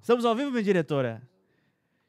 Estamos 0.00 0.24
ao 0.24 0.34
vivo, 0.34 0.50
minha 0.50 0.62
diretora? 0.62 1.22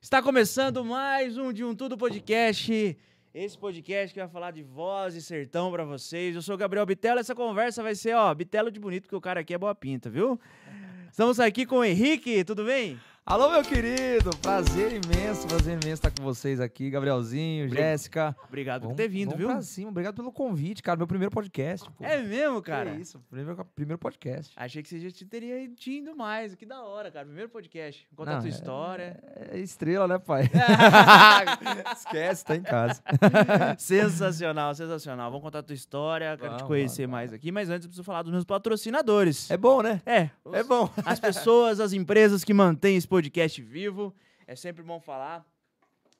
Está 0.02 0.22
começando 0.22 0.84
mais 0.84 1.38
um 1.38 1.52
de 1.52 1.64
um 1.64 1.76
Tudo 1.76 1.98
Podcast. 1.98 2.98
Esse 3.34 3.58
podcast 3.58 4.14
que 4.14 4.20
vai 4.20 4.30
falar 4.30 4.52
de 4.52 4.64
voz 4.64 5.14
e 5.16 5.22
sertão 5.22 5.72
pra 5.72 5.84
vocês. 5.84 6.36
Eu 6.36 6.42
sou 6.42 6.56
o 6.56 6.58
Gabriel 6.58 6.86
Bitelo. 6.86 7.20
Essa 7.20 7.36
conversa 7.36 7.84
vai 7.84 7.94
ser, 7.96 8.16
ó, 8.16 8.34
Bitelo 8.34 8.72
de 8.72 8.80
bonito, 8.80 9.04
porque 9.04 9.16
o 9.16 9.22
cara 9.22 9.42
aqui 9.42 9.54
é 9.54 9.58
boa 9.58 9.76
pinta, 9.76 10.10
viu? 10.10 10.40
Estamos 11.10 11.40
aqui 11.40 11.66
com 11.66 11.78
o 11.78 11.84
Henrique, 11.84 12.44
tudo 12.44 12.64
bem? 12.64 13.00
Alô, 13.24 13.50
meu 13.52 13.62
querido! 13.64 14.36
Prazer 14.42 14.92
imenso, 14.92 15.48
prazer 15.48 15.74
imenso 15.82 15.94
estar 15.94 16.12
com 16.12 16.24
vocês 16.24 16.60
aqui. 16.60 16.90
Gabrielzinho, 16.90 17.68
Obri- 17.68 17.78
Jéssica. 17.78 18.36
Obrigado 18.48 18.82
por 18.82 18.88
Vamos- 18.88 18.98
ter 18.98 19.08
vindo, 19.08 19.30
vamos 19.30 19.38
viu? 19.40 19.48
Pra 19.48 19.62
cima. 19.62 19.90
Obrigado 19.90 20.16
pelo 20.16 20.32
convite, 20.34 20.82
cara. 20.84 20.98
Meu 20.98 21.08
primeiro 21.08 21.32
podcast. 21.32 21.90
pô. 21.92 22.04
É 22.04 22.22
mesmo, 22.22 22.62
Que 22.62 22.72
cara? 22.72 22.90
isso, 22.96 23.24
primeiro, 23.30 23.64
primeiro 23.76 24.00
podcast. 24.00 24.52
Achei 24.58 24.82
que 24.84 24.90
você 24.90 25.00
já 25.00 25.12
te 25.12 25.24
teria 25.24 25.64
ido 25.64 26.16
mais. 26.16 26.56
Que 26.56 26.66
da 26.66 26.82
hora, 26.82 27.10
cara. 27.12 27.26
Primeiro 27.26 27.48
podcast. 27.50 28.06
Conta 28.16 28.32
a 28.32 28.34
Não, 28.34 28.42
tua 28.42 28.50
é- 28.50 28.52
história. 28.52 29.24
É 29.52 29.58
estrela, 29.60 30.08
né, 30.08 30.18
pai? 30.20 30.50
Esquece, 31.96 32.44
tá 32.44 32.56
em 32.56 32.64
casa. 32.64 33.02
sensacional, 33.78 34.74
sensacional. 34.76 35.30
Vamos 35.30 35.44
contar 35.46 35.60
a 35.60 35.64
tua 35.64 35.76
história. 35.76 36.36
Quero 36.38 36.50
te 36.50 36.56
Vamos, 36.56 36.68
conhecer 36.68 37.04
vamos, 37.04 37.12
mais 37.12 37.32
aqui. 37.32 37.52
Mas 37.52 37.70
antes, 37.70 37.86
eu 37.86 37.90
preciso 37.90 38.04
falar 38.04 38.24
dos 38.24 38.32
meus 38.32 38.44
patrocinadores. 38.44 39.50
É 39.52 39.56
bom, 39.58 39.82
né? 39.82 40.02
É, 40.06 40.30
É 40.52 40.64
bom. 40.64 40.90
as 41.06 41.20
pessoas, 41.20 41.80
as 41.80 41.94
empresas 41.94 42.44
que 42.44 42.54
mantêm 42.54 42.98
esse 42.98 43.11
podcast 43.12 43.62
vivo. 43.62 44.16
É 44.48 44.56
sempre 44.56 44.82
bom 44.82 44.98
falar. 44.98 45.46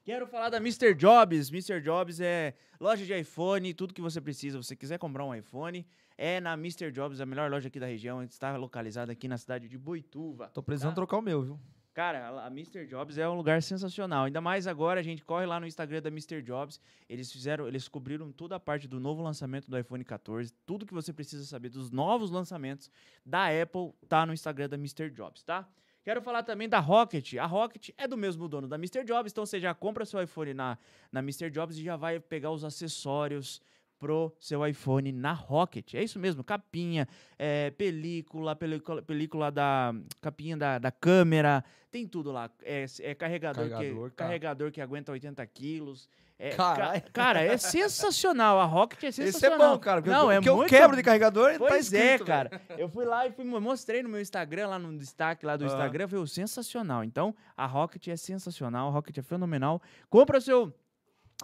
Quero 0.04 0.28
falar 0.28 0.50
da 0.50 0.58
Mr. 0.58 0.94
Jobs. 0.94 1.50
Mr. 1.50 1.80
Jobs 1.80 2.20
é 2.20 2.54
loja 2.82 3.06
de 3.06 3.18
iPhone, 3.18 3.74
tudo 3.74 3.94
que 3.94 4.02
você 4.02 4.20
precisa. 4.20 4.62
Se 4.62 4.68
você 4.68 4.76
quiser 4.76 4.98
comprar 4.98 5.24
um 5.24 5.34
iPhone, 5.34 5.88
é 6.18 6.42
na 6.42 6.52
Mr. 6.56 6.92
Jobs, 6.92 7.22
a 7.22 7.26
melhor 7.26 7.50
loja 7.50 7.70
aqui 7.70 7.80
da 7.80 7.86
região. 7.86 8.22
Está 8.22 8.58
localizada 8.58 9.10
aqui 9.10 9.26
na 9.30 9.38
cidade 9.38 9.70
de 9.70 9.78
Boituva. 9.78 10.50
Tô 10.50 10.62
precisando 10.62 10.90
tá? 10.90 10.96
trocar 10.96 11.20
o 11.20 11.22
meu, 11.22 11.42
viu? 11.42 11.60
Cara, 11.94 12.46
a 12.46 12.48
Mr. 12.48 12.86
Jobs 12.86 13.18
é 13.18 13.30
um 13.30 13.36
lugar 13.36 13.64
sensacional. 13.64 14.26
Ainda 14.26 14.42
mais 14.42 14.68
agora, 14.68 15.00
a 15.00 15.04
gente 15.04 15.24
corre 15.24 15.46
lá 15.46 15.62
no 15.62 15.66
Instagram 15.66 16.02
da 16.02 16.10
Mr. 16.10 16.42
Jobs. 16.42 16.82
Eles 17.08 17.32
fizeram, 17.32 17.70
eles 17.70 17.88
cobriram 17.88 18.34
toda 18.34 18.58
a 18.58 18.60
parte 18.60 18.86
do 18.86 19.00
novo 19.00 19.24
lançamento 19.24 19.72
do 19.72 19.80
iPhone 19.80 20.04
14. 20.04 20.54
Tudo 20.66 20.86
que 20.86 20.94
você 20.94 21.14
precisa 21.14 21.46
saber 21.46 21.70
dos 21.70 21.90
novos 21.90 22.32
lançamentos 22.32 22.92
da 23.26 23.48
Apple 23.48 23.94
tá 24.10 24.26
no 24.26 24.34
Instagram 24.34 24.68
da 24.68 24.76
Mr. 24.76 25.10
Jobs, 25.10 25.42
tá? 25.42 25.66
Quero 26.04 26.22
falar 26.22 26.42
também 26.44 26.68
da 26.68 26.80
Rocket. 26.80 27.36
A 27.36 27.46
Rocket 27.46 27.90
é 27.98 28.08
do 28.08 28.18
mesmo 28.18 28.48
dono 28.48 28.68
da 28.68 28.76
Mr. 28.76 29.04
Jobs, 29.04 29.32
então 29.32 29.46
você 29.46 29.60
já 29.60 29.74
compra 29.74 30.04
seu 30.04 30.22
iPhone 30.22 30.54
na, 30.54 30.78
na 31.12 31.20
Mr. 31.20 31.50
Jobs 31.52 31.78
e 31.78 31.84
já 31.84 31.96
vai 31.96 32.20
pegar 32.20 32.52
os 32.52 32.64
acessórios 32.64 33.62
pro 34.02 34.34
seu 34.40 34.66
iPhone 34.66 35.12
na 35.12 35.32
Rocket. 35.32 35.94
É 35.94 36.02
isso 36.04 36.18
mesmo, 36.18 36.44
capinha, 36.44 37.08
é, 37.38 37.70
película, 37.70 38.56
película, 38.56 39.02
película 39.04 39.52
da 39.52 39.94
capinha 40.20 40.58
da, 40.58 40.80
da 40.80 40.92
câmera, 40.92 41.64
tem 41.92 42.08
tudo 42.08 42.32
lá. 42.32 42.50
É, 42.64 42.86
é 43.02 43.14
carregador, 43.14 43.70
Carregador, 43.70 44.10
que, 44.10 44.16
tá. 44.16 44.24
carregador 44.26 44.72
que 44.72 44.82
aguenta 44.82 45.12
80 45.12 45.46
quilos. 45.46 46.10
É, 46.44 46.50
ca- 46.56 47.00
cara, 47.14 47.40
é 47.44 47.56
sensacional. 47.56 48.60
A 48.60 48.66
Rocket 48.66 49.04
é 49.04 49.08
Esse 49.10 49.22
é 49.22 49.26
sensacional. 49.28 49.74
bom, 49.76 49.80
cara. 49.80 50.02
porque 50.02 50.10
Não, 50.12 50.26
o 50.26 50.32
é 50.32 50.42
que 50.42 50.50
eu 50.50 50.56
muito 50.58 50.70
quebro 50.70 50.98
de 50.98 51.04
carregador, 51.04 51.52
tá 51.52 51.58
Pois 51.60 51.94
é, 51.94 52.14
escrito, 52.14 52.26
cara. 52.26 52.60
Eu 52.80 52.90
fui 52.90 53.06
lá 53.06 53.28
e 53.28 53.32
fui, 53.32 53.46
mostrei 53.46 54.02
no 54.02 54.10
meu 54.10 54.20
Instagram, 54.20 54.68
lá 54.70 54.80
no 54.80 54.98
destaque 54.98 55.46
lá 55.46 55.56
do 55.56 55.66
Ah. 55.66 55.68
Instagram, 55.68 56.08
foi 56.08 56.26
sensacional. 56.26 57.04
Então, 57.04 57.36
a 57.56 57.68
Rocket 57.68 58.08
é 58.08 58.16
sensacional, 58.16 58.88
a 58.88 58.92
Rocket 58.92 59.16
é 59.20 59.22
fenomenal. 59.22 59.80
Compra 60.10 60.40
o 60.40 60.42
seu 60.42 60.74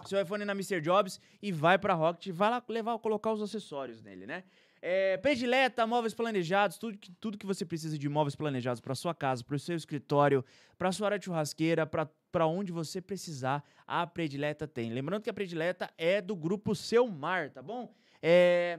seu 0.06 0.20
iPhone 0.20 0.44
na 0.44 0.52
Mr. 0.52 0.80
Jobs 0.80 1.20
e 1.42 1.50
vai 1.52 1.78
pra 1.78 1.94
Rocket, 1.94 2.32
vai 2.32 2.50
lá 2.50 2.62
levar, 2.68 2.98
colocar 2.98 3.32
os 3.32 3.42
acessórios 3.42 4.02
nele, 4.02 4.26
né? 4.26 4.44
É, 4.80 5.16
predileta, 5.16 5.86
móveis 5.86 6.14
planejados, 6.14 6.78
tudo 6.78 6.96
que, 6.96 7.10
tudo 7.12 7.36
que 7.36 7.46
você 7.46 7.64
precisa 7.64 7.98
de 7.98 8.08
móveis 8.08 8.36
planejados 8.36 8.80
para 8.80 8.94
sua 8.94 9.12
casa, 9.12 9.42
para 9.42 9.56
o 9.56 9.58
seu 9.58 9.76
escritório, 9.76 10.44
para 10.78 10.92
sua 10.92 11.08
área 11.08 11.18
de 11.18 11.24
churrasqueira, 11.24 11.84
para 11.84 12.46
onde 12.46 12.70
você 12.70 13.00
precisar, 13.00 13.64
a 13.86 14.06
Predileta 14.06 14.68
tem. 14.68 14.92
Lembrando 14.92 15.22
que 15.22 15.30
a 15.30 15.34
Predileta 15.34 15.90
é 15.98 16.20
do 16.20 16.36
grupo 16.36 16.76
Seu 16.76 17.08
Mar, 17.08 17.50
tá 17.50 17.60
bom? 17.60 17.92
É, 18.22 18.78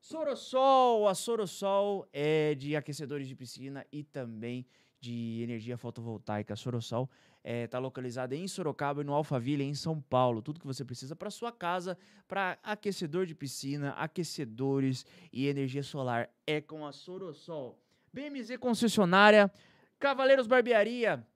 Sorosol, 0.00 1.08
a 1.08 1.14
Sorosol 1.14 2.06
é 2.12 2.54
de 2.54 2.76
aquecedores 2.76 3.26
de 3.26 3.34
piscina 3.34 3.86
e 3.90 4.02
também 4.04 4.66
de 5.00 5.40
energia 5.42 5.76
fotovoltaica. 5.76 6.54
A 6.54 6.56
Sorosol 6.56 7.08
está 7.48 7.78
localizada 7.78 8.36
em 8.36 8.46
Sorocaba 8.46 9.00
e 9.00 9.04
no 9.04 9.14
Alphaville, 9.14 9.64
em 9.64 9.74
São 9.74 10.00
Paulo. 10.00 10.42
Tudo 10.42 10.60
que 10.60 10.66
você 10.66 10.84
precisa 10.84 11.16
para 11.16 11.30
sua 11.30 11.50
casa, 11.50 11.96
para 12.26 12.58
aquecedor 12.62 13.24
de 13.24 13.34
piscina, 13.34 13.90
aquecedores 13.92 15.06
e 15.32 15.46
energia 15.46 15.82
solar 15.82 16.28
é 16.46 16.60
com 16.60 16.86
a 16.86 16.92
Sorosol. 16.92 17.78
BMZ 18.12 18.58
concessionária, 18.58 19.50
Cavaleiros 19.98 20.46
Barbearia. 20.46 21.26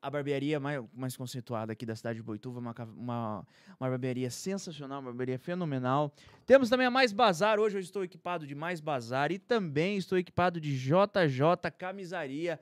A 0.00 0.08
barbearia 0.08 0.60
mais, 0.60 0.82
mais 0.94 1.16
conceituada 1.16 1.72
aqui 1.72 1.84
da 1.84 1.96
cidade 1.96 2.20
de 2.20 2.22
Boituva, 2.22 2.60
uma, 2.60 2.72
uma, 2.96 3.46
uma 3.80 3.90
barbearia 3.90 4.30
sensacional, 4.30 5.00
uma 5.00 5.10
barbearia 5.10 5.38
fenomenal. 5.40 6.14
Temos 6.46 6.70
também 6.70 6.86
a 6.86 6.90
Mais 6.90 7.12
Bazar. 7.12 7.58
Hoje 7.58 7.76
eu 7.76 7.80
estou 7.80 8.04
equipado 8.04 8.46
de 8.46 8.54
Mais 8.54 8.80
Bazar 8.80 9.32
e 9.32 9.38
também 9.40 9.96
estou 9.96 10.16
equipado 10.16 10.60
de 10.60 10.78
JJ 10.78 11.70
Camisaria. 11.76 12.60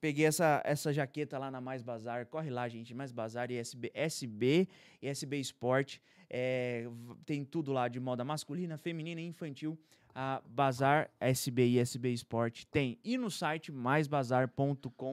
Peguei 0.00 0.26
essa, 0.26 0.62
essa 0.64 0.92
jaqueta 0.92 1.38
lá 1.38 1.50
na 1.50 1.60
Mais 1.60 1.82
Bazar. 1.82 2.26
Corre 2.26 2.50
lá, 2.50 2.68
gente. 2.68 2.94
Mais 2.94 3.12
Bazar 3.12 3.50
e 3.50 3.56
SB, 3.56 3.90
SB 3.94 4.68
SB 5.02 5.40
Sport. 5.40 5.98
É, 6.30 6.88
tem 7.26 7.44
tudo 7.44 7.72
lá 7.72 7.88
de 7.88 8.00
moda 8.00 8.24
masculina, 8.24 8.78
feminina 8.78 9.20
e 9.20 9.26
infantil. 9.26 9.78
A 10.14 10.42
Bazar 10.46 11.10
SB 11.18 11.66
e 11.68 11.78
SB 11.78 12.12
Sport 12.12 12.64
tem. 12.70 12.98
E 13.04 13.18
no 13.18 13.30
site 13.30 13.72
maisbazar.com.br. 13.72 15.12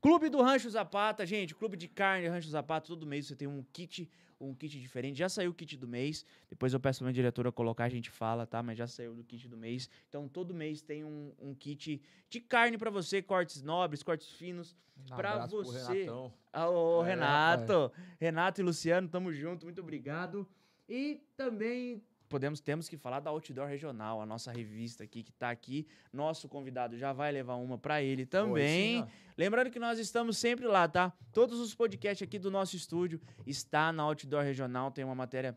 Clube 0.00 0.28
do 0.28 0.40
Rancho 0.40 0.70
Zapata, 0.70 1.26
gente, 1.26 1.54
clube 1.54 1.76
de 1.76 1.88
carne 1.88 2.28
Rancho 2.28 2.48
Zapata, 2.48 2.86
todo 2.86 3.06
mês 3.06 3.26
você 3.26 3.34
tem 3.34 3.48
um 3.48 3.64
kit, 3.72 4.08
um 4.40 4.54
kit 4.54 4.78
diferente. 4.80 5.18
Já 5.18 5.28
saiu 5.28 5.50
o 5.50 5.54
kit 5.54 5.76
do 5.76 5.88
mês, 5.88 6.24
depois 6.48 6.72
eu 6.72 6.80
peço 6.80 7.00
pra 7.00 7.06
minha 7.06 7.14
diretora 7.14 7.50
colocar, 7.50 7.84
a 7.84 7.88
gente 7.88 8.10
fala, 8.10 8.46
tá? 8.46 8.62
Mas 8.62 8.78
já 8.78 8.86
saiu 8.86 9.14
do 9.14 9.24
kit 9.24 9.48
do 9.48 9.56
mês. 9.56 9.88
Então 10.08 10.28
todo 10.28 10.54
mês 10.54 10.82
tem 10.82 11.04
um, 11.04 11.32
um 11.38 11.54
kit 11.54 12.00
de 12.28 12.40
carne 12.40 12.76
pra 12.78 12.90
você, 12.90 13.22
cortes 13.22 13.62
nobres, 13.62 14.02
cortes 14.02 14.28
finos. 14.28 14.76
Um 14.98 15.14
pro 15.14 15.48
você. 15.48 16.06
Ah, 16.52 16.68
Ô, 16.70 17.02
É, 17.04 17.08
Renato, 17.08 17.92
Renato 18.18 18.60
e 18.60 18.64
Luciano, 18.64 19.08
tamo 19.08 19.32
junto, 19.32 19.66
muito 19.66 19.80
obrigado. 19.80 20.46
E 20.88 21.20
também 21.36 22.02
podemos 22.28 22.60
temos 22.60 22.88
que 22.88 22.96
falar 22.96 23.20
da 23.20 23.30
Outdoor 23.30 23.68
Regional, 23.68 24.20
a 24.20 24.26
nossa 24.26 24.52
revista 24.52 25.04
aqui 25.04 25.22
que 25.22 25.32
tá 25.32 25.50
aqui. 25.50 25.86
Nosso 26.12 26.48
convidado 26.48 26.98
já 26.98 27.12
vai 27.12 27.32
levar 27.32 27.54
uma 27.56 27.78
pra 27.78 28.02
ele 28.02 28.26
também. 28.26 29.02
Oi, 29.02 29.08
Lembrando 29.36 29.70
que 29.70 29.78
nós 29.78 29.98
estamos 29.98 30.38
sempre 30.38 30.66
lá, 30.66 30.88
tá? 30.88 31.12
Todos 31.32 31.60
os 31.60 31.74
podcasts 31.74 32.26
aqui 32.26 32.38
do 32.38 32.50
nosso 32.50 32.74
estúdio 32.74 33.20
está 33.46 33.92
na 33.92 34.02
Outdoor 34.02 34.42
Regional, 34.42 34.90
tem 34.90 35.04
uma 35.04 35.14
matéria 35.14 35.56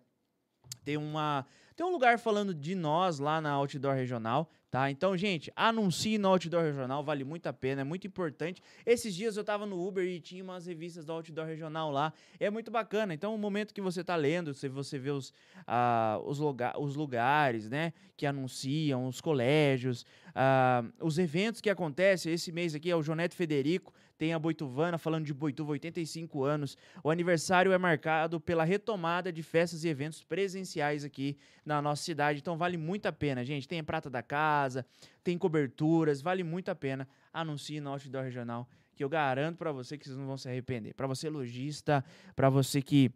tem 0.83 0.97
uma 0.97 1.45
tem 1.79 1.85
um 1.85 1.91
lugar 1.91 2.19
falando 2.19 2.53
de 2.53 2.75
nós 2.75 3.19
lá 3.19 3.39
na 3.39 3.51
Outdoor 3.51 3.95
Regional, 3.95 4.51
tá? 4.69 4.91
Então, 4.91 5.15
gente, 5.15 5.49
anuncie 5.55 6.17
na 6.17 6.27
Outdoor 6.27 6.61
Regional, 6.61 7.01
vale 7.01 7.23
muito 7.23 7.47
a 7.47 7.53
pena, 7.53 7.79
é 7.79 7.83
muito 7.85 8.05
importante. 8.05 8.61
Esses 8.85 9.15
dias 9.15 9.37
eu 9.37 9.45
tava 9.45 9.65
no 9.65 9.87
Uber 9.87 10.03
e 10.03 10.19
tinha 10.19 10.43
umas 10.43 10.65
revistas 10.65 11.05
da 11.05 11.13
Outdoor 11.13 11.47
Regional 11.47 11.89
lá, 11.89 12.11
é 12.37 12.49
muito 12.49 12.69
bacana. 12.69 13.13
Então, 13.13 13.33
o 13.33 13.37
momento 13.37 13.73
que 13.73 13.79
você 13.79 14.03
tá 14.03 14.17
lendo, 14.17 14.53
se 14.53 14.67
você 14.67 14.99
vê 14.99 15.11
os, 15.11 15.33
ah, 15.65 16.19
os, 16.25 16.37
lugar, 16.39 16.77
os 16.77 16.97
lugares, 16.97 17.69
né, 17.69 17.93
que 18.17 18.25
anunciam, 18.25 19.07
os 19.07 19.21
colégios, 19.21 20.05
ah, 20.35 20.83
os 20.99 21.17
eventos 21.17 21.61
que 21.61 21.69
acontecem, 21.69 22.33
esse 22.33 22.51
mês 22.51 22.75
aqui 22.75 22.91
é 22.91 22.95
o 22.97 23.01
Jonete 23.01 23.37
Federico, 23.37 23.93
tem 24.19 24.33
a 24.33 24.37
Boituvana 24.37 24.97
falando 24.97 25.25
de 25.25 25.33
Boituva, 25.33 25.71
85 25.71 26.43
anos. 26.43 26.77
O 27.01 27.09
aniversário 27.09 27.71
é 27.71 27.77
marcado 27.77 28.37
pela 28.37 28.65
retomada 28.65 29.31
de 29.31 29.41
festas 29.41 29.85
e 29.85 29.87
eventos 29.87 30.21
presenciais 30.21 31.05
aqui 31.05 31.37
na 31.65 31.81
nossa 31.81 32.03
cidade. 32.03 32.39
Então 32.39 32.57
vale 32.57 32.75
muito 32.75 33.05
a 33.05 33.13
pena, 33.13 33.45
gente. 33.45 33.65
Tem 33.65 33.79
a 33.79 33.83
prata 33.83 34.09
da 34.09 34.21
casa, 34.21 34.85
tem 35.23 35.37
coberturas, 35.37 36.21
vale 36.21 36.43
muito 36.43 36.67
a 36.67 36.75
pena. 36.75 37.07
Anuncie 37.31 37.79
na 37.79 37.91
Outdoor 37.91 38.25
Regional, 38.25 38.67
que 38.93 39.01
eu 39.05 39.07
garanto 39.07 39.55
pra 39.55 39.71
você 39.71 39.97
que 39.97 40.03
vocês 40.03 40.17
não 40.17 40.27
vão 40.27 40.37
se 40.37 40.49
arrepender. 40.49 40.93
Pra 40.95 41.07
você 41.07 41.29
lojista, 41.29 42.03
pra 42.35 42.49
você 42.49 42.81
que 42.81 43.09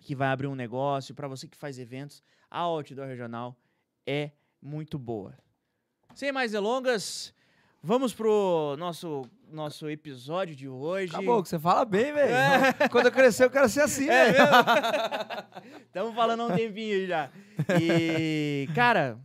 que 0.00 0.14
vai 0.14 0.28
abrir 0.28 0.46
um 0.46 0.54
negócio, 0.54 1.14
pra 1.14 1.28
você 1.28 1.46
que 1.46 1.56
faz 1.56 1.78
eventos, 1.78 2.22
a 2.50 2.60
Outdoor 2.60 3.06
Regional 3.06 3.56
é 4.06 4.32
muito 4.60 4.98
boa. 4.98 5.36
Sem 6.14 6.32
mais 6.32 6.52
delongas, 6.52 7.34
vamos 7.84 8.12
pro 8.14 8.74
nosso 8.78 9.22
nosso 9.52 9.88
episódio 9.88 10.56
de 10.56 10.68
hoje. 10.68 11.12
Acabou, 11.14 11.40
que 11.42 11.48
você 11.48 11.58
fala 11.60 11.84
bem, 11.84 12.12
velho. 12.12 12.32
É. 12.34 12.88
Quando 12.88 13.06
eu 13.06 13.12
crescer, 13.12 13.44
eu 13.44 13.50
quero 13.50 13.68
ser 13.68 13.82
assim, 13.82 14.08
É 14.08 14.32
velho. 14.32 14.44
Estamos 15.86 16.14
falando 16.16 16.40
há 16.40 16.46
um 16.46 16.56
tempinho 16.56 17.06
já. 17.06 17.30
E, 17.80 18.68
cara, 18.74 19.16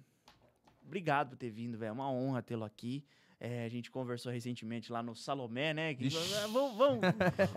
obrigado 0.86 1.30
por 1.30 1.38
ter 1.38 1.50
vindo, 1.50 1.78
velho. 1.78 1.90
É 1.90 1.92
uma 1.94 2.12
honra 2.12 2.42
tê-lo 2.44 2.64
aqui. 2.64 3.04
É, 3.40 3.64
a 3.66 3.70
gente 3.70 3.90
conversou 3.90 4.32
recentemente 4.32 4.92
lá 4.92 5.02
no 5.02 5.16
Salomé, 5.16 5.74
né? 5.74 5.94
Que. 5.96 6.10
"Ah, 6.44 6.48
vamos, 6.52 6.78
vamos, 6.78 7.00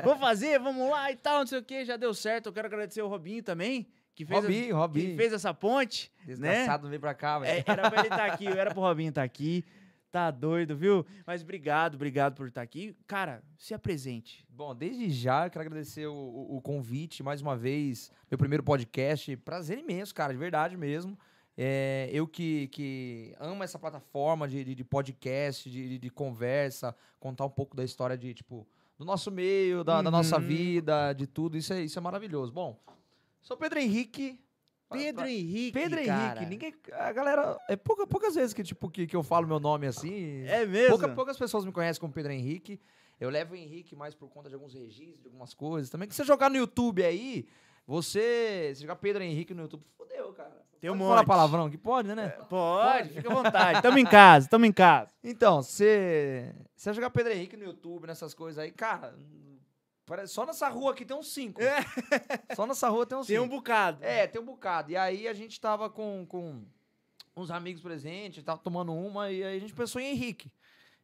vamos 0.05 0.21
fazer, 0.21 0.59
vamos 0.61 0.89
lá 0.89 1.11
e 1.11 1.17
tal, 1.17 1.41
não 1.41 1.47
sei 1.47 1.59
o 1.59 1.63
que, 1.63 1.85
já 1.85 1.97
deu 1.97 2.15
certo. 2.15 2.47
Eu 2.47 2.53
quero 2.53 2.69
agradecer 2.69 3.03
o 3.03 3.09
Robinho 3.09 3.43
também, 3.43 3.87
que 4.15 4.25
fez, 4.25 4.39
a- 4.39 4.43
Robinho, 4.43 4.67
que 4.67 4.73
Robinho. 4.73 5.17
fez 5.17 5.33
essa 5.33 5.53
ponte. 5.53 6.11
né? 6.21 6.27
Desgraçado, 6.27 6.85
não 6.85 6.89
veio 6.91 7.01
pra 7.01 7.15
cá, 7.15 7.41
velho. 7.41 7.53
É, 7.67 7.71
era 7.71 7.91
pra 7.91 7.99
ele 7.99 8.09
estar 8.15 8.27
aqui, 8.27 8.47
era 8.47 8.71
pro 8.71 8.81
Robinho 8.81 9.09
estar 9.09 9.25
aqui. 9.25 9.65
Tá 10.13 10.31
doido, 10.31 10.77
viu? 10.77 11.05
Mas 11.27 11.43
obrigado, 11.43 11.95
obrigado 11.95 12.35
por 12.37 12.47
estar 12.49 12.61
aqui. 12.63 12.95
Cara, 13.07 13.43
se 13.57 13.73
apresente. 13.75 14.45
Bom, 14.49 14.75
desde 14.75 15.11
já 15.11 15.49
quero 15.49 15.65
agradecer 15.65 16.07
o, 16.07 16.13
o- 16.15 16.57
o 16.59 16.61
convite, 16.61 17.23
mais 17.23 17.41
uma 17.41 17.57
vez, 17.57 18.13
meu 18.31 18.37
primeiro 18.39 18.63
podcast. 18.63 19.35
Prazer 19.39 19.79
imenso, 19.79 20.15
cara, 20.15 20.33
de 20.33 20.39
verdade 20.39 20.77
mesmo. 20.77 21.19
É, 21.57 22.09
eu 22.13 22.27
que, 22.29 22.69
que 22.69 23.35
amo 23.41 23.63
essa 23.65 23.79
plataforma 23.79 24.47
de, 24.47 24.63
de, 24.65 24.75
de 24.75 24.85
podcast, 24.85 25.69
de, 25.71 25.99
de- 25.99 26.11
conversa, 26.11 26.95
contar 27.19 27.45
um 27.47 27.51
pouco 27.51 27.77
da 27.77 27.85
história 27.85 28.17
de, 28.17 28.33
tipo, 28.35 28.67
do 28.99 29.05
nosso 29.05 29.31
meio, 29.31 29.83
da, 29.83 30.01
da 30.03 30.11
nossa 30.11 30.37
Uhum. 30.39 30.47
vida, 30.47 31.13
de 31.13 31.27
tudo. 31.27 31.57
Isso 31.57 31.73
é, 31.73 31.83
isso 31.83 31.99
é 31.99 32.03
maravilhoso. 32.03 32.53
Bom, 32.53 32.79
sou 33.43 33.57
Pedro 33.57 33.79
Henrique. 33.79 34.39
Pedro 34.93 35.27
Henrique, 35.27 35.73
Pedro 35.73 36.05
cara. 36.05 36.27
Henrique, 36.41 36.47
ninguém. 36.51 36.75
A 36.93 37.13
galera. 37.13 37.59
É 37.69 37.77
pouca, 37.77 38.07
poucas 38.07 38.35
vezes 38.35 38.53
que, 38.53 38.63
tipo, 38.63 38.89
que, 38.91 39.07
que 39.07 39.17
eu 39.17 39.23
falo 39.23 39.47
meu 39.47 39.59
nome 39.61 39.87
assim. 39.87 40.45
É 40.47 40.65
mesmo? 40.67 40.91
Pouca- 40.91 41.09
poucas 41.15 41.37
pessoas 41.39 41.65
me 41.65 41.73
conhecem 41.73 42.01
como 42.01 42.13
Pedro 42.13 42.33
Henrique. 42.33 42.81
Eu 43.21 43.31
levo 43.31 43.55
o 43.55 43.57
Henrique 43.57 43.95
mais 43.95 44.15
por 44.15 44.29
conta 44.29 44.49
de 44.49 44.55
alguns 44.55 44.75
registros, 44.75 45.21
de 45.21 45.27
algumas 45.27 45.55
coisas. 45.55 45.89
Também 45.91 46.09
que 46.09 46.15
você 46.15 46.25
jogar 46.25 46.51
no 46.51 46.57
YouTube 46.57 47.05
aí, 47.05 47.47
você. 47.87 48.73
Se 48.75 48.83
jogar 48.83 48.97
Pedro 48.97 49.23
Henrique 49.23 49.55
no 49.55 49.63
YouTube, 49.63 49.85
fodeu, 49.97 50.33
cara. 50.33 50.63
Tem 50.81 50.91
um 50.91 50.95
Pode 50.95 51.05
falar 51.09 51.17
monte. 51.21 51.27
palavrão 51.29 51.71
que 51.71 51.79
pode, 51.79 52.13
né? 52.13 52.29
Pode, 52.49 53.11
fica 53.11 53.31
à 53.31 53.35
vontade. 53.35 53.83
Tamo 53.83 53.99
em 53.99 54.05
casa, 54.05 54.49
tamo 54.49 54.65
em 54.67 54.73
casa. 54.73 55.11
Então, 55.23 55.63
você. 55.63 56.53
Se 56.75 56.85
você 56.85 56.95
jogar 56.95 57.11
Pedro 57.11 57.33
Henrique 57.33 57.57
no 57.57 57.63
YouTube, 57.65 58.07
nessas 58.09 58.35
coisas 58.35 58.59
aí, 58.59 58.73
cara. 58.73 59.15
Parece- 60.17 60.33
Só 60.35 60.45
nessa 60.47 60.69
rua 60.69 60.93
aqui 60.93 61.05
tem 61.05 61.17
uns 61.17 61.33
cinco. 61.33 61.61
Só 62.57 62.67
nessa 62.67 62.89
rua 62.89 63.07
tem 63.07 63.17
uns 63.19 63.27
Tem 63.27 63.39
um 63.39 63.43
cinco. 63.45 63.57
bocado. 63.57 64.05
É, 64.05 64.27
tem 64.27 64.41
um 64.41 64.45
bocado. 64.45 64.91
E 64.91 64.97
aí 64.97 65.27
a 65.29 65.33
gente 65.33 65.61
tava 65.61 65.89
com, 65.91 66.25
com 66.29 66.63
uns 67.37 67.51
amigos 67.51 67.81
presentes, 67.83 68.43
tava 68.45 68.59
tomando 68.61 68.93
uma, 68.95 69.31
e 69.31 69.43
aí 69.43 69.57
a 69.57 69.61
gente 69.61 69.73
pensou 69.75 70.01
em 70.01 70.11
Henrique. 70.11 70.51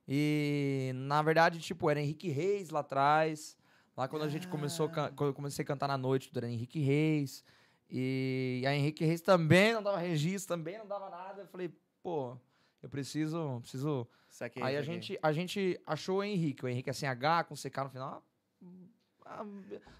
E, 0.06 0.92
na 0.94 1.20
verdade, 1.22 1.58
tipo, 1.58 1.88
era 1.90 2.00
Henrique 2.00 2.28
Reis 2.28 2.70
lá 2.70 2.80
atrás. 2.80 3.56
Lá 3.96 4.06
quando 4.08 4.22
a 4.22 4.28
gente 4.28 4.46
começou, 4.48 4.86
a 4.86 4.88
can- 4.90 5.12
quando 5.14 5.28
eu 5.30 5.34
comecei 5.34 5.62
a 5.62 5.66
cantar 5.66 5.88
na 5.88 5.98
noite, 5.98 6.28
tudo 6.28 6.38
era 6.38 6.48
Henrique 6.48 6.80
Reis. 6.80 7.44
E 7.90 8.62
a 8.66 8.74
Henrique 8.74 9.04
Reis 9.04 9.20
também 9.20 9.72
não 9.74 9.82
dava 9.82 9.98
registro, 9.98 10.56
também 10.56 10.78
não 10.78 10.86
dava 10.86 11.10
nada. 11.10 11.42
Eu 11.42 11.46
falei, 11.46 11.70
pô, 12.02 12.36
eu 12.82 12.88
preciso, 12.88 13.58
preciso... 13.60 14.06
Saquei, 14.30 14.62
aí 14.62 14.76
a 14.76 14.82
gente, 14.82 15.18
a 15.22 15.32
gente 15.32 15.80
achou 15.86 16.18
o 16.18 16.22
Henrique. 16.22 16.64
O 16.64 16.68
Henrique 16.68 16.90
é 16.90 16.92
sem 16.92 17.08
H, 17.08 17.44
com 17.44 17.54
CK 17.54 17.84
no 17.84 17.88
final. 17.90 18.22
Ah, 19.28 19.44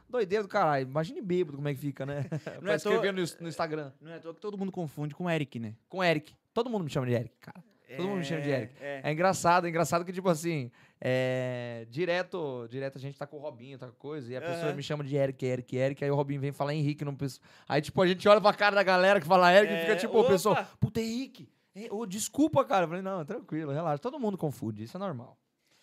doideira 0.08 0.42
do 0.42 0.48
caralho. 0.48 0.88
Imagine 0.88 1.20
bêbado 1.20 1.56
como 1.56 1.68
é 1.68 1.74
que 1.74 1.80
fica, 1.80 2.06
né? 2.06 2.24
Não 2.62 2.72
é 2.72 2.76
escrever 2.76 3.12
no, 3.12 3.22
no 3.40 3.48
Instagram. 3.48 3.92
Não 4.00 4.10
é 4.10 4.16
à 4.16 4.20
toa 4.20 4.34
que 4.34 4.40
todo 4.40 4.56
mundo 4.56 4.72
confunde 4.72 5.14
com 5.14 5.24
o 5.24 5.30
Eric, 5.30 5.58
né? 5.58 5.74
Com 5.88 6.02
Eric. 6.02 6.34
Todo 6.54 6.70
mundo 6.70 6.84
me 6.84 6.90
chama 6.90 7.06
de 7.06 7.12
Eric, 7.12 7.34
cara. 7.40 7.62
Todo 7.96 8.06
mundo 8.06 8.18
me 8.18 8.24
chama 8.24 8.42
de 8.42 8.50
Eric. 8.50 8.74
É. 8.80 9.00
É 9.04 9.12
engraçado, 9.12 9.66
é 9.66 9.70
engraçado 9.70 10.04
que, 10.04 10.12
tipo 10.12 10.28
assim, 10.28 10.70
é, 11.00 11.86
direto, 11.88 12.66
direto 12.68 12.98
a 12.98 13.00
gente 13.00 13.16
tá 13.16 13.26
com 13.26 13.36
o 13.36 13.40
Robinho, 13.40 13.78
tá 13.78 13.86
com 13.86 13.94
coisa, 13.94 14.30
e 14.30 14.36
a 14.36 14.40
pessoa 14.42 14.72
me 14.74 14.82
chama 14.82 15.02
de 15.02 15.16
Eric, 15.16 15.44
Eric, 15.44 15.76
Eric, 15.76 16.04
aí 16.04 16.10
o 16.10 16.14
Robinho 16.14 16.40
vem 16.40 16.52
falar 16.52 16.74
Henrique, 16.74 17.02
não 17.04 17.14
pensa. 17.14 17.40
Aí, 17.66 17.80
tipo, 17.80 18.00
a 18.02 18.06
gente 18.06 18.28
olha 18.28 18.40
pra 18.40 18.52
cara 18.52 18.76
da 18.76 18.82
galera 18.82 19.20
que 19.20 19.26
fala 19.26 19.52
Eric 19.52 19.72
e 19.72 19.76
É, 19.76 19.80
fica, 19.82 19.96
tipo, 19.96 20.20
o 20.20 20.26
pessoal, 20.26 20.56
puta, 20.78 21.00
Henrique. 21.00 21.48
É, 21.74 21.88
ô, 21.90 22.04
desculpa, 22.04 22.64
cara. 22.64 22.84
Eu 22.84 22.88
falei, 22.88 23.02
não, 23.02 23.24
tranquilo, 23.24 23.72
relaxa. 23.72 23.98
Todo 23.98 24.18
mundo 24.18 24.36
confunde, 24.36 24.82
isso 24.82 24.96
é 24.96 25.00
normal. 25.00 25.38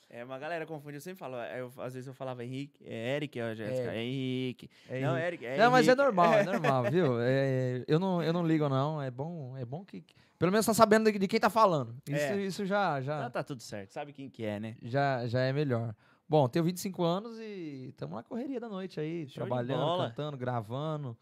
É, 0.10 0.24
uma 0.24 0.38
galera 0.38 0.66
confunde, 0.66 0.98
eu 0.98 1.02
sempre 1.02 1.20
falo, 1.20 1.36
é, 1.38 1.60
eu- 1.62 1.72
às 1.78 1.94
vezes 1.94 2.08
eu 2.08 2.14
falava 2.14 2.44
Henrique, 2.44 2.84
é 2.86 3.16
Eric, 3.16 3.42
ó, 3.42 3.54
Jéssica, 3.56 3.92
É. 3.92 3.98
é 3.98 4.04
Henrique. 4.04 4.70
É 4.88 5.02
não, 5.02 5.18
Henrique. 5.18 5.26
Eric, 5.28 5.46
é 5.46 5.58
não, 5.58 5.72
mas 5.72 5.88
é 5.88 5.92
Henrique. 5.92 6.04
normal, 6.04 6.34
é 6.36 6.44
normal, 6.44 6.84
viu? 6.92 7.20
É, 7.22 7.84
eu, 7.88 8.00
não, 8.00 8.22
eu 8.24 8.32
não 8.32 8.46
ligo, 8.46 8.70
não. 8.70 9.02
É 9.02 9.10
bom, 9.10 9.58
é 9.58 9.66
bom 9.66 9.84
que. 9.84 10.04
Pelo 10.38 10.52
menos 10.52 10.66
tá 10.66 10.74
sabendo 10.74 11.12
de, 11.12 11.18
de 11.18 11.28
quem 11.28 11.40
tá 11.40 11.50
falando. 11.50 11.96
Isso, 12.08 12.16
É. 12.24 12.42
isso 12.42 12.66
já, 12.66 13.02
já, 13.02 13.24
Tá, 13.24 13.30
tá 13.30 13.44
tudo 13.44 13.62
certo, 13.64 13.92
sabe 13.92 14.14
quem 14.14 14.30
que 14.30 14.46
é, 14.46 14.60
né? 14.60 14.76
já, 14.84 15.26
já 15.28 15.40
é 15.42 15.52
melhor. 15.52 15.96
Bom, 16.30 16.48
tenho 16.50 16.66
25 16.66 17.04
anos 17.04 17.38
e 17.40 17.88
estamos 17.90 18.16
na 18.16 18.24
correria 18.24 18.60
da 18.60 18.68
noite 18.70 19.00
aí, 19.00 19.28
Show 19.28 19.46
trabalhando, 19.46 19.98
cantando, 20.10 20.38
gravando, 20.38 21.18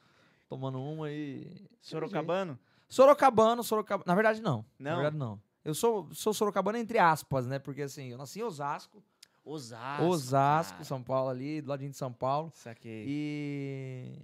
tomando 0.49 0.81
uma 0.81 1.09
e. 1.11 1.47
Sorocabano? 1.81 2.57
Sorocabano, 2.89 3.63
Sorocabano. 3.63 4.03
Na 4.07 4.15
verdade, 4.15 4.41
não. 4.41 4.65
Na 4.79 4.91
Não? 4.91 4.95
verdade, 4.97 5.17
não. 5.17 5.41
Eu 5.63 5.73
sou, 5.73 6.13
sou 6.13 6.33
sorocabano 6.33 6.77
entre 6.77 6.97
aspas, 6.99 7.47
né? 7.47 7.59
Porque 7.59 7.81
assim, 7.83 8.07
eu 8.11 8.17
nasci 8.17 8.39
em 8.39 8.43
Osasco, 8.43 9.03
Osasco. 9.45 10.05
Osasco, 10.05 10.73
cara. 10.73 10.83
São 10.83 11.01
Paulo 11.03 11.29
ali, 11.29 11.61
do 11.61 11.69
ladinho 11.69 11.91
de 11.91 11.97
São 11.97 12.11
Paulo. 12.11 12.51
Saquei. 12.53 13.05
E. 13.07 14.19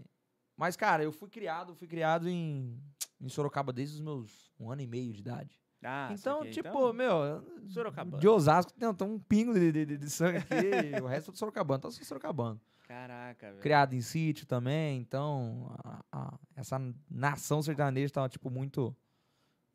Mas, 0.57 0.75
cara, 0.75 1.03
eu 1.03 1.11
fui 1.11 1.29
criado, 1.29 1.73
fui 1.75 1.87
criado 1.87 2.27
em, 2.27 2.77
em 3.21 3.29
Sorocaba 3.29 3.71
desde 3.71 3.95
os 3.95 4.01
meus 4.01 4.51
um 4.59 4.69
ano 4.69 4.81
e 4.81 4.87
meio 4.87 5.13
de 5.13 5.19
idade. 5.21 5.57
Ah, 5.81 6.09
então, 6.11 6.39
saquei. 6.39 6.51
tipo, 6.51 6.67
Então, 6.67 6.91
meu, 6.93 7.41
Sorocabano. 7.69 8.19
de 8.19 8.27
Osasco 8.27 8.73
tem, 8.73 8.93
tem 8.93 9.07
um 9.07 9.17
pingo 9.17 9.53
de, 9.53 9.71
de, 9.71 9.97
de 9.97 10.09
sangue 10.09 10.39
aqui, 10.39 10.49
o 11.01 11.07
resto 11.07 11.29
é 11.29 11.31
do 11.31 11.37
Sorocabano, 11.37 11.77
então 11.77 11.87
eu 11.89 11.93
sou 11.93 12.03
Sorocabano. 12.03 12.59
Caraca, 12.85 13.47
velho. 13.51 13.61
Criado 13.61 13.93
em 13.93 14.01
sítio 14.01 14.45
também, 14.45 14.99
então 14.99 15.73
a- 15.83 16.03
a- 16.11 16.39
essa 16.55 16.77
nação 17.09 17.61
sertaneja 17.61 18.11
tá, 18.11 18.27
tipo, 18.27 18.49
muito, 18.49 18.93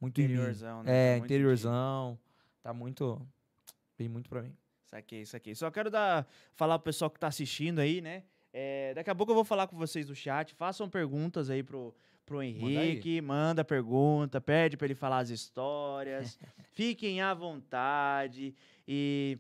muito. 0.00 0.20
Interiorzão, 0.20 0.82
né? 0.82 0.90
É, 0.92 1.12
Tá 1.14 1.18
muito 1.18 1.24
interiorzão, 1.32 2.18
tá 2.62 2.72
muito, 2.72 3.26
vem 3.98 4.08
muito 4.08 4.28
pra 4.28 4.42
mim. 4.42 4.56
Saquei, 4.84 5.24
saquei. 5.26 5.54
Só 5.54 5.70
quero 5.70 5.90
dar, 5.90 6.26
falar 6.54 6.78
pro 6.78 6.84
pessoal 6.84 7.10
que 7.10 7.18
tá 7.18 7.26
assistindo 7.26 7.80
aí, 7.80 8.00
né? 8.00 8.22
É, 8.52 8.94
daqui 8.94 9.10
a 9.10 9.14
pouco 9.14 9.32
eu 9.32 9.34
vou 9.34 9.44
falar 9.44 9.66
com 9.66 9.76
vocês 9.76 10.06
do 10.06 10.14
chat. 10.14 10.54
Façam 10.54 10.88
perguntas 10.88 11.50
aí 11.50 11.62
pro, 11.62 11.92
pro 12.24 12.40
Henrique. 12.40 13.20
Manda, 13.20 13.64
pergunta, 13.64 14.40
pede 14.40 14.76
pra 14.76 14.86
ele 14.86 14.94
falar 14.94 15.18
as 15.18 15.30
histórias. 15.30 16.38
Fiquem 16.70 17.20
à 17.20 17.34
vontade. 17.34 18.54
E, 18.86 19.38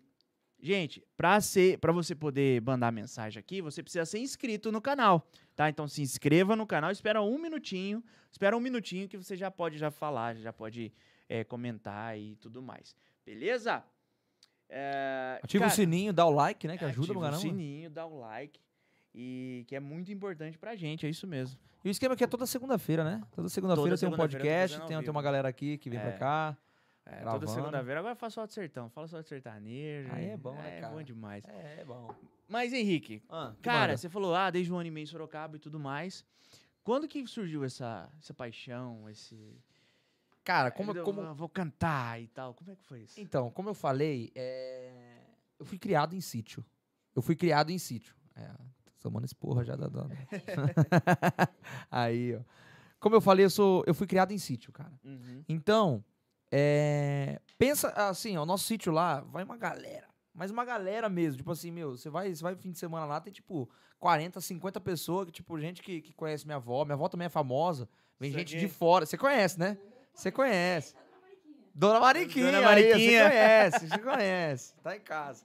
gente, 0.66 1.04
pra, 1.16 1.40
ser, 1.40 1.78
pra 1.78 1.92
você 1.92 2.14
poder 2.14 2.62
mandar 2.62 2.90
mensagem 2.90 3.38
aqui, 3.38 3.60
você 3.60 3.82
precisa 3.82 4.06
ser 4.06 4.18
inscrito 4.18 4.72
no 4.72 4.80
canal, 4.80 5.28
tá? 5.54 5.68
Então 5.68 5.86
se 5.86 6.00
inscreva 6.00 6.56
no 6.56 6.66
canal, 6.66 6.90
espera 6.90 7.20
um 7.20 7.38
minutinho. 7.38 8.02
Espera 8.32 8.56
um 8.56 8.60
minutinho 8.60 9.06
que 9.08 9.16
você 9.16 9.36
já 9.36 9.50
pode 9.50 9.76
já 9.78 9.90
falar, 9.90 10.34
já 10.36 10.52
pode 10.52 10.92
é, 11.28 11.44
comentar 11.44 12.18
e 12.18 12.34
tudo 12.36 12.60
mais. 12.62 12.96
Beleza? 13.24 13.84
É, 14.68 15.38
Ativa 15.42 15.64
cara, 15.64 15.72
o 15.72 15.76
sininho, 15.76 16.12
dá 16.12 16.26
o 16.26 16.30
like, 16.30 16.66
né, 16.66 16.76
que 16.76 16.84
ajuda 16.84 17.02
ativa 17.04 17.14
no 17.14 17.20
caramba. 17.20 17.38
o 17.38 17.40
sininho, 17.40 17.90
dá 17.90 18.06
o 18.06 18.18
like. 18.18 18.58
E 19.14 19.64
que 19.68 19.76
é 19.76 19.80
muito 19.80 20.10
importante 20.10 20.58
pra 20.58 20.74
gente, 20.74 21.06
é 21.06 21.08
isso 21.08 21.26
mesmo. 21.26 21.56
E 21.84 21.88
o 21.88 21.90
esquema 21.90 22.14
aqui 22.14 22.24
é 22.24 22.26
toda 22.26 22.46
segunda-feira, 22.46 23.04
né? 23.04 23.22
Toda 23.30 23.48
segunda-feira 23.48 23.96
tem 23.96 24.08
um 24.08 24.12
eu 24.12 24.16
tô 24.16 24.22
podcast, 24.22 24.80
tem, 24.86 25.00
tem 25.00 25.10
uma 25.10 25.22
galera 25.22 25.46
aqui 25.48 25.78
que 25.78 25.88
vem 25.88 26.00
pra 26.00 26.08
É. 26.08 26.18
cá. 26.18 26.56
É, 27.06 27.22
toda 27.22 27.46
segunda-feira. 27.46 28.00
Agora 28.00 28.14
faz 28.14 28.32
só 28.34 28.46
de 28.46 28.54
sertão. 28.54 28.88
Fala 28.88 29.06
só 29.06 29.20
de 29.20 29.28
sertanejo. 29.28 30.10
Aí 30.12 30.26
é 30.30 30.36
bom, 30.36 30.54
né, 30.54 30.78
É 30.78 30.80
cara? 30.80 30.94
bom 30.94 31.02
demais. 31.02 31.44
É, 31.46 31.80
é 31.80 31.84
bom. 31.84 32.14
Mas, 32.48 32.72
Henrique, 32.72 33.22
Ah, 33.28 33.52
que 33.56 33.62
cara, 33.62 33.88
manda? 33.88 33.96
você 33.98 34.08
falou, 34.08 34.34
ah, 34.34 34.50
desde 34.50 34.72
um 34.72 34.76
ano 34.78 34.88
e 34.88 34.90
meio 34.90 35.04
em 35.04 35.06
Sorocaba 35.06 35.56
e 35.56 35.58
tudo 35.58 35.78
mais. 35.78 36.24
Quando 36.82 37.06
que 37.08 37.26
surgiu 37.26 37.64
essa, 37.64 38.10
essa 38.18 38.32
paixão, 38.34 39.08
esse... 39.08 39.58
Cara, 40.42 40.70
como, 40.70 40.92
eu 40.92 41.04
como, 41.04 41.22
vou- 41.22 41.34
vou 41.34 41.48
cantar 41.48 42.20
e 42.20 42.26
tal. 42.28 42.52
Como 42.54 42.70
é 42.70 42.76
que 42.76 42.84
foi 42.84 43.00
isso? 43.00 43.18
Então, 43.20 43.50
como 43.50 43.70
eu 43.70 43.74
falei, 43.74 44.30
é, 44.34 45.16
eu 45.58 45.64
fui 45.64 45.78
criado 45.78 46.14
em 46.14 46.20
sítio. 46.20 46.64
Eu 47.16 47.22
fui 47.22 47.34
criado 47.34 47.70
em 47.70 47.78
sítio. 47.78 48.14
É, 48.36 48.46
tô 48.84 48.92
tomando 49.08 49.24
esse 49.24 49.34
porra 49.34 49.64
já 49.64 49.74
da 49.76 49.88
dona. 49.88 50.14
Aí, 51.90 52.36
ó. 52.36 52.40
Como 53.00 53.14
eu 53.16 53.20
falei, 53.20 53.44
eu, 53.44 53.50
sou, 53.50 53.82
eu 53.86 53.94
fui 53.94 54.06
criado 54.06 54.32
em 54.32 54.38
sítio, 54.38 54.72
cara. 54.72 54.92
Uhum. 55.04 55.44
Então, 55.48 56.04
é, 56.56 57.40
pensa 57.58 57.88
assim, 57.88 58.36
ó, 58.36 58.44
o 58.44 58.46
nosso 58.46 58.64
sítio 58.64 58.92
lá, 58.92 59.22
vai 59.22 59.42
uma 59.42 59.56
galera. 59.56 60.06
Mas 60.32 60.52
uma 60.52 60.64
galera 60.64 61.08
mesmo, 61.08 61.38
tipo 61.38 61.50
assim, 61.50 61.72
meu, 61.72 61.96
você 61.96 62.08
vai, 62.08 62.32
você 62.32 62.40
vai 62.40 62.54
fim 62.54 62.70
de 62.70 62.78
semana 62.78 63.04
lá, 63.06 63.20
tem 63.20 63.32
tipo 63.32 63.68
40, 63.98 64.40
50 64.40 64.80
pessoas, 64.80 65.26
que, 65.26 65.32
tipo, 65.32 65.58
gente 65.58 65.82
que, 65.82 66.00
que 66.00 66.12
conhece 66.12 66.46
minha 66.46 66.56
avó. 66.56 66.84
Minha 66.84 66.94
avó 66.94 67.08
também 67.08 67.26
é 67.26 67.28
famosa. 67.28 67.88
Vem 68.20 68.30
gente 68.30 68.56
de 68.56 68.68
fora. 68.68 69.04
Você 69.04 69.18
conhece, 69.18 69.58
né? 69.58 69.76
Você 70.14 70.30
conhece. 70.30 70.94
Dona 71.74 71.98
Mariquinha. 71.98 72.52
Dona 72.52 72.62
Mariquinha. 72.62 73.24
Você 73.24 73.30
conhece, 73.30 73.88
você 73.90 73.98
conhece. 73.98 74.74
Tá 74.80 74.96
em 74.96 75.00
casa. 75.00 75.44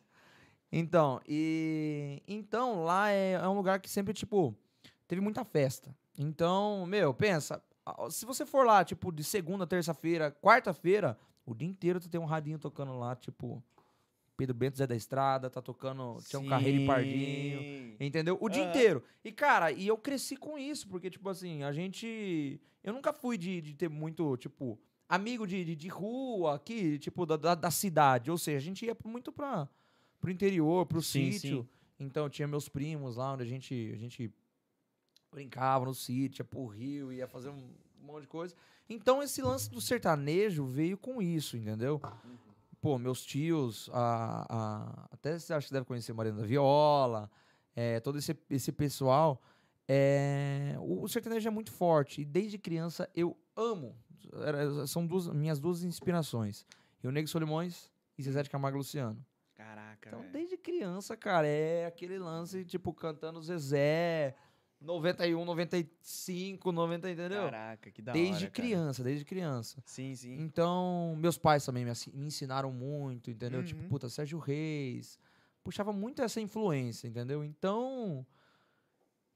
Então, 0.71 1.19
e. 1.27 2.21
Então, 2.27 2.83
lá 2.83 3.09
é, 3.09 3.31
é 3.31 3.47
um 3.47 3.55
lugar 3.55 3.79
que 3.79 3.89
sempre, 3.89 4.13
tipo, 4.13 4.55
teve 5.07 5.21
muita 5.21 5.43
festa. 5.43 5.95
Então, 6.19 6.85
meu, 6.85 7.15
pensa. 7.15 7.59
Se 8.09 8.25
você 8.25 8.45
for 8.45 8.65
lá, 8.65 8.83
tipo, 8.83 9.11
de 9.11 9.23
segunda, 9.23 9.65
terça-feira, 9.65 10.31
quarta-feira, 10.41 11.17
o 11.45 11.53
dia 11.53 11.67
inteiro 11.67 11.99
tu 11.99 12.09
tem 12.09 12.19
um 12.19 12.25
radinho 12.25 12.59
tocando 12.59 12.97
lá, 12.97 13.15
tipo. 13.15 13.63
Pedro 14.37 14.55
Bento 14.55 14.77
Zé 14.77 14.87
da 14.87 14.95
Estrada, 14.95 15.49
tá 15.49 15.61
tocando. 15.61 16.17
Tinha 16.25 16.39
um 16.39 16.47
carreiro 16.47 16.79
e 16.79 16.87
pardinho. 16.87 17.59
Sim. 17.59 17.95
Entendeu? 17.99 18.37
O 18.39 18.47
dia 18.47 18.63
inteiro. 18.63 19.03
E, 19.21 19.33
cara, 19.33 19.69
e 19.69 19.85
eu 19.85 19.97
cresci 19.97 20.37
com 20.37 20.57
isso, 20.57 20.87
porque, 20.87 21.09
tipo 21.09 21.27
assim, 21.27 21.63
a 21.63 21.73
gente. 21.73 22.61
Eu 22.81 22.93
nunca 22.93 23.11
fui 23.11 23.37
de, 23.37 23.59
de 23.59 23.73
ter 23.73 23.89
muito, 23.89 24.37
tipo, 24.37 24.79
amigo 25.09 25.45
de, 25.45 25.65
de, 25.65 25.75
de 25.75 25.87
rua 25.89 26.55
aqui, 26.55 26.97
tipo, 26.99 27.25
da, 27.25 27.35
da, 27.35 27.53
da 27.53 27.69
cidade. 27.69 28.31
Ou 28.31 28.37
seja, 28.37 28.57
a 28.57 28.61
gente 28.61 28.85
ia 28.85 28.95
muito 29.03 29.29
pra, 29.29 29.67
pro 30.21 30.31
interior, 30.31 30.85
pro 30.85 31.01
Sim, 31.01 31.33
sítio. 31.33 31.67
Então, 31.99 32.29
tinha 32.29 32.47
meus 32.47 32.69
primos 32.69 33.17
lá, 33.17 33.33
onde 33.33 33.43
a 33.43 33.45
gente, 33.45 33.91
a 33.93 33.97
gente 33.97 34.33
brincava 35.31 35.85
no 35.85 35.93
sítio, 35.93 36.41
ia 36.41 36.45
pro 36.45 36.65
rio, 36.67 37.11
ia 37.13 37.27
fazer 37.27 37.49
um 37.49 37.69
monte 38.01 38.21
de 38.23 38.27
coisa. 38.27 38.55
Então, 38.89 39.21
esse 39.21 39.41
lance 39.41 39.69
do 39.69 39.79
sertanejo 39.79 40.65
veio 40.65 40.97
com 40.97 41.21
isso, 41.21 41.55
entendeu? 41.57 42.01
pô, 42.81 42.97
meus 42.97 43.25
tios, 43.25 43.89
a, 43.91 44.45
a- 44.49 45.07
até 45.11 45.37
você 45.37 45.53
acha 45.53 45.67
que 45.67 45.73
deve 45.73 45.85
conhecer 45.85 46.13
Mariana 46.13 46.39
da 46.39 46.47
Viola, 46.47 47.29
é, 47.75 47.99
todo 47.99 48.17
esse, 48.17 48.33
esse 48.49 48.71
pessoal, 48.71 49.41
é, 49.85 50.75
o, 50.79 51.03
o 51.03 51.07
sertanejo 51.09 51.45
é 51.47 51.51
muito 51.51 51.71
forte. 51.73 52.21
E 52.21 52.25
desde 52.25 52.57
criança 52.57 53.09
eu 53.13 53.37
amo. 53.55 53.97
Era- 54.45 54.87
são 54.87 55.05
duas, 55.05 55.27
minhas 55.27 55.59
duas 55.59 55.83
inspirações. 55.83 56.65
Rio 57.03 57.11
Negro 57.11 57.29
Solimões 57.29 57.91
e 58.17 58.23
Zezé 58.23 58.43
de 58.43 58.49
Camargo 58.49 58.77
Luciano. 58.77 59.23
Caraca, 59.55 60.07
Então, 60.07 60.21
velho. 60.21 60.31
desde 60.31 60.55
criança, 60.57 61.17
cara, 61.17 61.45
é 61.47 61.85
aquele 61.85 62.17
lance, 62.17 62.63
tipo, 62.63 62.93
cantando 62.93 63.41
Zezé, 63.41 64.35
91, 64.81 65.43
95, 65.43 66.71
90, 66.71 67.11
entendeu? 67.11 67.43
Caraca, 67.43 67.91
que 67.91 68.01
da 68.01 68.13
desde 68.13 68.31
hora, 68.33 68.39
cara. 68.39 68.51
criança, 68.51 69.03
desde 69.03 69.25
criança. 69.25 69.83
Sim, 69.85 70.15
sim. 70.15 70.37
Então, 70.39 71.15
meus 71.17 71.37
pais 71.37 71.65
também 71.65 71.83
me, 71.83 71.91
me 72.13 72.25
ensinaram 72.27 72.71
muito, 72.71 73.29
entendeu? 73.29 73.63
Tipo, 73.63 73.81
Uhum. 73.83 73.89
puta, 73.89 74.07
Sérgio 74.09 74.39
Reis. 74.39 75.19
Puxava 75.63 75.91
muito 75.91 76.21
essa 76.21 76.39
influência, 76.39 77.07
entendeu? 77.07 77.43
Então. 77.43 78.25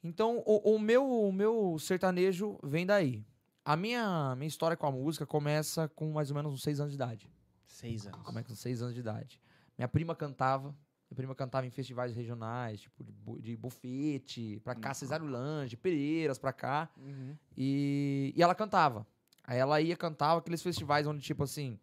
Então, 0.03 0.41
o, 0.45 0.75
o 0.75 0.79
meu, 0.79 1.05
o 1.09 1.31
meu 1.31 1.77
sertanejo 1.79 2.57
vem 2.63 2.85
daí. 2.85 3.25
A 3.65 3.75
minha, 3.77 4.35
minha 4.35 4.47
história 4.47 4.75
com 4.75 4.85
a 4.85 4.91
música 4.91 5.25
começa 5.25 5.87
com 5.89 6.11
mais 6.11 6.29
ou 6.29 6.35
menos 6.35 6.53
uns 6.53 6.61
seis 6.63 6.79
anos 6.79 6.91
de 6.91 6.95
idade. 6.95 7.29
Seis 7.65 8.05
anos. 8.05 8.21
Começa 8.23 8.47
com 8.47 8.55
seis 8.55 8.81
anos 8.81 8.93
de 8.93 8.99
idade. 8.99 9.39
Minha 9.77 9.87
prima 9.87 10.15
cantava. 10.15 10.75
Minha 11.13 11.15
prima 11.15 11.35
cantava 11.35 11.67
em 11.67 11.69
festivais 11.69 12.15
regionais, 12.15 12.81
tipo 12.81 13.03
de, 13.03 13.13
de 13.41 13.55
bufete, 13.55 14.59
pra 14.63 14.73
cá, 14.73 14.89
Uhum. 14.89 14.93
Cesário 14.95 15.25
Lange, 15.27 15.77
Pereiras, 15.77 16.39
pra 16.39 16.51
cá. 16.51 16.89
Uhum. 16.97 17.35
E, 17.55 18.33
e 18.35 18.41
ela 18.41 18.55
cantava. 18.55 19.05
Aí 19.43 19.59
ela 19.59 19.79
ia 19.79 19.95
cantava 19.95 20.39
aqueles 20.39 20.63
festivais 20.63 21.05
onde, 21.05 21.21
tipo 21.21 21.43
assim, 21.43 21.77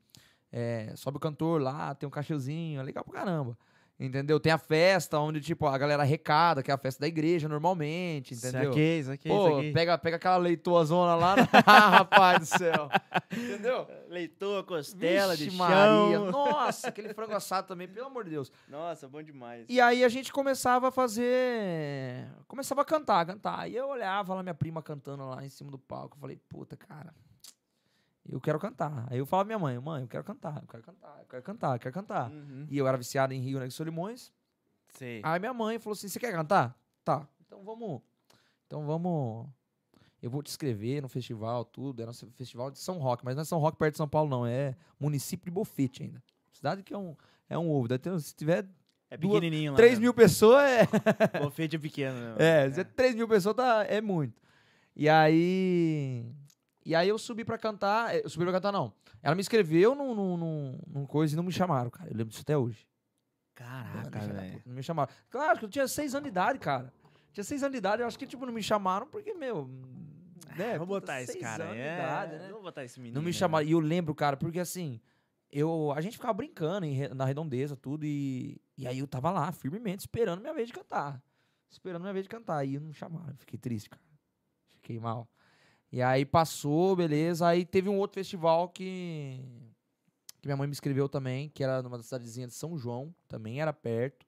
é, 0.50 0.92
sobe 0.96 1.18
o 1.18 1.20
cantor 1.20 1.62
lá, 1.62 1.94
tem 1.94 2.06
um 2.08 2.10
cachezinho, 2.10 2.80
é 2.80 2.82
legal 2.82 3.04
pra 3.04 3.14
caramba. 3.20 3.56
Entendeu? 4.00 4.40
Tem 4.40 4.50
a 4.50 4.56
festa 4.56 5.18
onde, 5.18 5.42
tipo, 5.42 5.66
a 5.66 5.76
galera 5.76 6.02
arrecada, 6.02 6.62
que 6.62 6.70
é 6.70 6.74
a 6.74 6.78
festa 6.78 7.02
da 7.02 7.06
igreja 7.06 7.46
normalmente, 7.46 8.32
entendeu? 8.32 8.70
Saquei, 8.70 9.02
saquei, 9.02 9.30
Pô, 9.30 9.56
saquei. 9.56 9.72
pega, 9.74 9.98
pega 9.98 10.16
aquela 10.16 10.38
leitoazona 10.38 11.14
lá. 11.14 11.34
Ah, 11.66 11.88
rapaz 11.90 12.38
do 12.40 12.46
céu. 12.46 12.88
Entendeu? 13.30 13.86
Leitor, 14.08 14.64
costela 14.64 15.36
Vixe 15.36 15.50
de 15.50 15.56
Maria. 15.56 16.16
chão. 16.16 16.30
Nossa, 16.32 16.88
aquele 16.88 17.12
frango 17.12 17.34
assado 17.34 17.68
também, 17.68 17.86
pelo 17.86 18.06
amor 18.06 18.24
de 18.24 18.30
Deus. 18.30 18.50
Nossa, 18.66 19.06
bom 19.06 19.22
demais. 19.22 19.66
E 19.68 19.78
aí 19.80 20.02
a 20.02 20.08
gente 20.08 20.32
começava 20.32 20.88
a 20.88 20.90
fazer. 20.90 22.26
Começava 22.48 22.80
a 22.80 22.84
cantar, 22.86 23.26
cantar. 23.26 23.70
E 23.70 23.76
eu 23.76 23.86
olhava 23.88 24.34
lá 24.34 24.42
minha 24.42 24.54
prima 24.54 24.82
cantando 24.82 25.28
lá 25.28 25.44
em 25.44 25.50
cima 25.50 25.70
do 25.70 25.78
palco. 25.78 26.16
Eu 26.16 26.20
falei, 26.20 26.36
puta, 26.48 26.74
cara, 26.76 27.12
eu 28.30 28.40
quero 28.40 28.58
cantar. 28.58 29.06
Aí 29.10 29.18
eu 29.18 29.26
falava 29.26 29.46
pra 29.48 29.58
minha 29.58 29.62
mãe, 29.74 29.78
mãe, 29.82 30.02
eu 30.02 30.08
quero 30.08 30.24
cantar, 30.24 30.60
eu 30.62 30.68
quero 30.68 30.82
cantar, 30.82 31.18
eu 31.20 31.26
quero 31.28 31.42
cantar, 31.42 31.74
eu 31.74 31.78
quero 31.80 31.94
cantar. 31.94 32.30
Uhum. 32.30 32.66
E 32.70 32.78
eu 32.78 32.86
era 32.86 32.96
viciado 32.96 33.32
em 33.34 33.40
Rio 33.40 33.58
Negro 33.58 33.72
Solimões. 33.74 34.32
Sei. 34.90 35.20
Aí 35.24 35.38
minha 35.38 35.54
mãe 35.54 35.78
falou 35.78 35.92
assim: 35.94 36.08
você 36.08 36.18
quer 36.18 36.32
cantar? 36.32 36.76
Tá. 37.04 37.26
Então 37.46 37.62
vamos. 37.62 38.00
Então 38.66 38.84
vamos. 38.86 39.48
Eu 40.22 40.30
vou 40.30 40.42
te 40.42 40.48
escrever 40.48 41.00
no 41.00 41.08
festival, 41.08 41.64
tudo. 41.64 42.02
Era 42.02 42.10
um 42.10 42.14
festival 42.34 42.70
de 42.70 42.78
São 42.78 42.98
Roque, 42.98 43.24
mas 43.24 43.34
não 43.34 43.42
é 43.42 43.44
São 43.44 43.58
Roque 43.58 43.78
perto 43.78 43.92
de 43.92 43.98
São 43.98 44.08
Paulo, 44.08 44.28
não. 44.28 44.46
É 44.46 44.74
município 44.98 45.46
de 45.46 45.50
Bofete 45.50 46.02
ainda. 46.02 46.22
Cidade 46.52 46.82
que 46.82 46.92
é 46.92 46.98
um, 46.98 47.16
é 47.48 47.56
um 47.58 47.70
ovo. 47.70 47.88
Ter- 47.98 48.20
se 48.20 48.34
tiver 48.34 48.66
É 49.08 49.16
duas- 49.16 49.34
pequenininho 49.40 49.72
lá. 49.72 49.76
3 49.76 49.94
né? 49.94 50.00
mil 50.02 50.12
pessoas, 50.12 50.62
é. 50.62 50.86
Bofete 51.40 51.76
é 51.76 51.78
pequeno, 51.78 52.14
né? 52.18 52.34
É, 52.38 52.80
é 52.80 52.84
3 52.84 53.14
mil 53.14 53.26
pessoas, 53.26 53.56
tá, 53.56 53.84
é 53.88 54.00
muito. 54.02 54.38
E 54.94 55.08
aí. 55.08 56.26
E 56.84 56.94
aí 56.94 57.08
eu 57.08 57.18
subi 57.18 57.44
pra 57.44 57.58
cantar. 57.58 58.14
Eu 58.16 58.28
subi 58.28 58.44
pra 58.44 58.54
cantar, 58.54 58.72
não. 58.72 58.92
Ela 59.22 59.34
me 59.34 59.40
escreveu 59.40 59.94
num, 59.94 60.14
num, 60.14 60.36
num, 60.36 60.78
num 60.86 61.06
coisa 61.06 61.34
e 61.34 61.36
não 61.36 61.42
me 61.42 61.52
chamaram, 61.52 61.90
cara. 61.90 62.10
Eu 62.10 62.16
lembro 62.16 62.30
disso 62.30 62.42
até 62.42 62.56
hoje. 62.56 62.86
Caraca, 63.54 64.18
velho. 64.20 64.62
Não 64.64 64.74
me 64.74 64.82
chamaram. 64.82 65.12
Claro 65.28 65.58
que 65.58 65.64
eu 65.66 65.68
tinha 65.68 65.86
seis 65.86 66.14
anos 66.14 66.24
de 66.24 66.30
idade, 66.30 66.58
cara. 66.58 66.92
Tinha 67.32 67.44
seis 67.44 67.62
anos 67.62 67.72
de 67.72 67.78
idade, 67.78 68.02
eu 68.02 68.08
acho 68.08 68.18
que, 68.18 68.26
tipo, 68.26 68.44
não 68.46 68.52
me 68.52 68.62
chamaram 68.62 69.06
porque, 69.06 69.34
meu. 69.34 69.68
Né, 70.56 70.76
Vou 70.78 70.86
puta, 70.86 71.00
botar 71.00 71.22
esse 71.22 71.38
cara 71.38 71.76
É, 71.76 71.94
idade, 71.96 72.36
né? 72.38 72.48
Vou 72.50 72.62
botar 72.62 72.84
esse 72.84 72.98
menino. 72.98 73.14
Não 73.14 73.22
me 73.22 73.28
aí. 73.28 73.32
chamaram. 73.34 73.66
E 73.66 73.72
eu 73.72 73.78
lembro, 73.78 74.14
cara, 74.14 74.36
porque 74.36 74.58
assim, 74.58 75.00
eu, 75.50 75.92
a 75.94 76.00
gente 76.00 76.16
ficava 76.16 76.32
brincando 76.32 76.86
em 76.86 77.08
na 77.08 77.24
redondeza, 77.24 77.76
tudo, 77.76 78.04
e, 78.04 78.60
e 78.76 78.86
aí 78.86 78.98
eu 78.98 79.06
tava 79.06 79.30
lá, 79.30 79.52
firmemente, 79.52 80.00
esperando 80.00 80.40
minha 80.40 80.54
vez 80.54 80.66
de 80.66 80.72
cantar. 80.72 81.22
Esperando 81.70 82.02
minha 82.02 82.12
vez 82.12 82.24
de 82.24 82.30
cantar. 82.30 82.66
E 82.66 82.78
não 82.80 82.88
me 82.88 82.94
chamaram. 82.94 83.36
Fiquei 83.36 83.58
triste, 83.58 83.88
cara. 83.90 84.02
Fiquei 84.74 84.98
mal. 84.98 85.28
E 85.92 86.00
aí 86.00 86.24
passou, 86.24 86.94
beleza. 86.94 87.46
Aí 87.46 87.64
teve 87.64 87.88
um 87.88 87.98
outro 87.98 88.14
festival 88.14 88.68
que. 88.68 89.40
Que 90.40 90.48
minha 90.48 90.56
mãe 90.56 90.66
me 90.66 90.72
escreveu 90.72 91.06
também, 91.08 91.50
que 91.50 91.62
era 91.62 91.82
numa 91.82 92.02
cidadezinha 92.02 92.46
de 92.46 92.54
São 92.54 92.78
João, 92.78 93.14
também 93.28 93.60
era 93.60 93.74
perto. 93.74 94.26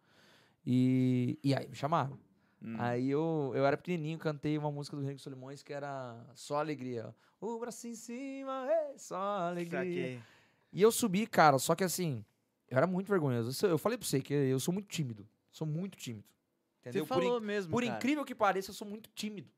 E, 0.66 1.38
e 1.42 1.54
aí 1.54 1.66
me 1.66 1.74
chamaram. 1.74 2.18
Hum. 2.60 2.76
Aí 2.78 3.10
eu, 3.10 3.52
eu 3.54 3.64
era 3.64 3.76
pequenininho, 3.76 4.18
cantei 4.18 4.56
uma 4.58 4.70
música 4.70 4.94
do 4.96 5.02
Henrique 5.02 5.22
Solimões 5.22 5.62
que 5.62 5.72
era 5.72 6.22
Só 6.34 6.56
Alegria. 6.56 7.14
O 7.40 7.58
braço 7.58 7.88
em 7.88 7.94
cima, 7.94 8.70
é 8.70 8.98
só 8.98 9.16
alegria. 9.48 10.22
E 10.72 10.80
eu 10.80 10.92
subi, 10.92 11.26
cara, 11.26 11.58
só 11.58 11.74
que 11.74 11.82
assim, 11.82 12.24
eu 12.70 12.76
era 12.76 12.86
muito 12.86 13.08
vergonhoso. 13.08 13.66
Eu 13.66 13.76
falei 13.76 13.98
pra 13.98 14.06
você 14.06 14.20
que 14.20 14.32
eu 14.32 14.60
sou 14.60 14.72
muito 14.72 14.86
tímido. 14.86 15.26
Sou 15.50 15.66
muito 15.66 15.98
tímido. 15.98 16.24
Entendeu? 16.80 17.04
Você 17.04 17.08
Por 17.08 17.22
falou 17.22 17.40
mesmo, 17.40 17.72
por 17.72 17.82
cara. 17.82 17.96
incrível 17.96 18.24
que 18.24 18.34
pareça, 18.34 18.70
eu 18.70 18.74
sou 18.74 18.86
muito 18.86 19.10
tímido. 19.10 19.50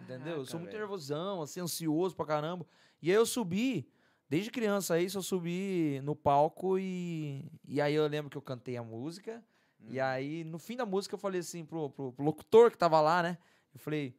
Entendeu? 0.00 0.36
Eu 0.38 0.44
sou 0.44 0.44
Caraca, 0.44 0.58
muito 0.58 0.70
velho. 0.70 0.78
nervosão, 0.80 1.42
assim, 1.42 1.60
ansioso 1.60 2.14
pra 2.16 2.24
caramba. 2.26 2.66
E 3.00 3.10
aí 3.10 3.16
eu 3.16 3.26
subi, 3.26 3.88
desde 4.28 4.50
criança 4.50 4.98
isso, 5.00 5.18
eu 5.18 5.22
subi 5.22 6.00
no 6.02 6.14
palco 6.16 6.78
e. 6.78 7.50
E 7.66 7.80
aí 7.80 7.94
eu 7.94 8.06
lembro 8.06 8.30
que 8.30 8.36
eu 8.38 8.42
cantei 8.42 8.76
a 8.76 8.82
música. 8.82 9.42
E 9.88 9.98
Hum. 9.98 10.04
aí, 10.04 10.44
no 10.44 10.58
fim 10.58 10.76
da 10.76 10.86
música, 10.86 11.14
eu 11.14 11.18
falei 11.18 11.40
assim 11.40 11.64
pro, 11.64 11.90
pro, 11.90 12.12
pro 12.12 12.24
locutor 12.24 12.70
que 12.70 12.78
tava 12.78 13.00
lá, 13.00 13.20
né? 13.22 13.36
Eu 13.74 13.80
falei, 13.80 14.16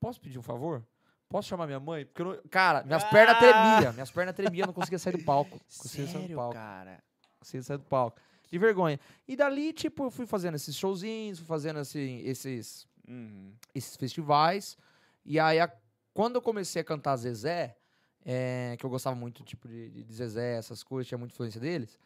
posso 0.00 0.20
pedir 0.20 0.38
um 0.38 0.42
favor? 0.42 0.84
Posso 1.28 1.48
chamar 1.48 1.66
minha 1.66 1.78
mãe? 1.80 2.04
Porque 2.04 2.22
eu 2.22 2.26
não... 2.26 2.42
Cara, 2.50 2.82
minhas 2.84 3.04
pernas 3.04 3.36
Ah! 3.36 3.38
tremiam. 3.38 3.92
Minhas 3.92 4.10
pernas 4.10 4.34
tremiam, 4.34 4.64
eu 4.64 4.66
não 4.68 4.74
conseguia 4.74 4.98
sair 4.98 5.16
do 5.16 5.24
palco. 5.24 5.58
Conseguia 5.78 6.06
sair 6.06 6.14
do 6.14 6.20
Sério, 6.22 6.36
palco. 6.36 6.54
cara? 6.54 7.02
Conseguia 7.38 7.62
sair 7.62 7.78
do 7.78 7.84
palco. 7.84 8.20
De 8.50 8.58
vergonha. 8.58 8.98
E 9.26 9.34
dali, 9.36 9.72
tipo, 9.72 10.04
eu 10.04 10.10
fui 10.10 10.26
fazendo 10.26 10.54
esses 10.56 10.76
showzinhos, 10.76 11.38
fui 11.38 11.46
fazendo 11.46 11.78
assim, 11.78 12.18
esses, 12.24 12.86
Uhum. 13.08 13.52
esses 13.74 13.96
festivais. 13.96 14.76
E 15.24 15.38
aí, 15.40 15.60
a- 15.60 15.72
quando 16.12 16.36
eu 16.36 16.42
comecei 16.42 16.80
a 16.82 16.84
cantar 16.84 17.16
Zezé, 17.16 17.76
é, 18.24 18.76
que 18.78 18.84
eu 18.86 18.90
gostava 18.90 19.14
muito 19.16 19.42
tipo, 19.44 19.68
de, 19.68 19.90
de 20.04 20.14
Zezé, 20.14 20.56
essas 20.56 20.82
coisas, 20.82 21.08
tinha 21.08 21.18
muita 21.18 21.34
influência 21.34 21.60
deles, 21.60 21.98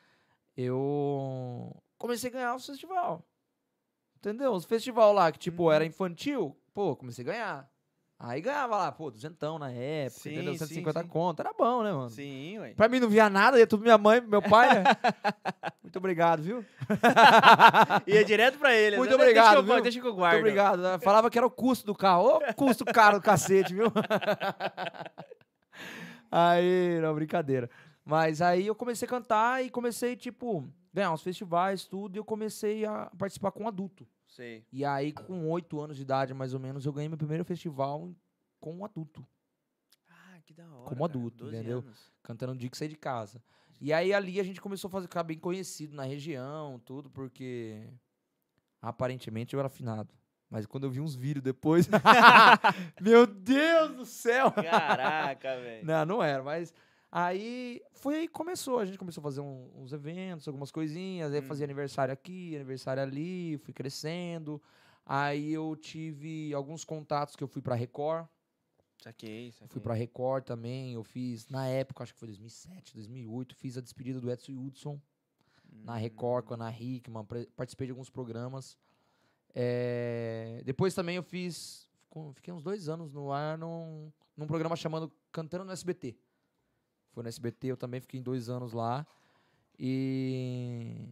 eu 0.57 1.75
comecei 1.97 2.31
a 2.31 2.33
ganhar 2.33 2.55
os 2.57 2.67
festival. 2.67 3.25
Entendeu? 4.17 4.53
Os 4.53 4.65
festival 4.65 5.13
lá 5.13 5.31
que, 5.31 5.39
tipo, 5.39 5.65
Uhum. 5.65 5.73
era 5.73 5.85
infantil, 5.85 6.57
pô, 6.75 6.97
comecei 6.97 7.23
a 7.25 7.27
ganhar. 7.27 7.71
Aí 8.19 8.41
ganhava 8.41 8.77
lá, 8.77 8.91
pô, 8.91 9.13
duzentão 9.13 9.61
na 9.61 9.71
época, 9.71 10.23
Sim, 10.23 10.31
entendeu? 10.33 10.53
sim, 10.55 10.59
150 10.67 11.03
sim. 11.03 11.09
conto, 11.09 11.39
era 11.39 11.53
bom, 11.53 11.85
né, 11.85 11.93
mano? 11.93 12.11
Sim, 12.11 12.59
ué. 12.59 12.75
Pra 12.75 12.89
mim 12.89 12.99
não 12.99 13.09
via 13.09 13.31
nada, 13.31 13.57
ia 13.59 13.67
tudo 13.67 13.83
minha 13.83 13.97
mãe, 13.97 14.21
meu 14.21 14.43
pai, 14.43 14.75
né? 14.75 14.83
Muito 15.89 15.97
obrigado, 15.97 16.43
viu? 16.43 16.63
Ia 18.07 18.23
direto 18.23 18.59
pra 18.59 18.77
ele. 18.77 18.99
Muito 18.99 19.09
né? 19.09 19.15
obrigado, 19.17 19.47
Deixa 19.47 19.63
que 19.65 19.71
eu, 19.71 19.75
viu? 19.75 19.83
deixa 19.83 20.01
que 20.01 20.07
eu 20.07 20.11
Muito 20.11 20.19
guardo. 20.21 20.39
obrigado. 20.39 20.83
né? 20.83 20.99
Falava 20.99 21.31
que 21.31 21.39
era 21.39 21.47
o 21.47 21.51
custo 21.51 21.87
do 21.87 21.95
carro. 21.95 22.37
Ô, 22.37 22.55
custo 22.55 22.85
caro 22.85 23.19
do 23.19 23.23
cacete, 23.25 23.73
viu? 23.73 23.87
aí, 26.31 27.01
não, 27.01 27.15
brincadeira. 27.15 27.71
Mas 28.05 28.43
aí 28.43 28.67
eu 28.67 28.75
comecei 28.75 29.07
a 29.07 29.09
cantar 29.09 29.65
e 29.65 29.71
comecei, 29.71 30.15
tipo, 30.15 30.69
ganhar 30.93 31.11
uns 31.11 31.23
festivais, 31.23 31.87
tudo, 31.87 32.17
e 32.17 32.19
eu 32.19 32.25
comecei 32.25 32.85
a 32.85 33.11
participar 33.17 33.51
com 33.51 33.67
adulto. 33.67 34.07
Sei. 34.27 34.67
E 34.71 34.85
aí, 34.85 35.11
com 35.11 35.49
oito 35.51 35.81
anos 35.81 35.97
de 35.97 36.03
idade, 36.03 36.35
mais 36.35 36.53
ou 36.53 36.61
menos, 36.61 36.85
eu 36.85 36.93
ganhei 36.93 37.09
meu 37.09 37.17
primeiro 37.17 37.47
festival 37.47 38.11
com 38.61 38.75
um 38.77 38.85
adulto, 38.85 39.27
Ah, 40.11 40.37
que 40.45 40.53
da 40.53 40.65
hora. 40.65 40.85
Como 40.85 40.97
cara. 41.01 41.05
adulto, 41.05 41.45
12 41.45 41.57
entendeu? 41.57 41.79
anos. 41.79 42.13
cantando 42.23 42.55
Dick 42.57 42.77
Sair 42.77 42.89
de 42.89 42.97
Casa. 42.97 43.43
E 43.81 43.93
aí, 43.93 44.13
ali, 44.13 44.41
a 44.41 44.43
gente 44.43 44.61
começou 44.61 44.89
a 44.89 44.91
fazer, 44.91 45.07
ficar 45.07 45.23
bem 45.23 45.39
conhecido 45.39 45.95
na 45.95 46.03
região, 46.03 46.81
tudo, 46.85 47.09
porque 47.11 47.89
aparentemente 48.81 49.55
eu 49.55 49.61
era 49.61 49.67
afinado. 49.69 50.13
Mas 50.51 50.65
quando 50.67 50.85
eu 50.85 50.91
vi 50.91 51.01
uns 51.01 51.15
vídeos 51.15 51.43
depois. 51.45 51.87
meu 53.01 53.27
Deus 53.27 53.95
do 53.97 54.07
céu! 54.07 54.51
Caraca, 54.51 55.57
velho. 55.61 55.87
Não, 55.87 56.05
não 56.07 56.23
era, 56.23 56.43
mas. 56.43 56.73
Aí 57.11 57.81
foi 57.93 58.17
aí 58.17 58.27
que 58.27 58.33
começou. 58.33 58.79
A 58.79 58.85
gente 58.87 58.99
começou 58.99 59.21
a 59.21 59.25
fazer 59.25 59.41
um- 59.41 59.71
uns 59.77 59.93
eventos, 59.93 60.47
algumas 60.49 60.71
coisinhas. 60.71 61.33
Aí 61.33 61.41
fazia 61.43 61.65
Uhum. 61.65 61.71
aniversário 61.71 62.13
aqui, 62.13 62.55
aniversário 62.57 63.03
ali, 63.03 63.57
fui 63.59 63.73
crescendo. 63.73 64.61
Aí 65.07 65.53
eu 65.53 65.75
tive 65.77 66.53
alguns 66.55 66.85
contatos 66.85 67.35
que 67.37 67.43
eu 67.45 67.49
fui 67.49 67.63
pra 67.63 67.75
Record. 67.75 68.27
Saquei, 68.99 69.53
saquei. 69.53 69.69
Fui 69.69 69.81
pra 69.81 69.95
Record 69.95 70.45
também. 70.45 70.93
Eu 70.95 71.05
fiz, 71.05 71.49
na 71.49 71.67
época, 71.67 72.03
acho 72.03 72.13
que 72.13 72.19
foi 72.19 72.29
2007, 72.29 72.95
2008, 72.95 73.55
fiz 73.55 73.79
a 73.79 73.81
despedida 73.81 74.21
do 74.21 74.31
Edson 74.31 74.53
Hudson 74.53 75.01
na 75.73 75.97
Record 75.97 76.45
com 76.45 76.55
a 76.55 76.57
Ana 76.57 76.71
Hickman. 76.73 77.25
Participei 77.57 77.87
de 77.87 77.93
alguns 77.93 78.11
programas. 78.11 78.77
É, 79.55 80.63
Depois 80.65 80.95
também 80.95 81.17
eu 81.17 81.23
fiz. 81.23 81.89
Fiquei 82.35 82.53
uns 82.53 82.63
dois 82.63 82.89
anos 82.89 83.13
no 83.13 83.31
ar 83.31 83.57
num, 83.57 84.11
num 84.37 84.47
programa 84.47 84.75
chamado 84.75 85.13
Cantando 85.31 85.65
no 85.65 85.73
SBT. 85.73 86.17
Foi 87.11 87.23
no 87.23 87.29
SBT, 87.29 87.69
eu 87.69 87.77
também 87.77 88.01
fiquei 88.01 88.21
dois 88.21 88.49
anos 88.49 88.73
lá. 88.73 89.07
E. 89.79 91.09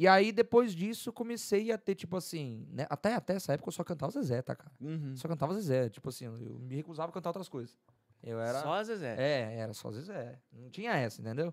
E 0.00 0.08
aí, 0.08 0.32
depois 0.32 0.74
disso, 0.74 1.12
comecei 1.12 1.70
a 1.70 1.76
ter, 1.76 1.94
tipo 1.94 2.16
assim. 2.16 2.66
né, 2.72 2.86
Até, 2.88 3.12
até 3.14 3.34
essa 3.34 3.52
época 3.52 3.68
eu 3.68 3.72
só 3.72 3.84
cantava 3.84 4.10
Zezé, 4.12 4.40
tá, 4.40 4.56
cara? 4.56 4.72
Uhum. 4.80 5.14
Só 5.14 5.28
cantava 5.28 5.52
Zezé. 5.52 5.90
Tipo 5.90 6.08
assim, 6.08 6.24
eu 6.24 6.32
me 6.58 6.74
recusava 6.74 7.10
a 7.10 7.12
cantar 7.12 7.28
outras 7.28 7.48
coisas. 7.50 7.78
Eu 8.22 8.40
era. 8.40 8.62
Só 8.62 8.82
Zezé. 8.82 9.14
É, 9.18 9.56
era 9.58 9.74
só 9.74 9.90
Zezé. 9.90 10.40
Não 10.52 10.70
tinha 10.70 10.92
essa, 10.94 11.20
entendeu? 11.20 11.52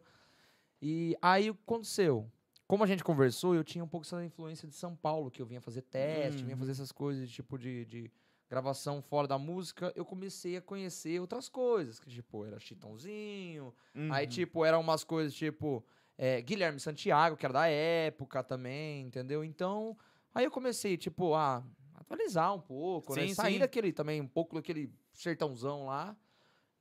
E 0.82 1.18
aí 1.22 1.50
o 1.50 1.56
que 1.56 1.62
aconteceu? 1.66 2.32
Como 2.66 2.84
a 2.84 2.88
gente 2.88 3.04
conversou, 3.04 3.54
eu 3.54 3.63
tinha 3.66 3.84
um 3.84 3.88
pouco 3.88 4.06
essa 4.06 4.24
influência 4.24 4.66
de 4.68 4.75
São 4.75 4.96
Paulo, 4.96 5.30
que 5.32 5.42
eu 5.42 5.46
vinha 5.46 5.60
fazer 5.62 5.82
teste, 5.82 6.44
vinha 6.44 6.56
Uhum. 6.56 6.60
fazer 6.60 6.72
essas 6.72 6.92
coisas, 6.92 7.30
tipo 7.30 7.58
de, 7.58 7.84
de 7.86 8.12
gravação 8.50 9.01
fora 9.01 9.27
da 9.27 9.38
música. 9.38 9.92
Eu 9.96 10.06
comecei 10.06 10.56
a 10.58 10.62
conhecer 10.62 11.20
outras 11.20 11.50
coisas, 11.50 12.00
que 12.00 12.10
tipo, 12.10 12.46
era 12.46 12.60
Chitãozinho. 12.60 13.74
Aí, 14.12 14.25
Uhum. 14.25 14.30
tipo, 14.32 14.63
eram 14.66 14.80
umas 14.82 15.04
coisas 15.04 15.34
tipo 15.34 15.86
é, 16.18 16.42
Guilherme 16.42 16.80
Santiago, 16.80 17.38
que 17.38 17.46
era 17.46 17.54
da 17.54 17.68
época 17.68 18.44
também, 18.44 19.06
entendeu? 19.06 19.44
Então, 19.44 19.98
aí 20.34 20.46
eu 20.46 20.52
comecei, 20.52 20.98
tipo, 20.98 21.34
a 21.36 21.64
atualizar 21.96 22.54
um 22.54 22.60
pouco, 22.62 23.16
né? 23.16 23.28
Sim, 23.28 23.34
Sair 23.34 23.54
sim. 23.54 23.60
daquele 23.60 23.92
também, 23.94 24.20
um 24.22 24.28
pouco 24.28 24.56
daquele 24.56 24.92
sertãozão 25.14 25.86
lá. 25.86 26.16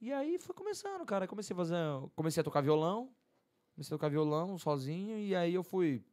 E 0.01 0.13
aí 0.13 0.39
foi 0.39 0.55
começando, 0.55 1.05
cara. 1.05 1.27
Comecei 1.27 1.55
a 1.55 1.57
fazer. 1.57 1.77
Comecei 2.15 2.41
a 2.41 2.45
tocar 2.45 2.61
violão. 2.61 3.11
Comecei 3.75 3.95
a 3.95 3.99
tocar 3.99 4.09
violão 4.11 4.59
sozinho. 4.59 5.19
E 5.19 5.35
aí 5.35 5.55
eu 5.55 5.63
fui 5.63 6.05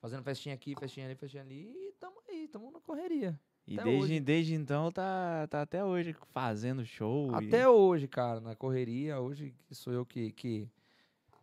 fazendo 0.00 0.22
festinha 0.22 0.54
aqui, 0.54 0.74
festinha 0.74 1.06
ali, 1.06 1.14
festinha 1.14 1.42
ali. 1.42 1.72
E 1.72 1.92
tamo 1.98 2.16
aí, 2.28 2.48
tamo 2.48 2.70
na 2.70 2.80
correria. 2.80 3.38
E 3.66 3.74
até 3.74 3.84
desde, 3.84 4.04
hoje. 4.04 4.20
desde 4.20 4.54
então 4.54 4.90
tá, 4.90 5.46
tá 5.48 5.62
até 5.62 5.84
hoje 5.84 6.14
fazendo 6.32 6.84
show. 6.84 7.30
e- 7.30 7.46
Até 7.46 7.68
hoje, 7.68 8.08
cara, 8.08 8.40
na 8.40 8.56
correria. 8.56 9.20
Hoje 9.20 9.54
que 9.66 9.74
sou 9.74 9.92
eu 9.92 10.04
que, 10.04 10.32
que, 10.32 10.68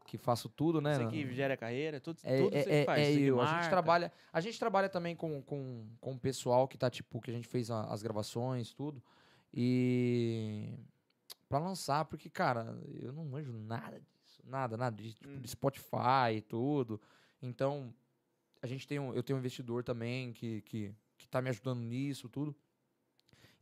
que 0.07 0.17
faço 0.17 0.49
tudo, 0.49 0.81
né? 0.81 0.95
Você 0.95 1.05
que 1.07 1.34
gera 1.34 1.55
carreira, 1.58 1.99
tudo, 1.99 2.19
É, 2.23 2.38
tudo 2.41 2.55
é, 2.58 2.63
você 2.63 2.69
é, 2.71 2.86
faz. 2.86 2.99
é 3.01 3.12
você 3.12 3.17
que 3.19 3.23
eu. 3.25 3.41
A 3.41 3.45
gente 3.45 3.69
trabalha, 3.69 4.12
a 4.34 4.41
gente 4.41 4.58
trabalha 4.58 4.89
também 4.89 5.15
com, 5.15 5.41
com, 5.43 5.86
com 5.99 6.13
o 6.13 6.19
pessoal 6.19 6.67
que 6.67 6.77
tá, 6.77 6.89
tipo, 6.89 7.21
que 7.21 7.29
a 7.29 7.34
gente 7.34 7.47
fez 7.47 7.69
a- 7.69 7.84
as 7.86 8.01
gravações, 8.01 8.73
tudo. 8.73 9.03
E 9.53 10.73
pra 11.49 11.60
lançar, 11.60 12.05
porque, 12.05 12.29
cara, 12.29 12.77
eu 13.01 13.12
não 13.12 13.25
manjo 13.25 13.51
nada 13.53 13.99
disso. 13.99 14.41
Nada, 14.45 14.77
nada. 14.77 14.95
De, 14.95 15.13
tipo, 15.13 15.27
Hum. 15.29 15.39
de 15.41 15.47
Spotify 15.49 16.36
e 16.38 16.41
tudo. 16.41 16.99
Então, 17.41 17.93
a 18.62 18.67
gente 18.67 18.88
tem 18.88 18.97
um, 18.99 19.13
eu 19.13 19.21
tenho 19.21 19.38
um 19.38 19.39
investidor 19.39 19.84
também 19.84 20.32
que, 20.34 20.62
que, 20.62 20.95
que 21.17 21.27
tá 21.27 21.41
me 21.41 21.49
ajudando 21.49 21.79
nisso, 21.82 22.29
tudo. 22.29 22.55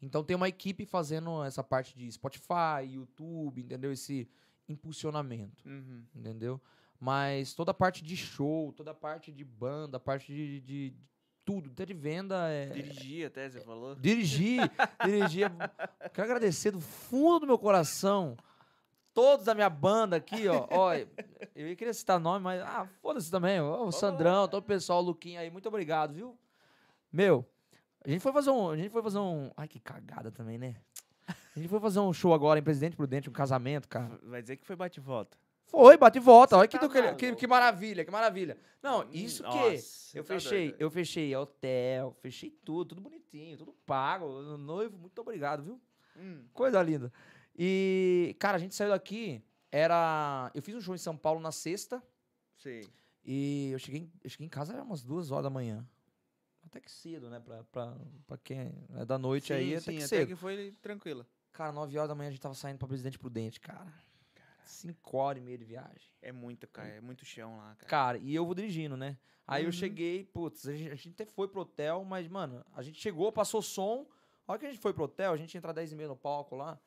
Então 0.02 0.24
tem 0.24 0.36
uma 0.36 0.48
equipe 0.48 0.86
fazendo 0.86 1.44
essa 1.44 1.64
parte 1.64 1.98
de 1.98 2.12
Spotify, 2.12 2.84
YouTube, 2.88 3.62
entendeu? 3.62 3.92
Esse 3.92 4.28
impulsionamento 4.68 5.64
Uhum. 5.68 6.04
entendeu? 6.16 6.60
Mas 7.00 7.54
toda 7.54 7.72
a 7.72 7.74
parte 7.74 8.04
de 8.04 8.16
show, 8.16 8.72
toda 8.74 8.92
a 8.92 8.94
parte 8.96 9.32
de 9.32 9.44
banda, 9.44 9.98
a 9.98 10.00
parte 10.00 10.34
de, 10.34 10.62
de- 10.62 10.90
de 10.92 10.98
tudo, 11.44 11.70
até 11.70 11.86
de 11.86 11.94
venda, 11.94 12.48
é... 12.50 12.68
Dirigir 12.68 13.28
até, 13.28 13.50
você 13.50 13.60
falou. 13.62 13.94
dirigir, 13.96 14.62
dirigir. 15.06 15.52
Quero 16.14 16.26
agradecer 16.28 16.72
do 16.72 16.82
fundo 16.82 17.42
do 17.42 17.48
meu 17.48 17.58
coração 17.60 18.36
todos 19.14 19.46
da 19.46 19.54
minha 19.54 19.70
banda 19.70 20.16
aqui, 20.18 20.48
ó. 20.48 20.68
ó 20.72 20.94
eu 21.56 21.68
ia 21.70 21.76
querer 21.76 21.94
citar 21.94 22.20
nome, 22.20 22.44
mas 22.44 22.62
ah, 22.62 22.86
foda-se 23.02 23.30
também, 23.32 23.62
ó, 23.62 23.86
o 23.86 23.92
Sandrão, 23.92 24.48
todo 24.48 24.64
o 24.64 24.66
pessoal, 24.66 25.00
o 25.00 25.06
Luquinha 25.06 25.40
aí, 25.42 25.50
muito 25.52 25.68
obrigado, 25.70 26.14
viu? 26.14 26.38
Meu, 27.12 27.46
a 28.04 28.10
gente 28.10 28.20
foi 28.22 28.34
fazer 28.34 28.50
um, 28.50 28.70
a 28.72 28.76
gente 28.78 28.90
foi 28.90 29.02
fazer 29.04 29.20
um, 29.20 29.52
ai 29.56 29.68
que 29.68 29.80
cagada 29.80 30.32
também, 30.32 30.58
né? 30.58 30.76
A 31.56 31.60
gente 31.60 31.70
foi 31.70 31.80
fazer 31.80 32.00
um 32.00 32.12
show 32.12 32.34
agora 32.34 32.60
em 32.60 32.64
Presidente 32.64 32.96
Prudente, 32.96 33.30
um 33.30 33.34
casamento, 33.34 33.88
cara. 33.88 34.20
Vai 34.24 34.42
dizer 34.42 34.58
que 34.58 34.66
foi 34.66 34.76
bate 34.76 35.00
e 35.00 35.04
volta. 35.04 35.38
Foi, 35.68 35.98
bate 35.98 36.18
e 36.18 36.22
volta. 36.22 36.58
Olha 36.58 36.68
que, 36.68 36.78
tá 36.78 36.86
do- 36.86 36.92
que, 36.94 37.16
que, 37.16 37.36
que 37.36 37.48
maravilha, 37.48 38.04
que 38.06 38.12
maravilha. 38.12 38.58
Não, 38.84 39.02
Hum, 39.02 39.10
isso 39.12 39.42
que 39.44 39.50
nossa, 39.50 40.18
eu 40.18 40.24
tá 40.24 40.34
fechei, 40.34 40.68
doido. 40.70 40.82
eu 40.82 40.92
fechei 40.92 41.36
hotel, 41.36 42.16
fechei 42.22 42.52
tudo, 42.52 42.90
tudo 42.90 43.02
bonitinho, 43.02 43.58
tudo 43.58 43.74
pago. 43.86 44.28
Noivo, 44.58 44.98
muito 44.98 45.20
obrigado, 45.22 45.64
viu? 45.64 45.82
Hum. 46.18 46.46
Coisa 46.54 46.82
linda. 46.84 47.12
E, 47.58 48.36
cara, 48.38 48.58
a 48.58 48.60
gente 48.60 48.76
saiu 48.76 48.90
daqui, 48.92 49.42
era... 49.72 50.52
Eu 50.54 50.62
fiz 50.62 50.76
um 50.76 50.82
show 50.82 50.94
em 50.94 50.98
São 51.00 51.16
Paulo 51.18 51.40
na 51.40 51.52
sexta 51.52 52.04
Sei. 52.58 52.88
e 53.24 53.70
eu 53.72 53.80
cheguei, 53.80 54.02
em- 54.02 54.12
eu 54.24 54.30
cheguei 54.30 54.46
em 54.46 54.50
casa, 54.50 54.74
era 54.74 54.84
umas 54.84 55.04
duas 55.04 55.32
horas 55.32 55.46
da 55.46 55.50
manhã. 55.50 55.88
Até 56.66 56.80
que 56.82 56.92
cedo, 56.92 57.30
né? 57.30 57.40
Pra, 57.40 57.64
pra, 57.66 57.96
pra 58.28 58.38
quem 58.38 58.74
é 58.98 59.06
da 59.06 59.18
noite 59.18 59.54
aí, 59.54 59.70
Sim, 59.70 59.76
até 59.76 59.82
sim, 59.82 59.92
que 59.92 59.98
até 60.04 60.08
cedo. 60.08 60.28
que 60.28 60.36
foi 60.36 60.74
tranquila. 60.82 61.26
Cara, 61.56 61.72
nove 61.72 61.98
horas 61.98 62.10
da 62.10 62.16
manhã 62.16 62.28
a 62.28 62.32
gente 62.32 62.42
tava 62.42 62.54
saindo 62.54 62.78
pra 62.78 62.88
Presidente 62.88 63.18
Prudente, 63.18 63.62
cara. 63.62 63.88
Cinco 64.62 65.18
horas 65.18 65.42
e 65.42 65.46
meia 65.46 65.58
de 65.58 65.64
viagem. 65.64 66.12
É 66.22 66.32
muito, 66.32 66.68
cara, 66.68 66.90
é 66.90 67.00
muito 67.02 67.24
chão 67.24 67.58
lá, 67.58 67.76
cara. 67.76 67.90
Cara, 67.90 68.18
e 68.18 68.36
eu 68.36 68.46
vou 68.46 68.54
dirigindo, 68.54 68.98
né? 68.98 69.18
Aí 69.48 69.64
eu 69.64 69.68
Uhum. 69.68 69.72
cheguei, 69.72 70.24
putz, 70.26 70.68
a 70.68 70.74
gente, 70.76 70.92
a 70.92 70.96
gente 70.96 71.10
até 71.22 71.26
foi 71.26 71.48
pro 71.48 71.62
hotel, 71.62 72.04
mas, 72.04 72.28
mano, 72.28 72.66
a 72.74 72.82
gente 72.82 73.00
chegou, 73.00 73.32
passou 73.32 73.62
som. 73.62 74.06
A 74.46 74.52
hora 74.52 74.60
que 74.60 74.66
a 74.66 74.70
gente 74.70 74.82
foi 74.82 74.94
pro 74.94 75.06
hotel, 75.06 75.32
a 75.32 75.38
gente 75.38 75.54
ia 75.54 75.58
entrar 75.60 75.72
10 75.72 75.92
e 75.94 75.96
meia 75.96 76.10
no 76.10 76.16
palco 76.18 76.56
lá. 76.58 76.78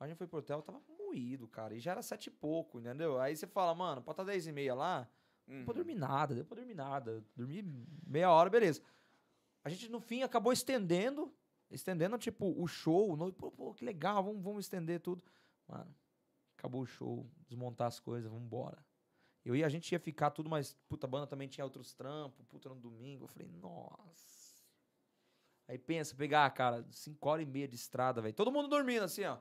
A 0.00 0.06
gente 0.08 0.16
foi 0.16 0.26
pro 0.26 0.38
hotel, 0.40 0.62
tava 0.62 0.80
moído, 0.98 1.46
cara. 1.46 1.74
E 1.74 1.80
já 1.80 1.92
era 1.92 2.02
sete 2.02 2.26
e 2.26 2.30
pouco, 2.30 2.80
entendeu? 2.80 3.20
Aí 3.20 3.36
você 3.36 3.46
fala, 3.46 3.72
mano, 3.74 4.02
pra 4.02 4.12
estar 4.12 4.24
10 4.24 4.46
e 4.48 4.52
meia 4.52 4.74
lá, 4.74 5.08
não 5.46 5.54
Uhum. 5.54 5.58
deu 5.60 5.64
pra 5.66 5.74
dormir 5.74 5.94
nada, 5.94 6.34
deu 6.34 6.44
pra 6.44 6.56
dormir 6.56 6.74
nada. 6.74 7.22
Dormi 7.36 7.62
meia 8.06 8.30
hora, 8.32 8.50
beleza. 8.50 8.82
A 9.62 9.68
gente, 9.68 9.88
no 9.88 10.00
fim, 10.00 10.22
acabou 10.22 10.52
estendendo, 10.52 11.32
estendendo, 11.70 12.18
tipo, 12.18 12.54
o 12.60 12.66
show. 12.66 13.16
No, 13.16 13.32
pô, 13.32 13.50
pô, 13.50 13.74
que 13.74 13.84
legal, 13.84 14.22
vamos, 14.22 14.42
vamos 14.42 14.64
estender 14.64 15.00
tudo. 15.00 15.22
Mano, 15.66 15.94
acabou 16.56 16.82
o 16.82 16.86
show, 16.86 17.26
desmontar 17.46 17.88
as 17.88 18.00
coisas, 18.00 18.30
vamos 18.30 18.46
embora. 18.46 18.78
Eu 19.44 19.56
ia, 19.56 19.66
a 19.66 19.68
gente 19.68 19.90
ia 19.92 19.98
ficar 19.98 20.30
tudo, 20.30 20.50
mas, 20.50 20.76
puta, 20.88 21.06
a 21.06 21.10
banda 21.10 21.26
também 21.26 21.48
tinha 21.48 21.64
outros 21.64 21.94
trampos, 21.94 22.44
puta, 22.46 22.68
no 22.68 22.76
domingo. 22.76 23.24
Eu 23.24 23.28
falei, 23.28 23.48
nossa. 23.48 24.62
Aí 25.66 25.78
pensa, 25.78 26.14
pegar, 26.14 26.48
cara, 26.50 26.84
5 26.90 27.28
horas 27.28 27.46
e 27.46 27.50
meia 27.50 27.68
de 27.68 27.76
estrada, 27.76 28.20
velho. 28.20 28.34
Todo 28.34 28.52
mundo 28.52 28.68
dormindo, 28.68 29.04
assim, 29.04 29.24
ó. 29.24 29.38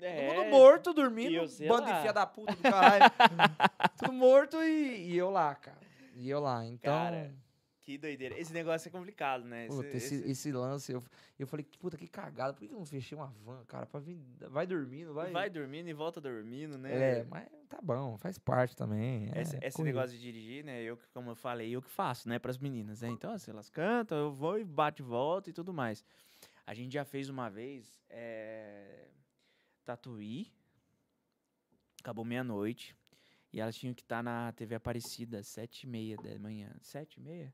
É, 0.00 0.28
Todo 0.28 0.36
mundo 0.36 0.50
morto, 0.50 0.90
e 0.90 0.94
dormindo. 0.94 1.66
Banda 1.68 1.92
de 1.92 1.98
filha 2.00 2.12
da 2.12 2.26
puta 2.26 2.54
do 2.54 2.62
caralho. 2.62 3.04
Tudo 3.98 4.12
morto 4.12 4.56
e, 4.62 5.10
e 5.10 5.16
eu 5.16 5.30
lá, 5.30 5.54
cara. 5.54 5.80
E 6.14 6.28
eu 6.30 6.40
lá. 6.40 6.64
Então. 6.64 6.92
Cara, 6.92 7.34
Que 7.90 7.98
doideira. 7.98 8.38
Esse 8.38 8.52
negócio 8.52 8.88
é 8.88 8.90
complicado, 8.92 9.44
né? 9.44 9.66
Esse- 9.66 9.76
Puta, 9.76 9.88
esse, 9.88 10.14
esse- 10.14 10.30
esse 10.30 10.52
lance, 10.52 10.92
eu, 10.92 11.02
eu 11.36 11.46
falei, 11.46 11.66
puta, 11.80 11.96
que 11.96 12.06
cagada. 12.06 12.52
Por 12.52 12.60
que 12.60 12.72
eu 12.72 12.78
não 12.78 12.86
fechei 12.86 13.18
uma 13.18 13.26
van, 13.44 13.64
cara? 13.64 13.84
Pra 13.84 13.98
vir, 13.98 14.16
vai 14.48 14.64
dormindo, 14.64 15.12
vai. 15.12 15.32
Vai 15.32 15.50
dormindo 15.50 15.88
e 15.88 15.92
volta 15.92 16.20
dormindo, 16.20 16.78
né? 16.78 17.18
É, 17.20 17.24
mas 17.24 17.48
tá 17.68 17.80
bom, 17.82 18.16
faz 18.16 18.38
parte 18.38 18.76
também. 18.76 19.28
é, 19.34 19.42
Esse, 19.42 19.56
esse 19.60 19.76
correria. 19.76 19.84
negócio 20.00 20.16
de 20.16 20.22
dirigir, 20.22 20.64
né? 20.64 20.80
Eu, 20.82 20.96
que- 20.96 21.08
como 21.12 21.30
eu 21.30 21.34
falei, 21.34 21.70
eu 21.74 21.82
que 21.82 21.90
faço, 21.90 22.28
né? 22.28 22.38
Pras 22.38 22.58
meninas, 22.58 23.00
né? 23.00 23.08
Então, 23.08 23.32
assim, 23.32 23.50
elas 23.50 23.68
cantam, 23.68 24.16
eu 24.18 24.32
vou 24.32 24.56
e 24.56 24.64
bate 24.64 25.02
e 25.02 25.04
volta 25.04 25.50
e 25.50 25.52
tudo 25.52 25.74
mais. 25.74 26.04
A 26.64 26.72
gente 26.72 26.92
já 26.92 27.04
fez 27.04 27.28
uma 27.28 27.48
vez 27.50 28.00
é, 28.08 29.08
Tatuí. 29.84 30.52
Acabou 32.00 32.24
meia-noite. 32.24 32.96
E 33.52 33.60
elas 33.60 33.74
tinham 33.76 33.92
que 33.92 34.02
estar 34.02 34.22
na 34.22 34.52
TV 34.52 34.76
Aparecida, 34.76 35.42
sete 35.42 35.82
e 35.82 35.86
meia 35.88 36.16
da 36.16 36.38
manhã. 36.38 36.70
Sete 36.80 37.16
e 37.16 37.20
meia? 37.20 37.52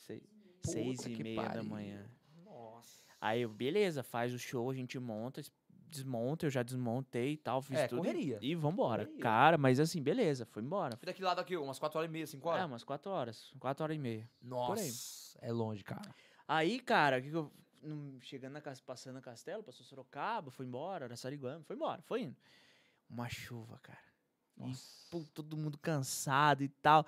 Seis, 0.00 0.22
Puta 0.62 0.70
seis 0.70 1.04
e 1.06 1.22
meia 1.22 1.48
da 1.48 1.62
manhã. 1.62 2.10
Nossa. 2.44 3.04
Aí, 3.20 3.42
eu, 3.42 3.48
beleza, 3.48 4.02
faz 4.02 4.32
o 4.32 4.38
show, 4.38 4.70
a 4.70 4.74
gente 4.74 4.98
monta, 4.98 5.40
es- 5.40 5.52
desmonta, 5.88 6.46
eu 6.46 6.50
já 6.50 6.62
desmontei 6.62 7.32
e 7.32 7.36
tal, 7.36 7.60
fiz 7.60 7.78
É, 7.78 7.88
tudo. 7.88 7.98
e- 7.98 8.00
correria. 8.00 8.38
E 8.40 8.54
vambora. 8.54 9.04
Correria. 9.04 9.22
Cara, 9.22 9.58
mas 9.58 9.78
assim, 9.80 10.02
beleza, 10.02 10.46
foi 10.46 10.62
embora. 10.62 10.96
Foi 10.96 11.06
daquele 11.06 11.26
lado 11.26 11.40
aqui, 11.40 11.56
umas 11.56 11.78
4 11.78 11.98
horas 11.98 12.08
e 12.08 12.12
meia, 12.12 12.26
5 12.26 12.48
É, 12.48 12.52
horas? 12.52 12.66
umas 12.66 12.84
quatro 12.84 13.10
horas. 13.10 13.52
Quatro 13.58 13.84
horas 13.84 13.96
e 13.96 13.98
meia. 13.98 14.30
Nossa, 14.40 15.38
é 15.42 15.52
longe, 15.52 15.82
cara. 15.84 16.14
Aí, 16.48 16.80
cara, 16.80 17.20
que 17.20 17.30
que 17.30 17.36
eu, 17.36 17.52
chegando 18.22 18.52
na 18.54 18.60
casa, 18.60 18.80
passando 18.84 19.16
a 19.18 19.20
Castelo, 19.22 19.62
passou 19.62 19.84
Sorocaba, 19.84 20.50
foi 20.50 20.66
embora, 20.66 21.04
Araçariguama, 21.06 21.62
foi 21.64 21.76
embora, 21.76 22.00
foi 22.02 22.22
indo. 22.22 22.36
Uma 23.08 23.28
chuva, 23.28 23.78
cara. 23.82 23.98
E, 24.56 24.60
Nossa. 24.68 25.06
pô, 25.10 25.24
todo 25.34 25.56
mundo 25.56 25.76
cansado 25.78 26.62
e 26.62 26.68
tal. 26.68 27.04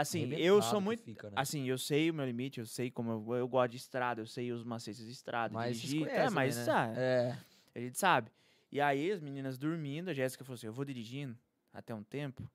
Assim, 0.00 0.32
eu 0.34 0.62
sou 0.62 0.80
muito. 0.80 1.02
fica, 1.02 1.28
né? 1.28 1.34
Assim, 1.36 1.64
eu 1.68 1.76
sei 1.76 2.10
o 2.10 2.14
meu 2.14 2.24
limite, 2.24 2.60
eu 2.60 2.66
sei 2.66 2.90
como 2.90 3.10
eu, 3.28 3.36
eu 3.36 3.48
gosto 3.48 3.72
de 3.72 3.76
estrada, 3.78 4.20
eu 4.20 4.26
sei 4.26 4.52
os 4.52 4.62
macetes 4.62 5.04
de 5.04 5.10
estrada, 5.10 5.52
Mas 5.52 5.76
dirigir. 5.80 6.00
conhecem 6.00 6.24
É, 6.26 6.30
mas 6.30 6.56
né? 6.56 6.72
ah, 6.72 6.94
É. 6.96 7.38
a 7.74 7.80
gente 7.80 7.98
sabe. 7.98 8.30
E 8.70 8.80
aí, 8.80 9.10
as 9.10 9.20
meninas 9.20 9.58
dormindo, 9.58 10.08
a 10.10 10.14
Jéssica 10.14 10.44
falou 10.44 10.54
assim: 10.54 10.66
eu 10.66 10.72
vou 10.72 10.84
dirigindo 10.84 11.36
até 11.72 11.94
um 11.94 12.02
tempo, 12.02 12.48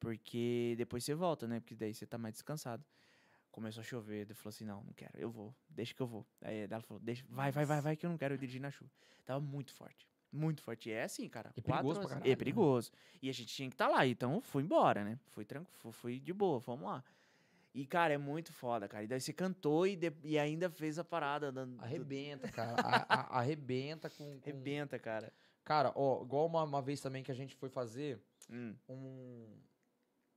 porque 0.00 0.74
depois 0.76 1.04
você 1.04 1.14
volta, 1.14 1.46
né? 1.46 1.60
Porque 1.60 1.74
daí 1.74 1.94
você 1.94 2.06
tá 2.06 2.18
mais 2.18 2.34
descansado. 2.34 2.84
Começou 3.50 3.80
a 3.80 3.84
chover, 3.84 4.22
ele 4.22 4.34
falou 4.34 4.50
assim: 4.50 4.64
não, 4.64 4.82
não 4.82 4.92
quero, 4.92 5.12
eu 5.18 5.30
vou, 5.30 5.54
deixa 5.68 5.92
que 5.94 6.00
eu 6.00 6.06
vou. 6.06 6.26
Aí 6.42 6.66
ela 6.70 6.82
falou: 6.82 7.00
deixa, 7.02 7.24
vai, 7.28 7.50
vai, 7.50 7.64
vai, 7.64 7.80
vai, 7.80 7.96
que 7.96 8.06
eu 8.06 8.10
não 8.10 8.18
quero 8.18 8.36
dirigir 8.38 8.60
na 8.60 8.70
chuva. 8.70 8.90
Tava 9.24 9.40
muito 9.40 9.72
forte. 9.72 10.06
Muito 10.30 10.62
forte. 10.62 10.88
E 10.90 10.92
é 10.92 11.04
assim, 11.04 11.28
cara. 11.28 11.52
E 11.56 11.62
quatro 11.62 11.76
perigoso 11.84 11.94
pra 11.94 12.00
horas- 12.00 12.08
caralho, 12.10 12.26
É 12.26 12.30
né? 12.30 12.36
perigoso. 12.36 12.92
E 13.22 13.28
a 13.30 13.32
gente 13.32 13.54
tinha 13.54 13.68
que 13.68 13.74
estar 13.74 13.88
lá, 13.88 14.06
então 14.06 14.40
fui 14.42 14.62
embora, 14.62 15.02
né? 15.04 15.18
Fui 15.28 15.44
tranquilo, 15.44 15.92
fui 15.92 16.18
de 16.20 16.32
boa, 16.32 16.58
vamos 16.60 16.84
lá. 16.86 17.02
E, 17.74 17.86
cara, 17.86 18.12
é 18.14 18.18
muito 18.18 18.52
foda, 18.52 18.88
cara. 18.88 19.04
E 19.04 19.06
daí 19.06 19.20
você 19.20 19.32
cantou 19.32 19.86
e, 19.86 19.94
de- 19.96 20.12
e 20.24 20.38
ainda 20.38 20.68
fez 20.70 20.98
a 20.98 21.04
parada. 21.04 21.52
Da, 21.52 21.66
Arrebenta, 21.78 22.48
cara. 22.50 22.74
A- 22.82 23.06
a- 23.36 23.38
arrebenta 23.38 24.10
com, 24.10 24.38
com- 24.40 24.50
Arrebenta, 24.50 24.98
cara. 24.98 25.32
Cara, 25.64 25.92
ó, 25.94 26.22
igual 26.22 26.46
uma, 26.46 26.62
uma 26.64 26.82
vez 26.82 27.00
também 27.00 27.22
que 27.22 27.30
a 27.30 27.34
gente 27.34 27.54
foi 27.54 27.68
fazer 27.68 28.20
Hum. 28.50 28.74
um. 28.88 29.46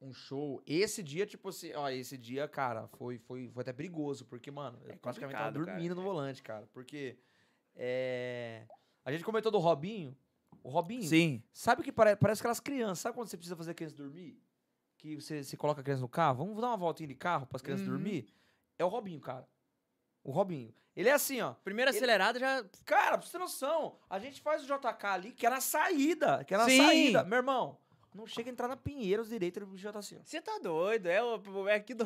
um 0.01 0.13
show. 0.13 0.61
Esse 0.65 1.01
dia, 1.03 1.25
tipo 1.25 1.49
assim, 1.49 1.73
ó, 1.73 1.87
esse 1.89 2.17
dia, 2.17 2.47
cara, 2.47 2.87
foi, 2.87 3.17
foi, 3.17 3.47
foi 3.49 3.61
até 3.61 3.71
perigoso, 3.71 4.25
porque, 4.25 4.49
mano, 4.51 4.77
eu 4.83 4.97
praticamente 4.97 5.33
tava 5.37 5.45
complicado, 5.51 5.53
cara. 5.65 5.65
dormindo 5.77 5.95
no 5.95 6.01
volante, 6.01 6.41
cara. 6.43 6.67
Porque 6.73 7.17
é, 7.75 8.65
a 9.05 9.11
gente 9.11 9.23
comentou 9.23 9.51
do 9.51 9.57
Robinho. 9.59 10.15
O 10.63 10.69
Robinho, 10.69 11.03
Sim. 11.03 11.41
sabe 11.51 11.81
que 11.83 11.91
pare- 11.91 12.15
parece 12.15 12.41
aquelas 12.41 12.59
crianças. 12.59 12.99
Sabe 12.99 13.15
quando 13.15 13.27
você 13.27 13.37
precisa 13.37 13.55
fazer 13.55 13.71
a 13.71 13.73
criança 13.73 13.95
dormir? 13.95 14.39
Que 14.97 15.15
você, 15.15 15.43
você 15.43 15.57
coloca 15.57 15.81
a 15.81 15.83
criança 15.83 16.01
no 16.01 16.09
carro? 16.09 16.37
Vamos 16.45 16.61
dar 16.61 16.67
uma 16.67 16.77
voltinha 16.77 17.07
de 17.07 17.15
carro 17.15 17.47
para 17.47 17.55
as 17.57 17.61
crianças 17.63 17.87
Uhum. 17.87 17.93
dormir? 17.93 18.27
É 18.77 18.85
o 18.85 18.87
Robinho, 18.87 19.19
cara. 19.19 19.47
O 20.23 20.31
Robinho. 20.31 20.73
Ele 20.95 21.09
é 21.09 21.13
assim, 21.13 21.41
ó. 21.41 21.53
Primeira 21.63 21.89
Ele- 21.89 21.97
acelerada 21.97 22.37
já. 22.39 22.63
Cara, 22.85 23.17
pra 23.17 23.25
você 23.25 23.31
ter 23.31 23.37
noção, 23.39 23.97
a 24.09 24.19
gente 24.19 24.39
faz 24.41 24.61
o 24.63 24.67
JK 24.67 25.07
ali, 25.07 25.31
que 25.31 25.45
é 25.47 25.49
na 25.49 25.61
saída. 25.61 26.43
Que 26.43 26.53
é 26.53 26.57
na 26.57 26.65
Sim. 26.65 26.77
saída. 26.77 27.23
Meu 27.23 27.37
irmão, 27.37 27.79
não 28.13 28.27
chega 28.27 28.49
a 28.49 28.53
entrar 28.53 28.67
na 28.67 28.75
Pinheiros 28.77 29.29
direito, 29.29 29.57
ele 29.57 29.77
já 29.77 29.91
tá 29.91 29.99
assim, 29.99 30.17
ó. 30.17 30.21
Você 30.23 30.39
tá 30.41 30.59
doido? 30.59 31.07
É, 31.07 31.23
o- 31.23 31.67
é 31.67 31.75
aqui 31.75 31.93
do. 31.95 32.03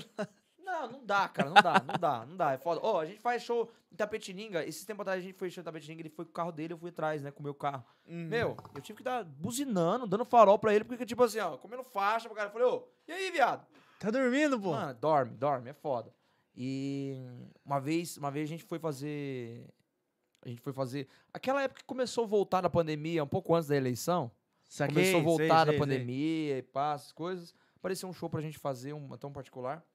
Não, 0.66 0.92
não 0.92 1.06
dá, 1.06 1.28
cara, 1.30 1.50
não 1.50 1.62
dá, 1.62 1.74
não 1.80 2.00
dá, 2.00 2.26
não 2.26 2.36
dá, 2.36 2.54
é 2.54 2.58
foda. 2.58 2.82
Ó, 2.84 3.00
a 3.00 3.06
gente 3.06 3.20
faz 3.20 3.44
show 3.44 3.72
em 3.92 3.96
Tapetininga, 3.96 4.66
esses 4.66 4.84
tempos 4.84 5.02
atrás 5.02 5.20
a 5.20 5.22
gente 5.22 5.38
foi 5.38 5.50
show 5.50 5.62
em 5.62 5.64
Tapetininga, 5.64 6.02
ele 6.02 6.10
foi 6.10 6.26
com 6.26 6.32
o 6.32 6.34
carro 6.34 6.52
dele, 6.52 6.74
eu 6.74 6.78
fui 6.78 6.90
atrás, 6.90 7.22
né, 7.22 7.30
com 7.30 7.40
o 7.42 7.44
meu 7.44 7.54
carro. 7.54 7.86
Uhum. 8.08 8.28
Meu, 8.28 8.58
eu 8.74 8.82
tive 8.82 8.98
que 8.98 9.04
dar 9.04 9.24
buzinando, 9.24 10.08
dando 10.08 10.26
farol 10.26 10.58
pra 10.58 10.74
ele, 10.74 10.84
porque 10.84 11.06
tipo 11.06 11.24
assim, 11.24 11.40
ó, 11.40 11.56
comendo 11.58 11.84
faixa 11.84 12.28
pro 12.28 12.36
cara, 12.36 12.50
eu 12.50 12.54
falei, 12.54 12.68
ô, 12.68 12.88
e 13.08 13.12
aí, 13.12 13.32
viado? 13.32 13.66
Tá 14.00 14.10
dormindo, 14.10 14.60
pô? 14.60 14.72
Mano, 14.72 14.94
dorme, 14.96 15.38
dorme, 15.38 15.70
é 15.70 15.74
foda. 15.74 16.12
E 16.56 17.16
uma 17.64 17.80
vez, 17.80 18.18
uma 18.18 18.32
vez 18.32 18.50
a 18.50 18.50
gente 18.50 18.64
foi 18.64 18.80
fazer, 18.80 19.70
a 20.42 20.50
gente 20.50 20.62
foi 20.62 20.74
fazer, 20.74 21.08
aquela 21.32 21.62
época 21.62 21.82
que 21.82 21.86
começou 21.86 22.24
a 22.24 22.28
voltar 22.28 22.62
da 22.62 22.70
pandemia, 22.70 23.24
um 23.24 23.28
pouco 23.28 23.54
antes 23.54 23.70
da 23.70 23.76
eleição, 23.76 24.32
Saquei, 24.68 24.96
começou 24.96 25.20
a 25.20 25.24
sei, 25.24 25.24
voltar 25.24 25.66
sei, 25.66 25.74
sei. 25.74 25.80
pandemia 25.80 26.58
e 26.58 26.62
pá, 26.64 26.94
essas 26.94 27.12
coisas. 27.12 27.54
Apareceu 27.78 28.10
um 28.10 28.14
show 28.14 28.30
pra 28.30 28.42
gente 28.42 28.58
fazer, 28.58 28.94
um 28.94 29.14
até 29.14 29.28
um 29.28 29.32
particular. 29.32 29.86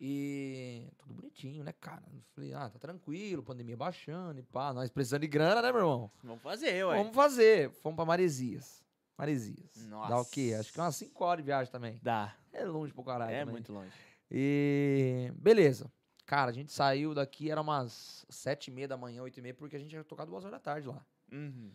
E 0.00 0.88
tudo 0.96 1.12
bonitinho, 1.12 1.62
né, 1.62 1.72
cara? 1.72 2.02
Eu 2.10 2.22
falei, 2.34 2.54
ah, 2.54 2.70
tá 2.70 2.78
tranquilo, 2.78 3.42
pandemia 3.42 3.76
baixando 3.76 4.40
e 4.40 4.42
pá. 4.42 4.72
Nós 4.72 4.88
precisando 4.90 5.20
de 5.20 5.28
grana, 5.28 5.60
né, 5.60 5.70
meu 5.70 5.82
irmão? 5.82 6.10
Vamos 6.24 6.42
fazer, 6.42 6.84
ué. 6.86 6.96
Vamos 6.96 7.14
fazer. 7.14 7.70
Fomos 7.82 7.96
pra 7.96 8.06
Maresias. 8.06 8.82
Maresias. 9.18 9.86
Dá 10.08 10.18
o 10.18 10.24
quê? 10.24 10.52
Nossa. 10.52 10.60
Acho 10.60 10.72
que 10.72 10.80
é 10.80 10.82
umas 10.82 10.96
5 10.96 11.24
horas 11.24 11.44
de 11.44 11.46
viagem 11.46 11.70
também. 11.70 12.00
Dá. 12.02 12.34
É 12.50 12.64
longe 12.64 12.94
pro 12.94 13.04
caralho. 13.04 13.30
é 13.30 13.40
também. 13.40 13.52
muito 13.52 13.72
longe. 13.72 13.92
E 14.30 15.30
beleza. 15.34 15.92
Cara, 16.24 16.50
a 16.50 16.54
gente 16.54 16.72
saiu 16.72 17.12
daqui, 17.12 17.50
era 17.50 17.60
umas 17.60 18.24
sete 18.30 18.68
e 18.68 18.70
meia 18.70 18.88
da 18.88 18.96
manhã, 18.96 19.20
oito 19.22 19.38
e 19.38 19.42
meia, 19.42 19.52
porque 19.52 19.76
a 19.76 19.78
gente 19.78 19.92
ia 19.92 20.04
tocar 20.04 20.24
duas 20.24 20.44
horas 20.44 20.58
da 20.58 20.60
tarde 20.60 20.86
lá. 20.86 21.04
Uhum. 21.30 21.72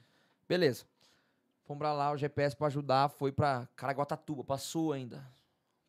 Beleza. 0.48 0.86
Fomos 1.66 1.80
pra 1.80 1.94
lá, 1.94 2.12
o 2.12 2.18
GPS 2.18 2.56
pra 2.56 2.68
ajudar 2.68 3.10
foi 3.10 3.32
pra 3.32 3.68
Caraguatatuba, 3.76 4.44
passou 4.44 4.94
ainda. 4.94 5.28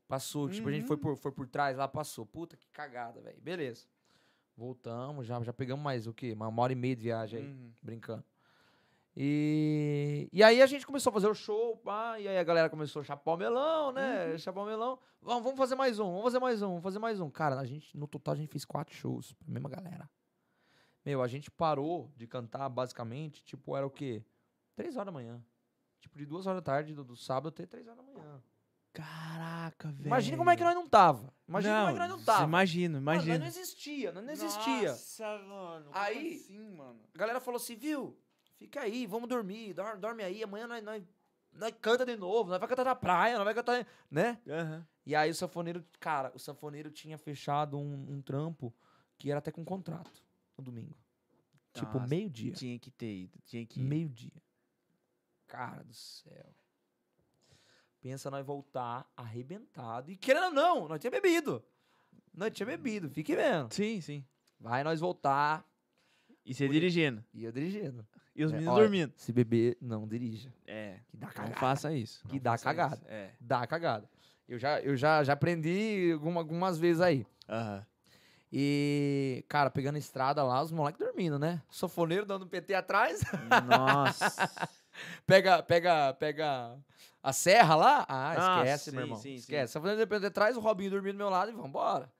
Passou, 0.08 0.48
tipo, 0.48 0.68
a 0.68 0.72
gente 0.72 0.86
foi 0.86 0.96
Uhum. 0.96 1.02
por, 1.02 1.16
foi 1.16 1.32
por 1.32 1.46
trás 1.48 1.76
lá, 1.76 1.88
passou. 1.88 2.24
Puta 2.24 2.56
que 2.56 2.68
cagada, 2.70 3.20
velho. 3.20 3.40
Beleza. 3.40 3.86
Voltamos, 4.56 5.26
já, 5.26 5.42
já 5.42 5.52
pegamos 5.52 5.82
mais 5.84 6.06
o 6.06 6.14
quê? 6.14 6.32
Uma 6.32 6.48
uma 6.48 6.62
hora 6.62 6.72
e 6.72 6.76
meia 6.76 6.94
de 6.96 7.02
viagem 7.02 7.40
aí, 7.40 7.46
Uhum. 7.46 7.72
brincando. 7.82 8.24
E, 9.18 10.28
e 10.32 10.42
aí 10.42 10.60
a 10.60 10.66
gente 10.66 10.86
começou 10.86 11.10
a 11.10 11.12
fazer 11.14 11.26
o 11.26 11.34
show, 11.34 11.76
pá, 11.78 12.20
e 12.20 12.28
aí 12.28 12.36
a 12.38 12.44
galera 12.44 12.68
começou 12.68 13.00
a 13.00 13.04
chapar 13.04 13.32
o 13.32 13.36
melão, 13.36 13.90
né? 13.90 14.30
Uhum. 14.32 14.38
Chapar 14.38 14.60
o 14.62 14.66
melão. 14.66 14.98
Vamos, 15.22 15.42
vamos 15.42 15.58
fazer 15.58 15.74
mais 15.74 15.98
um, 15.98 16.04
vamos 16.04 16.22
fazer 16.24 16.38
mais 16.38 16.62
um, 16.62 16.68
vamos 16.68 16.82
fazer 16.82 16.98
mais 16.98 17.18
um. 17.20 17.30
Cara, 17.30 17.58
a 17.58 17.64
gente, 17.64 17.96
no 17.96 18.06
total 18.06 18.34
a 18.34 18.36
gente 18.36 18.50
fez 18.50 18.64
quatro 18.64 18.94
shows, 18.94 19.32
pra 19.32 19.48
mesma 19.50 19.68
galera. 19.70 20.08
Meu, 21.04 21.22
a 21.22 21.28
gente 21.28 21.50
parou 21.50 22.10
de 22.16 22.26
cantar, 22.26 22.68
basicamente, 22.68 23.42
tipo, 23.42 23.76
era 23.76 23.86
o 23.86 23.90
quê? 23.90 24.22
Três 24.74 24.96
horas 24.96 25.06
da 25.06 25.12
manhã. 25.12 25.42
Tipo, 25.98 26.18
de 26.18 26.26
duas 26.26 26.46
horas 26.46 26.58
da 26.60 26.62
tarde 26.64 26.94
do, 26.94 27.02
do 27.02 27.16
sábado 27.16 27.48
até 27.48 27.64
três 27.64 27.86
horas 27.86 27.96
da 27.96 28.02
manhã. 28.02 28.42
Caraca, 28.96 29.88
velho. 29.92 30.06
Imagina 30.06 30.36
como 30.38 30.50
é 30.50 30.56
que 30.56 30.64
nós 30.64 30.74
não 30.74 30.88
tava. 30.88 31.32
Imagina 31.46 31.78
como 31.78 31.88
é 31.90 31.92
que 31.92 31.98
nós 31.98 32.08
não 32.08 32.24
tava. 32.24 32.44
Imagino, 32.44 32.94
Mano, 32.94 33.04
nós 33.04 33.24
imagino. 33.26 33.38
não 33.40 33.46
existia, 33.46 34.12
nós 34.12 34.24
não 34.24 34.32
existia. 34.32 34.88
Nossa, 34.90 35.38
mano. 35.38 35.90
Aí- 35.92 36.36
assim, 36.36 36.70
mano? 36.70 37.00
A 37.14 37.18
galera 37.18 37.40
falou 37.40 37.58
assim, 37.58 37.76
viu? 37.76 38.18
Fica 38.56 38.80
aí, 38.80 39.06
vamos 39.06 39.28
dormir, 39.28 39.74
dorme, 39.74 40.00
dorme 40.00 40.22
aí, 40.24 40.42
amanhã 40.42 40.66
nós, 40.66 40.82
nós, 40.82 41.02
nós 41.52 41.74
canta 41.80 42.06
de 42.06 42.16
novo, 42.16 42.48
nós 42.48 42.58
vai 42.58 42.66
cantar 42.68 42.84
na 42.84 42.94
praia, 42.94 43.36
nós 43.36 43.44
vai 43.44 43.52
cantar, 43.54 43.86
né? 44.10 44.40
Aham. 44.48 44.86
E 45.04 45.14
aí 45.14 45.30
o 45.30 45.34
sanfoneiro, 45.34 45.84
cara, 46.00 46.32
o 46.34 46.38
sanfoneiro 46.38 46.90
tinha 46.90 47.18
fechado 47.18 47.78
um, 47.78 48.14
um 48.16 48.22
trampo 48.22 48.74
que 49.18 49.30
era 49.30 49.38
até 49.40 49.52
com 49.52 49.62
contrato 49.64 50.24
no 50.56 50.64
domingo. 50.64 50.96
Tipo, 51.74 52.00
meio-dia. 52.00 52.54
Tinha 52.54 52.78
que 52.78 52.90
ter 52.90 53.14
ido, 53.24 53.38
tinha 53.44 53.64
que 53.66 53.78
ir. 53.78 53.84
Meio-dia. 53.84 54.42
Cara 55.46 55.84
do 55.84 55.92
céu. 55.92 56.54
Pensa 58.06 58.30
nós 58.30 58.46
voltar 58.46 59.04
arrebentado. 59.16 60.12
E 60.12 60.16
querendo 60.16 60.44
ou 60.44 60.52
não, 60.52 60.86
nós 60.86 61.00
tinha 61.00 61.10
bebido. 61.10 61.60
Nós 62.32 62.52
tinha 62.52 62.64
bebido, 62.64 63.10
fique 63.10 63.34
vendo. 63.34 63.72
Sim, 63.74 64.00
sim. 64.00 64.24
Vai 64.60 64.84
nós 64.84 65.00
voltar. 65.00 65.64
E 66.44 66.54
você 66.54 66.68
dirigindo. 66.68 67.24
E 67.34 67.44
eu 67.44 67.50
dirigindo. 67.50 68.06
E 68.36 68.44
os 68.44 68.52
É, 68.52 68.54
meninos 68.54 68.74
olha, 68.76 68.82
dormindo. 68.84 69.12
Se 69.16 69.32
beber, 69.32 69.76
não 69.80 70.06
dirija. 70.06 70.54
É. 70.64 71.00
Que 71.08 71.16
dá 71.16 71.26
Não 71.26 71.34
cagada. 71.34 71.56
faça 71.56 71.92
isso. 71.92 72.22
Que 72.28 72.36
não 72.36 72.42
dá 72.44 72.56
cagada. 72.56 72.94
isso. 72.94 73.04
É. 73.08 73.32
Dá 73.40 73.66
cagada. 73.66 74.08
Eu 74.48 74.56
já, 74.56 74.80
eu 74.82 74.96
já, 74.96 75.24
já 75.24 75.32
aprendi 75.32 76.10
alguma- 76.12 76.40
algumas 76.42 76.78
vezes 76.78 77.00
aí. 77.02 77.26
Aham. 77.48 77.84
E, 78.52 79.44
cara, 79.48 79.68
pegando 79.68 79.96
a 79.96 79.98
estrada 79.98 80.44
lá, 80.44 80.62
os 80.62 80.70
moleques 80.70 81.00
dormindo, 81.04 81.40
né? 81.40 81.60
Sofoneiro 81.68 82.24
dando 82.24 82.46
PT 82.46 82.72
atrás. 82.72 83.20
Nossa. 83.66 84.48
pega, 85.26 85.62
pega, 85.62 86.14
pega 86.14 86.78
a 87.22 87.32
serra 87.32 87.74
lá. 87.76 88.06
Ah, 88.08 88.58
Ah, 88.58 88.64
esquece, 88.64 88.90
meu 88.92 89.00
sim, 89.00 89.04
irmão. 89.06 89.18
sim, 89.18 89.28
sim. 89.30 89.34
esquece. 89.36 89.72
Sofoneiro 89.72 90.00
de 90.00 90.06
PT 90.06 90.26
atrás, 90.26 90.56
o 90.56 90.60
Robinho 90.60 90.90
dormindo 90.90 91.14
do 91.14 91.18
meu 91.18 91.30
lado 91.30 91.50
e 91.50 91.54
vambora. 91.54 92.12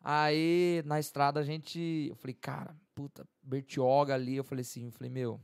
Aí, 0.00 0.82
na 0.86 0.98
estrada, 1.00 1.40
a 1.40 1.42
gente... 1.42 2.06
Eu 2.08 2.14
falei, 2.16 2.34
cara, 2.34 2.74
puta, 2.94 3.26
Bertioga 3.42 4.14
ali. 4.14 4.36
Eu 4.36 4.44
falei 4.44 4.62
assim, 4.62 4.86
eu 4.86 4.92
falei, 4.92 5.10
meu... 5.10 5.40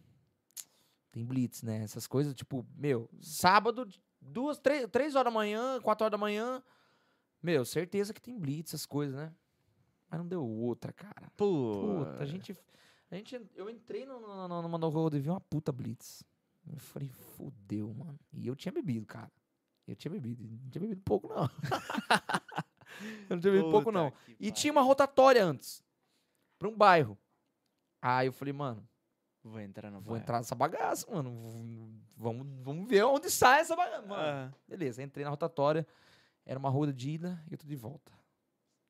Tem 1.11 1.25
blitz, 1.25 1.63
né? 1.63 1.83
Essas 1.85 2.07
coisas, 2.09 2.35
tipo, 2.35 2.67
meu, 2.77 3.09
sábado, 3.21 3.89
duas, 4.21 4.59
três, 4.59 4.89
três 4.91 5.15
horas 5.15 5.33
da 5.33 5.39
manhã, 5.39 5.81
quatro 5.81 6.05
horas 6.05 6.11
da 6.11 6.19
manhã. 6.19 6.61
Meu, 7.41 7.65
certeza 7.65 8.13
que 8.13 8.21
tem 8.21 8.37
blitz, 8.37 8.71
essas 8.75 8.85
coisas, 8.85 9.15
né? 9.15 9.33
Mas 10.11 10.19
não 10.19 10.27
deu 10.27 10.45
outra, 10.45 10.93
cara. 10.93 11.31
Pô. 11.37 12.05
Puta, 12.05 12.23
a 12.23 12.27
gente. 12.27 12.57
A 13.11 13.17
gente 13.17 13.41
eu 13.55 13.71
entrei 13.71 14.05
no, 14.05 14.21
no, 14.21 14.49
no, 14.49 14.63
numa 14.63 14.79
roda 14.89 15.17
e 15.17 15.21
vi 15.21 15.31
uma 15.31 15.41
puta 15.41 15.71
blitz. 15.71 16.25
Eu 16.71 16.79
falei, 16.79 17.09
fudeu, 17.09 17.93
mano. 17.93 18.19
E 18.33 18.47
eu 18.47 18.57
tinha 18.57 18.73
bebido, 18.73 19.07
cara. 19.07 19.31
Eu 19.87 19.95
tinha 19.95 20.11
bebido. 20.11 20.43
Não 20.45 20.71
tinha 20.71 20.81
bebido 20.81 21.03
pouco, 21.03 21.29
não. 21.29 21.45
eu 23.29 23.37
não 23.37 23.41
tinha 23.41 23.53
bebido 23.53 23.71
pouco, 23.71 23.93
não. 23.93 24.13
E 24.41 24.51
tinha 24.51 24.73
uma 24.73 24.83
rotatória 24.83 25.45
antes. 25.45 25.85
Pra 26.59 26.69
um 26.69 26.77
bairro. 26.77 27.19
Aí 28.01 28.27
eu 28.27 28.33
falei, 28.33 28.53
mano, 28.53 28.87
Vou 29.45 29.61
entrar 29.61 29.91
no 29.91 30.01
vou 30.01 30.13
bairro. 30.13 30.23
entrar 30.23 30.39
nessa 30.39 30.55
bagaça, 30.55 31.07
mano. 31.11 31.31
Vamos, 32.17 32.47
vamos 32.63 32.89
ver 32.89 33.05
onde 33.05 33.31
sai 33.31 33.61
essa 33.61 33.77
bagaça. 33.77 34.07
Mano, 34.07 34.23
Aham. 34.23 34.55
beleza, 34.67 35.03
entrei 35.03 35.23
na 35.23 35.31
rotatória. 35.31 35.87
Era 36.47 36.59
uma 36.59 36.71
roda 36.71 36.93
de 36.95 37.11
ida 37.11 37.43
e 37.47 37.53
outra 37.53 37.69
de 37.69 37.77
volta. 37.77 38.11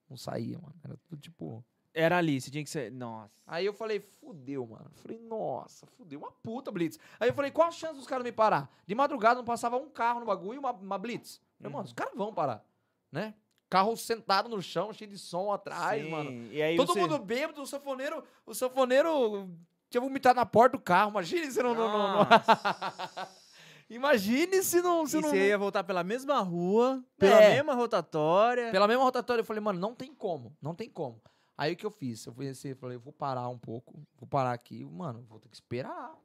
Não 0.09 0.16
saía, 0.16 0.57
mano. 0.59 0.74
Era 0.85 0.96
tudo 0.96 1.20
tipo. 1.20 1.64
Era 1.96 2.18
ali, 2.18 2.40
você 2.40 2.50
tinha 2.50 2.64
que 2.64 2.68
ser. 2.70 2.90
Nossa. 2.90 3.30
Aí 3.46 3.64
eu 3.64 3.72
falei, 3.72 4.00
fudeu, 4.00 4.66
mano. 4.66 4.90
Falei, 4.96 5.16
nossa, 5.18 5.87
fudeu, 5.87 6.18
uma 6.18 6.33
puta 6.33 6.72
blitz. 6.72 6.98
Aí 7.20 7.28
eu 7.28 7.35
falei, 7.35 7.52
qual 7.52 7.68
a 7.68 7.70
chance 7.70 7.94
dos 7.94 8.07
caras 8.07 8.24
me 8.24 8.33
parar? 8.33 8.68
De 8.85 8.94
madrugada 8.96 9.37
não 9.37 9.44
passava 9.44 9.76
um 9.76 9.88
carro 9.88 10.18
no 10.20 10.26
bagulho 10.26 10.57
e 10.57 10.59
uma, 10.59 10.72
uma 10.72 10.98
blitz. 10.98 11.40
Falei, 11.57 11.72
mano, 11.72 11.85
Uhum. 11.85 11.85
os 11.85 11.92
caras 11.92 12.14
vão 12.16 12.35
parar, 12.35 12.64
né? 13.12 13.33
Carro 13.70 13.96
sentado 13.96 14.48
no 14.48 14.61
chão, 14.61 14.92
cheio 14.92 15.09
de 15.11 15.18
som 15.18 15.52
atrás, 15.52 16.02
Sim, 16.04 16.11
mano. 16.11 16.30
E 16.52 16.61
aí 16.61 16.76
Todo 16.76 16.92
você... 16.92 17.00
mundo 17.00 17.18
bêbado, 17.18 17.62
o 17.62 17.66
sanfoneiro, 17.66 18.24
o 18.44 18.54
sanfoneiro 18.54 19.48
tinha 19.88 20.00
vomitado 20.00 20.37
na 20.40 20.46
porta 20.46 20.76
do 20.76 20.83
carro. 20.83 21.11
Imagine 21.11 21.50
se 21.50 21.62
não... 21.62 21.74
não, 21.74 21.88
não, 21.88 22.14
não. 22.18 22.26
Imagine 23.88 24.62
se 24.62 24.80
não... 24.80 25.07
Se 25.07 25.18
e 25.18 25.20
não 25.20 25.28
você 25.28 25.48
ia 25.48 25.59
voltar 25.59 25.85
pela 25.85 26.02
mesma 26.02 26.40
rua, 26.40 27.04
pela 27.18 27.40
É. 27.40 27.54
mesma 27.54 27.74
rotatória. 27.74 28.70
Pela 28.70 28.88
mesma 28.88 29.02
rotatória, 29.04 29.40
eu 29.42 29.44
falei, 29.44 29.61
mano, 29.61 29.78
não 29.78 29.94
tem 29.94 30.12
como, 30.14 30.57
não 30.61 30.74
tem 30.74 30.88
como. 30.88 31.20
Aí 31.57 31.73
o 31.73 31.77
que 31.77 31.87
eu 31.87 31.90
fiz? 31.90 32.27
Eu 32.27 32.33
fui 32.33 32.53
falei, 32.75 32.97
eu 32.97 33.01
vou 33.01 33.12
parar 33.12 33.49
um 33.49 33.59
pouco, 33.59 34.05
vou 34.17 34.29
parar 34.29 34.53
aqui, 34.53 34.85
mano, 34.85 35.23
vou 35.23 35.38
ter 35.38 35.49
que 35.49 35.57
esperar. 35.57 36.17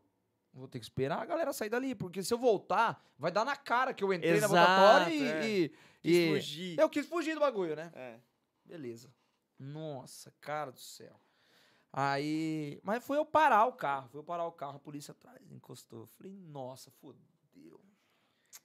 Vou 0.52 0.68
ter 0.68 0.80
que 0.80 0.86
esperar 0.86 1.22
a 1.22 1.26
galera 1.26 1.54
sair 1.54 1.70
dali, 1.70 1.94
porque 1.94 2.24
se 2.24 2.34
eu 2.34 2.38
voltar, 2.38 3.04
vai 3.18 3.32
dar 3.32 3.46
na 3.46 3.56
cara 3.56 3.94
que 3.94 4.04
eu 4.04 4.12
entrei 4.12 4.34
Exato, 4.34 4.54
na 4.54 4.62
rotatória 4.62 5.14
e, 5.14 5.24
é. 5.24 5.48
e- 5.48 5.72
e- 6.04 6.28
fugir. 6.34 6.80
Eu 6.80 6.90
quis 6.90 7.06
fugir 7.06 7.36
do 7.36 7.40
bagulho, 7.40 7.76
né? 7.76 7.92
É. 7.94 8.20
Beleza. 8.66 9.14
Nossa, 9.60 10.34
cara 10.42 10.72
do 10.72 10.80
céu. 10.80 11.20
Aí, 11.94 12.80
mas 12.84 13.04
foi 13.06 13.18
eu 13.18 13.26
parar 13.26 13.66
o 13.66 13.74
carro, 13.74 14.10
foi 14.10 14.20
eu 14.20 14.24
parar 14.24 14.46
o 14.46 14.52
carro, 14.52 14.78
a 14.78 14.80
polícia 14.80 15.12
atrás 15.12 15.52
encostou. 15.52 16.02
Eu 16.02 16.08
falei, 16.08 16.32
nossa, 16.32 16.90
fodeu. 16.92 17.80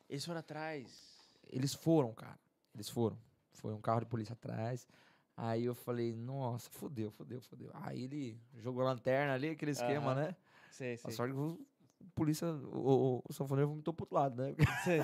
Eles 0.08 0.24
foram 0.24 0.40
atrás. 0.40 1.18
Eles 1.48 1.74
foram, 1.74 2.12
cara. 2.14 2.38
Eles 2.74 2.88
foram. 2.88 3.18
Foi 3.52 3.72
um 3.72 3.80
carro 3.80 4.00
de 4.00 4.06
polícia 4.06 4.32
atrás. 4.32 4.86
Aí 5.36 5.64
eu 5.64 5.74
falei, 5.74 6.14
nossa, 6.14 6.70
fodeu, 6.70 7.10
fodeu, 7.10 7.40
fodeu. 7.40 7.70
Aí 7.74 8.04
ele 8.04 8.40
jogou 8.56 8.82
a 8.82 8.86
lanterna 8.92 9.34
ali, 9.34 9.50
aquele 9.50 9.72
esquema, 9.72 10.12
Aham. 10.12 10.26
né? 10.26 10.36
Sei, 10.70 10.94
A 10.94 10.98
sei. 10.98 11.12
sorte 11.12 11.34
que 11.34 11.40
o 11.40 11.58
polícia, 12.14 12.46
o, 12.46 13.16
o, 13.18 13.22
o 13.28 13.32
sanfoneiro 13.32 13.68
vomitou 13.70 13.92
pro 13.92 14.04
outro 14.04 14.14
lado, 14.16 14.36
né? 14.42 14.54
sei. 14.84 15.00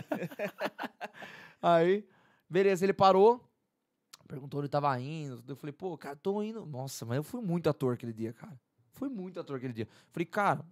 Aí, 1.60 2.06
beleza, 2.48 2.84
ele 2.84 2.92
parou. 2.92 3.44
Perguntou 4.28 4.60
onde 4.60 4.68
tava 4.68 4.98
indo. 5.00 5.42
Eu 5.48 5.56
falei, 5.56 5.72
pô, 5.72 5.96
cara, 5.98 6.14
tô 6.14 6.42
indo. 6.42 6.64
Nossa, 6.64 7.04
mas 7.04 7.16
eu 7.16 7.22
fui 7.24 7.40
muito 7.40 7.68
ator 7.68 7.94
aquele 7.94 8.12
dia, 8.12 8.32
cara. 8.32 8.58
Fui 8.92 9.08
muito 9.08 9.40
ator 9.40 9.56
aquele 9.56 9.72
dia. 9.72 9.88
Falei, 10.12 10.26
cara, 10.26 10.64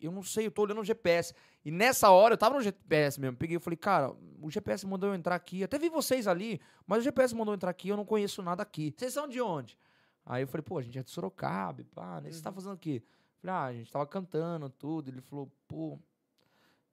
eu 0.00 0.12
não 0.12 0.22
sei, 0.22 0.46
eu 0.46 0.50
tô 0.50 0.62
olhando 0.62 0.80
o 0.80 0.84
GPS. 0.84 1.34
E 1.64 1.70
nessa 1.70 2.10
hora, 2.10 2.34
eu 2.34 2.38
tava 2.38 2.56
no 2.56 2.62
GPS 2.62 3.20
mesmo. 3.20 3.36
Peguei 3.36 3.56
e 3.56 3.60
falei, 3.60 3.76
cara, 3.76 4.12
o 4.40 4.50
GPS 4.50 4.86
mandou 4.86 5.08
eu 5.08 5.14
entrar 5.14 5.34
aqui. 5.34 5.64
Até 5.64 5.78
vi 5.78 5.88
vocês 5.88 6.26
ali, 6.26 6.60
mas 6.86 6.98
o 6.98 7.02
GPS 7.02 7.34
mandou 7.34 7.52
eu 7.52 7.56
entrar 7.56 7.70
aqui, 7.70 7.88
eu 7.88 7.96
não 7.96 8.04
conheço 8.04 8.42
nada 8.42 8.62
aqui. 8.62 8.94
Vocês 8.96 9.12
são 9.12 9.26
de 9.26 9.40
onde? 9.40 9.78
Aí 10.24 10.42
eu 10.42 10.48
falei, 10.48 10.62
pô, 10.62 10.78
a 10.78 10.82
gente 10.82 10.98
é 10.98 11.02
de 11.02 11.10
Sorocaba, 11.10 11.84
pá, 11.94 12.20
né? 12.20 12.30
Você 12.30 12.42
tá 12.42 12.52
fazendo 12.52 12.74
o 12.74 12.78
quê? 12.78 13.02
Falei, 13.40 13.56
ah, 13.56 13.64
a 13.64 13.72
gente 13.72 13.90
tava 13.90 14.06
cantando 14.06 14.68
tudo. 14.68 15.10
Ele 15.10 15.20
falou, 15.20 15.50
pô, 15.68 15.98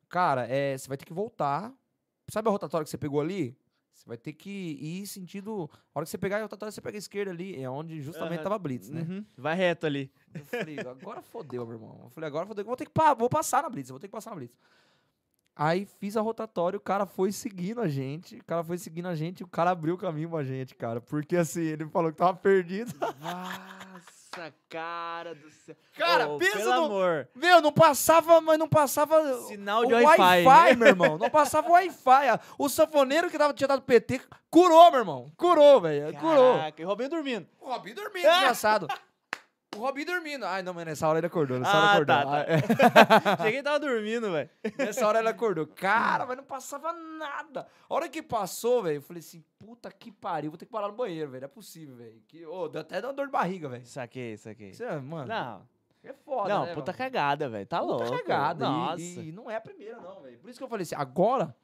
cara, 0.08 0.48
é, 0.48 0.78
você 0.78 0.88
vai 0.88 0.98
ter 0.98 1.06
que 1.06 1.14
voltar. 1.14 1.74
Sabe 2.30 2.48
a 2.48 2.52
rotatória 2.52 2.84
que 2.84 2.90
você 2.90 2.98
pegou 2.98 3.20
ali? 3.20 3.58
Você 3.94 4.08
vai 4.08 4.18
ter 4.18 4.34
que 4.34 4.50
ir 4.50 5.06
sentido. 5.08 5.70
A 5.94 6.00
hora 6.00 6.06
que 6.06 6.10
você 6.10 6.18
pegar 6.18 6.38
a 6.40 6.42
rotatória, 6.42 6.72
você 6.72 6.82
pega 6.82 6.98
a 6.98 7.00
esquerda 7.00 7.32
ali. 7.32 7.62
É 7.62 7.70
onde 7.70 8.02
justamente 8.02 8.40
Aham. 8.40 8.44
tava 8.44 8.60
Blitz, 8.60 8.90
né? 8.90 9.02
Uhum. 9.08 9.26
Vai 9.38 9.56
reto 9.56 9.86
ali. 9.86 10.12
Eu 10.34 10.44
falei, 10.46 10.80
agora 10.80 11.22
fodeu, 11.22 11.66
meu 11.66 11.76
irmão. 11.76 12.00
Eu 12.04 12.10
falei, 12.10 12.28
agora 12.28 12.46
fodeu. 12.46 12.66
Vou 12.66 12.76
ter 12.76 12.86
que 12.86 12.92
pa- 12.92 13.14
vou 13.14 13.30
passar 13.30 13.64
na 13.64 13.70
Blitz, 13.70 13.90
vou 13.92 14.00
ter 14.00 14.08
que 14.08 14.12
passar 14.12 14.32
na 14.32 14.38
Blitz. 14.38 14.58
Aí 15.56 15.86
fiz 15.86 16.18
a 16.18 16.22
rotatória, 16.22 16.76
o 16.78 16.82
cara 16.82 17.06
foi 17.06 17.32
seguindo 17.32 17.80
a 17.80 17.88
gente. 17.88 18.38
O 18.38 18.44
cara 18.44 18.64
foi 18.64 18.78
seguindo 18.80 19.08
a 19.08 19.14
gente 19.14 19.42
e 19.42 19.44
o 19.44 19.48
cara 19.48 19.70
abriu 19.70 19.94
o 19.94 19.98
caminho 20.00 20.30
pra 20.30 20.44
gente, 20.44 20.74
cara. 20.74 21.00
Porque 21.00 21.36
assim, 21.38 21.62
ele 21.62 21.86
falou 21.88 22.12
que 22.12 22.18
tava 22.18 22.36
perdido. 22.36 22.92
Nossa, 23.22 24.23
cara 24.70 25.36
do 25.36 25.50
céu. 25.50 25.76
Cara, 25.98 26.28
Ô, 26.30 26.38
pensa 26.38 26.58
pelo 26.58 26.74
no- 26.76 26.86
amor. 26.86 27.30
Meu, 27.36 27.62
não 27.62 27.72
passava, 27.72 28.42
mas 28.42 28.58
não 28.58 28.68
passava. 28.68 29.38
Sinal 29.44 29.86
de 29.86 29.94
Wi-Fi, 29.94 30.44
né? 30.70 30.76
meu 30.76 30.88
irmão. 30.88 31.18
Não 31.18 31.30
passava 31.30 31.70
Wi-Fi. 31.70 32.40
O 32.58 32.68
sanfoneiro 32.70 33.30
que 33.30 33.38
tava, 33.38 33.54
tinha 33.54 33.68
dado 33.68 33.82
PT 33.82 34.22
curou, 34.50 34.90
meu 34.92 35.00
irmão. 35.02 35.32
Curou, 35.38 35.82
velho. 35.82 36.14
Curou. 36.20 36.58
E 36.78 36.84
o 36.84 36.88
Robinho 36.88 37.10
dormindo. 37.10 37.48
O 37.60 37.68
Robinho 37.70 37.96
dormindo, 37.96 38.24
desgraçado. 38.30 38.88
O 39.76 39.80
Robinho 39.80 40.06
dormindo. 40.06 40.46
Ai, 40.46 40.62
não, 40.64 40.74
mas 40.74 40.86
nessa 40.86 41.08
hora 41.08 41.20
ele 41.20 41.28
acordou. 41.28 41.60
Nessa 41.60 41.76
hora 41.78 41.86
Ah, 41.88 41.92
acordou. 41.94 42.16
tá, 42.16 42.24
tá. 42.24 42.32
Ah, 42.38 42.46
é. 42.48 43.38
Cheguei 43.46 43.60
e 43.60 43.64
tava 43.64 43.80
dormindo, 43.80 44.32
velho. 44.32 44.50
Nessa 44.78 45.08
hora 45.08 45.20
ele 45.20 45.28
acordou. 45.30 45.68
Cara, 45.68 46.26
mas 46.26 46.38
não 46.38 46.44
passava 46.44 46.94
nada. 46.94 47.68
A 47.90 47.94
hora 47.94 48.08
que 48.10 48.22
passou, 48.22 48.84
velho, 48.84 48.98
eu 48.98 49.02
falei 49.02 49.20
assim, 49.22 49.44
puta 49.60 49.92
que 49.92 50.12
pariu, 50.12 50.52
vou 50.52 50.58
ter 50.58 50.66
que 50.66 50.72
parar 50.72 50.88
no 50.88 50.94
banheiro, 50.96 51.30
velho. 51.32 51.42
Não 51.42 51.46
é 51.46 51.50
possível, 51.50 51.96
velho. 51.96 52.22
Que, 52.28 52.46
ô, 52.46 52.68
deu 52.68 52.82
até 52.82 53.00
uma 53.00 53.14
dor 53.14 53.26
de 53.26 53.32
barriga, 53.32 53.68
velho. 53.70 53.86
Saquei, 53.86 54.38
saquei. 54.38 54.70
Isso 54.70 54.84
é, 54.84 55.00
mano, 55.00 55.28
Não, 55.28 55.68
é 56.04 56.14
foda, 56.14 56.50
não, 56.50 56.66
né, 56.66 56.74
puta 56.74 56.92
mano? 56.92 56.98
cagada, 56.98 57.50
velho. 57.50 57.66
Tá 57.66 57.80
Puta 57.82 57.94
louco. 58.04 58.18
cagada. 58.18 58.66
E- 58.66 58.68
Nossa. 58.68 59.02
E, 59.02 59.32
não 59.32 59.50
é 59.50 59.56
a 59.56 59.62
primeira, 59.62 59.98
não, 60.00 60.22
velho. 60.22 60.38
Por 60.40 60.50
isso 60.50 60.60
que 60.60 60.64
eu 60.64 60.70
falei 60.70 60.84
assim, 60.84 60.96
agora, 60.96 61.56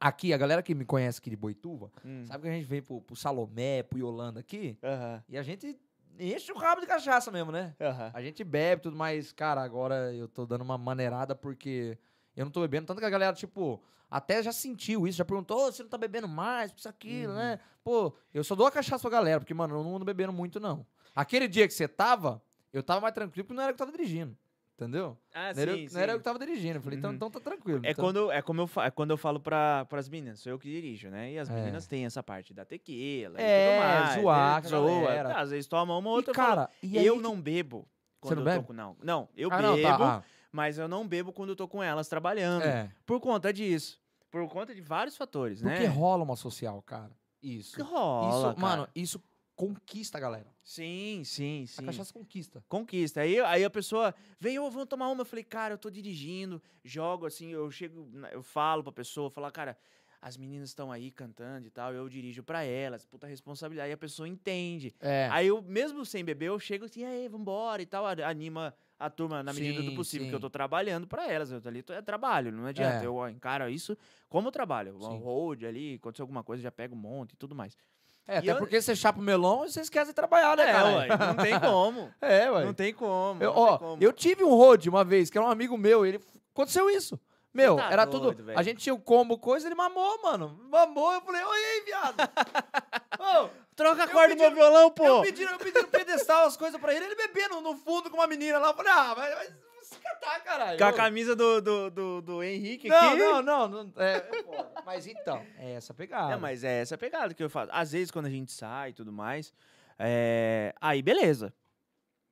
aqui, 0.00 0.32
a 0.32 0.36
galera 0.38 0.62
que 0.62 0.74
me 0.74 0.84
conhece 0.84 1.18
aqui 1.18 1.30
de 1.30 1.36
Boituva, 1.36 1.90
Hum. 2.04 2.24
sabe 2.26 2.42
que 2.44 2.48
a 2.48 2.52
gente 2.52 2.66
vem 2.66 2.82
pro, 2.82 3.00
pro 3.00 3.16
Salomé, 3.16 3.82
pro 3.82 3.98
Yolanda 3.98 4.40
aqui, 4.40 4.78
Aham, 4.82 5.22
e 5.28 5.36
a 5.38 5.42
gente 5.42 5.78
enche 6.18 6.52
o 6.52 6.56
rabo 6.58 6.80
de 6.80 6.86
cachaça 6.86 7.30
mesmo, 7.30 7.50
né? 7.52 7.74
aham. 7.80 8.10
A 8.14 8.22
gente 8.22 8.42
bebe 8.44 8.82
tudo, 8.82 8.96
mas, 8.96 9.32
cara, 9.32 9.62
agora 9.62 10.12
eu 10.14 10.28
tô 10.28 10.46
dando 10.46 10.62
uma 10.62 10.76
maneirada 10.78 11.34
porque 11.34 11.98
eu 12.36 12.44
não 12.44 12.52
tô 12.52 12.60
bebendo. 12.60 12.86
Tanto 12.86 12.98
que 13.00 13.04
a 13.06 13.10
galera, 13.10 13.34
tipo, 13.34 13.82
até 14.10 14.42
já 14.42 14.52
sentiu 14.52 15.06
isso, 15.06 15.18
já 15.18 15.24
perguntou, 15.24 15.66
"Ô, 15.68 15.72
você 15.72 15.82
não 15.82 15.90
tá 15.90 15.98
bebendo 15.98 16.28
mais, 16.28 16.72
isso, 16.76 16.88
aquilo, 16.88 17.32
Uhum. 17.32 17.38
né? 17.38 17.58
Pô, 17.82 18.14
eu 18.32 18.42
só 18.44 18.54
dou 18.54 18.66
a 18.66 18.70
cachaça 18.72 19.00
pra 19.02 19.10
galera, 19.10 19.40
porque, 19.40 19.54
mano, 19.54 19.74
eu 19.76 19.84
não 19.84 19.96
ando 19.96 20.04
bebendo 20.04 20.32
muito, 20.32 20.58
não. 20.60 20.86
Aquele 21.14 21.46
dia 21.48 21.66
que 21.66 21.74
você 21.74 21.86
tava, 21.88 22.42
eu 22.72 22.82
tava 22.82 23.00
mais 23.00 23.14
tranquilo 23.14 23.44
porque 23.44 23.54
não 23.56 23.62
era 23.62 23.70
eu 23.70 23.74
que 23.74 23.78
tava 23.78 23.92
dirigindo. 23.92 24.36
Entendeu? 24.76 25.16
Ah, 25.32 25.52
não, 25.54 25.62
era, 25.62 25.70
eu- 25.70 25.88
sim, 25.88 25.94
não 25.94 26.00
era 26.00 26.12
eu 26.12 26.16
sim. 26.16 26.18
que 26.18 26.24
tava 26.24 26.38
dirigindo. 26.40 26.78
Eu 26.78 26.82
falei, 26.82 26.98
então, 26.98 27.10
Uhum. 27.10 27.16
então 27.16 27.30
tá 27.30 27.38
tranquilo. 27.38 27.80
É 27.84 27.90
então- 27.92 28.04
quando, 28.04 28.32
é, 28.32 28.42
como 28.42 28.60
eu, 28.62 28.70
é 28.82 28.90
quando 28.90 29.10
eu 29.12 29.16
falo 29.16 29.38
pra, 29.38 29.84
pras 29.84 30.08
meninas, 30.08 30.40
sou 30.40 30.50
eu 30.50 30.58
que 30.58 30.68
dirijo, 30.68 31.08
né? 31.10 31.30
E 31.32 31.38
as 31.38 31.48
É. 31.48 31.54
meninas 31.54 31.86
têm 31.86 32.04
essa 32.04 32.24
parte 32.24 32.52
da 32.52 32.64
tequila 32.64 33.40
É, 33.40 33.76
e 33.76 33.80
mais. 33.80 34.20
zoar 34.20 34.54
né? 34.56 34.60
com 34.60 34.66
a 34.66 34.78
Zoa. 34.80 35.14
Tá, 35.24 35.40
às 35.40 35.50
vezes 35.50 35.68
toma 35.68 35.96
uma 35.96 36.10
ou 36.10 36.16
E, 36.16 36.18
outra. 36.18 36.30
eu 36.32 36.34
falo, 36.34 36.48
cara, 36.56 36.70
e 36.82 36.96
eu 37.06 37.16
que- 37.16 37.22
não 37.22 37.40
bebo. 37.40 37.78
Você 38.20 38.28
Quando 38.34 38.34
não 38.36 38.42
eu 38.42 38.44
bebe? 38.46 38.58
tô 38.60 38.66
com. 38.66 38.72
Não, 38.72 38.96
não, 39.00 39.28
eu 39.36 39.48
Ah, 39.52 39.56
bebo, 39.58 39.68
não, 39.68 39.82
tá, 39.82 40.24
mas 40.50 40.76
eu 40.78 40.88
não 40.88 41.06
bebo 41.06 41.32
quando 41.32 41.50
eu 41.50 41.56
tô 41.56 41.68
com 41.68 41.80
elas 41.80 42.08
trabalhando. 42.08 42.62
ah, 42.62 42.66
é. 42.68 42.90
Por 43.06 43.20
conta 43.20 43.52
disso. 43.52 44.00
Por 44.28 44.48
conta 44.48 44.74
de 44.74 44.80
vários 44.80 45.16
fatores, 45.16 45.62
Porque 45.62 45.78
né? 45.78 45.86
rola 45.86 46.24
uma 46.24 46.34
social, 46.34 46.82
cara. 46.82 47.12
Isso. 47.40 47.80
rola. 47.84 48.28
isso, 48.50 48.60
mano, 48.60 48.82
cara. 48.84 48.90
isso 48.96 49.22
conquista 49.54 50.18
a 50.18 50.20
galera. 50.20 50.46
Sim, 50.62 51.22
sim, 51.24 51.66
sim. 51.66 51.82
A 51.82 51.86
cachaça 51.86 52.12
conquista. 52.12 52.64
Conquista. 52.68 53.20
Aí, 53.20 53.38
aí 53.40 53.64
a 53.64 53.70
pessoa 53.70 54.14
vem, 54.40 54.58
ô, 54.58 54.70
vamos 54.70 54.88
tomar 54.88 55.08
uma. 55.08 55.22
Eu 55.22 55.26
falei, 55.26 55.44
cara, 55.44 55.74
eu 55.74 55.78
tô 55.78 55.90
dirigindo, 55.90 56.60
jogo 56.84 57.26
assim, 57.26 57.50
eu 57.50 57.70
chego, 57.70 58.10
eu 58.32 58.42
falo 58.42 58.82
pra 58.82 58.92
pessoa, 58.92 59.30
falo, 59.30 59.50
cara, 59.52 59.76
as 60.20 60.36
meninas 60.38 60.70
estão 60.70 60.90
aí 60.90 61.10
cantando 61.10 61.66
e 61.66 61.70
tal, 61.70 61.92
eu 61.92 62.08
dirijo 62.08 62.42
pra 62.42 62.64
elas, 62.64 63.04
puta 63.04 63.26
responsabilidade. 63.26 63.88
Aí 63.88 63.92
a 63.92 63.96
pessoa 63.98 64.26
entende. 64.26 64.94
É. 65.00 65.28
Aí 65.30 65.46
eu, 65.48 65.60
mesmo 65.60 66.04
sem 66.06 66.24
beber, 66.24 66.46
eu 66.48 66.58
chego 66.58 66.86
assim, 66.86 67.04
aí, 67.04 67.28
vambora 67.28 67.82
e 67.82 67.86
tal, 67.86 68.06
anima 68.06 68.74
a 68.98 69.10
turma 69.10 69.42
na 69.42 69.52
medida 69.52 69.82
do 69.82 69.90
Sim, 69.90 69.96
possível, 69.96 70.28
que 70.28 70.34
eu 70.34 70.40
tô 70.40 70.48
trabalhando 70.48 71.06
pra 71.06 71.30
elas. 71.30 71.50
Eu 71.50 71.60
tô 71.60 71.68
ali, 71.68 71.82
tô- 71.82 71.92
é 71.92 72.00
trabalho, 72.00 72.50
não 72.50 72.64
adianta. 72.64 73.02
É. 73.04 73.06
Eu 73.06 73.28
encaro 73.28 73.68
isso 73.68 73.98
como 74.28 74.50
trabalho. 74.50 74.98
Sim. 74.98 75.06
Um 75.08 75.16
hold 75.18 75.62
ali, 75.64 75.96
aconteceu 75.96 76.22
alguma 76.22 76.42
coisa, 76.42 76.62
já 76.62 76.72
pego 76.72 76.94
um 76.94 76.98
monte 76.98 77.32
e 77.32 77.36
tudo 77.36 77.54
mais. 77.54 77.76
É, 78.26 78.36
E 78.36 78.38
até 78.38 78.50
eu- 78.52 78.56
porque 78.56 78.80
você 78.80 78.96
chapa 78.96 79.18
o 79.18 79.22
melão 79.22 79.64
e 79.66 79.70
você 79.70 79.80
esquece 79.82 80.06
de 80.10 80.14
trabalhar, 80.14 80.56
né, 80.56 80.68
É, 80.68 80.72
cara? 80.72 80.96
ué, 80.96 81.08
não 81.08 81.36
tem 81.36 81.60
como. 81.60 82.14
É, 82.22 82.50
ué. 82.50 82.64
Não 82.64 82.72
tem 82.74 82.94
como. 82.94 83.42
Eu, 83.42 83.52
ó, 83.54 83.78
como. 83.78 84.02
eu 84.02 84.12
tive 84.12 84.42
um 84.42 84.54
road 84.54 84.88
uma 84.88 85.04
vez, 85.04 85.28
que 85.28 85.36
era 85.36 85.46
um 85.46 85.50
amigo 85.50 85.76
meu, 85.76 86.06
ele 86.06 86.18
aconteceu 86.54 86.88
isso. 86.88 87.20
Meu, 87.52 87.76
tá 87.76 87.90
era 87.92 88.04
doido, 88.04 88.32
tudo. 88.32 88.44
velho. 88.44 88.58
A 88.58 88.62
gente 88.62 88.78
tinha 88.82 88.94
o 88.94 88.98
combo, 88.98 89.38
coisa, 89.38 89.68
ele 89.68 89.74
mamou, 89.76 90.20
mano. 90.22 90.58
Mamou, 90.70 91.12
eu 91.12 91.20
falei, 91.20 91.42
oi 91.44 91.82
viado. 91.84 92.16
Ô, 93.44 93.48
Troca 93.76 94.04
a 94.04 94.08
corda 94.08 94.34
do 94.34 94.40
meu 94.40 94.52
violão, 94.54 94.90
pô! 94.90 95.04
eu 95.04 95.22
pedi, 95.22 95.42
eu 95.42 95.58
pedi 95.58 95.80
no 95.82 95.88
pedestal 95.88 96.46
as 96.46 96.56
coisas 96.56 96.80
pra 96.80 96.94
ele, 96.94 97.04
ele 97.06 97.14
bebendo 97.16 97.60
no 97.60 97.76
fundo 97.76 98.08
com 98.08 98.16
uma 98.16 98.26
menina 98.26 98.58
lá. 98.58 98.68
Eu 98.70 98.74
falei, 98.74 98.92
ah, 98.92 99.14
vai, 99.14 99.34
vai 99.34 99.48
se 99.84 99.98
catar, 99.98 100.40
caralho. 100.42 100.78
Com 100.78 100.84
a 100.84 100.92
camisa 100.92 101.36
do, 101.36 101.60
do, 101.60 101.90
do, 101.90 102.22
do 102.22 102.42
Henrique 102.42 102.88
Não, 102.88 103.08
aqui. 103.08 103.18
não, 103.18 103.42
não, 103.42 103.68
não. 103.68 103.92
É, 103.96 104.16
é. 104.16 104.82
Mas 104.84 105.06
então, 105.06 105.44
é 105.58 105.72
essa 105.72 105.92
pegada. 105.94 106.32
É, 106.34 106.36
mas 106.36 106.64
é 106.64 106.80
essa 106.80 106.96
pegada 106.98 107.32
que 107.34 107.42
eu 107.42 107.50
faço. 107.50 107.70
Às 107.72 107.92
vezes, 107.92 108.10
quando 108.10 108.26
a 108.26 108.30
gente 108.30 108.52
sai 108.52 108.90
e 108.90 108.92
tudo 108.92 109.12
mais, 109.12 109.52
é, 109.98 110.74
aí 110.80 111.02
beleza. 111.02 111.52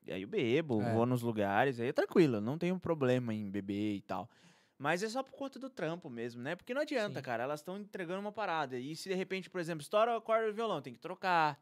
E 0.05 0.12
aí 0.12 0.23
eu 0.23 0.29
bebo, 0.29 0.83
É. 0.83 0.93
vou 0.93 1.07
nos 1.07 1.23
lugares, 1.23 1.79
aí 1.79 1.88
é 1.88 1.93
tranquilo, 1.93 2.41
não 2.41 2.59
tenho 2.59 2.77
problema 2.79 3.33
em 3.33 3.49
beber 3.49 3.95
e 3.95 4.01
tal. 4.01 4.29
Mas 4.77 5.01
é 5.05 5.09
só 5.09 5.23
por 5.23 5.31
conta 5.33 5.61
do 5.61 5.71
trampo 5.71 6.11
mesmo, 6.11 6.43
né? 6.43 6.57
Porque 6.57 6.75
não 6.75 6.81
adianta, 6.81 7.21
Sim. 7.21 7.25
cara. 7.25 7.45
Elas 7.45 7.61
estão 7.61 7.79
entregando 7.79 8.19
uma 8.21 8.33
parada. 8.33 8.77
E 8.77 8.97
se 8.97 9.09
de 9.09 9.15
repente, 9.15 9.49
por 9.49 9.61
exemplo, 9.61 9.81
estoura 9.81 10.17
a 10.17 10.21
corda 10.21 10.49
do 10.49 10.55
violão, 10.55 10.83
tem 10.83 10.93
que 10.93 10.99
trocar. 10.99 11.57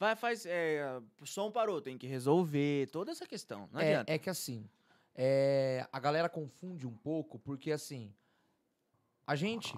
Vai, 0.00 0.16
faz. 0.16 0.44
É, 0.44 0.84
o 1.22 1.26
som 1.26 1.48
parou, 1.52 1.80
tem 1.80 1.96
que 1.96 2.08
resolver. 2.08 2.88
Toda 2.90 3.12
essa 3.12 3.24
questão. 3.24 3.68
Não 3.72 3.80
é, 3.80 3.92
adianta. 3.94 4.12
é 4.12 4.18
que 4.18 4.28
assim, 4.28 4.68
é, 5.16 5.88
a 5.90 5.98
galera 5.98 6.28
confunde 6.28 6.86
um 6.86 6.94
pouco, 6.94 7.38
porque 7.38 7.72
assim, 7.72 8.12
a 9.26 9.34
gente 9.34 9.74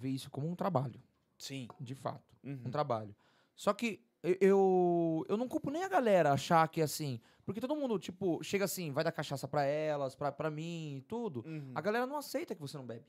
vê 0.00 0.08
isso 0.08 0.30
como 0.30 0.48
um 0.48 0.56
trabalho, 0.56 1.00
Sim. 1.38 1.68
de 1.78 1.94
fato. 1.94 2.34
Uhum. 2.42 2.62
um 2.66 2.70
trabalho. 2.70 3.14
Só 3.54 3.74
que 3.74 4.00
eu, 4.22 5.26
eu, 5.28 5.36
não 5.36 5.46
culpo 5.46 5.70
nem 5.70 5.84
a 5.84 5.88
galera 5.88 6.32
achar 6.32 6.66
que 6.68 6.80
assim. 6.80 7.20
Porque 7.44 7.60
todo 7.60 7.76
mundo, 7.76 7.98
tipo, 7.98 8.42
chega 8.42 8.64
assim, 8.64 8.90
vai 8.92 9.04
dar 9.04 9.12
cachaça 9.12 9.46
pra 9.46 9.64
elas, 9.64 10.14
pra, 10.14 10.32
pra 10.32 10.50
mim 10.50 10.96
e 10.96 11.00
tudo. 11.02 11.44
Uhum. 11.46 11.72
A 11.74 11.80
galera 11.80 12.06
não 12.06 12.16
aceita 12.16 12.54
que 12.54 12.60
você 12.60 12.76
não 12.76 12.86
bebe. 12.86 13.06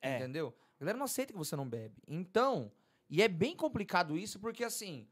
É. 0.00 0.16
Entendeu? 0.16 0.54
A 0.76 0.80
galera 0.80 0.98
não 0.98 1.04
aceita 1.04 1.32
que 1.32 1.38
você 1.38 1.56
não 1.56 1.68
bebe. 1.68 1.96
Então, 2.06 2.70
e 3.08 3.22
é 3.22 3.28
bem 3.28 3.56
complicado 3.56 4.16
isso, 4.16 4.38
porque 4.38 4.62
assim, 4.62 5.06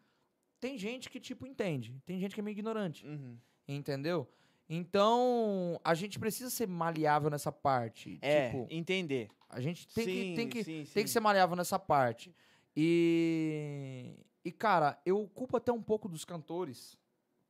tem 0.61 0.76
gente 0.78 1.11
que, 1.11 1.18
tipo, 1.18 1.46
entende. 1.46 2.00
Tem 2.04 2.18
gente 2.18 2.35
que 2.35 2.40
é 2.40 2.44
meio 2.44 2.54
ignorante. 2.54 3.07
Uhum. 3.07 3.38
Entendeu? 3.66 4.28
Então, 4.68 5.79
a 5.85 5.94
gente 5.94 6.18
precisa 6.18 6.48
ser 6.50 6.66
maleável 6.66 7.29
nessa 7.31 7.53
parte. 7.53 8.18
É, 8.22 8.46
Tipo, 8.50 8.66
entender. 8.70 9.29
a 9.48 9.61
gente 9.61 9.87
tem 9.88 10.05
que, 10.07 10.12
Sim, 10.12 10.35
tem 10.35 10.48
que, 10.48 10.64
sim, 10.64 10.72
tem 10.72 10.87
sim. 10.87 11.03
que 11.03 11.09
ser 11.11 11.20
maleável 11.20 11.55
nessa 11.57 11.79
parte. 11.79 12.35
E, 12.77 14.16
e 14.44 14.50
cara, 14.50 14.98
eu 15.05 15.29
culpo 15.29 15.57
até 15.57 15.70
um 15.72 15.83
pouco 15.83 16.09
dos 16.09 16.24
cantores, 16.24 16.96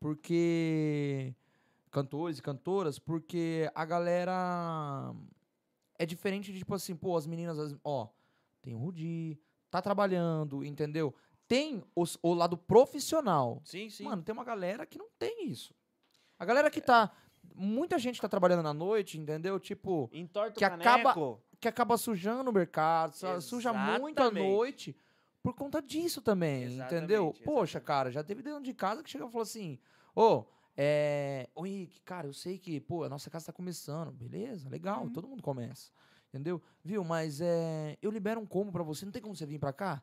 porque 0.01 1.35
cantores 1.91 2.39
e 2.39 2.43
cantoras, 2.43 2.99
porque 2.99 3.71
a 3.75 3.85
galera 3.85 5.15
é 5.99 6.05
diferente 6.05 6.53
de 6.53 6.59
tipo 6.59 6.75
assim, 6.75 6.95
pô, 6.97 7.17
as 7.17 7.27
meninas, 7.27 7.59
as- 7.59 7.77
ó, 7.85 8.09
tem 8.61 8.75
o 8.75 8.79
Rudi, 8.79 9.39
tá 9.71 9.81
trabalhando, 9.81 10.65
entendeu? 10.65 11.15
Tem 11.47 11.83
os- 11.95 12.19
o 12.23 12.35
lado 12.35 12.57
profissional. 12.57 13.61
Sim, 13.65 13.89
sim. 13.89 14.05
Mano, 14.05 14.23
tem 14.23 14.33
uma 14.33 14.45
galera 14.45 14.85
que 14.85 14.99
não 14.99 15.09
tem 15.19 15.49
isso. 15.49 15.75
A 16.45 16.47
galera 16.47 16.71
que 16.71 16.81
tá 16.81 17.11
muita 17.55 17.99
gente 17.99 18.21
tá 18.21 18.29
trabalhando 18.29 18.63
na 18.63 18.75
noite, 18.75 19.19
entendeu? 19.19 19.59
Tipo, 19.59 20.11
Entorta 20.13 20.53
que 20.59 20.63
o 20.65 20.67
acaba- 20.67 21.15
caneco. 21.15 21.43
que 21.59 21.67
acaba 21.69 21.97
sujando 21.97 22.51
o 22.51 22.53
mercado, 22.53 23.15
sa- 23.15 23.41
suja 23.41 23.73
muito 23.73 24.19
a 24.21 24.25
Exatamente. 24.25 24.49
noite 24.53 24.97
por 25.43 25.55
conta 25.55 25.81
disso 25.81 26.21
também, 26.21 26.65
entendeu? 26.79 27.25
Exatamente, 27.29 27.43
Poxa, 27.45 27.81
cara, 27.81 28.11
já 28.11 28.23
teve 28.23 28.43
dentro 28.43 28.63
de 28.63 28.75
casa 28.75 29.03
que 29.03 29.09
chega 29.11 29.25
e 29.25 29.29
falou 29.31 29.43
assim: 29.43 29.79
Ô, 30.15 30.45
é. 30.77 31.49
Ô 31.55 31.65
Henrique, 31.65 32.01
cara, 32.03 32.27
eu 32.27 32.33
sei 32.35 32.59
que, 32.59 32.79
pô, 32.81 33.05
a 33.05 33.09
nossa 33.09 33.31
casa 33.31 33.47
tá 33.47 33.53
começando, 33.53 34.13
beleza, 34.13 34.69
legal, 34.69 35.05
Uhum. 35.05 35.13
todo 35.13 35.27
mundo 35.29 35.43
começa. 35.43 35.91
Entendeu? 36.29 36.61
Viu, 36.83 37.03
mas 37.05 37.41
é. 37.41 37.97
Eu 38.03 38.11
libero 38.11 38.39
um 38.41 38.47
combo 38.47 38.71
pra 38.73 38.83
você, 38.83 39.05
não 39.07 39.13
tem 39.13 39.23
como 39.23 39.35
você 39.35 39.47
vir 39.47 39.59
pra 39.59 39.73
cá? 39.73 40.03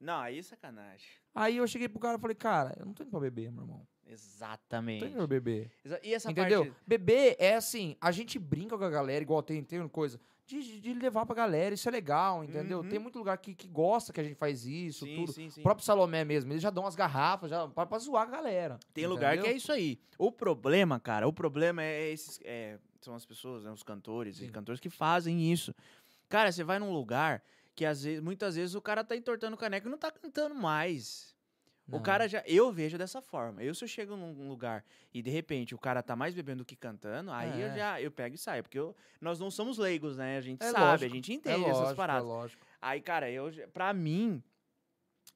Não, 0.00 0.18
aí 0.20 0.38
é 0.38 0.42
sacanagem. 0.42 1.06
Aí 1.34 1.56
eu 1.56 1.66
cheguei 1.66 1.88
pro 1.88 1.98
cara 2.00 2.16
e 2.18 2.20
falei, 2.20 2.34
cara, 2.36 2.72
eu 2.78 2.86
não 2.86 2.92
tô 2.94 3.02
indo 3.02 3.10
pra 3.10 3.20
beber, 3.20 3.50
meu 3.52 3.62
irmão. 3.64 3.86
Exatamente. 4.12 5.08
pra 5.10 5.26
beber. 5.26 5.70
Exa- 5.84 6.00
E 6.02 6.14
essa 6.14 6.30
Entendeu? 6.30 6.66
parte. 6.66 6.76
Beber 6.86 7.36
é 7.38 7.54
assim, 7.54 7.96
a 8.00 8.10
gente 8.12 8.38
brinca 8.38 8.76
com 8.76 8.84
a 8.84 8.90
galera, 8.90 9.22
igual 9.22 9.42
tem, 9.42 9.62
tem 9.62 9.86
coisa. 9.88 10.20
De, 10.44 10.80
de 10.80 10.92
levar 10.94 11.24
pra 11.24 11.34
galera, 11.36 11.74
isso 11.74 11.88
é 11.88 11.92
legal, 11.92 12.44
entendeu? 12.44 12.80
Uhum. 12.80 12.88
Tem 12.88 12.98
muito 12.98 13.16
lugar 13.16 13.38
que, 13.38 13.54
que 13.54 13.66
gosta 13.68 14.12
que 14.12 14.20
a 14.20 14.24
gente 14.24 14.34
faz 14.34 14.66
isso, 14.66 15.06
Sim, 15.06 15.16
tudo. 15.16 15.32
sim, 15.32 15.48
sim. 15.48 15.60
O 15.60 15.62
próprio 15.62 15.86
Salomé 15.86 16.24
mesmo, 16.24 16.52
eles 16.52 16.60
já 16.62 16.68
dão 16.68 16.84
as 16.84 16.94
garrafas 16.96 17.48
já, 17.48 17.66
pra, 17.68 17.86
pra 17.86 17.98
zoar 17.98 18.24
a 18.26 18.30
galera. 18.30 18.78
Tem 18.92 19.06
lugar 19.06 19.32
que 19.34 19.38
é 19.38 19.40
entendeu? 19.42 19.56
isso 19.56 19.72
aí. 19.72 19.98
O 20.18 20.30
problema, 20.32 20.98
cara, 21.00 21.26
o 21.28 21.32
problema 21.32 21.82
é 21.82 22.10
esses. 22.10 22.38
é, 22.44 22.78
são 23.00 23.14
as 23.14 23.24
pessoas, 23.24 23.64
né, 23.64 23.70
os 23.70 23.82
cantores 23.82 24.40
e 24.42 24.48
cantores 24.48 24.80
que 24.80 24.90
fazem 24.90 25.50
isso. 25.50 25.74
Cara, 26.28 26.50
você 26.52 26.62
vai 26.64 26.78
num 26.78 26.92
lugar 26.92 27.42
que 27.74 27.86
às 27.86 28.02
vezes, 28.02 28.20
muitas 28.20 28.56
vezes 28.56 28.74
o 28.74 28.80
cara 28.82 29.02
tá 29.04 29.16
entortando 29.16 29.54
o 29.54 29.58
caneco 29.58 29.86
e 29.88 29.90
não 29.90 29.96
tá 29.96 30.10
cantando 30.10 30.54
mais. 30.54 31.31
O 31.92 31.96
Não. 31.96 32.02
cara 32.02 32.26
já. 32.26 32.42
Eu 32.46 32.72
vejo 32.72 32.96
dessa 32.96 33.20
forma. 33.20 33.62
Eu, 33.62 33.74
se 33.74 33.84
eu 33.84 33.88
chego 33.88 34.16
num 34.16 34.48
lugar 34.48 34.82
e 35.12 35.20
de 35.22 35.30
repente 35.30 35.74
o 35.74 35.78
cara 35.78 36.02
tá 36.02 36.16
mais 36.16 36.34
bebendo 36.34 36.58
do 36.58 36.64
que 36.64 36.74
cantando, 36.74 37.30
aí 37.30 37.60
eu 37.60 37.68
É. 37.68 37.76
já 37.76 38.00
eu 38.00 38.10
pego 38.10 38.34
e 38.34 38.38
saio. 38.38 38.62
Porque 38.62 38.78
eu- 38.78 38.96
nós 39.20 39.38
não 39.38 39.50
somos 39.50 39.76
leigos, 39.78 40.16
né? 40.16 40.38
A 40.38 40.40
gente 40.40 40.62
É 40.62 40.70
sabe, 40.70 40.84
lógico, 40.84 41.12
a 41.12 41.14
gente 41.14 41.30
é 41.32 41.34
entende 41.34 41.60
lógico, 41.60 41.82
essas 41.82 41.94
paradas. 41.96 42.22
É 42.24 42.26
lógico. 42.26 42.66
Aí, 42.80 43.00
cara, 43.00 43.30
eu, 43.30 43.52
pra 43.72 43.92
mim, 43.92 44.42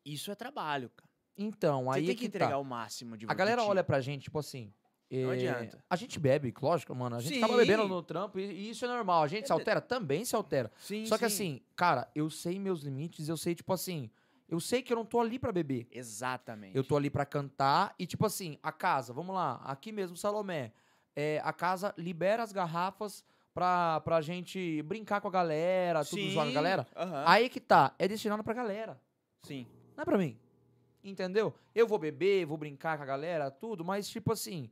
isso 0.04 0.30
é 0.30 0.34
trabalho, 0.34 0.90
cara. 0.96 1.08
Então, 1.36 1.84
Você 1.84 1.98
aí 1.98 2.04
tem 2.06 2.10
é 2.12 2.14
que 2.14 2.20
que 2.22 2.26
entregar 2.26 2.50
tá. 2.52 2.58
o 2.58 2.64
máximo 2.64 3.16
de 3.16 3.26
A 3.28 3.34
galera 3.34 3.62
olha 3.62 3.84
pra 3.84 4.00
gente, 4.00 4.22
tipo 4.22 4.38
assim. 4.38 4.72
Não 5.10 5.30
é, 5.30 5.34
adianta. 5.34 5.84
A 5.88 5.94
gente 5.94 6.18
bebe, 6.18 6.52
lógico, 6.60 6.92
mano. 6.94 7.16
A 7.16 7.20
gente 7.20 7.34
Sim. 7.34 7.38
acaba 7.44 7.58
bebendo 7.58 7.86
no 7.86 8.02
trampo 8.02 8.40
e, 8.40 8.70
isso 8.70 8.84
é 8.84 8.88
normal. 8.88 9.22
A 9.22 9.28
gente 9.28 9.46
se 9.46 9.52
altera? 9.52 9.80
Também 9.80 10.24
se 10.24 10.34
altera. 10.34 10.72
Sim, 10.78 11.06
Só 11.06 11.16
que 11.16 11.28
sim. 11.28 11.34
assim, 11.34 11.60
cara, 11.76 12.10
eu 12.14 12.28
sei 12.30 12.58
meus 12.58 12.80
limites, 12.82 13.28
eu 13.28 13.36
sei, 13.36 13.54
tipo 13.54 13.72
assim, 13.72 14.10
eu 14.48 14.60
sei 14.60 14.82
que 14.82 14.92
eu 14.92 14.96
não 14.96 15.04
tô 15.04 15.20
ali 15.20 15.38
pra 15.38 15.52
beber. 15.52 15.86
Exatamente. 15.90 16.76
Eu 16.76 16.84
tô 16.84 16.96
ali 16.96 17.10
pra 17.10 17.26
cantar 17.26 17.94
e, 17.98 18.06
tipo 18.06 18.24
assim, 18.26 18.58
a 18.62 18.70
casa, 18.72 19.12
vamos 19.12 19.34
lá, 19.34 19.60
aqui 19.64 19.90
mesmo, 19.92 20.16
Salomé. 20.16 20.72
É, 21.14 21.40
a 21.44 21.52
casa 21.52 21.94
libera 21.96 22.42
as 22.42 22.52
garrafas 22.52 23.24
pra, 23.54 24.00
pra 24.00 24.20
gente 24.20 24.82
brincar 24.82 25.20
com 25.20 25.28
a 25.28 25.30
galera, 25.30 26.04
tudo 26.04 26.20
Sim, 26.20 26.30
zoar 26.32 26.44
com 26.46 26.50
a 26.50 26.54
galera. 26.54 26.86
aham. 26.94 27.24
Aí 27.26 27.48
que 27.48 27.58
tá, 27.60 27.94
é 27.98 28.06
destinado 28.06 28.44
pra 28.44 28.52
galera. 28.52 29.00
Sim. 29.42 29.66
Não 29.96 30.02
é 30.02 30.04
pra 30.04 30.18
mim. 30.18 30.38
Entendeu? 31.02 31.54
Eu 31.74 31.86
vou 31.86 31.98
beber, 31.98 32.44
vou 32.44 32.58
brincar 32.58 32.96
com 32.96 33.02
a 33.02 33.06
galera, 33.06 33.50
tudo, 33.50 33.84
mas 33.84 34.08
tipo 34.08 34.32
assim, 34.32 34.70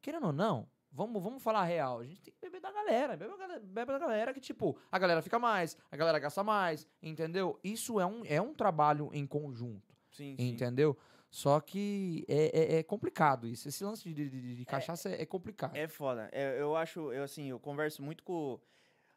querendo 0.00 0.26
ou 0.28 0.32
não, 0.32 0.68
vamos, 0.94 1.22
vamos 1.22 1.42
falar 1.42 1.64
real. 1.64 1.98
A 2.00 2.04
gente 2.04 2.22
tem 2.22 2.32
que 2.32 2.40
beber 2.40 2.60
da 2.60 2.72
galera. 2.72 3.16
Bebe, 3.16 3.60
bebe 3.66 3.92
da 3.92 3.98
galera 3.98 4.32
que, 4.32 4.40
tipo, 4.40 4.78
a 4.90 4.98
galera 4.98 5.20
fica 5.20 5.38
mais, 5.38 5.76
a 5.90 5.96
galera 5.96 6.18
gasta 6.18 6.42
mais, 6.44 6.86
entendeu? 7.02 7.58
Isso 7.62 7.98
é 8.00 8.06
um, 8.06 8.22
é 8.24 8.40
um 8.40 8.54
trabalho 8.54 9.10
em 9.12 9.26
conjunto, 9.26 9.94
Sim, 10.10 10.36
sim. 10.38 10.48
entendeu? 10.50 10.96
Só 11.28 11.58
que 11.60 12.24
é, 12.28 12.76
é- 12.76 12.78
é 12.78 12.82
complicado 12.84 13.46
isso. 13.48 13.66
Esse 13.68 13.82
lance 13.82 14.04
de, 14.04 14.14
de- 14.14 14.30
de- 14.30 14.54
de 14.56 14.64
cachaça 14.64 15.08
é, 15.10 15.22
é 15.22 15.26
complicado. 15.26 15.74
É 15.76 15.88
foda. 15.88 16.28
É, 16.32 16.60
eu 16.60 16.76
acho, 16.76 17.12
eu 17.12 17.24
assim, 17.24 17.46
eu 17.50 17.58
converso 17.58 18.00
muito 18.02 18.22
com. 18.22 18.60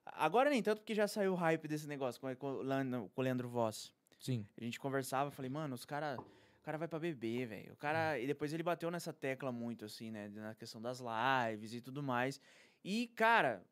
Agora 0.03 0.49
nem 0.49 0.63
tanto 0.63 0.79
porque 0.79 0.95
já 0.95 1.07
saiu 1.07 1.33
o 1.33 1.35
hype 1.35 1.67
desse 1.67 1.87
negócio 1.87 2.19
com, 2.19 2.35
com, 2.35 2.47
o 2.53 2.61
Leandro- 2.63 3.11
com 3.13 3.21
o 3.21 3.23
Leandro 3.23 3.47
Voss. 3.49 3.93
Sim. 4.19 4.47
A 4.59 4.63
gente 4.63 4.79
conversava, 4.79 5.29
falei, 5.29 5.51
mano, 5.51 5.75
os 5.75 5.85
cara, 5.85 6.17
o 6.19 6.36
cara 6.67 6.77
vai 6.77 6.87
pra 6.89 6.99
beber, 6.99 7.47
velho. 7.47 7.73
O 7.73 7.77
cara. 7.77 8.19
E 8.19 8.27
depois 8.27 8.51
ele 8.53 8.61
bateu 8.61 8.91
nessa 8.91 9.13
tecla 9.13 9.53
muito, 9.53 9.85
assim, 9.85 10.11
né? 10.11 10.27
Na 10.27 10.53
questão 10.53 10.81
das 10.81 10.99
lives 10.99 11.73
e 11.73 11.79
tudo 11.79 12.03
mais. 12.03 12.41
E, 12.83 13.07
cara, 13.15 13.63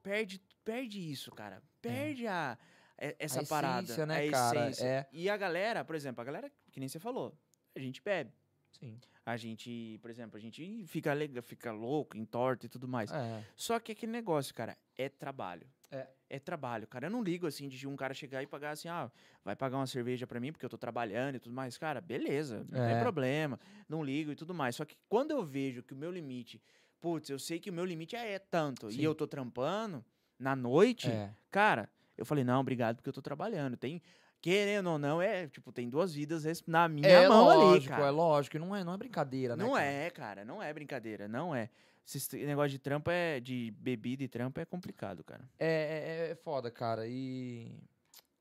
perde, 0.00 0.40
perde 0.64 1.00
isso, 1.10 1.32
cara. 1.32 1.60
Perde 1.82 2.26
a. 2.28 2.56
é- 2.96 3.16
Essa 3.18 3.40
A 3.40 3.46
parada. 3.46 3.82
essência, 3.82 4.06
né, 4.06 4.28
a 4.28 4.30
cara? 4.30 4.60
essência. 4.70 4.84
É. 4.86 5.06
E 5.12 5.28
a 5.28 5.36
galera, 5.36 5.84
por 5.84 5.96
exemplo, 5.96 6.20
a 6.22 6.24
galera, 6.24 6.48
que 6.70 6.78
nem 6.78 6.88
você 6.88 7.00
falou, 7.00 7.36
a 7.74 7.80
gente 7.80 8.00
bebe. 8.00 8.32
Sim. 8.78 8.96
A 9.24 9.36
gente, 9.36 9.98
por 10.00 10.08
exemplo, 10.08 10.36
a 10.36 10.40
gente 10.40 10.84
fica, 10.86 11.12
fica 11.42 11.72
louco, 11.72 12.16
entorta 12.16 12.66
e 12.66 12.68
tudo 12.68 12.86
mais. 12.86 13.10
É. 13.10 13.44
Só 13.56 13.80
que 13.80 13.90
aquele 13.90 14.12
negócio, 14.12 14.54
cara, 14.54 14.78
é 14.96 15.08
trabalho. 15.08 15.66
É. 15.90 16.06
É 16.28 16.38
trabalho, 16.40 16.88
cara. 16.88 17.06
Eu 17.06 17.10
não 17.10 17.22
ligo 17.22 17.46
assim 17.46 17.68
de 17.68 17.86
um 17.86 17.94
cara 17.94 18.12
chegar 18.12 18.42
e 18.42 18.46
pagar 18.48 18.72
assim, 18.72 18.88
ah, 18.88 19.08
vai 19.44 19.54
pagar 19.54 19.76
uma 19.76 19.86
cerveja 19.86 20.26
pra 20.26 20.40
mim 20.40 20.50
porque 20.50 20.64
eu 20.64 20.68
tô 20.68 20.76
trabalhando 20.76 21.36
e 21.36 21.38
tudo 21.38 21.54
mais. 21.54 21.78
Cara, 21.78 22.00
beleza, 22.00 22.66
não 22.68 22.82
É. 22.84 22.92
tem 22.94 23.00
problema. 23.00 23.60
Não 23.88 24.02
ligo 24.02 24.32
e 24.32 24.34
tudo 24.34 24.52
mais. 24.52 24.74
Só 24.74 24.84
que 24.84 24.96
quando 25.08 25.30
eu 25.30 25.44
vejo 25.44 25.84
que 25.84 25.92
o 25.94 25.96
meu 25.96 26.10
limite, 26.10 26.60
putz, 27.00 27.30
eu 27.30 27.38
sei 27.38 27.60
que 27.60 27.70
o 27.70 27.72
meu 27.72 27.84
limite 27.84 28.16
é 28.16 28.40
tanto 28.40 28.90
Sim. 28.90 28.98
e 29.00 29.04
eu 29.04 29.14
tô 29.14 29.24
trampando 29.26 30.04
na 30.36 30.56
noite, 30.56 31.08
É. 31.08 31.30
cara, 31.50 31.88
eu 32.18 32.26
falei, 32.26 32.42
não, 32.42 32.60
obrigado 32.60 32.96
porque 32.96 33.08
eu 33.08 33.12
tô 33.12 33.22
trabalhando. 33.22 33.76
Tem, 33.76 34.02
querendo 34.42 34.90
ou 34.90 34.98
não, 34.98 35.22
é, 35.22 35.46
tipo, 35.46 35.70
tem 35.72 35.88
duas 35.88 36.12
vidas 36.12 36.44
na 36.66 36.88
minha 36.88 37.06
É 37.08 37.28
mão 37.28 37.48
ali, 37.48 37.60
lógico, 37.60 37.94
cara. 37.94 38.06
é 38.06 38.10
lógico. 38.10 38.58
Não 38.58 38.74
é, 38.74 38.82
não 38.82 38.94
é 38.94 38.96
brincadeira, 38.96 39.54
né? 39.54 39.62
Não 39.64 39.74
cara? 39.74 39.84
é, 39.84 40.10
cara, 40.10 40.44
não 40.44 40.60
é 40.60 40.74
brincadeira, 40.74 41.28
não 41.28 41.54
é. 41.54 41.70
Esse 42.06 42.44
negócio 42.46 42.70
de 42.70 42.78
trampo 42.78 43.10
é. 43.10 43.40
De 43.40 43.70
bebida 43.72 44.22
e 44.22 44.28
trampo 44.28 44.60
é 44.60 44.64
complicado, 44.64 45.24
cara. 45.24 45.48
É, 45.58 46.28
é, 46.28 46.30
é 46.30 46.34
foda, 46.36 46.70
cara. 46.70 47.06
E, 47.06 47.78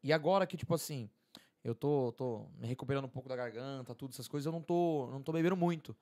e 0.04 0.14
agora 0.14 0.46
que, 0.46 0.56
tipo 0.56 0.74
assim, 0.74 1.10
eu 1.64 1.74
tô, 1.74 2.12
tô 2.12 2.48
me 2.60 2.68
recuperando 2.68 3.06
um 3.06 3.10
pouco 3.10 3.28
da 3.28 3.36
garganta, 3.36 3.96
tudo, 3.96 4.12
essas 4.12 4.28
coisas, 4.28 4.46
eu 4.46 4.52
não 4.52 4.62
tô, 4.62 5.10
não 5.12 5.22
tô 5.24 5.32
bebendo 5.32 5.58
muito. 5.58 5.96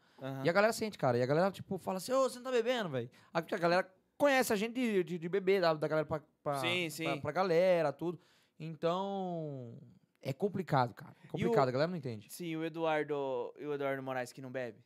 E 0.43 0.49
a 0.49 0.53
galera 0.53 0.73
sente, 0.73 0.97
cara. 0.97 1.17
E 1.17 1.21
a 1.21 1.25
galera, 1.25 1.49
tipo, 1.51 1.77
fala 1.77 1.97
assim, 1.97 2.11
ô, 2.11 2.23
você 2.23 2.37
não 2.37 2.43
tá 2.43 2.51
bebendo, 2.51 2.89
velho. 2.89 3.09
A 3.33 3.39
galera 3.41 3.89
conhece 4.17 4.51
a 4.51 4.55
gente 4.55 4.73
de, 4.73 5.03
de, 5.03 5.17
de 5.17 5.29
beber, 5.29 5.61
da, 5.61 5.73
da 5.73 5.87
galera 5.87 6.05
pra, 6.05 6.21
pra, 6.43 6.55
Sim, 6.55 6.81
pra- 6.87 6.89
sim. 6.89 7.21
Pra, 7.21 7.31
galera, 7.31 7.93
tudo. 7.93 8.19
Então, 8.59 9.77
é 10.21 10.33
complicado, 10.33 10.93
cara. 10.93 11.15
É 11.23 11.27
complicado, 11.27 11.69
a 11.69 11.71
galera 11.71 11.89
não 11.89 11.97
entende. 11.97 12.27
Sim, 12.29 12.55
o 12.55 12.63
Eduardo. 12.65 13.53
E 13.57 13.65
o 13.65 13.73
Eduardo 13.73 14.01
Moraes 14.03 14.31
que 14.31 14.41
não 14.41 14.51
bebe. 14.51 14.83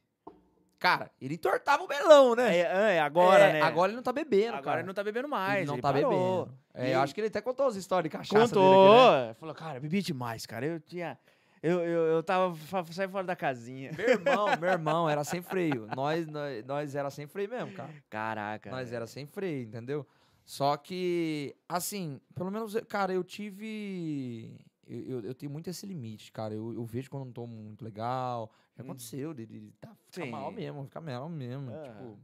Cara, 0.79 1.10
ele 1.19 1.33
entortava 1.35 1.83
o 1.83 1.87
melão, 1.87 2.35
né? 2.35 2.56
É, 2.56 2.95
é, 2.95 2.99
agora, 2.99 3.45
É, 3.45 3.54
né? 3.54 3.62
Agora 3.62 3.89
ele 3.89 3.95
não 3.95 4.04
tá 4.04 4.13
bebendo, 4.13 4.49
Agora 4.49 4.63
cara. 4.63 4.79
ele 4.81 4.87
não 4.87 4.93
tá 4.93 5.04
bebendo 5.04 5.27
mais. 5.27 5.58
Ele 5.60 5.65
não 5.67 5.73
ele 5.75 5.81
tá 5.81 5.91
parou. 5.91 6.10
bebendo. 6.45 6.58
É, 6.73 6.89
E- 6.89 6.93
eu 6.93 7.02
acho 7.02 7.15
que 7.15 7.19
ele 7.21 7.27
até 7.29 7.41
contou 7.41 7.65
as 7.65 7.75
histórias 7.75 8.12
de 8.12 8.15
cachaça 8.17 8.54
Contou. 8.56 9.15
aqui, 9.15 9.27
né? 9.29 9.33
Falou, 9.33 9.56
cara, 9.56 9.79
bebi 9.79 10.02
demais, 10.02 10.45
cara. 10.45 10.65
Eu 10.65 10.79
tinha. 10.79 11.17
Eu, 11.63 11.79
eu, 11.83 12.04
eu 12.06 12.23
tava. 12.23 12.56
Saí 12.91 13.08
fora 13.08 13.25
da 13.25 13.35
casinha. 13.35 13.91
Meu 13.97 14.08
irmão, 14.08 14.45
meu 14.62 14.69
irmão, 14.69 15.10
era 15.10 15.23
sem 15.23 15.41
freio. 15.41 15.87
Nós, 15.95 16.27
nós, 16.27 16.63
nós 16.65 16.93
era 16.95 17.10
sem 17.10 17.25
freio 17.25 17.49
mesmo, 17.49 17.71
cara. 17.73 17.89
Caraca. 18.10 18.69
Nós 18.69 18.93
era 18.93 19.08
sem 19.08 19.25
freio, 19.25 19.63
entendeu? 19.63 20.06
Só 20.45 20.77
que, 20.77 21.56
assim, 21.67 22.21
pelo 22.35 22.52
menos, 22.52 22.77
cara, 22.87 23.12
eu 23.12 23.23
tive. 23.23 24.56
Eu, 24.88 25.02
eu, 25.02 25.21
eu 25.21 25.35
tenho 25.35 25.52
muito 25.52 25.69
esse 25.69 25.85
limite, 25.85 26.31
cara. 26.31 26.54
Eu, 26.54 26.73
eu 26.73 26.85
vejo 26.85 27.10
quando 27.10 27.21
eu 27.23 27.25
não 27.25 27.33
tô 27.33 27.46
muito 27.46 27.83
legal. 27.83 28.52
Já 28.75 28.83
Hum. 28.83 28.85
aconteceu, 28.88 29.33
de, 29.33 29.46
de 29.46 29.71
tá, 29.81 29.94
ficar 30.10 30.25
Sim. 30.25 30.31
mal 30.31 30.52
mesmo, 30.52 30.85
ficar 30.85 31.02
mal 31.02 31.27
mesmo. 31.29 31.71
Ah. 31.73 31.83
Tipo. 31.83 32.19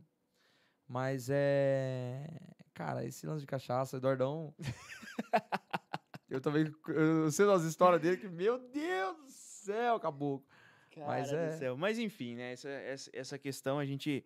Mas 0.88 1.30
é. 1.30 2.26
Cara, 2.74 3.05
esse 3.05 3.26
lance 3.28 3.41
de 3.41 3.47
cachaça, 3.47 3.97
Eduardão. 3.97 4.53
eu 6.30 6.39
também. 6.41 6.72
Eu 6.88 7.32
sei 7.32 7.45
das 7.45 7.64
histórias 7.64 8.01
dele 8.01 8.18
que, 8.18 8.28
meu 8.28 8.57
Deus 8.59 9.18
do 9.18 9.30
céu, 9.30 9.99
caboclo. 9.99 10.45
Mas 10.95 11.30
Cara 11.32 11.47
do 11.47 11.53
é. 11.53 11.57
céu. 11.57 11.78
Mas 11.78 11.97
enfim, 11.99 12.36
né? 12.36 12.53
Essa, 12.53 12.70
essa, 12.70 13.09
essa 13.14 13.38
questão 13.39 13.80
a 13.80 13.86
gente 13.86 14.24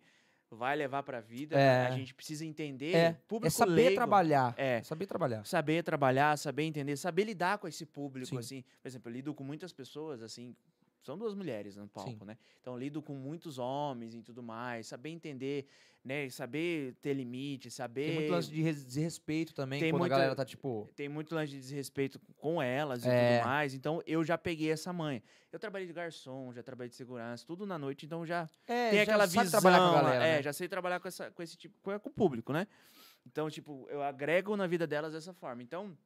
vai 0.50 0.76
levar 0.76 1.02
pra 1.02 1.20
vida. 1.20 1.58
É. 1.58 1.86
A 1.86 1.90
gente 1.90 2.14
precisa 2.14 2.44
entender. 2.44 2.94
É, 2.94 3.12
público 3.26 3.46
É 3.46 3.50
saber 3.50 3.72
leigo, 3.72 3.94
trabalhar. 3.94 4.54
É. 4.56 4.82
Saber 4.82 5.06
trabalhar. 5.06 5.44
saber 5.44 5.82
trabalhar, 5.82 6.36
saber 6.38 6.64
entender, 6.64 6.96
saber 6.96 7.24
lidar 7.24 7.58
com 7.58 7.68
esse 7.68 7.84
público, 7.84 8.28
Sim. 8.28 8.38
assim. 8.38 8.64
Por 8.82 8.88
exemplo, 8.88 9.10
eu 9.10 9.12
lido 9.14 9.34
com 9.34 9.44
muitas 9.44 9.72
pessoas, 9.72 10.22
assim, 10.22 10.54
são 11.02 11.16
duas 11.16 11.34
mulheres 11.34 11.76
no 11.76 11.88
palco, 11.88 12.24
né? 12.24 12.36
Então, 12.60 12.76
lido 12.78 13.00
com 13.02 13.14
muitos 13.14 13.58
homens 13.58 14.14
e 14.14 14.22
tudo 14.22 14.42
mais, 14.42 14.86
saber 14.86 15.10
entender, 15.10 15.66
né? 16.04 16.28
Saber 16.30 16.94
ter 17.00 17.14
limite, 17.14 17.70
saber... 17.70 18.06
Tem 18.06 18.14
muito 18.16 18.30
lance 18.32 18.50
de 18.50 18.62
res- 18.62 18.84
desrespeito 18.84 19.54
também, 19.54 19.80
Tem 19.80 19.90
quando 19.90 20.00
muita- 20.00 20.14
a 20.14 20.18
galera 20.18 20.36
tá 20.36 20.44
tipo. 20.44 20.88
Tem 20.94 21.08
muito 21.08 21.34
lance 21.34 21.52
de 21.52 21.58
desrespeito 21.60 22.20
com 22.36 22.60
elas 22.62 23.04
e 23.04 23.08
É. 23.08 23.38
tudo 23.38 23.46
mais. 23.48 23.74
Então, 23.74 24.02
eu 24.06 24.22
já 24.24 24.36
peguei 24.36 24.70
essa 24.70 24.92
manha. 24.92 25.22
Eu 25.50 25.58
trabalhei 25.58 25.86
de 25.86 25.92
garçom, 25.94 26.52
já 26.52 26.62
trabalhei 26.62 26.90
de 26.90 26.96
segurança, 26.96 27.44
tudo 27.46 27.64
na 27.64 27.78
noite, 27.78 28.04
então 28.04 28.26
já 28.26 28.48
É, 28.66 28.90
tem 28.90 28.96
já 28.98 29.02
aquela 29.04 29.26
visão. 29.26 29.50
trabalhar 29.50 29.78
com 29.78 29.84
a 29.96 30.02
galera. 30.02 30.26
é, 30.26 30.36
né? 30.36 30.42
já 30.42 30.52
sei 30.52 30.68
trabalhar 30.68 31.00
com, 31.00 31.08
essa, 31.08 31.30
com 31.30 31.42
esse 31.42 31.56
tipo, 31.56 31.74
com, 31.82 31.98
com 31.98 32.10
o 32.10 32.12
público, 32.12 32.52
né? 32.52 32.66
Então, 33.26 33.48
tipo, 33.50 33.86
eu 33.90 34.02
agrego 34.02 34.56
na 34.56 34.66
vida 34.66 34.86
delas 34.86 35.12
dessa 35.12 35.32
forma. 35.32 35.62
Então, 35.62 35.96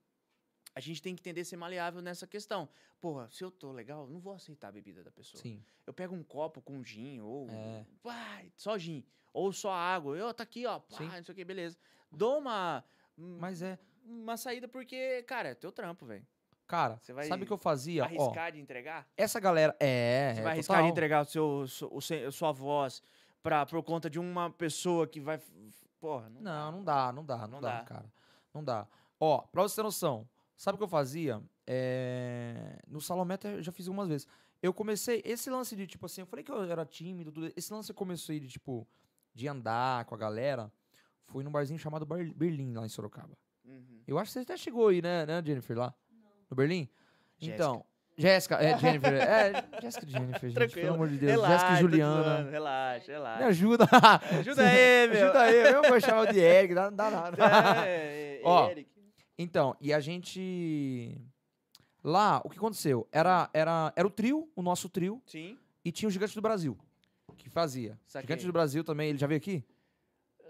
a 0.75 0.81
gente 0.81 1.03
tem 1.03 1.15
que 1.15 1.21
entender 1.21 1.45
ser 1.45 1.57
maleável 1.57 2.01
nessa 2.01 2.27
questão. 2.27 2.69
Porra, 3.01 3.29
se 3.31 3.43
eu 3.45 3.51
tô 3.51 3.73
legal, 3.73 4.07
não 4.07 4.21
vou 4.21 4.33
aceitar 4.35 4.69
a 4.69 4.73
bebida 4.73 5.03
da 5.03 5.11
pessoa. 5.11 5.41
Sim. 5.43 5.63
Eu 5.87 5.93
pego 5.93 6.15
um 6.15 6.23
copo 6.23 6.61
com 6.63 6.83
gin, 6.83 7.21
ou 7.21 7.49
É. 7.51 7.85
pá, 8.03 8.43
só 8.57 8.79
gin, 8.79 9.05
ou 9.33 9.53
só 9.53 9.73
água. 9.73 10.17
Eu, 10.17 10.33
tá 10.33 10.43
aqui, 10.43 10.65
ó, 10.67 10.79
pá, 10.81 10.97
Sim. 10.97 11.05
não 11.09 11.23
sei 11.25 11.33
o 11.33 11.37
que, 11.37 11.45
beleza. 11.45 11.77
Dou 12.11 12.39
uma, 12.39 12.85
Mas 13.17 13.61
é. 13.63 13.79
uma 14.05 14.37
saída 14.37 14.67
porque, 14.69 15.23
cara, 15.25 15.51
é 15.51 15.55
teu 15.55 15.71
trampo, 15.73 16.07
velho. 16.07 16.27
Cara, 16.67 16.99
sabe 17.29 17.43
o 17.43 17.47
que 17.47 17.53
eu 17.53 17.59
fazia? 17.59 18.03
Ó, 18.03 18.07
Arriscar 18.07 18.53
de 18.53 18.59
entregar? 18.61 19.07
essa 19.15 19.39
galera. 19.39 19.77
É. 19.79 20.33
Você 20.35 20.41
é 20.41 20.43
vai 20.43 20.53
arriscar 20.53 20.77
total. 20.79 20.87
de 20.87 20.93
entregar 20.93 21.21
o 21.21 21.25
seu, 21.27 21.89
o 21.91 22.01
se- 22.01 22.25
a 22.25 22.31
sua 22.33 22.51
voz 22.53 23.03
pra, 23.43 23.67
por 23.67 23.83
conta 23.83 24.09
de 24.09 24.19
uma 24.19 24.49
pessoa 24.51 25.07
que 25.07 25.21
vai. 25.21 25.39
Porra, 26.01 26.31
não, 26.31 26.41
Não, 26.41 26.73
não 26.73 26.85
dá, 26.85 27.13
não 27.13 27.25
dá, 27.27 27.37
não, 27.41 27.49
Não 27.49 27.61
dá, 27.61 27.79
dá. 27.81 27.85
cara. 27.85 28.13
Não 28.55 28.65
dá. 28.65 28.89
Ó, 29.21 29.39
pra 29.43 29.63
você 29.63 29.77
ter 29.77 29.83
noção, 29.83 30.27
sabe 30.63 30.77
o 30.77 30.79
que 30.79 30.85
eu 30.85 30.89
fazia? 30.89 31.43
É, 31.67 32.79
No 32.87 33.01
Salomé 33.01 33.37
eu 33.43 33.63
já 33.63 33.73
fiz 33.73 33.89
algumas 33.89 34.09
vezes. 34.09 34.29
Eu 34.63 34.73
comecei, 34.73 35.21
esse 35.25 35.51
lance 35.51 35.75
de, 35.75 35.89
tipo 35.89 36.07
assim, 36.07 36.21
eu 36.21 36.27
falei 36.27 36.45
que 36.45 36.53
eu 36.53 36.63
era 36.63 36.87
tímido, 36.87 37.33
tudo, 37.33 37.53
esse 37.57 37.73
lance 37.73 37.91
eu 37.91 37.97
comecei 37.97 38.39
de, 38.39 38.47
tipo, 38.47 38.87
de 39.35 39.49
andar 39.49 40.05
com 40.05 40.15
a 40.15 40.19
galera, 40.19 40.71
foi 41.25 41.43
num 41.43 41.51
barzinho 41.51 41.81
chamado 41.81 42.07
Bar 42.07 42.25
Berlim, 42.33 42.73
lá 42.75 42.87
em 42.87 42.89
Sorocaba. 42.89 43.37
Uhum. 43.65 44.03
Eu 44.07 44.19
acho 44.21 44.29
que 44.29 44.35
você 44.35 44.39
até 44.41 44.57
chegou 44.57 44.87
aí, 44.87 45.03
né, 45.03 45.27
né 45.27 45.43
Jennifer, 45.45 45.77
lá? 45.77 45.93
No 46.49 46.57
Berlim? 46.57 46.89
Jéssica. 47.39 47.55
Então, 47.57 47.85
Jéssica, 48.17 48.55
é, 48.63 48.79
Jennifer, 48.79 49.15
é, 49.15 49.81
Jéssica 49.83 50.07
e 50.07 50.11
Jennifer, 50.11 50.49
gente, 50.49 50.55
pelo 50.55 50.55
Tranquilo. 50.55 50.95
amor 50.95 51.09
de 51.09 51.19
Deus, 51.19 51.33
Relaxa, 51.33 51.59
Jéssica 51.59 51.73
e 51.73 51.81
Juliana. 51.81 52.23
zoando, 52.23 52.51
Relaxa, 52.51 53.07
Me 53.07 53.13
relaxa. 53.15 53.47
ajuda. 53.47 53.85
Ajuda 54.39 54.63
aí, 54.63 55.09
meu. 55.11 55.25
Ajuda 55.25 55.41
aí, 55.41 55.73
eu 55.73 55.83
vou 55.83 56.01
chamar 56.01 56.21
o 56.21 56.33
de 56.33 56.39
Eric, 56.39 56.73
não 56.73 56.93
dá 56.95 57.11
nada. 57.11 57.37
É, 57.85 58.39
é, 58.39 58.41
Ó. 58.45 58.71
Eric. 58.71 58.92
Então, 59.43 59.77
e 59.81 59.93
a 59.93 60.01
gente. 60.01 61.21
Lá, 62.05 62.41
o 62.45 62.51
que 62.51 62.57
aconteceu? 62.59 63.07
Era, 63.13 63.49
era, 63.53 63.93
era 63.95 64.07
o 64.07 64.11
trio, 64.11 64.51
o 64.57 64.63
nosso 64.63 64.89
trio, 64.89 65.23
Sim. 65.27 65.57
e 65.85 65.93
tinha 65.93 66.09
o 66.09 66.11
Gigante 66.11 66.35
do 66.35 66.41
Brasil, 66.43 66.77
que 67.37 67.49
fazia. 67.49 67.99
Saquei. 68.07 68.27
Gigante 68.27 68.47
do 68.47 68.53
Brasil 68.53 68.83
também, 68.83 69.11
ele 69.11 69.19
já 69.19 69.27
veio 69.27 69.39
aqui? 69.39 69.65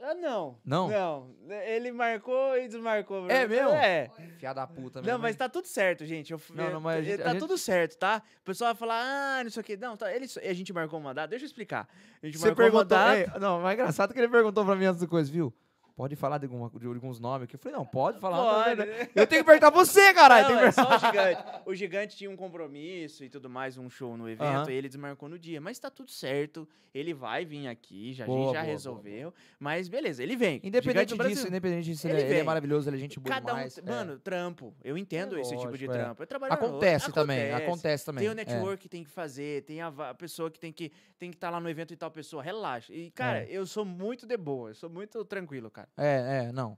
Ah, 0.04 0.14
não. 0.14 0.58
Não? 0.64 0.88
Não. 0.88 1.30
Ele 1.64 1.92
marcou 1.92 2.56
e 2.58 2.66
desmarcou. 2.66 3.30
É 3.30 3.46
mesmo? 3.46 3.70
É. 3.70 4.10
Fiada 4.36 4.62
da 4.62 4.66
puta 4.66 5.00
mesmo. 5.00 5.12
Não, 5.12 5.18
mas 5.20 5.36
tá 5.36 5.48
tudo 5.48 5.66
certo, 5.68 6.04
gente. 6.04 6.32
Eu, 6.32 6.40
Não, 6.54 6.72
não, 6.72 6.80
mas 6.80 7.04
gente- 7.04 7.22
tá 7.22 7.30
gente- 7.30 7.38
tudo 7.38 7.56
certo, 7.56 7.96
tá? 7.98 8.20
O 8.40 8.44
pessoal 8.44 8.74
vai 8.74 8.78
falar, 8.80 9.00
ah, 9.38 9.44
não 9.44 9.50
sei 9.50 9.60
o 9.60 9.64
quê. 9.64 9.76
Não, 9.76 9.96
tá, 9.96 10.12
ele, 10.12 10.26
a 10.42 10.52
gente 10.54 10.72
marcou 10.72 10.98
uma 10.98 11.14
data. 11.14 11.28
Deixa 11.28 11.44
eu 11.44 11.46
explicar. 11.46 11.86
A 12.20 12.26
gente 12.26 12.36
Você 12.36 12.46
marcou 12.46 12.64
uma 12.64 12.70
perguntou. 12.84 12.98
data. 12.98 13.16
Ei, 13.36 13.40
não, 13.40 13.60
mas 13.60 13.70
é 13.70 13.74
engraçado 13.74 14.12
que 14.12 14.18
ele 14.18 14.28
perguntou 14.28 14.64
pra 14.64 14.74
mim 14.74 14.86
antes 14.86 15.00
do 15.00 15.06
coisa, 15.06 15.30
viu? 15.30 15.54
Pode 15.94 16.16
falar 16.16 16.38
de, 16.38 16.46
alguma, 16.46 16.70
de 16.70 16.86
alguns 16.86 17.20
nomes 17.20 17.44
aqui? 17.44 17.54
Eu 17.54 17.58
falei, 17.58 17.76
não, 17.76 17.84
pode 17.84 18.18
falar. 18.18 18.64
Pode. 18.64 18.80
é- 18.82 19.10
Eu 19.14 19.26
tenho 19.26 19.42
que 19.42 19.44
perguntar 19.44 19.70
você, 19.70 20.12
caralho. 20.14 20.48
Não, 20.48 20.56
tem 20.56 20.64
é 20.64 20.68
que... 20.68 20.72
só 20.72 20.88
o 20.96 20.98
gigante. 20.98 21.42
O 21.66 21.74
gigante 21.74 22.16
tinha 22.16 22.30
um 22.30 22.36
compromisso 22.36 23.22
e 23.24 23.28
tudo 23.28 23.50
mais, 23.50 23.76
um 23.76 23.90
show 23.90 24.16
no 24.16 24.28
evento, 24.28 24.42
Aham. 24.48 24.70
e 24.70 24.74
ele 24.74 24.88
desmarcou 24.88 25.28
no 25.28 25.38
dia. 25.38 25.60
Mas 25.60 25.78
tá 25.78 25.90
tudo 25.90 26.10
certo. 26.10 26.66
Ele 26.94 27.14
vai 27.14 27.44
vir 27.44 27.68
aqui, 27.68 28.12
já, 28.12 28.24
a 28.24 28.26
Boa, 28.26 28.38
gente 28.38 28.46
já 28.46 28.52
boa, 28.52 28.62
boa, 28.64 28.72
resolveu. 28.72 29.34
Mas 29.58 29.88
beleza, 29.88 30.22
ele 30.22 30.36
vem. 30.36 30.60
Independente 30.62 31.16
disso, 31.16 31.48
independente 31.48 31.84
disso, 31.86 32.06
Ele 32.06 32.14
ele, 32.16 32.22
é- 32.22 32.30
ele 32.30 32.38
é 32.40 32.42
maravilhoso, 32.42 32.88
ele 32.90 32.96
é 32.96 33.00
gente 33.00 33.18
boa 33.18 33.34
Cada 33.34 33.52
um, 33.52 33.56
demais. 33.56 33.78
é. 33.78 33.82
mano, 33.82 34.18
trampo. 34.18 34.74
Eu 34.84 34.98
entendo 34.98 35.36
É 35.38 35.40
esse 35.40 35.50
tipo 35.56 35.62
de 35.76 35.86
lógico, 35.86 35.92
é. 35.92 35.94
trampo. 35.98 36.22
Eu 36.22 36.26
trabalho 36.26 36.52
acontece 36.52 37.06
outra- 37.06 37.22
também, 37.22 37.50
acontece 37.52 38.04
também. 38.04 38.20
Tem 38.20 38.28
o 38.28 38.32
é. 38.32 38.34
network 38.34 38.82
que 38.82 38.88
tem 38.90 39.04
que 39.04 39.10
fazer, 39.10 39.62
tem 39.64 39.80
a, 39.80 39.86
a 39.88 40.14
pessoa 40.14 40.50
que 40.50 40.58
tem 40.60 40.70
que 40.72 40.92
tem 41.18 41.30
que 41.30 41.36
estar 41.36 41.48
lá 41.50 41.60
no 41.60 41.70
evento 41.70 41.94
e 41.94 41.96
tal 41.96 42.10
pessoa. 42.10 42.42
Relaxa. 42.42 42.92
E, 42.92 43.10
cara, 43.12 43.38
É. 43.44 43.46
eu 43.50 43.64
sou 43.64 43.84
muito 43.86 44.26
de 44.26 44.36
boa, 44.36 44.70
eu 44.70 44.74
sou 44.74 44.90
muito 44.90 45.24
tranquilo, 45.24 45.70
cara. 45.70 45.81
É, 45.96 46.46
é, 46.46 46.52
não. 46.52 46.76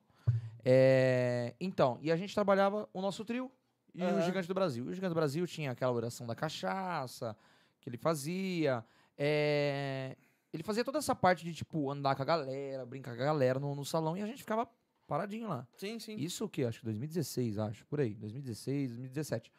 É, 0.64 1.54
então, 1.60 1.98
e 2.00 2.10
a 2.10 2.16
gente 2.16 2.34
trabalhava 2.34 2.88
o 2.92 3.02
nosso 3.02 3.24
trio 3.24 3.50
e 3.94 4.02
o 4.02 4.06
Aham. 4.06 4.22
Gigante 4.22 4.48
do 4.48 4.54
Brasil. 4.54 4.84
O 4.84 4.92
Gigante 4.92 5.10
do 5.10 5.14
Brasil 5.14 5.46
tinha 5.46 5.70
aquela 5.70 5.92
oração 5.92 6.26
da 6.26 6.34
cachaça 6.34 7.36
que 7.80 7.88
ele 7.88 7.98
fazia. 7.98 8.84
é, 9.16 10.16
ele 10.52 10.62
fazia 10.62 10.84
toda 10.84 10.98
essa 10.98 11.14
parte 11.14 11.44
de, 11.44 11.52
tipo, 11.52 11.90
andar 11.90 12.14
com 12.14 12.22
a 12.22 12.24
galera, 12.24 12.86
brincar 12.86 13.16
com 13.16 13.22
a 13.22 13.24
galera 13.24 13.58
no, 13.58 13.74
no 13.74 13.84
salão 13.84 14.16
e 14.16 14.22
a 14.22 14.26
gente 14.26 14.38
ficava 14.38 14.68
paradinho 15.06 15.48
lá. 15.48 15.66
Sim, 15.76 15.98
sim. 15.98 16.14
Isso 16.16 16.44
o 16.44 16.48
quê? 16.48 16.64
Acho 16.64 16.78
que 16.78 16.84
2016, 16.84 17.58
acho, 17.58 17.84
por 17.86 18.00
aí. 18.00 18.14
2016, 18.14 18.90
2017. 18.90 19.52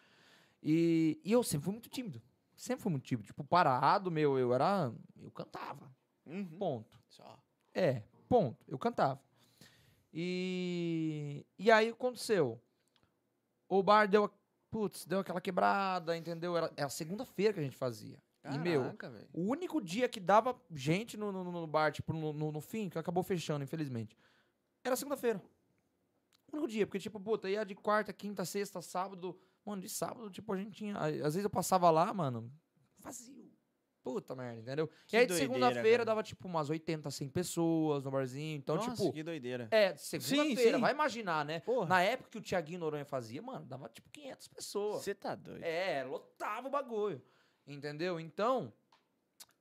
E, 0.63 1.19
e 1.23 1.31
eu 1.31 1.43
sempre 1.43 1.65
fui 1.65 1.73
muito 1.73 1.89
tímido. 1.89 2.21
Sempre 2.55 2.81
fui 2.81 2.91
muito 2.91 3.03
tímido. 3.03 3.27
Tipo, 3.27 3.43
parado, 3.43 4.09
meu, 4.09 4.39
eu 4.39 4.53
era... 4.53 4.91
Eu 5.21 5.29
cantava. 5.31 5.91
Uhum. 6.25 6.45
Ponto. 6.45 6.99
Só. 7.09 7.37
É, 7.73 8.01
ponto. 8.27 8.65
Eu 8.65 8.79
cantava. 8.79 9.21
E, 10.17 11.45
e 11.59 11.69
aí 11.69 11.89
aconteceu. 11.89 12.61
O 13.67 13.83
bar 13.83 14.07
deu, 14.07 14.23
a- 14.25 14.31
putz, 14.71 15.05
deu 15.05 15.19
aquela 15.19 15.41
quebrada, 15.41 16.15
entendeu? 16.15 16.55
Era, 16.55 16.71
era 16.77 16.85
a 16.87 16.89
segunda-feira 16.89 17.53
que 17.53 17.59
a 17.59 17.63
gente 17.63 17.75
fazia. 17.75 18.17
E, 18.53 18.57
meu, 18.59 18.83
Caraca, 18.83 19.09
velho. 19.09 19.27
o 19.33 19.41
único 19.41 19.81
dia 19.81 20.07
que 20.07 20.19
dava 20.19 20.55
gente 20.71 21.17
no, 21.17 21.31
no, 21.31 21.43
no 21.51 21.67
bar, 21.67 21.91
tipo, 21.91 22.13
no, 22.13 22.31
no, 22.31 22.51
no 22.51 22.61
fim, 22.61 22.87
que 22.89 22.97
acabou 22.97 23.23
fechando, 23.23 23.63
infelizmente, 23.63 24.15
era 24.83 24.95
segunda-feira. 24.95 25.41
O 26.47 26.55
único 26.57 26.67
dia, 26.67 26.85
porque, 26.85 26.99
tipo, 26.99 27.19
puta, 27.19 27.49
ia 27.49 27.65
de 27.65 27.75
quarta, 27.75 28.13
quinta, 28.13 28.45
sexta, 28.45 28.81
sábado. 28.81 29.37
Mano, 29.65 29.81
de 29.81 29.89
sábado, 29.89 30.29
tipo, 30.29 30.53
a 30.53 30.57
gente 30.57 30.71
tinha. 30.77 30.95
Às 30.97 31.33
vezes 31.33 31.43
eu 31.43 31.49
passava 31.49 31.89
lá, 31.89 32.13
mano, 32.13 32.53
vazio. 32.99 33.44
Puta 34.05 34.35
merda, 34.35 34.61
entendeu? 34.61 34.87
Que 35.07 35.15
e 35.15 35.19
aí 35.21 35.25
de 35.25 35.33
segunda-feira 35.33 36.05
dava, 36.05 36.21
tipo, 36.21 36.47
umas 36.47 36.69
80, 36.69 37.09
100 37.09 37.27
pessoas 37.29 38.03
no 38.03 38.11
barzinho. 38.11 38.55
Então, 38.55 38.75
Nossa, 38.75 38.91
tipo. 38.91 39.11
que 39.11 39.23
doideira. 39.23 39.67
É, 39.71 39.95
segunda-feira, 39.95 40.77
vai 40.77 40.91
imaginar, 40.91 41.43
né? 41.43 41.59
Porra. 41.61 41.87
Na 41.87 42.03
época 42.03 42.29
que 42.29 42.37
o 42.37 42.41
Thiaguinho 42.41 42.81
Noronha 42.81 43.03
fazia, 43.03 43.41
mano, 43.41 43.65
dava 43.65 43.89
tipo 43.89 44.07
500 44.11 44.47
pessoas. 44.49 45.01
Você 45.01 45.15
tá 45.15 45.33
doido. 45.33 45.63
É, 45.63 46.03
lotava 46.03 46.67
o 46.67 46.69
bagulho. 46.69 47.19
Entendeu? 47.65 48.19
Então, 48.19 48.71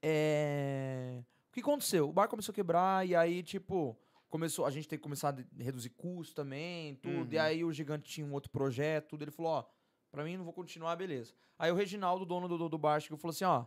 é... 0.02 1.22
o 1.48 1.52
que 1.54 1.60
aconteceu? 1.60 2.06
O 2.08 2.12
bar 2.12 2.28
começou 2.28 2.52
a 2.52 2.54
quebrar 2.54 3.08
e 3.08 3.16
aí, 3.16 3.42
tipo, 3.42 3.98
começou, 4.28 4.66
a 4.66 4.70
gente 4.70 4.86
tem 4.86 4.98
que 4.98 5.02
começar 5.02 5.30
a 5.30 5.62
reduzir 5.62 5.88
custos 5.88 6.34
também, 6.34 6.96
tudo. 6.96 7.32
E 7.32 7.36
Uhum. 7.38 7.42
aí 7.42 7.64
o 7.64 7.72
gigante 7.72 8.10
tinha 8.10 8.26
um 8.26 8.32
outro 8.34 8.50
projeto, 8.50 9.08
tudo. 9.08 9.22
Ele 9.22 9.30
falou, 9.30 9.52
ó, 9.52 9.64
pra 10.10 10.22
mim 10.22 10.36
não 10.36 10.44
vou 10.44 10.52
continuar, 10.52 10.96
beleza. 10.96 11.32
Aí 11.58 11.72
o 11.72 11.74
Reginaldo, 11.74 12.26
dono 12.26 12.46
do, 12.46 12.58
do, 12.58 12.68
do 12.68 12.76
bar, 12.78 13.00
chegou 13.00 13.16
e 13.16 13.20
falou 13.20 13.32
assim, 13.32 13.44
ó, 13.44 13.64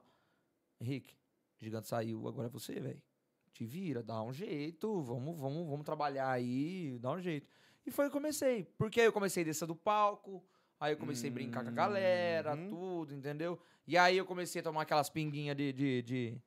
Henrique, 0.80 1.16
o 1.60 1.64
gigante 1.64 1.88
saiu, 1.88 2.28
agora 2.28 2.48
é 2.48 2.50
você, 2.50 2.80
velho. 2.80 3.02
Te 3.54 3.66
vira, 3.66 4.04
dá 4.04 4.22
um 4.22 4.32
jeito, 4.32 5.02
vamos, 5.02 5.38
vamos, 5.40 5.68
vamos 5.68 5.84
trabalhar 5.86 6.30
aí, 6.30 6.98
dá 7.00 7.12
um 7.12 7.20
jeito. 7.20 7.48
E 7.86 7.92
foi 7.92 8.06
que 8.06 8.10
eu 8.10 8.14
comecei. 8.14 8.66
Porque 8.78 9.00
aí 9.00 9.08
eu 9.08 9.14
comecei 9.14 9.42
a 9.42 9.46
descer 9.46 9.66
do 9.66 9.76
palco, 9.76 10.44
aí 10.80 10.94
eu 10.94 10.98
comecei 10.98 11.30
a 11.30 11.34
brincar 11.34 11.64
com 11.64 11.70
a 11.70 11.74
galera, 11.74 12.56
Uhum. 12.56 12.70
tudo, 12.70 13.14
entendeu? 13.16 13.58
E 13.88 13.98
aí 13.98 14.16
eu 14.18 14.26
comecei 14.26 14.60
a 14.60 14.64
tomar 14.64 14.84
aquelas 14.84 15.10
pinguinhas 15.10 15.56
de. 15.58 15.74
de, 15.74 16.02
de- 16.04 16.42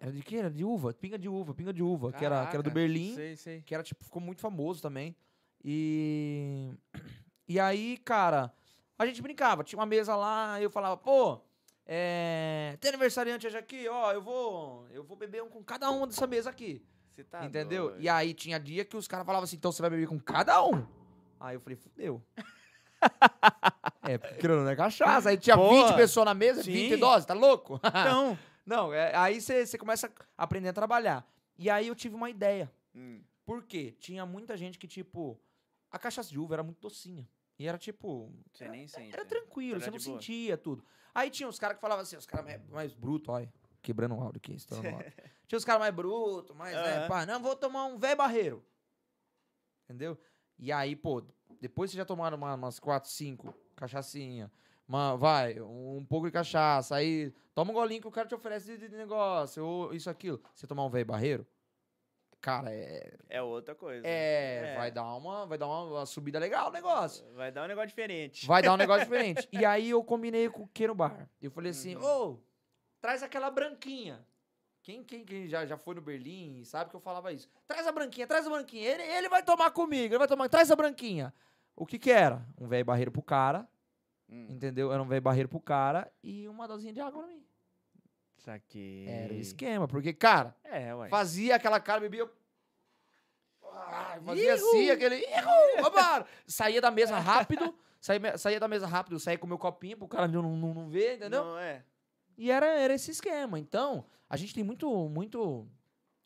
Era 0.00 0.10
de 0.10 0.22
quê? 0.22 0.36
Era 0.36 0.50
de 0.50 0.64
uva? 0.64 0.92
Pinga 0.92 1.16
de 1.18 1.28
uva, 1.28 1.54
pinga 1.54 1.72
de 1.72 1.82
uva, 1.82 2.12
que 2.12 2.24
era, 2.24 2.46
que 2.46 2.56
era 2.56 2.62
do 2.62 2.70
Caraca, 2.70 2.70
Berlim, 2.70 3.14
Sei, 3.14 3.36
sei. 3.36 3.62
que 3.62 3.72
era, 3.74 3.82
tipo, 3.84 4.02
ficou 4.02 4.20
muito 4.20 4.40
famoso 4.40 4.82
também. 4.82 5.14
E. 5.64 6.72
E 7.46 7.60
aí, 7.60 7.98
cara, 7.98 8.50
a 8.98 9.04
gente 9.04 9.20
brincava, 9.20 9.62
tinha 9.62 9.78
uma 9.78 9.84
mesa 9.84 10.16
lá, 10.16 10.58
eu 10.62 10.70
falava, 10.70 10.96
pô, 10.96 11.42
é, 11.86 12.76
tem 12.80 12.88
aniversariante 12.88 13.46
hoje 13.46 13.56
aqui, 13.58 13.88
ó, 13.88 14.12
eu 14.12 14.22
vou. 14.22 14.86
Eu 14.90 15.04
vou 15.04 15.16
beber 15.16 15.42
um 15.42 15.48
com 15.48 15.62
cada 15.62 15.90
um 15.90 16.06
dessa 16.06 16.26
mesa 16.26 16.50
aqui. 16.50 16.84
Você 17.14 17.24
tá 17.24 17.44
entendeu? 17.44 17.90
doido. 17.90 18.02
E 18.02 18.08
aí 18.08 18.34
tinha 18.34 18.58
dia 18.58 18.84
que 18.84 18.96
os 18.96 19.06
caras 19.06 19.26
falavam 19.26 19.44
assim, 19.44 19.56
então 19.56 19.70
você 19.70 19.82
vai 19.82 19.90
beber 19.90 20.08
com 20.08 20.18
cada 20.18 20.64
um. 20.64 20.86
Aí 21.38 21.54
eu 21.56 21.60
falei, 21.60 21.76
fudeu. 21.76 22.22
é, 24.02 24.18
porque 24.18 24.48
não 24.48 24.68
é 24.68 24.74
cachaça. 24.74 25.28
Aí 25.28 25.36
tinha 25.36 25.56
Porra, 25.56 25.88
20 25.88 25.96
pessoas 25.96 26.24
na 26.24 26.34
mesa, 26.34 26.62
sim. 26.62 26.72
20 26.72 26.96
doses, 26.96 27.26
tá 27.26 27.34
louco? 27.34 27.80
Então. 27.86 28.38
não, 28.64 28.92
é, 28.92 29.14
aí 29.14 29.40
você 29.40 29.78
começa 29.78 30.10
a 30.36 30.44
aprender 30.44 30.70
a 30.70 30.72
trabalhar. 30.72 31.26
E 31.56 31.70
aí 31.70 31.86
eu 31.86 31.94
tive 31.94 32.14
uma 32.14 32.30
ideia. 32.30 32.72
Hum. 32.94 33.22
Por 33.44 33.62
quê? 33.64 33.94
Tinha 34.00 34.24
muita 34.24 34.56
gente 34.56 34.78
que, 34.78 34.88
tipo, 34.88 35.38
a 35.90 35.98
cachaça 35.98 36.30
de 36.30 36.38
uva 36.38 36.54
era 36.54 36.62
muito 36.62 36.80
docinha. 36.80 37.28
E 37.58 37.68
era 37.68 37.78
tipo. 37.78 38.32
Você 38.52 38.68
nem 38.68 38.88
sente. 38.88 39.12
Era 39.12 39.22
né? 39.22 39.28
tranquilo, 39.28 39.76
Era 39.76 39.84
você 39.84 39.90
não 39.90 39.98
boa. 39.98 40.20
sentia 40.20 40.56
tudo. 40.56 40.84
Aí 41.14 41.30
tinha 41.30 41.48
os 41.48 41.58
caras 41.58 41.76
que 41.76 41.80
falavam 41.80 42.02
assim, 42.02 42.16
os 42.16 42.26
caras 42.26 42.44
mais, 42.46 42.68
mais 42.68 42.94
brutos, 42.94 43.28
olha. 43.28 43.52
Quebrando 43.80 44.14
o 44.14 44.20
áudio 44.20 44.38
aqui, 44.38 44.54
estourando 44.54 44.88
o 44.88 44.94
áudio. 44.96 45.12
tinha 45.46 45.58
os 45.58 45.64
caras 45.64 45.80
mais 45.80 45.94
brutos, 45.94 46.56
mais, 46.56 46.74
né, 46.74 46.98
Aham. 46.98 47.08
pá, 47.08 47.26
não, 47.26 47.40
vou 47.40 47.54
tomar 47.54 47.84
um 47.86 47.98
velho 47.98 48.16
barreiro. 48.16 48.64
Entendeu? 49.84 50.18
E 50.58 50.72
aí, 50.72 50.96
pô, 50.96 51.22
depois 51.60 51.90
vocês 51.90 51.98
já 51.98 52.04
tomaram 52.04 52.36
uma- 52.36 52.54
umas 52.54 52.78
4, 52.78 53.10
5 53.10 53.54
cachaçinha, 53.76 54.50
uma, 54.88 55.16
vai, 55.16 55.60
um, 55.60 55.98
um 55.98 56.04
pouco 56.04 56.26
de 56.26 56.32
cachaça, 56.32 56.96
aí 56.96 57.32
toma 57.54 57.70
um 57.70 57.74
golinho 57.74 58.00
que 58.00 58.08
o 58.08 58.10
cara 58.10 58.26
te 58.28 58.34
oferece 58.34 58.76
de, 58.78 58.88
de 58.88 58.96
negócio, 58.96 59.64
ou 59.64 59.92
isso, 59.94 60.08
aquilo. 60.08 60.40
Você 60.54 60.66
tomar 60.66 60.84
um 60.84 60.90
velho 60.90 61.04
barreiro, 61.06 61.46
cara, 62.44 62.70
é, 62.70 63.12
É 63.30 63.40
outra 63.42 63.74
coisa. 63.74 64.06
é, 64.06 64.72
É. 64.74 64.76
vai 64.76 64.90
dar 64.90 65.04
uma, 65.16 65.46
vai 65.46 65.56
dar 65.56 65.66
uma, 65.66 66.04
subida 66.04 66.38
legal 66.38 66.68
o 66.68 66.72
negócio. 66.72 67.24
Vai 67.34 67.50
dar 67.50 67.64
um 67.64 67.68
negócio 67.68 67.88
diferente. 67.88 68.46
Vai 68.46 68.60
dar 68.62 68.74
um 68.74 68.76
negócio 68.76 69.04
diferente. 69.08 69.48
E 69.50 69.64
aí 69.64 69.90
eu 69.90 70.04
combinei 70.04 70.48
com 70.50 70.62
o 70.64 70.68
que 70.68 70.86
no 70.86 70.94
bar. 70.94 71.28
Eu 71.40 71.50
falei 71.50 71.70
assim, 71.70 71.96
ô, 71.96 72.26
Uhum. 72.28 72.40
traz 73.00 73.22
aquela 73.22 73.50
branquinha. 73.50 74.24
Quem, 74.82 75.02
quem, 75.02 75.24
quem 75.24 75.48
já, 75.48 75.64
já 75.64 75.78
foi 75.78 75.94
no 75.94 76.02
Berlim 76.02 76.62
sabe 76.64 76.90
que 76.90 76.96
eu 76.96 77.00
falava 77.00 77.32
isso. 77.32 77.48
Traz 77.66 77.86
a 77.86 77.92
branquinha, 77.92 78.26
traz 78.26 78.46
a 78.46 78.50
branquinha. 78.50 78.86
Ele, 78.90 79.02
ele 79.02 79.28
vai 79.30 79.42
tomar 79.42 79.70
comigo, 79.70 80.12
ele 80.12 80.18
vai 80.18 80.28
tomar. 80.28 80.46
Traz 80.50 80.70
a 80.70 80.76
branquinha. 80.76 81.32
O 81.74 81.86
que 81.86 81.98
que 81.98 82.10
era? 82.10 82.46
Um 82.60 82.68
velho 82.68 82.84
barreiro 82.84 83.10
pro 83.10 83.22
cara, 83.22 83.66
Hum. 84.28 84.46
entendeu? 84.50 84.92
Era 84.92 85.02
um 85.02 85.06
velho 85.08 85.22
barreiro 85.22 85.48
pro 85.48 85.58
cara 85.60 86.12
e 86.22 86.46
uma 86.48 86.68
dosinha 86.68 86.92
de 86.92 87.00
água 87.00 87.22
pra 87.22 87.26
mim. 87.32 87.42
Saquei. 88.44 89.06
Era 89.08 89.32
o 89.32 89.36
esquema, 89.38 89.88
porque, 89.88 90.12
cara, 90.12 90.54
É, 90.64 90.90
fazia 91.08 91.56
aquela 91.56 91.80
cara, 91.80 92.00
bebia. 92.00 92.28
Ah, 93.62 94.18
fazia 94.24 94.54
assim, 94.54 94.90
aquele. 94.90 95.16
Ihu, 95.16 95.82
vambora. 95.82 96.26
Saía 96.46 96.80
da 96.80 96.90
mesa 96.90 97.18
rápido, 97.20 97.74
saía, 98.00 98.38
saía 98.38 98.60
da 98.60 98.68
mesa 98.68 98.86
rápido, 98.86 99.18
saía 99.18 99.38
com 99.38 99.46
o 99.46 99.48
meu 99.48 99.58
copinho 99.58 99.96
pro 99.96 100.08
cara 100.08 100.28
não, 100.28 100.42
não, 100.42 100.74
não 100.74 100.88
ver, 100.88 101.16
entendeu? 101.16 101.44
Não, 101.44 101.58
é. 101.58 101.82
E 102.36 102.50
era, 102.50 102.66
era 102.66 102.94
esse 102.94 103.10
esquema. 103.10 103.58
Então, 103.58 104.04
a 104.28 104.36
gente 104.36 104.54
tem 104.54 104.62
muito, 104.64 105.08
muito. 105.08 105.66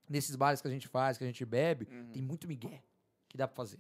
Nesses 0.09 0.35
bares 0.37 0.61
que 0.63 0.67
a 0.69 0.71
gente 0.71 0.89
faz, 0.89 1.19
que 1.19 1.25
a 1.25 1.27
gente 1.27 1.45
bebe, 1.45 1.87
Uhum. 1.91 2.11
tem 2.13 2.23
muito 2.23 2.49
migué 2.49 2.83
que 3.29 3.37
dá 3.37 3.47
pra 3.47 3.55
fazer. 3.57 3.79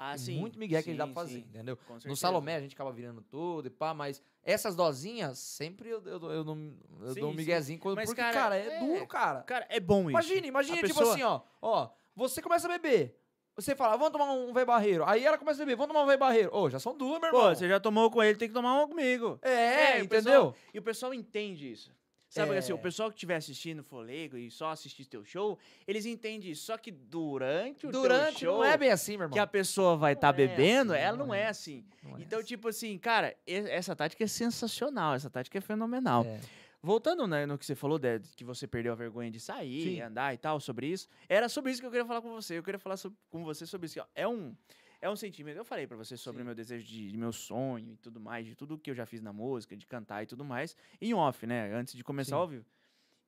Ah, 0.00 0.10
Tem 0.10 0.18
sim. 0.18 0.38
muito 0.38 0.56
migué 0.56 0.80
que 0.80 0.90
gente 0.90 0.98
dá 0.98 1.06
pra 1.06 1.14
fazer, 1.14 1.40
sim, 1.40 1.46
entendeu? 1.48 1.76
No. 2.04 2.16
Salomé 2.16 2.54
a 2.54 2.60
gente 2.60 2.72
acaba 2.72 2.92
virando 2.92 3.20
tudo 3.20 3.66
e 3.66 3.70
pá, 3.70 3.92
mas 3.92 4.22
essas 4.44 4.76
dosinhas, 4.76 5.40
sempre 5.40 5.88
eu, 5.88 6.00
eu, 6.06 6.30
eu, 6.30 6.44
não- 6.44 6.72
eu 7.00 7.14
dou 7.16 7.30
um 7.30 7.34
miguezinho, 7.34 7.80
quando, 7.80 7.96
Mas, 7.96 8.08
porque, 8.08 8.20
cara, 8.20 8.32
cara, 8.32 8.56
é, 8.56 8.66
é- 8.76 8.78
duro, 8.78 9.06
cara. 9.08 9.42
Cara, 9.42 9.66
é 9.68 9.80
bom 9.80 10.02
isso. 10.02 10.10
Imagina, 10.10 10.46
imagina, 10.46 10.76
tipo 10.76 10.86
pessoa- 10.88 11.12
assim, 11.14 11.24
ó, 11.24 11.40
ó, 11.60 11.90
você 12.14 12.40
começa 12.40 12.68
a 12.68 12.70
beber, 12.78 13.20
você 13.56 13.74
fala, 13.74 13.96
vamos 13.96 14.12
tomar 14.12 14.30
um 14.32 14.52
velho 14.52 14.66
barreiro, 14.66 15.04
aí 15.04 15.24
ela 15.24 15.36
começa 15.36 15.60
a 15.60 15.66
beber, 15.66 15.76
vamos 15.76 15.92
tomar 15.92 16.04
um 16.04 16.06
velho 16.06 16.18
barreiro, 16.20 16.54
ô, 16.54 16.70
já 16.70 16.78
são 16.78 16.96
duas, 16.96 17.18
meu 17.20 17.30
irmão. 17.30 17.42
Pô, 17.48 17.54
você 17.56 17.68
já 17.68 17.80
tomou 17.80 18.08
com 18.08 18.22
ele, 18.22 18.38
tem 18.38 18.46
que 18.46 18.54
tomar 18.54 18.80
um 18.80 18.86
comigo. 18.86 19.36
É, 19.42 19.98
É, 19.98 20.00
o 20.00 20.04
entendeu? 20.04 20.54
E 20.72 20.78
o 20.78 20.82
pessoal 20.82 21.12
entende 21.12 21.72
isso. 21.72 21.92
Sabe, 22.28 22.54
É. 22.54 22.58
assim, 22.58 22.72
o 22.74 22.78
pessoal 22.78 23.08
que 23.10 23.16
estiver 23.16 23.36
assistindo 23.36 23.82
Folego 23.82 24.36
e 24.36 24.50
só 24.50 24.70
assistir 24.70 25.06
teu 25.06 25.24
show, 25.24 25.58
eles 25.86 26.04
entendem 26.04 26.50
isso. 26.50 26.66
Só 26.66 26.76
que 26.76 26.90
durante 26.90 27.86
o 27.86 27.90
Durante, 27.90 28.40
show, 28.40 28.58
não 28.58 28.64
é 28.64 28.76
bem 28.76 28.90
assim, 28.90 29.12
meu 29.12 29.24
irmão. 29.24 29.32
que 29.32 29.38
a 29.38 29.46
pessoa 29.46 29.96
vai 29.96 30.12
estar 30.12 30.32
Não 30.36 30.44
é 30.44 30.46
bebendo, 30.46 30.92
assim, 30.92 31.02
ela 31.02 31.16
não 31.16 31.26
não 31.28 31.34
é. 31.34 31.40
é 31.42 31.46
assim. 31.48 31.84
Não 32.02 32.18
é 32.18 32.20
Então, 32.20 32.38
assim. 32.38 32.48
tipo 32.48 32.68
assim, 32.68 32.98
cara, 32.98 33.34
essa 33.46 33.96
tática 33.96 34.22
é 34.24 34.26
sensacional, 34.26 35.14
essa 35.14 35.30
tática 35.30 35.56
é 35.56 35.60
fenomenal. 35.60 36.24
É. 36.26 36.38
Voltando 36.82 37.26
né, 37.26 37.44
no 37.46 37.58
que 37.58 37.66
você 37.66 37.74
falou, 37.74 37.98
de, 37.98 38.20
que 38.36 38.44
você 38.44 38.66
perdeu 38.66 38.92
a 38.92 38.94
vergonha 38.94 39.30
de 39.30 39.40
sair, 39.40 39.82
Sim. 39.96 40.00
andar 40.02 40.32
e 40.32 40.36
tal, 40.36 40.60
sobre 40.60 40.86
isso, 40.86 41.08
era 41.28 41.48
sobre 41.48 41.72
isso 41.72 41.80
que 41.80 41.86
eu 41.86 41.90
queria 41.90 42.06
falar 42.06 42.20
com 42.22 42.30
você. 42.30 42.56
Eu 42.58 42.62
queria 42.62 42.78
falar 42.78 42.96
sob- 42.96 43.16
com 43.30 43.42
você 43.42 43.66
sobre 43.66 43.86
isso. 43.86 44.00
ó. 44.00 44.04
É 44.14 44.28
um, 44.28 44.54
é 45.00 45.08
um 45.10 45.16
sentimento. 45.16 45.56
Eu 45.56 45.64
falei 45.64 45.86
pra 45.86 45.96
você 45.96 46.16
sobre 46.16 46.42
o 46.42 46.44
meu 46.44 46.54
desejo 46.54 46.84
de, 46.86 47.10
de 47.10 47.16
meu 47.16 47.32
sonho 47.32 47.92
e 47.92 47.96
tudo 47.96 48.18
mais, 48.20 48.46
de 48.46 48.54
tudo 48.54 48.78
que 48.78 48.90
eu 48.90 48.94
já 48.94 49.06
fiz 49.06 49.20
na 49.22 49.32
música, 49.32 49.76
de 49.76 49.86
cantar 49.86 50.22
e 50.22 50.26
tudo 50.26 50.44
mais, 50.44 50.76
em 51.00 51.14
off, 51.14 51.46
né? 51.46 51.72
Antes 51.74 51.94
de 51.94 52.02
começar 52.04 52.36
Sim. 52.36 52.40
ao 52.42 52.48
vivo. 52.48 52.64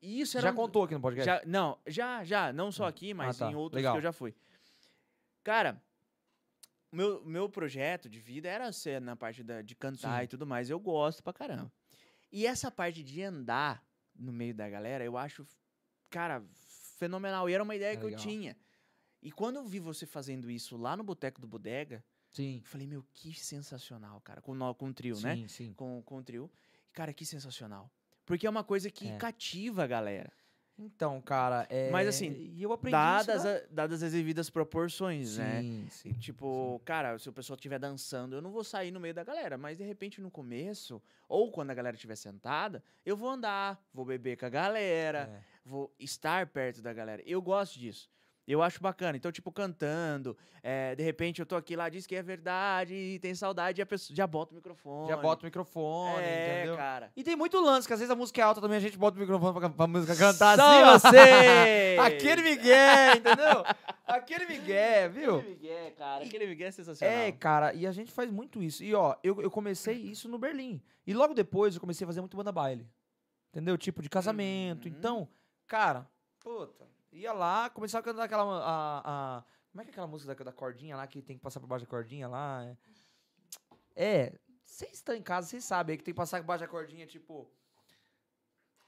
E 0.02 0.20
isso 0.20 0.36
era 0.38 0.48
Já 0.48 0.52
um- 0.52 0.56
contou 0.56 0.84
aqui 0.84 0.94
no 0.94 1.00
podcast? 1.00 1.26
já, 1.26 1.42
não, 1.46 1.78
já, 1.86 2.24
já, 2.24 2.52
não 2.52 2.72
só 2.72 2.84
Ah. 2.86 2.88
aqui, 2.88 3.12
mas 3.12 3.36
tá. 3.38 3.50
em 3.50 3.54
outros 3.54 3.76
Legal. 3.76 3.92
que 3.94 3.98
eu 3.98 4.02
já 4.02 4.12
fui. 4.12 4.34
Cara, 5.44 5.82
meu, 6.92 7.24
meu 7.24 7.48
projeto 7.48 8.08
de 8.08 8.18
vida 8.18 8.48
era 8.48 8.72
ser 8.72 9.00
na 9.00 9.14
parte 9.14 9.42
da, 9.42 9.62
de 9.62 9.74
cantar 9.74 10.18
Sim. 10.18 10.24
e 10.24 10.28
tudo 10.28 10.46
mais. 10.46 10.70
Eu 10.70 10.80
gosto 10.80 11.22
pra 11.22 11.32
caramba. 11.32 11.70
E 12.32 12.46
essa 12.46 12.70
parte 12.70 13.02
de 13.02 13.22
andar 13.22 13.84
no 14.14 14.32
meio 14.32 14.54
da 14.54 14.68
galera, 14.68 15.04
eu 15.04 15.16
acho, 15.16 15.46
cara, 16.08 16.42
fenomenal. 16.98 17.48
E 17.48 17.52
era 17.54 17.62
uma 17.62 17.74
ideia 17.76 17.92
É 17.92 17.96
que 17.96 18.04
legal. 18.04 18.18
eu 18.18 18.22
tinha. 18.24 18.56
E 19.22 19.30
quando 19.30 19.56
eu 19.56 19.64
vi 19.64 19.78
você 19.78 20.06
fazendo 20.06 20.50
isso 20.50 20.76
lá 20.76 20.96
no 20.96 21.02
Boteco 21.04 21.40
do 21.40 21.46
Bodega, 21.46 22.02
Sim. 22.30 22.62
falei, 22.64 22.86
meu, 22.86 23.04
que 23.12 23.34
sensacional, 23.38 24.20
cara. 24.20 24.40
Com, 24.40 24.52
o- 24.58 24.74
com 24.74 24.88
o 24.88 24.94
trio, 24.94 25.18
né? 25.20 25.36
Sim, 25.36 25.48
sim. 25.48 25.72
Com, 25.74 26.02
com 26.02 26.16
o 26.18 26.22
trio. 26.22 26.50
Cara, 26.92 27.12
que 27.12 27.24
sensacional. 27.26 27.90
Porque 28.24 28.46
é 28.46 28.50
uma 28.50 28.64
coisa 28.64 28.90
que 28.90 29.08
É. 29.08 29.16
cativa 29.16 29.84
a 29.84 29.86
galera. 29.86 30.32
Então, 30.78 31.20
cara, 31.20 31.66
é... 31.68 31.90
Mas, 31.90 32.08
assim, 32.08 32.30
E 32.56 32.62
eu 32.62 32.72
aprendi 32.72 32.92
dadas, 32.92 33.44
né? 33.44 33.56
a- 33.56 33.62
dadas 33.70 34.02
as 34.02 34.12
devidas 34.12 34.48
proporções, 34.48 35.36
né? 35.36 35.60
Sim, 35.60 35.86
sim. 35.90 36.08
E, 36.08 36.14
Tipo, 36.14 36.80
cara, 36.86 37.18
se 37.18 37.28
o 37.28 37.32
pessoal 37.34 37.56
estiver 37.56 37.78
dançando, 37.78 38.34
eu 38.36 38.40
não 38.40 38.50
vou 38.50 38.64
sair 38.64 38.90
no 38.90 38.98
meio 38.98 39.12
da 39.12 39.22
galera, 39.22 39.58
mas 39.58 39.76
de 39.76 39.84
repente 39.84 40.22
no 40.22 40.30
começo, 40.30 41.02
ou 41.28 41.52
quando 41.52 41.70
a 41.70 41.74
galera 41.74 41.96
estiver 41.96 42.16
sentada, 42.16 42.82
eu 43.04 43.14
vou 43.14 43.28
andar, 43.28 43.78
vou 43.92 44.06
beber 44.06 44.38
com 44.38 44.46
a 44.46 44.48
galera, 44.48 45.28
É. 45.30 45.42
vou 45.68 45.94
estar 45.98 46.46
perto 46.46 46.80
da 46.80 46.94
galera. 46.94 47.22
Eu 47.26 47.42
gosto 47.42 47.78
disso. 47.78 48.08
Eu 48.52 48.62
acho 48.62 48.80
bacana. 48.80 49.16
Então, 49.16 49.30
tipo, 49.30 49.52
cantando, 49.52 50.36
é, 50.62 50.94
de 50.94 51.02
repente 51.02 51.40
eu 51.40 51.46
tô 51.46 51.56
aqui 51.56 51.76
lá, 51.76 51.88
diz 51.88 52.06
que 52.06 52.16
é 52.16 52.22
verdade, 52.22 52.94
e 52.94 53.18
tem 53.18 53.34
saudade, 53.34 53.80
e 53.80 53.82
a 53.82 53.86
pessoa 53.86 54.16
já 54.16 54.26
bota 54.26 54.52
o 54.52 54.56
microfone. 54.56 55.08
Já 55.08 55.16
bota 55.16 55.42
o 55.42 55.46
microfone, 55.46 56.22
é, 56.22 56.58
entendeu? 56.58 56.76
cara. 56.76 57.12
E 57.16 57.22
tem 57.22 57.36
muito 57.36 57.60
lance, 57.60 57.86
que 57.86 57.92
às 57.92 58.00
vezes 58.00 58.10
a 58.10 58.16
música 58.16 58.40
é 58.40 58.44
alta 58.44 58.60
também, 58.60 58.76
a 58.76 58.80
gente 58.80 58.98
bota 58.98 59.16
o 59.16 59.20
microfone 59.20 59.58
pra, 59.58 59.70
pra 59.70 59.86
música 59.86 60.16
cantar 60.16 60.56
Só 60.56 60.94
assim, 60.94 61.08
você! 61.08 61.96
Aquele 62.00 62.42
Miguel, 62.42 63.16
entendeu? 63.16 63.64
Aquele 64.06 64.46
Miguel, 64.46 65.10
viu? 65.10 65.36
Aquele 65.36 65.54
Miguel, 65.54 65.92
cara. 65.92 66.24
Aquele 66.24 66.46
Miguel 66.46 66.68
é 66.68 66.70
sensacional. 66.72 67.16
É, 67.16 67.32
cara, 67.32 67.72
e 67.74 67.86
a 67.86 67.92
gente 67.92 68.10
faz 68.10 68.30
muito 68.30 68.62
isso. 68.62 68.82
E 68.82 68.94
ó, 68.94 69.14
eu, 69.22 69.40
eu 69.40 69.50
comecei 69.50 69.94
isso 69.94 70.28
no 70.28 70.38
Berlim. 70.38 70.82
E 71.06 71.14
logo 71.14 71.34
depois 71.34 71.74
eu 71.74 71.80
comecei 71.80 72.04
a 72.04 72.08
fazer 72.08 72.20
muito 72.20 72.36
banda 72.36 72.50
baile. 72.50 72.88
Entendeu? 73.50 73.76
Tipo 73.76 74.02
de 74.02 74.08
casamento. 74.08 74.86
Uhum. 74.86 74.94
Então, 74.96 75.28
cara, 75.66 76.08
puta, 76.40 76.86
ia 77.12 77.32
lá, 77.32 77.68
começava 77.70 78.00
a 78.00 78.04
cantar 78.04 78.24
aquela. 78.24 78.44
A, 78.64 79.02
a- 79.38 79.44
como 79.70 79.82
é 79.82 79.84
que 79.84 79.90
é 79.90 79.92
aquela 79.92 80.06
música 80.06 80.34
da, 80.34 80.44
da 80.44 80.52
cordinha 80.52 80.96
lá 80.96 81.06
que 81.06 81.22
tem 81.22 81.36
que 81.36 81.42
passar 81.42 81.60
por 81.60 81.66
baixo 81.66 81.84
da 81.84 81.90
cordinha 81.90 82.26
lá? 82.28 82.64
É. 82.64 82.76
É, 83.96 84.38
vocês 84.64 84.92
estão 84.94 85.14
em 85.14 85.22
casa, 85.22 85.46
vocês 85.48 85.64
sabem 85.64 85.94
aí 85.94 85.98
que 85.98 86.04
tem 86.04 86.14
que 86.14 86.16
passar 86.18 86.38
por 86.40 86.46
baixo 86.46 86.64
da 86.64 86.68
cordinha, 86.68 87.06
tipo. 87.06 87.50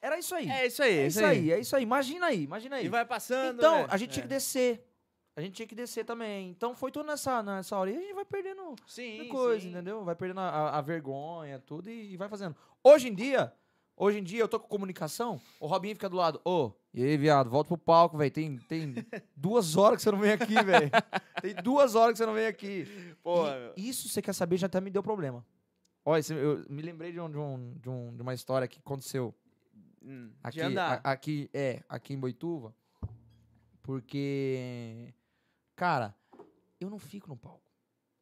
Era 0.00 0.18
isso 0.18 0.34
aí. 0.34 0.48
É 0.50 0.66
isso 0.66 0.82
aí, 0.82 0.98
É 0.98 1.06
isso 1.06 1.24
aí, 1.24 1.52
é 1.52 1.60
isso 1.60 1.76
aí. 1.76 1.82
Imagina 1.82 2.26
aí, 2.26 2.42
imagina 2.42 2.76
aí. 2.76 2.86
E 2.86 2.88
vai 2.88 3.04
passando. 3.04 3.58
Então, 3.58 3.82
né? 3.82 3.86
a 3.88 3.96
gente 3.96 4.10
tinha 4.12 4.22
É. 4.24 4.26
que 4.26 4.34
descer. 4.34 4.88
A 5.36 5.40
gente 5.40 5.54
tinha 5.54 5.66
que 5.66 5.74
descer 5.74 6.04
também. 6.04 6.50
Então 6.50 6.74
foi 6.74 6.90
tudo 6.90 7.06
nessa, 7.06 7.42
nessa 7.42 7.76
hora. 7.76 7.90
E 7.90 7.96
a 7.96 8.00
gente 8.00 8.12
vai 8.12 8.24
perdendo 8.24 8.74
Sim, 8.86 9.28
coisa, 9.28 9.60
sim. 9.60 9.70
entendeu? 9.70 10.04
Vai 10.04 10.14
perdendo 10.16 10.40
a, 10.40 10.48
a- 10.48 10.78
a 10.78 10.80
vergonha, 10.82 11.58
tudo 11.60 11.88
e, 11.88 12.12
e 12.12 12.16
vai 12.16 12.28
fazendo. 12.28 12.56
Hoje 12.82 13.08
em 13.08 13.14
dia, 13.14 13.52
hoje 14.02 14.18
em 14.18 14.22
dia 14.22 14.40
eu 14.40 14.48
tô 14.48 14.58
com 14.58 14.66
comunicação, 14.68 15.40
o 15.60 15.66
Robinho 15.66 15.94
fica 15.94 16.08
do 16.08 16.16
lado, 16.16 16.40
ô, 16.44 16.72
e 16.94 17.02
aí, 17.02 17.16
viado, 17.16 17.48
volta 17.48 17.68
pro 17.68 17.78
palco, 17.78 18.18
velho. 18.18 18.30
Tem, 18.30 18.58
tem 18.58 18.94
duas 19.34 19.76
horas 19.76 19.96
que 19.96 20.02
você 20.02 20.10
não 20.10 20.18
vem 20.18 20.32
aqui, 20.32 20.54
velho. 20.62 20.90
Tem 21.40 21.54
duas 21.54 21.94
horas 21.94 22.12
que 22.12 22.18
você 22.18 22.26
não 22.26 22.34
vem 22.34 22.46
aqui. 22.46 22.84
E 23.76 23.88
isso, 23.88 24.08
você 24.08 24.20
quer 24.20 24.34
saber, 24.34 24.58
já 24.58 24.66
até 24.66 24.80
me 24.80 24.90
deu 24.90 25.02
problema. 25.02 25.46
Olha, 26.04 26.20
eu 26.34 26.64
me 26.68 26.82
lembrei 26.82 27.12
de, 27.12 27.20
um, 27.20 27.30
de, 27.30 27.38
um, 27.38 27.74
de, 27.80 27.88
um- 27.88 28.16
de 28.16 28.20
uma 28.22 28.34
história 28.34 28.66
que 28.68 28.78
aconteceu 28.80 29.34
hum, 30.02 30.30
aqui, 30.42 30.58
a- 30.80 31.00
aqui, 31.12 31.50
é, 31.54 31.82
aqui 31.88 32.12
em 32.12 32.18
Boituva, 32.18 32.74
porque, 33.82 35.14
cara, 35.76 36.14
eu 36.80 36.90
não 36.90 36.98
fico 36.98 37.28
no 37.28 37.36
palco. 37.36 37.62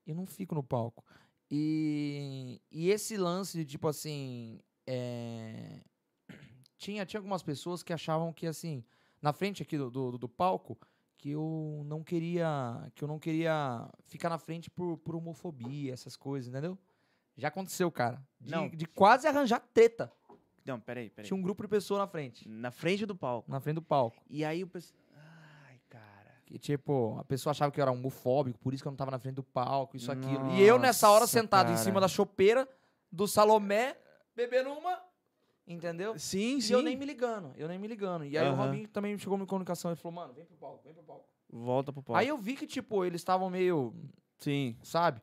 Eu 0.07 0.15
não 0.15 0.27
fico 0.27 0.55
no 0.55 0.63
palco. 0.63 1.05
E, 1.51 2.61
e 2.71 2.91
esse 2.91 3.17
lance 3.17 3.59
de, 3.59 3.65
tipo 3.65 3.89
assim, 3.89 4.61
é, 4.87 5.81
tinha, 6.79 7.05
tinha 7.07 7.19
algumas 7.19 7.43
pessoas 7.43 7.83
que 7.83 7.93
achavam 7.93 8.33
que, 8.33 8.47
assim, 8.47 8.85
na 9.21 9.33
frente 9.33 9.63
aqui 9.63 9.77
do, 9.77 9.91
do, 9.91 10.19
do 10.19 10.29
palco, 10.29 10.79
que 11.17 11.31
eu 11.31 11.83
não 11.85 12.03
queria, 12.03 12.91
que 12.95 13.05
eu 13.05 13.09
não 13.09 13.19
queria 13.19 13.89
ficar 14.07 14.31
na 14.31 14.39
frente 14.39 14.71
por, 14.71 14.97
por 14.99 15.15
homofobia, 15.15 15.93
essas 15.93 16.17
coisas, 16.17 16.49
entendeu? 16.49 16.79
Já 17.37 17.49
aconteceu, 17.49 17.91
cara. 17.91 18.23
De, 18.41 18.51
Não. 18.51 18.69
de 18.69 18.87
quase 18.87 19.27
arranjar 19.27 19.61
treta. 19.73 20.13
Não, 20.65 20.79
peraí, 20.79 21.11
peraí. 21.11 21.27
Tinha 21.27 21.37
um 21.37 21.43
grupo 21.43 21.63
de 21.63 21.69
pessoas 21.69 22.01
na 22.01 22.07
frente. 22.07 22.49
Na 22.49 22.71
frente 22.71 23.07
do 23.07 23.15
palco. 23.15 23.51
Na 23.51 23.61
frente 23.61 23.77
do 23.77 23.83
palco. 23.83 24.23
E 24.29 24.45
aí 24.45 24.63
o 24.63 24.67
pessoal. 24.67 25.01
Ai, 25.67 25.81
cara. 25.89 26.35
Que, 26.47 26.59
tipo, 26.59 27.17
a 27.19 27.25
pessoa 27.25 27.53
achava 27.53 27.73
que 27.73 27.81
eu 27.81 27.83
era 27.83 27.91
homofóbico, 27.91 28.59
por 28.59 28.75
isso 28.75 28.83
que 28.83 28.89
eu 28.89 28.93
não 28.93 28.97
tava 28.97 29.11
na 29.11 29.19
frente 29.19 29.37
do 29.37 29.43
palco, 29.43 29.97
isso, 29.97 30.13
aquilo. 30.13 30.53
E 30.53 30.63
eu, 30.63 30.79
nessa 30.79 31.09
hora, 31.11 31.27
sentado 31.27 31.69
em 31.69 31.75
cara. 31.75 31.85
cima 31.85 32.01
da 32.01 32.09
chopeira 32.09 32.69
do 33.11 33.27
Salomé, 33.27 33.97
bebendo 34.35 34.71
uma. 34.71 34.99
Entendeu? 35.67 36.19
Sim, 36.19 36.57
E 36.57 36.63
sim. 36.63 36.73
eu 36.73 36.83
nem 36.83 36.97
me 36.97 37.05
ligando, 37.05 37.53
eu 37.57 37.69
nem 37.69 37.79
me 37.79 37.87
ligando. 37.87 38.25
E 38.25 38.37
aí 38.37 38.45
o 38.47 38.51
Aham. 38.53 38.65
Robinho 38.67 38.89
também 38.89 39.17
chegou 39.19 39.39
em 39.39 39.47
comunicação 39.47 39.93
e 39.93 39.97
falou, 39.97 40.15
mano, 40.17 40.33
vem 40.33 40.45
pro 40.45 40.57
palco, 40.57 40.83
vem 40.85 40.93
pro 40.93 41.03
palco. 41.05 41.29
Volta 41.49 41.93
pro 41.93 42.03
palco. 42.03 42.19
Aí 42.19 42.27
eu 42.29 42.37
vi 42.39 42.57
que, 42.57 42.67
tipo, 42.67 43.05
eles 43.05 43.21
estavam 43.21 43.49
meio, 43.51 43.95
Sim. 44.39 44.77
sabe? 44.83 45.21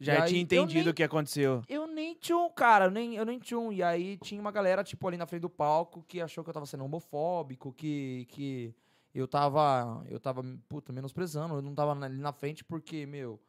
Já 0.00 0.14
E 0.14 0.16
aí, 0.22 0.28
tinha 0.30 0.40
entendido 0.40 0.84
nem- 0.84 0.90
o 0.90 0.94
que 0.94 1.02
aconteceu. 1.02 1.62
Eu 1.68 1.86
nem 1.86 2.14
tinha 2.14 2.36
um, 2.38 2.48
cara, 2.50 2.86
eu 2.86 2.90
nem, 2.90 3.14
eu 3.16 3.24
nem 3.24 3.38
tinha 3.38 3.58
um. 3.58 3.72
E 3.72 3.82
aí 3.82 4.16
tinha 4.18 4.40
uma 4.40 4.50
galera, 4.50 4.82
tipo, 4.82 5.06
ali 5.06 5.16
na 5.16 5.26
frente 5.26 5.42
do 5.42 5.50
palco 5.50 6.02
que 6.06 6.20
achou 6.20 6.42
que 6.42 6.50
eu 6.50 6.54
tava 6.54 6.66
sendo 6.66 6.84
homofóbico, 6.84 7.72
que, 7.72 8.26
que 8.30 8.74
eu 9.14 9.26
tava, 9.28 10.04
eu 10.08 10.18
tava, 10.20 10.42
puta, 10.68 10.92
menosprezando. 10.92 11.54
Eu 11.56 11.62
não 11.62 11.74
tava 11.74 11.92
ali 12.04 12.18
na 12.18 12.32
frente 12.32 12.64
porque, 12.64 13.06
meu... 13.06 13.40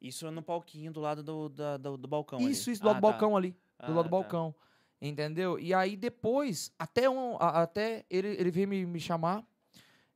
Isso 0.00 0.30
no 0.30 0.42
palquinho 0.42 0.92
do 0.92 1.00
lado 1.00 1.22
do, 1.22 1.48
da- 1.48 1.76
do, 1.76 1.96
do 1.96 2.06
balcão. 2.08 2.38
Isso, 2.40 2.68
ali. 2.70 2.74
isso, 2.74 2.82
do 2.82 2.86
lado 2.86 2.96
Ah, 2.96 3.00
do 3.00 3.02
tá. 3.02 3.10
balcão 3.10 3.36
ali. 3.36 3.54
Do 3.78 3.92
Ah, 3.92 3.94
lado 3.96 4.04
do 4.04 4.04
tá. 4.04 4.08
balcão. 4.10 4.54
Entendeu? 5.00 5.58
E 5.58 5.72
aí 5.72 5.96
depois, 5.96 6.72
até, 6.78 7.08
um, 7.08 7.36
a- 7.36 7.62
até 7.62 8.04
ele, 8.10 8.28
ele 8.28 8.50
veio 8.50 8.66
me, 8.68 8.84
me 8.84 8.98
chamar. 9.00 9.44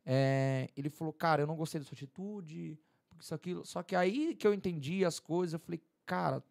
é, 0.05 0.69
ele 0.77 0.91
falou, 0.91 1.13
cara, 1.13 1.43
eu 1.43 1.47
não 1.47 1.55
gostei 1.55 1.81
da 1.81 1.87
sua 1.87 1.95
atitude, 1.95 2.77
isso, 3.21 3.33
aquilo. 3.35 3.65
Só 3.65 3.83
que 3.85 3.95
aí 3.95 4.35
que 4.35 4.45
eu 4.45 4.53
entendi 4.53 5.05
as 5.05 5.21
coisas, 5.21 5.53
eu 5.55 5.61
falei, 5.61 5.81
cara, 6.05 6.43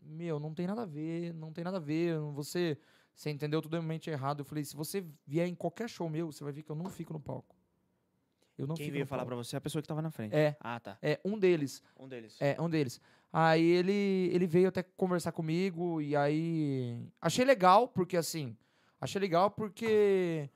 meu, 0.00 0.38
não 0.38 0.54
tem 0.54 0.66
nada 0.68 0.82
a 0.82 0.86
ver, 0.86 1.34
não 1.34 1.52
tem 1.52 1.64
nada 1.64 1.78
a 1.78 1.80
ver. 1.80 2.16
Você, 2.34 2.78
você 3.12 3.30
entendeu 3.30 3.60
totalmente 3.60 4.08
errado. 4.10 4.40
Eu 4.40 4.44
falei, 4.44 4.64
se 4.64 4.76
você 4.76 5.04
vier 5.26 5.48
em 5.48 5.54
qualquer 5.56 5.88
show 5.88 6.08
meu, 6.08 6.30
você 6.30 6.44
vai 6.44 6.52
ver 6.52 6.62
que 6.62 6.70
eu 6.70 6.76
não 6.76 6.88
fico 6.88 7.12
no 7.12 7.18
palco. 7.18 7.56
Eu 8.56 8.68
não 8.68 8.76
Quem 8.76 8.92
veio 8.92 9.04
falar 9.04 9.22
palco. 9.22 9.30
pra 9.34 9.36
você 9.44 9.56
é 9.56 9.58
a 9.58 9.60
pessoa 9.60 9.82
que 9.82 9.88
tava 9.88 10.00
na 10.00 10.12
frente. 10.12 10.32
É. 10.36 10.56
Ah, 10.60 10.78
tá. 10.78 10.96
É, 11.02 11.18
um 11.24 11.36
deles. 11.36 11.82
Um 11.98 12.06
deles. 12.06 12.40
É, 12.40 12.56
um 12.60 12.70
deles. 12.70 13.00
Aí 13.36 13.64
ele, 13.64 14.30
ele 14.32 14.46
veio 14.46 14.68
até 14.68 14.80
conversar 14.80 15.32
comigo 15.32 16.00
e 16.00 16.14
aí 16.14 16.96
achei 17.20 17.44
legal, 17.44 17.88
porque 17.88 18.16
assim, 18.16 18.56
achei 19.00 19.20
legal 19.20 19.50
porque 19.50 20.48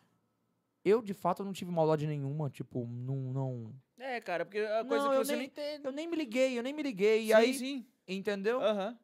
eu 0.85 1.03
de 1.03 1.12
fato 1.12 1.43
não 1.45 1.53
tive 1.53 1.72
maldade 1.72 2.07
nenhuma, 2.07 2.49
tipo, 2.49 2.87
não 2.87 3.33
não 3.33 3.74
É, 3.99 4.20
cara, 4.20 4.45
porque 4.45 4.61
a 4.61 4.85
coisa 4.85 5.07
Não, 5.07 5.11
que 5.11 5.18
eu 5.18 5.24
você 5.24 5.33
nem- 5.33 5.39
não 5.41 5.45
entende. 5.47 5.85
eu 5.87 5.91
nem 5.91 6.07
me 6.07 6.16
liguei, 6.16 6.57
eu 6.57 6.62
nem 6.62 6.72
me 6.72 6.85
liguei. 6.85 7.22
E 7.24 7.26
sim, 7.26 7.35
aí, 7.35 7.55
sim. 7.55 7.87
entendeu? 8.07 8.62
Aham. 8.62 8.97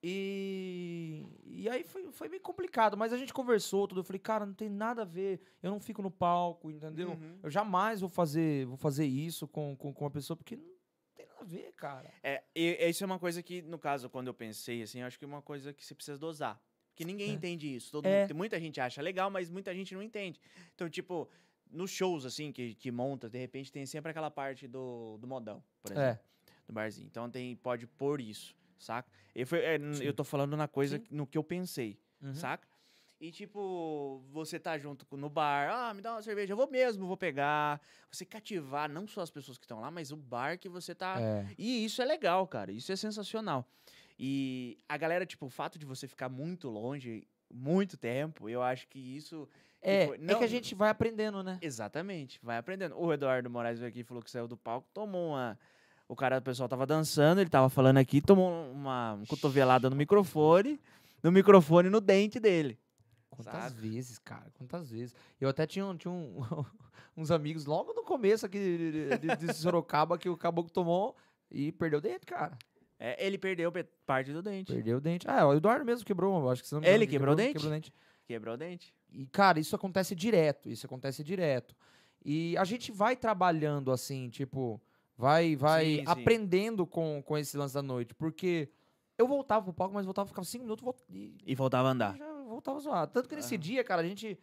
E 0.00 1.26
e 1.44 1.68
aí 1.68 1.82
foi, 1.82 2.10
foi 2.12 2.28
meio 2.28 2.42
complicado, 2.42 2.96
mas 2.96 3.12
a 3.12 3.16
gente 3.16 3.32
conversou 3.34 3.88
tudo, 3.88 4.00
eu 4.00 4.04
falei, 4.04 4.20
cara, 4.20 4.46
não 4.46 4.54
tem 4.54 4.68
nada 4.68 5.02
a 5.02 5.04
ver, 5.04 5.40
eu 5.60 5.72
não 5.72 5.80
fico 5.80 6.02
no 6.02 6.10
palco, 6.10 6.70
entendeu? 6.70 7.10
Uhum. 7.10 7.38
Eu 7.42 7.50
jamais 7.50 8.00
vou 8.00 8.08
fazer, 8.08 8.64
vou 8.66 8.76
fazer 8.76 9.06
isso 9.06 9.48
com, 9.48 9.76
com, 9.76 9.92
com 9.92 10.04
uma 10.04 10.10
pessoa 10.10 10.36
porque 10.36 10.56
a 11.42 11.44
ver, 11.44 11.72
cara. 11.72 12.10
É, 12.22 12.42
e, 12.54 12.88
isso 12.88 13.02
é 13.04 13.06
uma 13.06 13.18
coisa 13.18 13.42
que, 13.42 13.60
no 13.62 13.78
caso, 13.78 14.08
quando 14.08 14.28
eu 14.28 14.34
pensei, 14.34 14.82
assim, 14.82 15.00
eu 15.00 15.06
acho 15.06 15.18
que 15.18 15.24
é 15.24 15.28
uma 15.28 15.42
coisa 15.42 15.72
que 15.72 15.84
você 15.84 15.94
precisa 15.94 16.16
dosar. 16.18 16.60
Porque 16.90 17.04
ninguém 17.04 17.30
É. 17.30 17.32
entende 17.32 17.74
isso. 17.74 17.90
Todo 17.90 18.06
É. 18.06 18.22
mundo- 18.22 18.34
muita 18.34 18.60
gente 18.60 18.80
acha 18.80 19.00
legal, 19.00 19.30
mas 19.30 19.48
muita 19.50 19.74
gente 19.74 19.94
não 19.94 20.02
entende. 20.02 20.40
Então, 20.74 20.88
tipo, 20.90 21.28
nos 21.70 21.90
shows, 21.90 22.24
assim, 22.26 22.52
que, 22.52 22.74
que 22.74 22.90
monta, 22.90 23.30
de 23.30 23.38
repente 23.38 23.72
tem 23.72 23.86
sempre 23.86 24.10
aquela 24.10 24.30
parte 24.30 24.68
do, 24.68 25.16
do 25.18 25.26
modão, 25.26 25.62
por 25.82 25.92
exemplo. 25.92 26.08
É. 26.10 26.20
Do 26.66 26.72
barzinho. 26.72 27.06
Então 27.06 27.30
tem, 27.30 27.56
pode 27.56 27.86
pôr 27.86 28.20
isso, 28.20 28.54
saca? 28.78 29.10
Eu, 29.34 29.46
foi, 29.46 29.60
é, 29.60 29.78
eu 30.02 30.12
tô 30.12 30.22
falando 30.22 30.56
na 30.56 30.68
coisa, 30.68 30.98
Sim. 30.98 31.04
no 31.10 31.26
que 31.26 31.36
eu 31.38 31.42
pensei, 31.42 31.98
Uhum. 32.20 32.34
saca? 32.34 32.68
E, 33.22 33.30
tipo, 33.30 34.20
você 34.32 34.58
tá 34.58 34.76
junto 34.76 35.06
no 35.16 35.30
bar, 35.30 35.70
ah, 35.72 35.94
me 35.94 36.02
dá 36.02 36.10
uma 36.14 36.22
cerveja, 36.22 36.54
eu 36.54 36.56
vou 36.56 36.68
mesmo, 36.68 37.06
vou 37.06 37.16
pegar. 37.16 37.80
Você 38.10 38.24
cativar 38.24 38.90
não 38.90 39.06
só 39.06 39.20
as 39.20 39.30
pessoas 39.30 39.56
que 39.56 39.64
estão 39.64 39.78
lá, 39.80 39.92
mas 39.92 40.10
o 40.10 40.16
bar 40.16 40.58
que 40.58 40.68
você 40.68 40.92
tá 40.92 41.20
É. 41.20 41.46
e 41.56 41.84
isso 41.84 42.02
é 42.02 42.04
legal, 42.04 42.44
cara. 42.48 42.72
Isso 42.72 42.90
é 42.90 42.96
sensacional. 42.96 43.64
E 44.18 44.76
a 44.88 44.96
galera, 44.96 45.24
tipo, 45.24 45.46
o 45.46 45.48
fato 45.48 45.78
de 45.78 45.86
você 45.86 46.08
ficar 46.08 46.28
muito 46.28 46.68
longe, 46.68 47.22
muito 47.48 47.96
tempo, 47.96 48.48
eu 48.48 48.60
acho 48.60 48.88
que 48.88 48.98
isso. 48.98 49.48
É, 49.80 50.02
é 50.06 50.18
não- 50.18 50.38
que 50.38 50.44
a 50.44 50.48
gente 50.48 50.74
vai 50.74 50.90
aprendendo, 50.90 51.44
né? 51.44 51.58
Exatamente, 51.62 52.40
vai 52.42 52.56
aprendendo. 52.58 52.98
O 52.98 53.12
Eduardo 53.12 53.48
Moraes 53.48 53.78
veio 53.78 53.88
aqui 53.88 54.00
e 54.00 54.04
falou 54.04 54.20
que 54.20 54.32
saiu 54.32 54.48
do 54.48 54.56
palco, 54.56 54.88
tomou 54.92 55.28
uma. 55.30 55.56
O 56.08 56.16
cara, 56.16 56.38
o 56.38 56.42
pessoal 56.42 56.68
tava 56.68 56.84
dançando, 56.84 57.40
ele 57.40 57.48
tava 57.48 57.68
falando 57.70 57.98
aqui, 57.98 58.20
tomou 58.20 58.50
uma 58.72 59.16
cotovelada 59.28 59.88
no 59.88 59.94
microfone, 59.94 60.80
no 61.22 61.30
microfone 61.30 61.88
no 61.88 62.00
dente 62.00 62.40
dele. 62.40 62.81
Quantas 63.36 63.72
vezes, 63.74 64.18
cara? 64.18 64.50
Quantas 64.58 64.90
vezes? 64.90 65.14
Eu 65.40 65.48
até 65.48 65.66
tinha, 65.66 65.94
tinha 65.96 66.12
um- 66.12 66.40
uns 67.16 67.30
amigos 67.30 67.64
logo 67.66 67.92
no 67.92 68.02
começo 68.04 68.46
aqui 68.46 68.58
de, 68.58 69.18
de- 69.18 69.36
de 69.46 69.54
Sorocaba 69.54 70.18
que 70.18 70.28
o 70.28 70.36
caboclo 70.36 70.70
tomou 70.70 71.16
e 71.50 71.72
perdeu 71.72 71.98
o 71.98 72.02
dente, 72.02 72.26
cara. 72.26 72.56
É, 72.98 73.26
ele 73.26 73.36
perdeu 73.36 73.72
pe- 73.72 73.84
parte 74.06 74.32
do 74.32 74.42
dente. 74.42 74.72
Perdeu 74.72 74.98
o 74.98 75.00
dente. 75.00 75.26
Ah, 75.28 75.46
o 75.46 75.54
Eduardo 75.54 75.84
mesmo 75.84 76.04
quebrou, 76.06 76.48
acho 76.50 76.62
que 76.62 76.68
você 76.68 76.74
não 76.76 76.84
Ele 76.84 77.04
que 77.06 77.12
quebrou 77.12 77.32
o 77.32 77.36
dente? 77.36 77.54
Quebrou 77.54 77.70
o 77.70 77.74
dente. 77.74 77.92
Quebrou 78.26 78.54
o 78.54 78.56
dente. 78.56 78.94
E, 79.10 79.26
cara, 79.26 79.58
isso 79.58 79.74
acontece 79.74 80.14
direto. 80.14 80.70
Isso 80.70 80.86
acontece 80.86 81.24
direto. 81.24 81.74
E 82.24 82.56
a 82.56 82.64
gente 82.64 82.92
vai 82.92 83.16
trabalhando 83.16 83.90
assim, 83.90 84.28
tipo, 84.30 84.80
vai 85.18 85.56
vai 85.56 85.84
Sim, 85.84 85.96
sim. 85.96 86.04
aprendendo 86.06 86.86
com, 86.86 87.20
com 87.26 87.36
esse 87.36 87.56
lance 87.56 87.74
da 87.74 87.82
noite. 87.82 88.14
Porque 88.14 88.68
eu 89.18 89.26
voltava 89.26 89.64
pro 89.64 89.72
palco, 89.74 89.92
mas 89.94 90.04
voltava, 90.06 90.28
ficava 90.28 90.44
cinco 90.44 90.62
minutos 90.64 90.94
e, 91.10 91.34
E 91.44 91.54
voltava 91.56 91.88
a 91.88 91.90
andar. 91.90 92.16
já 92.16 92.31
voltava 92.52 92.78
zoado. 92.80 93.12
Tanto 93.12 93.28
que 93.28 93.36
nesse 93.36 93.56
dia, 93.58 93.82
cara, 93.84 94.02
a 94.02 94.04
gente. 94.04 94.38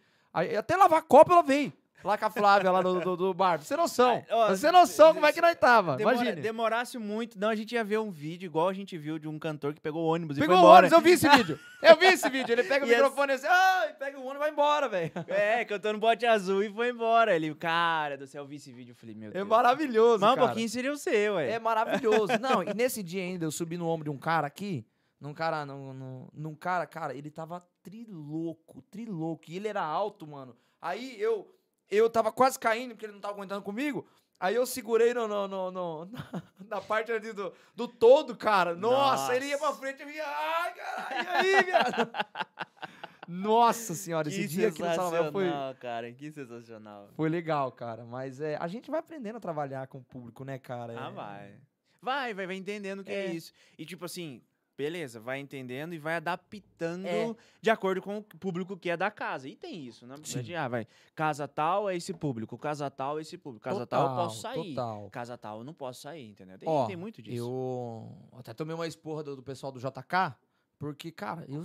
Até 0.58 0.76
lavar 0.76 1.02
copo 1.02 1.32
ela 1.32 1.42
veio. 1.42 1.72
Lá 2.02 2.16
com 2.16 2.24
a 2.24 2.30
Flávia, 2.30 2.70
lá 2.70 2.80
do, 2.80 2.98
do, 2.98 3.14
do 3.14 3.34
bar. 3.34 3.58
Pra 3.58 3.66
você 3.66 3.76
noção. 3.76 4.24
Ah, 4.30 4.34
ó, 4.34 4.46
Pra 4.46 4.56
você 4.56 4.70
noção 4.70 5.12
como 5.12 5.26
é 5.26 5.34
que 5.34 5.40
nós 5.42 5.54
tava. 5.58 5.96
Demora- 5.96 6.16
Imagine. 6.16 6.40
Demorasse 6.40 6.96
muito, 6.96 7.38
não, 7.38 7.50
a 7.50 7.54
gente 7.54 7.74
ia 7.74 7.84
ver 7.84 7.98
um 7.98 8.10
vídeo 8.10 8.46
igual 8.46 8.68
a 8.68 8.72
gente 8.72 8.96
viu 8.96 9.18
de 9.18 9.28
um 9.28 9.38
cantor 9.38 9.74
que 9.74 9.82
pegou 9.82 10.02
o 10.02 10.06
ônibus 10.14 10.38
e 10.38 10.40
Pegou 10.40 10.56
foi 10.56 10.64
o 10.64 10.66
embora. 10.66 10.86
ônibus, 10.86 10.92
eu 10.96 11.00
vi 11.04 11.10
esse 11.10 11.28
vídeo. 11.28 11.60
Eu 11.82 11.96
vi 11.98 12.06
esse 12.06 12.30
vídeo. 12.30 12.52
Ele 12.54 12.62
pega 12.64 12.86
o 12.86 12.88
E 12.88 12.92
microfone 12.92 13.32
assim, 13.34 13.46
ai, 13.46 13.92
pega 13.98 14.16
o 14.18 14.22
ônibus 14.22 14.36
e 14.36 14.38
vai 14.38 14.50
embora, 14.50 14.88
velho. 14.88 15.12
É, 15.28 15.62
cantando 15.66 15.98
bote 15.98 16.24
azul 16.24 16.62
e 16.64 16.72
foi 16.72 16.88
embora. 16.88 17.36
Ele, 17.36 17.54
cara 17.54 18.16
do 18.16 18.26
céu, 18.26 18.44
eu 18.44 18.48
vi 18.48 18.56
esse 18.56 18.72
vídeo. 18.72 18.92
Eu 18.92 18.96
falei, 18.96 19.14
meu 19.14 19.28
É 19.28 19.32
Deus. 19.34 19.46
maravilhoso, 19.46 20.20
Mas 20.22 20.32
um 20.32 20.34
cara. 20.36 20.46
pouquinho 20.46 20.68
seria 20.70 20.92
o 20.92 20.96
seu, 20.96 21.34
ué. 21.34 21.50
É 21.50 21.58
maravilhoso. 21.58 22.32
Não, 22.40 22.62
e 22.62 22.72
nesse 22.72 23.02
dia 23.02 23.22
ainda 23.22 23.44
eu 23.44 23.50
subi 23.50 23.76
no 23.76 23.86
ombro 23.86 24.04
de 24.04 24.10
um 24.10 24.16
cara 24.18 24.46
aqui, 24.46 24.86
num 25.20 25.34
cara, 25.34 25.66
num, 25.66 25.92
num, 25.92 26.28
num 26.32 26.54
cara, 26.54 26.86
cara, 26.86 27.14
ele 27.14 27.30
tava 27.30 27.62
trilouco, 27.82 28.82
trilouco. 28.82 29.44
E 29.48 29.56
ele 29.56 29.68
era 29.68 29.82
alto, 29.82 30.26
mano. 30.26 30.56
Aí 30.80 31.20
eu, 31.20 31.52
eu 31.90 32.08
tava 32.10 32.32
quase 32.32 32.58
caindo, 32.58 32.92
porque 32.92 33.06
ele 33.06 33.12
não 33.12 33.20
tava 33.20 33.34
aguentando 33.34 33.62
comigo. 33.62 34.06
Aí 34.38 34.54
eu 34.54 34.64
segurei 34.66 35.12
no, 35.12 35.28
no, 35.28 35.46
no, 35.46 35.70
no- 35.70 36.10
na, 36.66 36.80
parte 36.80 37.12
ali 37.12 37.32
do, 37.32 37.52
do 37.74 37.86
todo, 37.86 38.34
cara. 38.34 38.74
Nossa, 38.74 39.36
ele 39.36 39.46
ia 39.46 39.58
pra 39.58 39.68
Nossa. 39.68 39.80
frente 39.80 40.02
e 40.02 40.10
ia, 40.16 40.26
ai, 40.26 40.74
caralho, 40.74 41.48
e 41.48 41.54
aí, 41.56 41.62
viado? 41.64 42.10
Nossa 43.28 43.94
senhora, 43.94 44.28
esse 44.28 44.40
que 44.40 44.46
dia 44.48 44.68
aqui 44.68 44.82
no 44.82 44.92
Salão 44.94 45.30
foi, 45.30 45.44
sensacional, 45.44 45.74
cara. 45.76 46.12
Que 46.12 46.32
sensacional. 46.32 47.08
foi 47.14 47.28
legal, 47.28 47.70
cara. 47.70 48.04
Mas 48.04 48.40
é, 48.40 48.56
a 48.56 48.66
gente 48.66 48.90
vai 48.90 48.98
aprendendo 48.98 49.36
a 49.36 49.40
trabalhar 49.40 49.86
com 49.86 49.98
o 49.98 50.02
público, 50.04 50.42
né, 50.44 50.58
cara? 50.58 50.94
Ah, 50.98 51.08
É- 51.08 51.12
vai. 51.12 51.54
Vai, 52.02 52.34
vai, 52.34 52.46
vai 52.46 52.56
entendendo 52.56 53.00
o 53.00 53.04
que 53.04 53.12
é. 53.12 53.26
É. 53.26 53.32
isso. 53.32 53.52
E 53.78 53.84
tipo 53.84 54.04
assim, 54.06 54.42
beleza, 54.80 55.20
vai 55.20 55.38
entendendo 55.38 55.92
e 55.92 55.98
vai 55.98 56.14
adaptando 56.16 57.04
É. 57.06 57.34
de 57.60 57.68
acordo 57.70 58.00
com 58.00 58.16
o 58.18 58.22
público 58.22 58.76
que 58.78 58.88
é 58.88 58.96
da 58.96 59.10
casa. 59.10 59.46
E 59.46 59.54
tem 59.54 59.84
isso, 59.86 60.06
né? 60.06 60.14
Sim. 60.24 60.54
Ah, 60.54 60.68
vai. 60.68 60.86
Casa 61.14 61.46
tal 61.46 61.90
é 61.90 61.94
esse 61.96 62.14
público, 62.14 62.56
casa 62.56 62.90
tal 62.90 63.18
é 63.18 63.22
esse 63.22 63.36
público. 63.36 63.62
Casa 63.62 63.86
tal 63.86 64.08
eu 64.08 64.16
posso 64.16 64.40
sair. 64.40 64.74
Total. 64.74 65.10
Casa 65.10 65.36
tal 65.36 65.58
eu 65.58 65.64
não 65.64 65.74
posso 65.74 66.00
sair, 66.00 66.26
entendeu? 66.30 66.58
Tem, 66.58 66.66
Ó, 66.68 66.86
tem 66.86 66.96
muito 66.96 67.20
disso. 67.20 67.36
Eu 67.36 68.10
até 68.38 68.54
tomei 68.54 68.74
uma 68.74 68.86
esporra 68.86 69.22
do, 69.22 69.36
do 69.36 69.42
pessoal 69.42 69.70
do 69.70 69.78
JK, 69.78 70.34
porque, 70.78 71.12
cara, 71.12 71.44
eu 71.46 71.62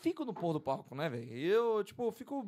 fico 0.00 0.24
no 0.24 0.32
pôr 0.32 0.54
do 0.54 0.60
palco, 0.60 0.94
né, 0.94 1.10
velho? 1.10 1.30
Eu, 1.36 1.84
tipo, 1.84 2.10
fico 2.10 2.46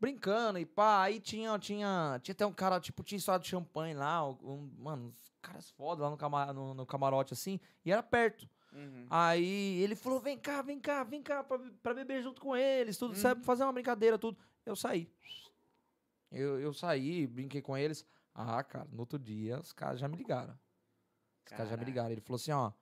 brincando 0.00 0.58
e 0.58 0.66
pá. 0.66 1.02
Aí 1.04 1.20
tinha, 1.20 1.56
tinha, 1.60 2.18
tinha 2.22 2.32
até 2.32 2.44
um 2.44 2.52
cara, 2.52 2.80
tipo, 2.80 3.04
tinha 3.04 3.18
de 3.38 3.46
champanhe 3.48 3.94
lá, 3.94 4.28
um, 4.28 4.68
mano, 4.78 5.06
uns 5.08 5.32
caras 5.40 5.70
foda 5.70 6.02
lá 6.02 6.10
no, 6.10 6.52
no- 6.52 6.74
no 6.74 6.84
camarote, 6.86 7.32
assim, 7.32 7.60
e 7.84 7.92
era 7.92 8.02
perto. 8.02 8.48
Uhum. 8.72 9.06
Aí 9.10 9.80
ele 9.82 9.94
falou, 9.94 10.18
vem 10.20 10.38
cá, 10.38 10.62
vem 10.62 10.80
cá, 10.80 11.04
vem 11.04 11.22
cá, 11.22 11.44
pra, 11.44 11.58
pra 11.82 11.92
beber 11.94 12.22
junto 12.22 12.40
com 12.40 12.56
eles, 12.56 12.96
tudo, 12.96 13.14
sabe, 13.14 13.40
Uhum. 13.40 13.44
fazer 13.44 13.64
uma 13.64 13.72
brincadeira, 13.72 14.18
tudo. 14.18 14.38
Eu 14.64 14.74
saí. 14.74 15.10
Eu, 16.30 16.58
eu 16.60 16.72
saí, 16.72 17.26
brinquei 17.26 17.60
com 17.60 17.76
eles. 17.76 18.06
Ah, 18.34 18.62
cara, 18.64 18.88
no 18.90 19.00
outro 19.00 19.18
dia, 19.18 19.60
os 19.60 19.72
caras 19.72 20.00
já 20.00 20.08
me 20.08 20.16
ligaram. 20.16 20.54
Os 21.44 21.50
caras 21.52 21.68
já 21.68 21.76
me 21.76 21.84
ligaram. 21.84 22.10
Ele 22.10 22.20
falou 22.22 22.36
assim, 22.36 22.52
ó, 22.52 22.72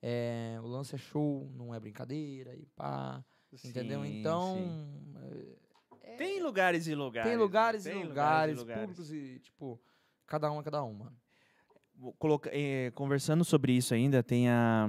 é, 0.00 0.56
o 0.62 0.66
lance 0.66 0.94
é 0.94 0.98
show, 0.98 1.50
não 1.54 1.74
é 1.74 1.80
brincadeira 1.80 2.54
e 2.56 2.64
pá, 2.74 3.22
entendeu? 3.62 4.02
Sim, 4.02 4.20
Então, 4.20 4.54
sim. 4.54 5.14
é, 6.00 6.16
Tem 6.16 6.40
lugares 6.42 6.86
e 6.86 6.94
lugares. 6.94 7.28
tem 7.30 7.36
né? 7.36 7.42
lugares 7.42 7.84
Tem 7.84 8.00
e 8.00 8.04
lugares, 8.06 8.56
lugares. 8.58 8.80
públicos 8.82 9.12
e, 9.12 9.38
tipo, 9.40 9.78
cada 10.26 10.50
um 10.50 10.60
é 10.60 10.62
cada 10.62 10.82
um, 10.82 10.94
mano. 10.94 11.16
Vou 11.96 12.12
colocar- 12.14 12.50
eh, 12.52 12.90
conversando 12.94 13.44
sobre 13.44 13.72
isso 13.72 13.92
ainda, 13.94 14.22
tem 14.22 14.48
a, 14.48 14.88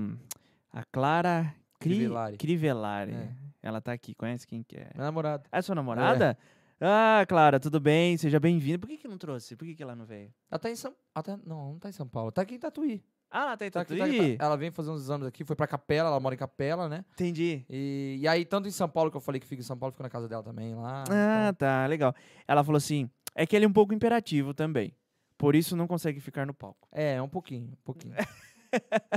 a 0.76 0.84
Clara 0.84 1.56
Cri- 1.80 1.96
Crivellari. 1.96 2.38
Crivellari. 2.38 3.12
É. 3.14 3.30
Ela 3.64 3.82
tá 3.82 3.94
aqui, 3.94 4.14
conhece 4.14 4.46
quem 4.46 4.62
que 4.62 4.76
é? 4.78 4.90
Meu 4.94 5.04
namorado. 5.06 5.44
É 5.52 5.62
sua 5.62 5.74
namorada? 5.76 6.38
Ah, 6.80 7.26
Clara, 7.28 7.60
tudo 7.60 7.80
bem? 7.80 8.18
Seja 8.18 8.40
bem-vinda. 8.40 8.80
Por 8.80 8.88
que, 8.90 8.98
que 8.98 9.08
não 9.08 9.18
trouxe? 9.18 9.56
Por 9.56 9.66
que, 9.66 9.74
que 9.74 9.82
ela 9.82 9.96
não 9.96 10.06
veio? 10.06 10.32
Ela 10.52 10.60
tá 10.60 10.70
em 10.70 10.76
São... 10.76 10.94
Até, 11.16 11.38
não, 11.46 11.72
não 11.72 11.80
tá 11.80 11.88
em 11.90 11.94
São 11.94 12.06
Paulo. 12.08 12.32
Tá 12.32 12.42
aqui 12.42 12.56
em 12.56 12.60
Tatuí. 12.60 13.02
Ah, 13.32 13.44
ela 13.44 13.58
tá 13.58 13.66
em 13.66 13.72
Tá 13.72 13.82
aqui, 13.82 13.96
Tatuí? 13.98 14.18
tá 14.18 14.24
aqui, 14.24 14.38
tá- 14.38 14.46
Ela 14.46 14.58
vem 14.58 14.72
fazer 14.72 14.92
uns 14.92 15.02
exames 15.02 15.26
aqui, 15.26 15.44
foi 15.46 15.56
pra 15.56 15.66
Capela, 15.68 16.10
ela 16.10 16.20
mora 16.20 16.36
em 16.36 16.38
Capela, 16.38 16.88
né? 16.90 17.04
Entendi. 17.14 17.66
E, 17.70 18.18
e 18.20 18.28
aí, 18.28 18.44
tanto 18.46 18.68
em 18.68 18.72
São 18.72 18.88
Paulo, 18.90 19.10
que 19.10 19.18
eu 19.18 19.22
falei 19.22 19.40
que 19.40 19.48
fica 19.48 19.62
em 19.62 19.66
São 19.66 19.78
Paulo, 19.78 19.94
fica 19.94 20.04
na 20.04 20.10
casa 20.10 20.28
dela 20.28 20.44
também 20.44 20.76
lá. 20.76 21.06
Ah, 21.10 21.48
então- 21.50 21.54
tá, 21.56 21.86
legal. 21.88 22.14
Ela 22.48 22.64
falou 22.64 22.78
assim, 22.78 23.10
é 23.34 23.46
que 23.46 23.56
ele 23.56 23.66
é 23.66 23.68
um 23.68 23.74
pouco 23.74 23.94
imperativo 23.94 24.54
também. 24.54 24.94
Por 25.38 25.56
isso 25.56 25.76
não 25.76 25.88
consegue 25.88 26.20
ficar 26.20 26.46
no 26.46 26.54
palco. 26.54 26.88
É, 26.92 27.22
um 27.22 27.28
pouquinho, 27.30 27.70
um 27.72 27.84
pouquinho. 27.84 28.14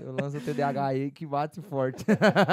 eu 0.03 0.13
lanço 0.13 0.39
o 0.39 0.41
TDAH 0.41 0.87
aí 0.87 1.11
que 1.11 1.27
bate 1.27 1.61
forte. 1.63 2.05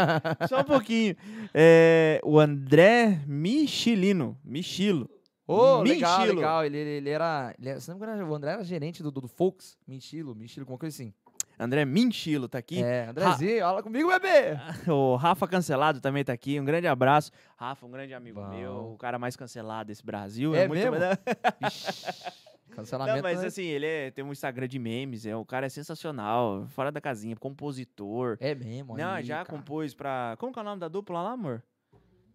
Só 0.47 0.61
um 0.61 0.63
pouquinho. 0.63 1.15
É, 1.53 2.19
o 2.23 2.39
André 2.39 3.21
Michilino. 3.27 4.37
Michilo. 4.43 5.09
Ô, 5.47 5.81
legal, 5.81 6.19
Minchilo. 6.19 6.35
legal. 6.35 6.65
Ele, 6.65 6.77
ele, 6.77 6.89
ele 6.89 7.09
era. 7.09 7.53
Ele, 7.59 7.73
não 7.87 7.97
me 7.97 8.03
engano, 8.03 8.29
o 8.31 8.35
André 8.35 8.51
era 8.51 8.63
gerente 8.63 9.03
do, 9.03 9.11
do, 9.11 9.21
do 9.21 9.27
Fox. 9.27 9.77
Minchilo, 9.87 10.35
Minchilo, 10.35 10.63
alguma 10.63 10.77
coisa 10.77 10.95
assim. 10.95 11.13
André 11.57 11.85
Minchilo 11.85 12.49
tá 12.49 12.57
aqui. 12.57 12.83
É, 12.83 13.07
Andrezinho, 13.07 13.61
fala 13.61 13.81
comigo, 13.81 14.09
bebê! 14.09 14.57
O 14.91 15.15
Rafa 15.15 15.47
Cancelado 15.47 16.01
também 16.01 16.23
tá 16.23 16.33
aqui. 16.33 16.59
Um 16.59 16.65
grande 16.65 16.87
abraço. 16.87 17.31
Rafa, 17.55 17.85
um 17.85 17.91
grande 17.91 18.13
amigo 18.13 18.41
Bom. 18.41 18.49
meu. 18.49 18.73
O 18.93 18.97
cara 18.97 19.17
mais 19.17 19.35
cancelado 19.35 19.87
desse 19.87 20.05
Brasil. 20.05 20.53
É 20.53 20.67
muito 20.67 20.81
mesmo? 20.91 20.97
Não, 22.77 22.83
Cancelamento. 22.83 23.23
mas 23.23 23.41
né? 23.41 23.47
assim, 23.47 23.63
ele 23.63 23.85
é- 23.85 24.11
tem 24.11 24.23
um 24.23 24.31
Instagram 24.31 24.67
de 24.67 24.77
memes. 24.79 25.25
É, 25.25 25.35
o 25.35 25.45
cara 25.45 25.65
é 25.65 25.69
sensacional. 25.69 26.65
Fora 26.67 26.91
da 26.91 26.99
casinha. 27.01 27.35
Compositor. 27.35 28.37
É 28.39 28.53
mesmo. 28.53 28.97
Não, 28.97 29.11
aí, 29.11 29.23
já 29.23 29.37
cara. 29.45 29.49
compôs 29.57 29.93
pra. 29.93 30.35
Como 30.39 30.51
que 30.53 30.59
é 30.59 30.61
o 30.61 30.65
nome 30.65 30.79
da 30.79 30.87
dupla 30.87 31.21
lá, 31.21 31.31
amor? 31.31 31.63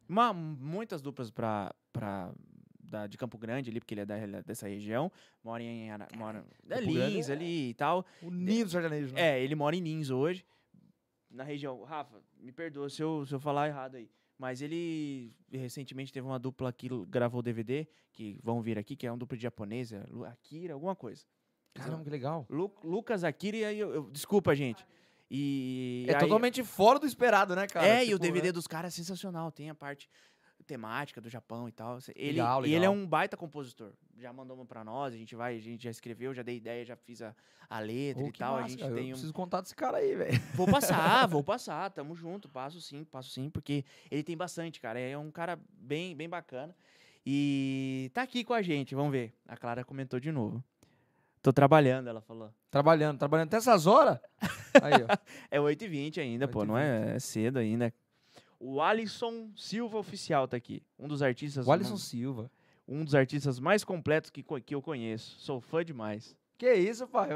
Uma, 0.08 0.32
muitas 0.32 1.00
duplas 1.02 1.30
pra. 1.30 1.74
pra 1.92 2.32
da, 2.82 3.06
de 3.06 3.16
Campo 3.16 3.38
Grande 3.38 3.70
ali, 3.70 3.78
porque 3.78 3.94
ele 3.94 4.00
é 4.00 4.04
da, 4.06 4.16
dessa 4.40 4.66
região. 4.66 5.12
Mora 5.44 5.62
em. 5.62 5.90
Ara- 5.92 6.08
Mora, 6.16 6.44
é 6.68 6.80
Lins 6.80 7.28
é- 7.28 7.32
ali 7.32 7.70
e 7.70 7.74
tal. 7.74 8.04
O 8.20 8.30
ninho 8.30 8.64
do 8.64 8.70
sertanejo, 8.70 9.14
né? 9.14 9.20
É, 9.38 9.40
ele 9.42 9.54
mora 9.54 9.76
em 9.76 9.80
Lins 9.80 10.10
hoje. 10.10 10.44
Na 11.30 11.44
região. 11.44 11.84
Rafa, 11.84 12.16
me 12.40 12.50
perdoa 12.50 12.90
se 12.90 13.00
eu, 13.00 13.24
se 13.24 13.32
eu 13.32 13.38
falar 13.38 13.68
errado 13.68 13.94
aí. 13.94 14.10
Mas 14.40 14.62
ele 14.62 15.36
recentemente 15.52 16.10
teve 16.10 16.26
uma 16.26 16.38
dupla 16.38 16.72
que 16.72 16.88
gravou 17.06 17.42
DVD, 17.42 17.86
que 18.10 18.38
vão 18.42 18.62
vir 18.62 18.78
aqui, 18.78 18.96
que 18.96 19.06
é 19.06 19.12
uma 19.12 19.18
dupla 19.18 19.36
de 19.36 19.42
japonesa, 19.42 20.08
Akira, 20.26 20.72
alguma 20.72 20.96
coisa. 20.96 21.26
Caramba, 21.74 22.02
que 22.04 22.08
legal. 22.08 22.46
Lu- 22.48 22.74
Lucas 22.82 23.22
Akira 23.22 23.58
e 23.58 23.64
aí 23.66 23.78
eu, 23.78 23.92
eu- 23.92 24.10
Desculpa, 24.10 24.54
gente. 24.54 24.82
E. 25.30 26.06
É 26.08 26.14
aí- 26.14 26.20
totalmente 26.20 26.64
fora 26.64 26.98
do 26.98 27.06
esperado, 27.06 27.54
né, 27.54 27.66
cara? 27.66 27.86
é, 27.86 28.00
e 28.02 28.14
o 28.14 28.18
Tipo, 28.18 28.20
DVD 28.32 28.48
é- 28.48 28.52
dos 28.52 28.66
caras 28.66 28.94
é 28.94 28.96
sensacional. 28.96 29.52
Tem 29.52 29.68
a 29.68 29.74
parte. 29.74 30.08
Temática 30.66 31.20
do 31.20 31.28
Japão 31.28 31.68
e 31.68 31.72
tal. 31.72 31.98
Ele, 32.14 32.32
Legal, 32.32 32.62
E 32.64 32.68
ele 32.68 32.76
é 32.84 32.88
legal. 32.88 32.94
um 32.94 33.06
baita 33.06 33.36
compositor. 33.36 33.92
Já 34.18 34.32
mandou 34.32 34.56
uma 34.56 34.66
pra 34.66 34.84
nós, 34.84 35.14
a 35.14 35.16
gente 35.16 35.34
vai, 35.34 35.56
a 35.56 35.60
gente 35.60 35.84
já 35.84 35.90
escreveu, 35.90 36.34
já 36.34 36.42
dei 36.42 36.56
ideia, 36.56 36.84
já 36.84 36.96
fiz 36.96 37.22
a, 37.22 37.34
a 37.68 37.78
letra 37.80 38.22
Ô, 38.22 38.28
e 38.28 38.32
tal. 38.32 38.56
a 38.56 38.60
massa, 38.60 38.68
gente 38.70 38.80
cara, 38.80 38.94
tem 38.94 39.04
Eu 39.04 39.08
um. 39.08 39.12
preciso 39.12 39.32
contar 39.32 39.60
desse 39.62 39.74
cara 39.74 39.96
aí, 39.98 40.14
velho. 40.14 40.40
Vou 40.54 40.66
passar, 40.66 41.26
vou 41.28 41.42
passar, 41.42 41.90
tamo 41.90 42.14
junto, 42.14 42.48
passo 42.48 42.80
sim, 42.80 43.02
passo 43.04 43.30
sim, 43.30 43.48
porque 43.48 43.84
ele 44.10 44.22
tem 44.22 44.36
bastante, 44.36 44.80
cara. 44.80 44.98
É 45.00 45.16
um 45.16 45.30
cara 45.30 45.58
bem, 45.72 46.14
bem 46.14 46.28
bacana. 46.28 46.74
E 47.24 48.10
tá 48.14 48.22
aqui 48.22 48.42
com 48.44 48.54
a 48.54 48.62
gente, 48.62 48.94
vamos 48.94 49.12
ver. 49.12 49.32
A 49.46 49.56
Clara 49.56 49.84
comentou 49.84 50.18
de 50.18 50.32
novo. 50.32 50.62
Tô 51.42 51.52
trabalhando, 51.52 52.08
ela 52.08 52.20
falou. 52.20 52.52
Trabalhando, 52.70 53.18
trabalhando 53.18 53.48
até 53.48 53.56
essas 53.56 53.86
horas. 53.86 54.18
Aí, 54.82 54.92
ó. 55.02 55.16
É 55.50 55.58
8h20 55.58 56.18
ainda, 56.18 56.46
pô, 56.46 56.64
não 56.64 56.76
é, 56.76 57.16
é 57.16 57.18
cedo 57.18 57.58
ainda. 57.58 57.92
O 58.60 58.82
Alisson 58.82 59.50
Silva 59.56 59.96
Oficial 59.96 60.46
tá 60.46 60.54
aqui. 60.54 60.82
Um 60.98 61.08
dos 61.08 61.22
artistas. 61.22 61.66
O 61.66 61.72
Alisson 61.72 61.96
Silva. 61.96 62.50
Um 62.86 63.02
dos 63.02 63.14
artistas 63.14 63.58
mais 63.58 63.82
completos 63.82 64.28
que, 64.28 64.44
que 64.64 64.74
eu 64.74 64.82
conheço. 64.82 65.40
Sou 65.40 65.60
fã 65.60 65.82
demais. 65.82 66.36
Que 66.58 66.74
isso, 66.74 67.08
pai? 67.08 67.30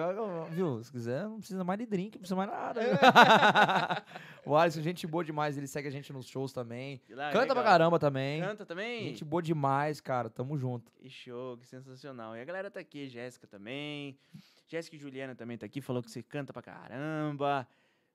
Viu? 0.50 0.84
Se 0.84 0.92
quiser, 0.92 1.24
não 1.24 1.38
precisa 1.38 1.64
mais 1.64 1.78
de 1.78 1.86
drink, 1.86 2.16
não 2.16 2.20
precisa 2.20 2.36
mais 2.36 2.50
nada. 2.50 2.82
o 4.44 4.54
Alisson, 4.54 4.82
gente 4.82 5.06
boa 5.06 5.24
demais. 5.24 5.56
Ele 5.56 5.66
segue 5.66 5.88
a 5.88 5.90
gente 5.90 6.12
nos 6.12 6.26
shows 6.26 6.52
também. 6.52 7.00
Ah, 7.12 7.30
Canta 7.32 7.38
legal. 7.40 7.54
pra 7.54 7.64
caramba 7.64 7.98
também. 7.98 8.42
Canta 8.42 8.66
também? 8.66 9.04
Gente 9.04 9.24
boa 9.24 9.42
demais, 9.42 10.02
cara. 10.02 10.28
Tamo 10.28 10.58
junto. 10.58 10.92
Que 10.92 11.08
show, 11.08 11.56
que 11.56 11.66
sensacional. 11.66 12.36
E 12.36 12.40
a 12.42 12.44
galera 12.44 12.70
tá 12.70 12.80
aqui, 12.80 13.08
Jéssica 13.08 13.46
também. 13.46 14.18
Jéssica 14.66 14.94
e 14.96 14.98
Juliana 14.98 15.34
também 15.34 15.56
tá 15.56 15.64
aqui, 15.64 15.80
falou 15.80 16.02
que 16.02 16.10
você 16.10 16.22
canta 16.22 16.52
pra 16.52 16.60
caramba. 16.60 17.66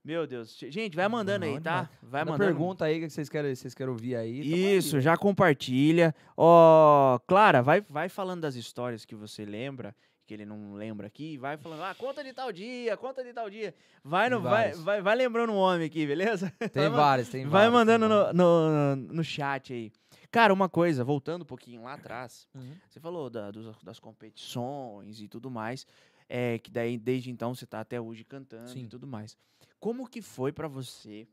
Meu 0.04 0.26
Deus. 0.26 0.58
Gente, 0.58 0.96
vai 0.96 1.08
mandando 1.08 1.46
aí, 1.46 1.56
Não, 1.56 1.62
tá? 1.62 1.90
Vai 2.02 2.22
Manda 2.22 2.32
mandando. 2.32 2.50
pergunta 2.52 2.86
aí 2.86 3.00
que 3.00 3.10
vocês 3.10 3.28
querem, 3.30 3.54
vocês 3.54 3.74
querem 3.74 3.92
ouvir 3.92 4.16
aí. 4.16 4.40
Isso, 4.78 4.96
aí. 4.96 5.02
já 5.02 5.18
compartilha. 5.18 6.16
Ó, 6.38 7.20
Clara, 7.28 7.62
vai, 7.62 7.82
vai 7.82 8.08
falando 8.10 8.42
das 8.42 8.56
histórias 8.56 9.04
que 9.06 9.14
você 9.14 9.44
lembra, 9.44 9.94
que 10.26 10.34
ele 10.34 10.46
não 10.46 10.74
lembra 10.74 11.06
aqui. 11.08 11.38
Vai 11.38 11.58
falando, 11.58 11.84
ah, 11.84 11.94
conta 11.96 12.24
de 12.24 12.32
tal 12.34 12.52
dia, 12.52 12.96
conta 12.96 13.24
de 13.24 13.34
tal 13.34 13.50
dia. 13.50 13.76
Vai, 14.04 14.30
no, 14.30 14.40
vai, 14.42 14.72
vai, 14.72 15.02
vai 15.02 15.16
lembrando 15.16 15.52
o 15.52 15.58
homem 15.58 15.86
aqui, 15.86 16.08
beleza? 16.08 16.52
Tem 16.60 16.70
Vai 16.88 16.90
várias, 16.90 17.30
tem 17.30 17.44
Vai 17.46 17.70
várias, 17.70 17.74
mandando 17.74 18.08
tem 18.28 18.34
no, 18.38 18.96
no, 18.96 18.96
no 19.16 19.24
chat 19.24 19.74
aí. 19.74 19.92
Cara, 20.32 20.54
uma 20.54 20.70
coisa, 20.70 21.04
voltando 21.04 21.42
um 21.42 21.46
pouquinho 21.46 21.84
lá 21.84 21.94
atrás, 21.96 22.48
Uhum. 22.56 22.72
você 22.88 23.00
falou 23.00 23.30
da- 23.30 23.52
dos- 23.52 23.76
das 23.84 24.00
competições 24.00 25.20
e 25.20 25.28
tudo 25.28 25.50
mais, 25.52 25.86
é 26.30 26.58
que 26.60 26.70
daí 26.72 26.98
desde 26.98 27.32
então 27.32 27.54
você 27.54 27.66
tá 27.66 27.80
até 27.82 28.00
hoje 28.00 28.24
cantando 28.24 28.70
e 28.70 28.74
Sim. 28.74 28.88
tudo 28.88 29.06
mais. 29.08 29.36
Como 29.80 30.08
que 30.08 30.22
foi 30.22 30.52
pra 30.52 30.68
você 30.68 31.28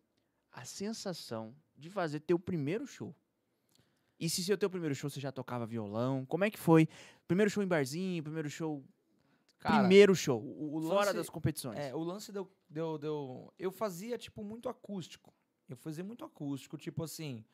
a 0.53 0.65
sensação 0.65 1.55
de 1.77 1.91
fazer 1.91 2.21
teu 2.21 2.39
primeiro 2.39 2.87
show? 2.87 3.15
E 4.19 4.31
se 4.31 4.43
seu 4.43 4.57
teu 4.57 4.71
primeiro 4.71 4.95
show 4.95 5.11
você 5.11 5.21
já 5.21 5.31
tocava 5.31 5.67
violão? 5.67 6.25
Como 6.25 6.45
é 6.45 6.51
que 6.51 6.59
foi? 6.59 6.89
Primeiro 7.29 7.51
show 7.51 7.63
em 7.63 7.67
barzinho, 7.67 8.23
primeiro 8.23 8.49
show, 8.49 8.83
Cara, 9.59 9.81
primeiro 9.81 10.15
show, 10.15 10.41
o- 10.43 10.77
o 10.79 10.83
fora 10.83 11.07
lance- 11.07 11.17
das 11.17 11.29
competições. 11.29 11.79
É, 11.79 11.95
o 11.95 11.99
lance 12.03 12.33
deu, 12.33 12.51
deu, 12.69 12.97
deu. 12.99 13.53
Eu 13.59 13.71
fazia, 13.71 14.17
tipo, 14.17 14.43
muito 14.43 14.69
acústico. 14.69 15.35
Eu 15.69 15.77
fazia 15.77 16.05
muito 16.05 16.25
acústico, 16.25 16.77
tipo 16.79 17.03
assim. 17.03 17.45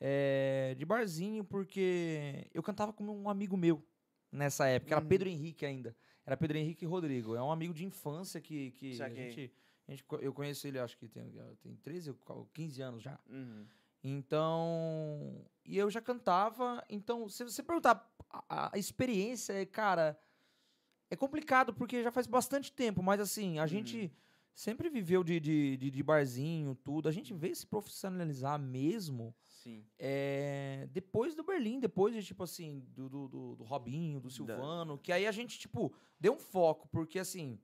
é, 0.00 0.76
de 0.78 0.84
barzinho, 0.84 1.42
porque 1.42 2.48
eu 2.54 2.62
cantava 2.62 2.92
com 2.92 3.02
um 3.04 3.28
amigo 3.28 3.56
meu 3.56 3.84
nessa 4.30 4.64
época. 4.68 4.94
Era 4.94 5.00
Uhum. 5.02 5.08
Pedro 5.08 5.28
Henrique 5.28 5.66
ainda. 5.66 5.96
Era 6.24 6.36
Pedro 6.36 6.56
Henrique 6.56 6.86
Rodrigo. 6.86 7.34
É 7.34 7.42
um 7.42 7.50
amigo 7.50 7.74
de 7.74 7.84
infância 7.84 8.40
que, 8.40 8.70
que 8.70 9.02
a 9.02 9.08
gente, 9.08 9.50
a 9.88 9.90
gente. 9.92 10.04
Eu 10.20 10.32
conheço 10.32 10.66
ele, 10.68 10.78
acho 10.78 10.96
que 10.98 11.08
tem, 11.08 11.32
tem 11.60 11.74
13 11.76 12.14
ou 12.28 12.46
15 12.52 12.82
anos 12.82 13.02
já. 13.02 13.18
Uhum. 13.28 13.66
Então. 14.04 15.44
E 15.64 15.76
eu 15.76 15.90
já 15.90 16.00
cantava. 16.00 16.84
Então, 16.88 17.28
se 17.28 17.44
você 17.44 17.62
perguntar 17.62 18.08
a, 18.48 18.74
a 18.74 18.78
experiência, 18.78 19.52
é, 19.54 19.64
cara. 19.66 20.18
É 21.10 21.16
complicado 21.16 21.72
porque 21.72 22.02
já 22.02 22.10
faz 22.12 22.26
bastante 22.26 22.70
tempo, 22.70 23.02
mas 23.02 23.18
assim, 23.18 23.58
a 23.58 23.62
Uhum. 23.62 23.68
gente 23.68 24.12
sempre 24.52 24.90
viveu 24.90 25.24
de, 25.24 25.40
de, 25.40 25.76
de, 25.78 25.90
de 25.90 26.02
barzinho, 26.02 26.74
tudo. 26.74 27.08
A 27.08 27.12
gente 27.12 27.32
veio 27.32 27.56
se 27.56 27.66
profissionalizar 27.66 28.58
mesmo 28.60 29.34
Sim. 29.46 29.82
é, 29.98 30.86
depois 30.92 31.34
do 31.34 31.42
Berlim, 31.42 31.80
depois 31.80 32.14
de, 32.14 32.22
tipo 32.22 32.42
assim, 32.42 32.80
do, 32.88 33.08
do, 33.08 33.26
do, 33.28 33.56
do 33.56 33.64
Robinho, 33.64 34.20
do 34.20 34.28
Silvano, 34.28 34.98
que 34.98 35.10
aí 35.10 35.26
a 35.26 35.32
gente, 35.32 35.58
tipo, 35.58 35.94
deu 36.20 36.34
um 36.34 36.38
foco, 36.38 36.86
porque 36.88 37.18
assim. 37.18 37.58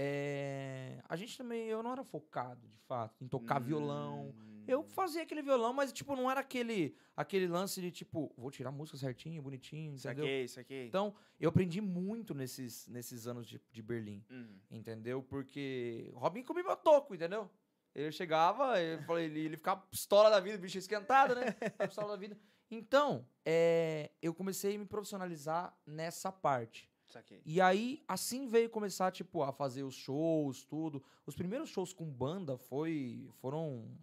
É, 0.00 1.00
a 1.08 1.16
gente 1.16 1.36
também, 1.36 1.66
eu 1.66 1.82
não 1.82 1.90
era 1.90 2.04
focado, 2.04 2.68
de 2.68 2.78
fato, 2.86 3.22
em 3.24 3.26
tocar 3.28 3.58
violão. 3.58 4.32
Eu 4.66 4.80
Hum. 4.80 4.84
fazia 4.88 5.22
aquele 5.22 5.42
violão, 5.42 5.72
mas, 5.72 5.92
tipo, 5.92 6.14
não 6.14 6.30
era 6.30 6.38
aquele, 6.40 6.94
aquele 7.16 7.48
lance 7.48 7.80
de, 7.80 7.90
tipo, 7.90 8.32
vou 8.36 8.50
tirar 8.50 8.68
a 8.68 8.72
música 8.72 8.96
certinho, 8.96 9.42
bonitinho, 9.42 9.94
entendeu? 9.94 10.24
Saquei, 10.24 10.48
saquei. 10.48 10.86
Então, 10.86 11.14
eu 11.40 11.48
aprendi 11.48 11.80
muito 11.80 12.32
nesses, 12.34 12.86
nesses 12.86 13.26
anos 13.26 13.46
de, 13.46 13.60
de 13.72 13.82
Berlim, 13.82 14.24
Uhum. 14.30 14.58
entendeu? 14.70 15.20
Porque 15.22 16.10
o 16.14 16.18
Robin 16.18 16.42
comia 16.44 16.62
meu 16.62 16.76
toco, 16.76 17.14
entendeu? 17.14 17.50
Ele 17.94 18.12
chegava, 18.12 18.74
falei, 19.06 19.24
ele, 19.24 19.40
ele 19.40 19.56
ficava 19.56 19.80
pistola 19.90 20.30
da 20.30 20.38
vida, 20.38 20.56
bicho 20.58 20.78
esquentado, 20.78 21.34
né? 21.34 21.52
Pistola 21.86 22.08
da 22.12 22.16
vida. 22.16 22.38
Então, 22.70 23.26
é, 23.44 24.10
eu 24.22 24.32
comecei 24.34 24.76
a 24.76 24.78
me 24.78 24.84
profissionalizar 24.84 25.74
nessa 25.86 26.30
parte. 26.30 26.88
Saquei. 27.08 27.40
E 27.44 27.60
aí, 27.60 28.02
assim 28.06 28.48
veio 28.48 28.68
começar, 28.68 29.10
tipo, 29.10 29.42
a 29.42 29.52
fazer 29.52 29.82
os 29.82 29.94
shows, 29.94 30.64
tudo. 30.64 31.02
Os 31.24 31.34
primeiros 31.34 31.70
shows 31.70 31.92
com 31.92 32.04
banda 32.04 32.58
foi, 32.58 33.30
foram, 33.40 33.98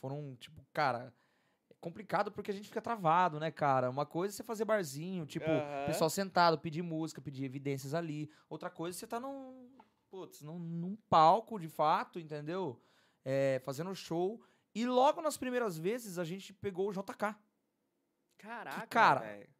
foram, 0.00 0.34
tipo, 0.36 0.66
cara, 0.72 1.12
é 1.70 1.74
complicado 1.80 2.32
porque 2.32 2.50
a 2.50 2.54
gente 2.54 2.68
fica 2.68 2.80
travado, 2.80 3.38
né, 3.38 3.50
cara? 3.50 3.90
Uma 3.90 4.06
coisa 4.06 4.34
é 4.34 4.36
você 4.36 4.42
fazer 4.42 4.64
barzinho, 4.64 5.26
tipo, 5.26 5.46
pessoal 5.86 6.08
sentado, 6.08 6.58
pedir 6.58 6.82
música, 6.82 7.20
pedir 7.20 7.44
evidências 7.44 7.92
ali. 7.92 8.30
Outra 8.48 8.70
coisa 8.70 8.96
é 8.96 8.98
você 8.98 9.06
tá 9.06 9.20
num, 9.20 9.70
putz, 10.10 10.40
num, 10.40 10.58
num 10.58 10.96
palco, 11.10 11.58
de 11.60 11.68
fato, 11.68 12.18
entendeu? 12.18 12.80
É, 13.22 13.60
fazendo 13.64 13.94
show. 13.94 14.42
E 14.74 14.86
logo 14.86 15.20
nas 15.20 15.36
primeiras 15.36 15.76
vezes, 15.76 16.18
a 16.18 16.24
gente 16.24 16.54
pegou 16.54 16.88
o 16.88 16.92
JK. 16.92 17.36
Caraca, 18.38 18.86
cara, 18.86 19.20
velho. 19.20 19.53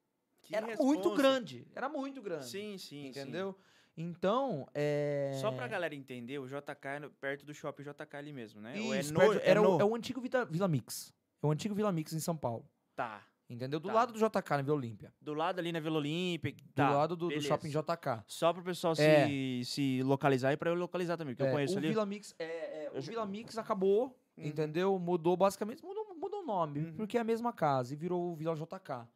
Que 0.45 0.55
era 0.55 0.77
muito 0.77 1.15
grande, 1.15 1.67
era 1.75 1.89
muito 1.89 2.21
grande. 2.23 2.47
Sim, 2.47 2.79
sim, 2.79 3.09
Entendeu? 3.09 3.57
Então, 3.97 4.67
é. 4.75 5.31
sim. 5.35 5.41
Só 5.41 5.53
pra 5.53 5.69
galera 5.69 5.95
entender, 5.95 6.39
o 6.39 6.47
JK 6.47 6.87
é 7.05 7.09
perto 7.21 7.47
do 7.47 7.55
shopping 7.55 7.85
JK 7.85 8.17
ali 8.17 8.33
mesmo, 8.33 8.61
né? 8.61 8.77
É 8.77 9.01
Isso, 9.01 9.13
no- 9.15 9.21
perto- 9.21 9.39
é 9.45 9.49
era 9.51 9.63
o, 9.63 9.75
no- 9.77 9.81
é 9.81 9.85
o 9.85 9.95
antigo 9.95 10.21
Vila, 10.21 10.45
Vila 10.45 10.69
Mix. 10.69 11.13
É 11.43 11.47
o 11.47 11.51
antigo 11.51 11.75
Vila 11.75 11.93
Mix 11.93 12.13
em 12.13 12.19
São 12.21 12.37
Paulo. 12.37 12.69
Tá. 12.97 13.23
Entendeu? 13.49 13.79
Do 13.79 13.89
Tá. 13.89 13.95
lado 13.95 14.13
do 14.13 14.19
JK, 14.19 14.51
na 14.57 14.63
Vila 14.63 14.77
Olímpia. 14.77 15.13
Do 15.21 15.35
lado 15.35 15.59
ali 15.61 15.71
na 15.71 15.79
Vila 15.79 15.99
Olímpia. 15.99 16.53
Do 16.53 16.73
Tá, 16.75 16.91
lado 16.91 17.15
do, 17.15 17.29
do 17.29 17.41
shopping 17.41 17.69
JK. 17.69 18.25
Só 18.27 18.53
pro 18.53 18.63
pessoal 18.65 18.95
É. 18.99 19.27
se, 19.29 19.63
se 19.65 20.03
localizar 20.03 20.53
e 20.53 20.57
pra 20.57 20.71
eu 20.71 20.75
localizar 20.75 21.17
também, 21.17 21.35
porque 21.35 21.47
É, 21.47 21.51
eu 21.51 21.53
conheço 21.55 21.75
o 21.75 21.79
ali. 21.79 21.89
Vila 21.89 22.07
Mix, 22.07 22.35
é, 22.39 22.87
é, 22.87 22.91
o 22.95 23.01
Vila 23.03 23.25
Mix 23.27 23.57
acabou, 23.59 24.19
Uhum. 24.37 24.47
entendeu? 24.47 24.99
Mudou 24.99 25.37
basicamente, 25.37 25.85
mudou, 25.85 26.17
mudou 26.17 26.41
o 26.43 26.47
nome, 26.47 26.81
Uhum. 26.81 26.95
porque 26.97 27.17
é 27.19 27.21
a 27.21 27.25
mesma 27.25 27.53
casa 27.53 27.93
e 27.93 27.97
virou 27.97 28.33
o 28.33 28.35
Vila 28.35 28.57
JK. 28.57 29.07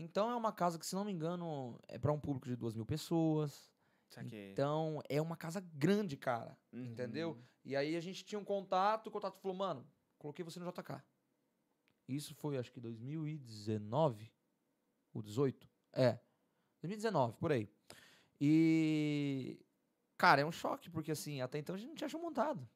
Então 0.00 0.30
é 0.30 0.34
uma 0.34 0.50
casa 0.50 0.78
que, 0.78 0.86
se 0.86 0.94
não 0.94 1.04
me 1.04 1.12
engano, 1.12 1.78
é 1.86 1.98
para 1.98 2.10
um 2.10 2.18
público 2.18 2.48
de 2.48 2.56
duas 2.56 2.74
mil 2.74 2.86
pessoas. 2.86 3.70
Saquei. 4.08 4.50
Então 4.50 5.02
é 5.08 5.20
uma 5.20 5.36
casa 5.36 5.60
grande, 5.74 6.16
cara. 6.16 6.58
Uhum. 6.72 6.84
Entendeu? 6.84 7.38
E 7.62 7.76
aí 7.76 7.94
a 7.94 8.00
gente 8.00 8.24
tinha 8.24 8.38
um 8.38 8.44
contato, 8.44 9.08
o 9.08 9.10
contato 9.10 9.38
falou, 9.38 9.56
mano, 9.56 9.86
coloquei 10.18 10.42
você 10.42 10.58
no 10.58 10.72
JK. 10.72 11.02
Isso 12.08 12.34
foi, 12.34 12.56
acho 12.56 12.72
que 12.72 12.80
2019, 12.80 14.32
ou 15.12 15.22
18? 15.22 15.68
É, 15.92 16.18
2019, 16.80 17.36
por 17.36 17.52
aí. 17.52 17.70
E, 18.40 19.60
cara, 20.16 20.40
é 20.40 20.46
um 20.46 20.50
choque, 20.50 20.88
porque 20.88 21.12
assim, 21.12 21.42
até 21.42 21.58
então 21.58 21.74
a 21.74 21.78
gente 21.78 21.88
não 21.88 21.94
tinha 21.94 22.08
show 22.08 22.20
montado. 22.20 22.66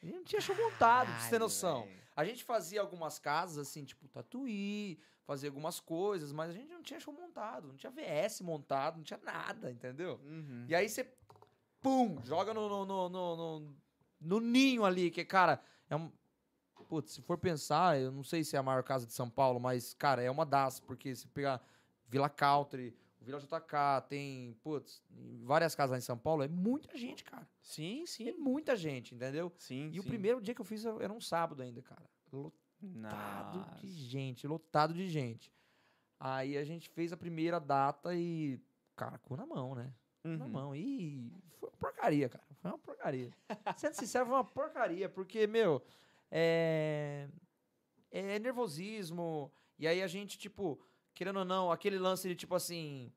A 0.00 0.06
gente 0.06 0.16
não 0.16 0.24
tinha 0.24 0.40
show 0.40 0.54
montado, 0.56 1.08
pra 1.08 1.18
você 1.18 1.30
ter 1.30 1.40
noção. 1.40 1.82
velho. 1.82 2.05
A 2.16 2.24
gente 2.24 2.42
fazia 2.42 2.80
algumas 2.80 3.18
casas, 3.18 3.68
assim, 3.68 3.84
tipo 3.84 4.08
Tatuí, 4.08 4.98
fazia 5.24 5.50
algumas 5.50 5.78
coisas, 5.78 6.32
mas 6.32 6.50
a 6.50 6.52
gente 6.54 6.72
não 6.72 6.82
tinha 6.82 6.98
show 6.98 7.12
montado, 7.12 7.68
não 7.68 7.76
tinha 7.76 7.90
VS 7.92 8.40
montado, 8.40 8.96
não 8.96 9.04
tinha 9.04 9.20
nada, 9.22 9.70
entendeu? 9.70 10.18
Uhum. 10.24 10.64
E 10.66 10.74
aí 10.74 10.88
você, 10.88 11.12
pum, 11.82 12.18
joga 12.24 12.54
no, 12.54 12.68
no, 12.68 12.84
no, 12.86 13.08
no, 13.08 13.36
no- 13.60 13.76
no 14.18 14.40
ninho 14.40 14.84
ali, 14.84 15.10
que, 15.10 15.24
cara, 15.24 15.60
é 15.90 15.94
um. 15.96 16.10
Putz, 16.88 17.12
se 17.12 17.22
for 17.22 17.36
pensar, 17.36 17.98
eu 18.00 18.10
não 18.12 18.22
sei 18.22 18.44
se 18.44 18.54
é 18.56 18.58
a 18.58 18.62
maior 18.62 18.82
casa 18.82 19.06
de 19.06 19.12
São 19.12 19.28
Paulo, 19.28 19.58
mas, 19.60 19.92
cara, 19.92 20.22
é 20.22 20.30
uma 20.30 20.46
das, 20.46 20.78
porque 20.80 21.14
se 21.14 21.26
pegar 21.26 21.60
Vila 22.06 22.28
Country, 22.30 22.96
Vila 23.26 23.40
JK, 23.40 24.06
tem, 24.08 24.54
putz, 24.62 25.02
várias 25.42 25.74
casas 25.74 25.90
lá 25.90 25.98
em 25.98 26.00
São 26.00 26.16
Paulo, 26.16 26.44
é 26.44 26.48
muita 26.48 26.96
gente, 26.96 27.24
cara. 27.24 27.46
Sim, 27.60 28.04
É 28.04 28.06
sim. 28.06 28.32
muita 28.38 28.76
gente, 28.76 29.14
entendeu? 29.16 29.52
Sim, 29.58 29.90
E 29.92 29.98
o 29.98 30.02
sim. 30.04 30.08
primeiro 30.08 30.40
dia 30.40 30.54
que 30.54 30.60
eu 30.60 30.64
fiz 30.64 30.84
era 30.84 31.12
um 31.12 31.20
sábado 31.20 31.60
ainda, 31.62 31.82
cara. 31.82 32.08
Lotado 32.32 33.58
Nossa. 33.58 33.80
de 33.80 33.88
gente, 33.90 34.46
lotado 34.46 34.94
de 34.94 35.08
gente. 35.08 35.52
Aí 36.20 36.56
a 36.56 36.64
gente 36.64 36.88
fez 36.88 37.12
a 37.12 37.16
primeira 37.16 37.58
data 37.58 38.14
e, 38.14 38.60
cara, 38.94 39.18
cu 39.18 39.36
na 39.36 39.44
mão, 39.44 39.74
né? 39.74 39.92
na 40.24 40.44
Uhum. 40.44 40.50
mão. 40.50 40.74
E 40.76 41.32
foi 41.58 41.68
uma 41.68 41.76
porcaria, 41.76 42.28
cara. 42.28 42.44
Foi 42.62 42.70
uma 42.70 42.78
porcaria. 42.78 43.30
Sendo 43.76 43.94
sincero, 43.94 44.26
foi 44.26 44.34
uma 44.34 44.44
porcaria, 44.44 45.08
porque, 45.08 45.46
meu, 45.46 45.82
é... 46.30 47.28
é 48.10 48.38
nervosismo. 48.38 49.52
E 49.78 49.86
aí 49.86 50.02
a 50.02 50.06
gente, 50.06 50.38
tipo, 50.38 50.80
querendo 51.16 51.38
ou 51.40 51.44
não, 51.44 51.72
aquele 51.72 51.98
lance 51.98 52.28
de 52.28 52.36
tipo 52.36 52.54
assim. 52.54 53.10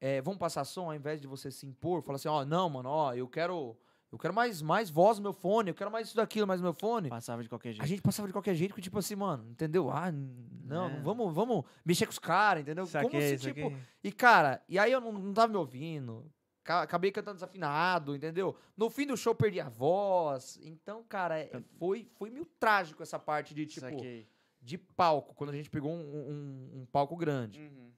é, 0.00 0.20
vamos 0.22 0.38
passar 0.38 0.64
som 0.64 0.84
ao 0.86 0.94
invés 0.94 1.20
de 1.20 1.26
você 1.26 1.50
se 1.50 1.66
impor, 1.66 2.02
fala 2.02 2.14
assim, 2.16 2.28
ó, 2.28 2.44
não, 2.44 2.68
mano, 2.70 2.88
ó, 2.88 3.12
eu 3.14 3.26
quero. 3.26 3.76
Eu 4.10 4.16
quero 4.18 4.32
mais, 4.32 4.62
mais 4.62 4.88
voz 4.88 5.18
no 5.18 5.22
meu 5.24 5.34
fone, 5.34 5.68
eu 5.70 5.74
quero 5.74 5.90
mais 5.90 6.06
isso 6.08 6.16
daquilo, 6.16 6.46
mais 6.46 6.60
no 6.62 6.64
meu 6.64 6.72
fone. 6.72 7.10
Passava 7.10 7.42
de 7.42 7.48
qualquer 7.50 7.72
jeito. 7.72 7.82
A 7.82 7.86
gente 7.86 8.00
passava 8.00 8.26
de 8.26 8.32
qualquer 8.32 8.54
jeito, 8.54 8.74
que, 8.74 8.80
tipo 8.80 8.98
assim, 8.98 9.14
mano, 9.14 9.46
entendeu? 9.50 9.90
Ah, 9.90 10.10
não, 10.10 10.86
É. 10.86 10.92
não 10.96 11.02
vamos, 11.02 11.34
vamos 11.34 11.64
mexer 11.84 12.06
com 12.06 12.12
os 12.12 12.18
caras, 12.18 12.62
entendeu? 12.62 12.84
Como 12.86 13.02
Saquei, 13.04 13.36
se, 13.36 13.44
tipo, 13.52 13.60
saquei. 13.68 13.76
e, 14.02 14.10
cara, 14.10 14.62
e 14.66 14.78
aí 14.78 14.92
eu 14.92 15.00
não, 15.02 15.12
não 15.12 15.34
tava 15.34 15.48
me 15.52 15.58
ouvindo. 15.58 16.24
ca- 16.64 16.80
Acabei 16.82 17.10
cantando 17.12 17.34
desafinado, 17.34 18.16
entendeu? 18.16 18.56
No 18.76 18.88
fim 18.88 19.06
do 19.06 19.14
show 19.16 19.34
perdi 19.34 19.60
a 19.60 19.68
voz. 19.68 20.58
Então, 20.62 21.02
cara, 21.06 21.38
é- 21.38 21.62
foi, 21.78 22.08
foi 22.16 22.30
meio 22.30 22.46
trágico 22.58 23.02
essa 23.02 23.18
parte 23.18 23.54
de, 23.54 23.66
tipo, 23.66 23.80
Saquei. 23.90 24.26
De 24.60 24.76
palco, 24.78 25.34
quando 25.34 25.50
a 25.50 25.56
gente 25.56 25.70
pegou 25.70 25.90
um, 25.92 25.96
um- 26.00 26.80
um 26.82 26.86
palco 26.86 27.16
grande. 27.16 27.60
Uhum. 27.60 27.92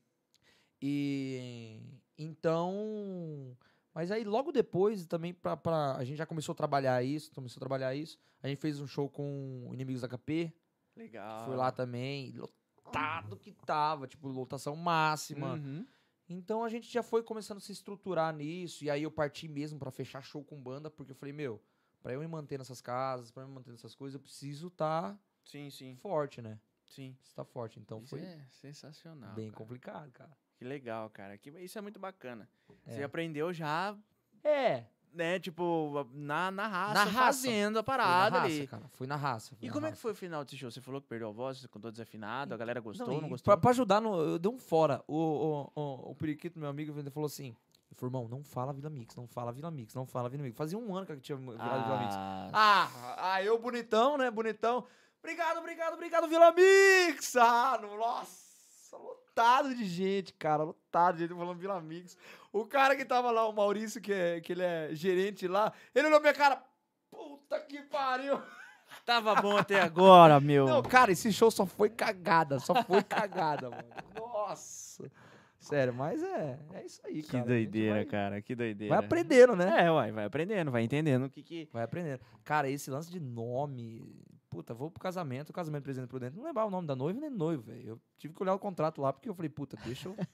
E 0.82 1.80
então. 2.18 3.56
Mas 3.92 4.10
aí 4.10 4.24
logo 4.24 4.52
depois 4.52 5.04
também 5.06 5.34
pra, 5.34 5.56
pra- 5.56 5.96
a 5.96 6.04
gente 6.04 6.16
já 6.16 6.26
começou 6.26 6.52
a 6.52 6.56
trabalhar 6.56 7.02
isso, 7.02 7.32
começou 7.32 7.58
a 7.58 7.62
trabalhar 7.62 7.94
isso. 7.94 8.18
A 8.42 8.48
gente 8.48 8.60
fez 8.60 8.80
um 8.80 8.86
show 8.86 9.08
com 9.08 9.68
Inimigos 9.72 10.02
da 10.02 10.08
KP, 10.08 10.52
Legal. 10.96 11.44
foi 11.44 11.56
lá 11.56 11.72
também, 11.72 12.32
lotado 12.32 13.36
que 13.36 13.52
tava, 13.52 14.06
tipo, 14.06 14.28
lotação 14.28 14.76
máxima. 14.76 15.54
Uhum. 15.54 15.84
Então 16.28 16.62
a 16.62 16.68
gente 16.68 16.88
já 16.90 17.02
foi 17.02 17.22
começando 17.24 17.58
a 17.58 17.60
se 17.60 17.72
estruturar 17.72 18.32
nisso. 18.34 18.84
E 18.84 18.90
aí 18.90 19.02
eu 19.02 19.10
parti 19.10 19.48
mesmo 19.48 19.78
pra 19.78 19.90
fechar 19.90 20.22
show 20.22 20.44
com 20.44 20.62
banda, 20.62 20.88
porque 20.88 21.10
eu 21.10 21.16
falei, 21.16 21.32
meu, 21.32 21.60
pra 22.00 22.12
eu 22.12 22.20
me 22.20 22.28
manter 22.28 22.56
nessas 22.58 22.80
casas, 22.80 23.32
pra 23.32 23.42
eu 23.42 23.48
me 23.48 23.54
manter 23.54 23.72
nessas 23.72 23.94
coisas, 23.96 24.14
eu 24.14 24.20
preciso 24.20 24.68
estar 24.68 25.18
Sim, 25.44 25.70
sim, 25.70 25.96
forte, 25.96 26.40
né? 26.42 26.58
sim. 26.86 27.12
Preciso 27.14 27.32
estar 27.32 27.44
forte. 27.44 27.78
Então 27.78 27.98
Isso 28.00 28.08
foi 28.10 28.20
é 28.20 28.38
sensacional. 28.50 29.32
bem 29.34 29.46
cara. 29.50 29.56
complicado, 29.58 30.10
cara. 30.12 30.30
Que 30.56 30.64
legal, 30.64 31.08
cara. 31.10 31.38
Que, 31.38 31.50
isso 31.62 31.78
é 31.78 31.80
muito 31.80 31.98
bacana. 32.00 32.48
Você 32.86 33.00
É. 33.00 33.04
aprendeu 33.04 33.52
já, 33.52 33.96
É, 34.42 34.84
né, 35.12 35.38
tipo, 35.38 36.06
na, 36.14 36.50
na 36.50 36.66
raça, 36.66 36.94
Na 36.94 37.04
raça. 37.04 37.18
fazendo 37.42 37.78
a 37.78 37.82
foi 37.82 37.92
na 37.96 37.98
parada 37.98 38.38
raça, 38.40 38.46
ali. 38.54 38.66
cara. 38.66 38.88
Foi 38.92 39.06
na 39.06 39.16
raça. 39.16 39.54
foi 39.54 39.58
E 39.62 39.66
na 39.68 39.72
como 39.72 39.86
é 39.86 39.88
que 39.90 39.92
raça. 39.92 40.02
foi 40.02 40.12
o 40.12 40.14
final 40.14 40.44
desse 40.44 40.56
show? 40.56 40.70
Você 40.70 40.80
falou 40.80 41.00
que 41.00 41.06
perdeu 41.08 41.28
a 41.28 41.32
voz, 41.32 41.58
você 41.58 41.68
contou 41.68 41.90
desafinado, 41.90 42.54
a 42.54 42.56
galera 42.56 42.80
gostou, 42.80 43.06
não, 43.20 43.26
e 43.26 43.30
gostou? 43.30 43.44
Pra, 43.52 43.56
pra 43.56 43.70
ajudar, 43.70 44.00
no, 44.00 44.14
eu 44.20 44.38
dei 44.38 44.50
um 44.50 44.58
fora. 44.58 45.02
O, 45.06 45.16
o, 45.16 45.80
o, 45.80 46.10
o 46.10 46.14
Periquito, 46.14 46.58
meu 46.58 46.68
amigo, 46.68 46.92
falou 47.10 47.26
assim: 47.26 47.46
ele 47.90 47.94
falou, 47.96 48.08
irmão, 48.10 48.28
não 48.28 48.42
fala 48.44 48.72
Vila 48.72 48.88
Mix, 48.90 49.14
não 49.16 49.26
fala 49.26 49.52
Vila 49.52 49.70
Mix, 49.70 49.94
não 49.94 50.06
fala 50.06 50.28
Vila 50.28 50.42
Mix. 50.42 50.56
Fazia 50.56 50.78
um 50.78 50.94
ano 50.96 51.06
que 51.06 51.12
eu 51.12 51.20
tinha 51.20 51.36
virado 51.36 51.84
Vila 51.84 52.00
Mix. 52.00 52.14
Ah, 52.16 52.50
Ah, 52.52 53.32
ah, 53.34 53.42
eu 53.42 53.58
bonitão, 53.58 54.16
né? 54.18 54.30
Bonitão. 54.30 54.86
Obrigado, 55.22 55.58
obrigado, 55.58 55.94
obrigado, 55.94 56.28
Vila 56.28 56.52
Mix! 56.52 57.36
Ah, 57.36 57.78
no- 57.80 57.96
nossa, 57.96 58.96
lotado 58.96 59.74
de 59.74 59.84
gente, 59.84 60.32
cara, 60.34 60.62
lotado 60.64 61.16
de 61.16 61.26
gente 61.26 61.36
falando 61.36 61.58
Vila 61.58 61.80
Mix. 61.80 62.16
O 62.52 62.64
cara 62.66 62.96
que 62.96 63.04
tava 63.04 63.30
lá, 63.30 63.46
o 63.46 63.52
Maurício, 63.52 64.00
que, 64.00 64.12
é, 64.12 64.40
que 64.40 64.52
ele 64.52 64.62
é 64.62 64.88
gerente 64.92 65.46
lá, 65.46 65.72
ele 65.94 66.08
olhou 66.08 66.20
minha 66.20 66.32
cara, 66.32 66.62
puta 67.10 67.60
que 67.60 67.82
pariu. 67.82 68.40
tava 69.04 69.34
bom 69.40 69.56
até 69.56 69.80
agora, 69.80 70.40
meu. 70.40 70.66
Não, 70.66 70.82
cara, 70.82 71.12
esse 71.12 71.30
show 71.32 71.50
só 71.50 71.64
foi 71.66 71.90
cagada, 71.90 72.58
só 72.58 72.82
foi 72.82 73.02
cagada, 73.02 73.68
mano. 73.70 73.84
Nossa. 74.16 75.10
Sério, 75.58 75.92
mas 75.92 76.22
é, 76.22 76.58
é 76.72 76.86
isso 76.86 77.00
aí, 77.04 77.22
que 77.22 77.28
cara. 77.28 77.38
Gente 77.40 77.46
doideira, 77.48 77.94
vai- 77.96 78.04
cara, 78.06 78.40
que 78.42 78.54
doideira. 78.54 78.96
Vai 78.96 79.04
aprendendo, 79.04 79.54
né? 79.54 79.84
É, 79.84 79.90
uai, 79.92 80.10
vai 80.10 80.24
aprendendo, 80.24 80.70
vai 80.70 80.82
entendendo 80.82 81.24
o 81.26 81.30
que 81.30 81.42
que... 81.42 81.68
Vai 81.70 81.82
aprendendo. 81.84 82.20
Cara, 82.42 82.68
esse 82.70 82.90
lance 82.90 83.10
de 83.10 83.20
nome. 83.20 84.24
Puta, 84.50 84.74
vou 84.74 84.90
pro 84.90 85.00
casamento, 85.00 85.50
o 85.50 85.52
casamento 85.52 85.84
presente 85.84 86.08
por 86.08 86.18
dentro. 86.18 86.36
Não 86.36 86.44
lembrava 86.44 86.66
o 86.66 86.72
nome 86.72 86.84
da 86.84 86.96
noiva 86.96 87.20
nem 87.20 87.30
do 87.30 87.38
noivo, 87.38 87.62
velho. 87.62 87.88
Eu 87.88 88.00
tive 88.18 88.34
que 88.34 88.42
olhar 88.42 88.52
o 88.52 88.58
contrato 88.58 89.00
lá, 89.00 89.12
porque 89.12 89.28
eu 89.28 89.34
falei, 89.34 89.48
puta, 89.48 89.76
deixa 89.84 90.08
eu, 90.08 90.16
deixa 90.16 90.28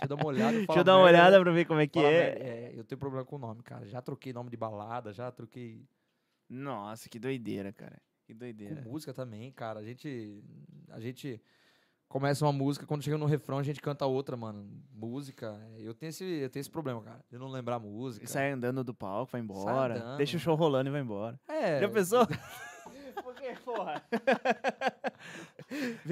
eu 0.00 0.08
dar 0.08 0.14
uma 0.14 0.26
olhada. 0.26 0.56
Deixa 0.56 0.78
eu 0.78 0.84
dar 0.84 0.96
uma 0.96 1.04
olhada 1.06 1.40
pra 1.40 1.50
ver 1.50 1.64
como 1.64 1.80
é 1.80 1.88
que 1.88 1.98
é. 1.98 2.38
é. 2.38 2.72
Eu 2.76 2.84
tenho 2.84 3.00
problema 3.00 3.26
com 3.26 3.34
o 3.34 3.38
nome, 3.40 3.60
cara. 3.64 3.84
Já 3.88 4.00
troquei 4.00 4.32
nome 4.32 4.48
de 4.48 4.56
balada, 4.56 5.12
já 5.12 5.28
troquei 5.32 5.84
Nossa, 6.48 7.08
que 7.08 7.18
doideira, 7.18 7.72
cara. 7.72 8.00
Que 8.24 8.32
com 8.32 8.38
doideira. 8.38 8.80
música 8.82 9.12
também, 9.12 9.50
cara. 9.50 9.80
A 9.80 9.84
gente. 9.84 10.44
A 10.90 11.00
gente 11.00 11.42
começa 12.06 12.44
uma 12.44 12.52
música, 12.52 12.86
quando 12.86 13.02
chega 13.02 13.18
no 13.18 13.26
refrão, 13.26 13.58
a 13.58 13.62
gente 13.64 13.80
canta 13.80 14.06
outra, 14.06 14.36
mano. 14.36 14.70
Música. 14.92 15.58
Eu 15.78 15.94
tenho 15.94 16.10
esse, 16.10 16.24
eu 16.24 16.48
tenho 16.48 16.60
esse 16.60 16.70
problema, 16.70 17.02
cara. 17.02 17.24
De 17.28 17.36
não 17.36 17.48
lembrar 17.48 17.76
a 17.76 17.80
música. 17.80 18.24
E 18.24 18.28
sai 18.28 18.52
andando 18.52 18.84
do 18.84 18.94
palco, 18.94 19.32
vai 19.32 19.40
embora. 19.40 20.16
Deixa 20.16 20.36
o 20.36 20.40
show 20.40 20.54
rolando 20.54 20.90
e 20.90 20.92
vai 20.92 21.00
embora. 21.00 21.40
É. 21.48 21.80
Já 21.80 21.88
pensou? 21.88 22.24
Porque, 23.52 23.64
porra. 23.64 24.02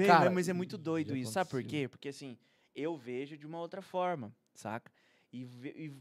Cara, 0.05 0.29
mas 0.29 0.47
é 0.49 0.53
muito 0.53 0.77
doido 0.77 1.15
isso. 1.15 1.31
Sabe 1.33 1.49
por 1.49 1.63
quê? 1.63 1.87
Porque 1.87 2.09
assim, 2.09 2.37
eu 2.75 2.97
vejo 2.97 3.37
de 3.37 3.45
uma 3.45 3.59
outra 3.59 3.81
forma, 3.81 4.33
saca? 4.53 4.91
E, 5.31 5.43
e 5.43 5.93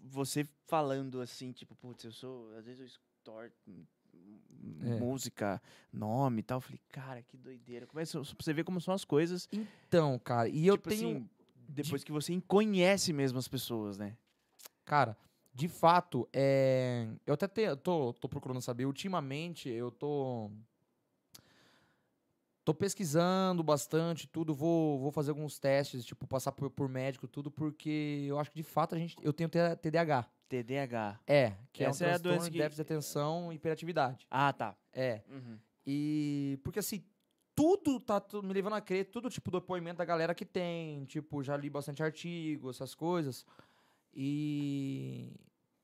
você 0.00 0.46
falando 0.66 1.20
assim, 1.20 1.52
tipo, 1.52 1.74
putz, 1.74 2.04
eu 2.04 2.12
sou. 2.12 2.54
Às 2.56 2.66
vezes 2.66 2.80
eu 2.80 2.86
extorto 2.86 3.54
hum, 3.66 3.86
É. 4.82 4.98
música, 4.98 5.60
nome 5.92 6.40
e 6.40 6.42
tal. 6.42 6.58
Eu 6.58 6.62
falei, 6.62 6.80
cara, 6.88 7.22
que 7.22 7.36
doideira. 7.36 7.86
Começa, 7.86 8.20
pra 8.20 8.34
você 8.38 8.52
ver 8.52 8.64
como 8.64 8.80
são 8.80 8.94
as 8.94 9.04
coisas. 9.04 9.48
Então, 9.52 10.18
cara, 10.18 10.48
e 10.48 10.66
eu 10.66 10.76
tipo 10.76 10.88
tenho. 10.88 11.10
assim, 11.10 11.30
depois 11.68 12.02
que 12.02 12.12
você 12.12 12.40
conhece 12.46 13.12
mesmo 13.12 13.38
as 13.38 13.48
pessoas, 13.48 13.98
né? 13.98 14.16
Cara, 14.84 15.16
de 15.52 15.68
fato, 15.68 16.28
é... 16.32 17.08
eu 17.26 17.34
até 17.34 17.46
te- 17.46 17.60
eu 17.62 17.76
tô, 17.76 18.12
tô 18.14 18.28
procurando 18.28 18.60
saber. 18.62 18.86
Ultimamente, 18.86 19.68
eu 19.68 19.90
tô. 19.90 20.50
Tô 22.68 22.74
pesquisando 22.74 23.62
bastante, 23.62 24.28
tudo. 24.28 24.54
Vou, 24.54 24.98
vou 24.98 25.10
fazer 25.10 25.30
alguns 25.30 25.58
testes, 25.58 26.04
tipo, 26.04 26.26
passar 26.26 26.52
por, 26.52 26.68
por 26.68 26.86
médico, 26.86 27.26
tudo, 27.26 27.50
porque 27.50 28.26
eu 28.28 28.38
acho 28.38 28.50
que 28.50 28.58
de 28.58 28.62
fato 28.62 28.94
a 28.94 28.98
gente, 28.98 29.16
eu 29.22 29.32
tenho 29.32 29.48
TDAH. 29.48 30.28
TDAH. 30.50 31.18
É, 31.26 31.54
que 31.72 31.82
Essa 31.82 32.04
é 32.04 32.08
é 32.08 32.10
um 32.10 32.12
doença 32.12 32.22
transtorno 32.22 32.44
de 32.44 32.50
que- 32.50 32.58
déficit 32.58 32.76
de 32.76 32.82
atenção 32.82 33.50
e 33.50 33.56
hiperatividade. 33.56 34.26
Ah, 34.30 34.52
tá. 34.52 34.76
É. 34.92 35.22
Uhum. 35.30 35.58
E 35.86 36.60
porque 36.62 36.80
assim, 36.80 37.02
tudo 37.54 37.98
tá 37.98 38.22
me 38.42 38.52
levando 38.52 38.74
a 38.74 38.82
crer, 38.82 39.06
tudo 39.06 39.30
tipo 39.30 39.50
do 39.50 39.60
depoimento 39.60 39.96
da 39.96 40.04
galera 40.04 40.34
que 40.34 40.44
tem, 40.44 41.06
tipo, 41.06 41.42
já 41.42 41.56
li 41.56 41.70
bastante 41.70 42.02
artigo, 42.02 42.68
essas 42.68 42.94
coisas. 42.94 43.46
E 44.14 45.32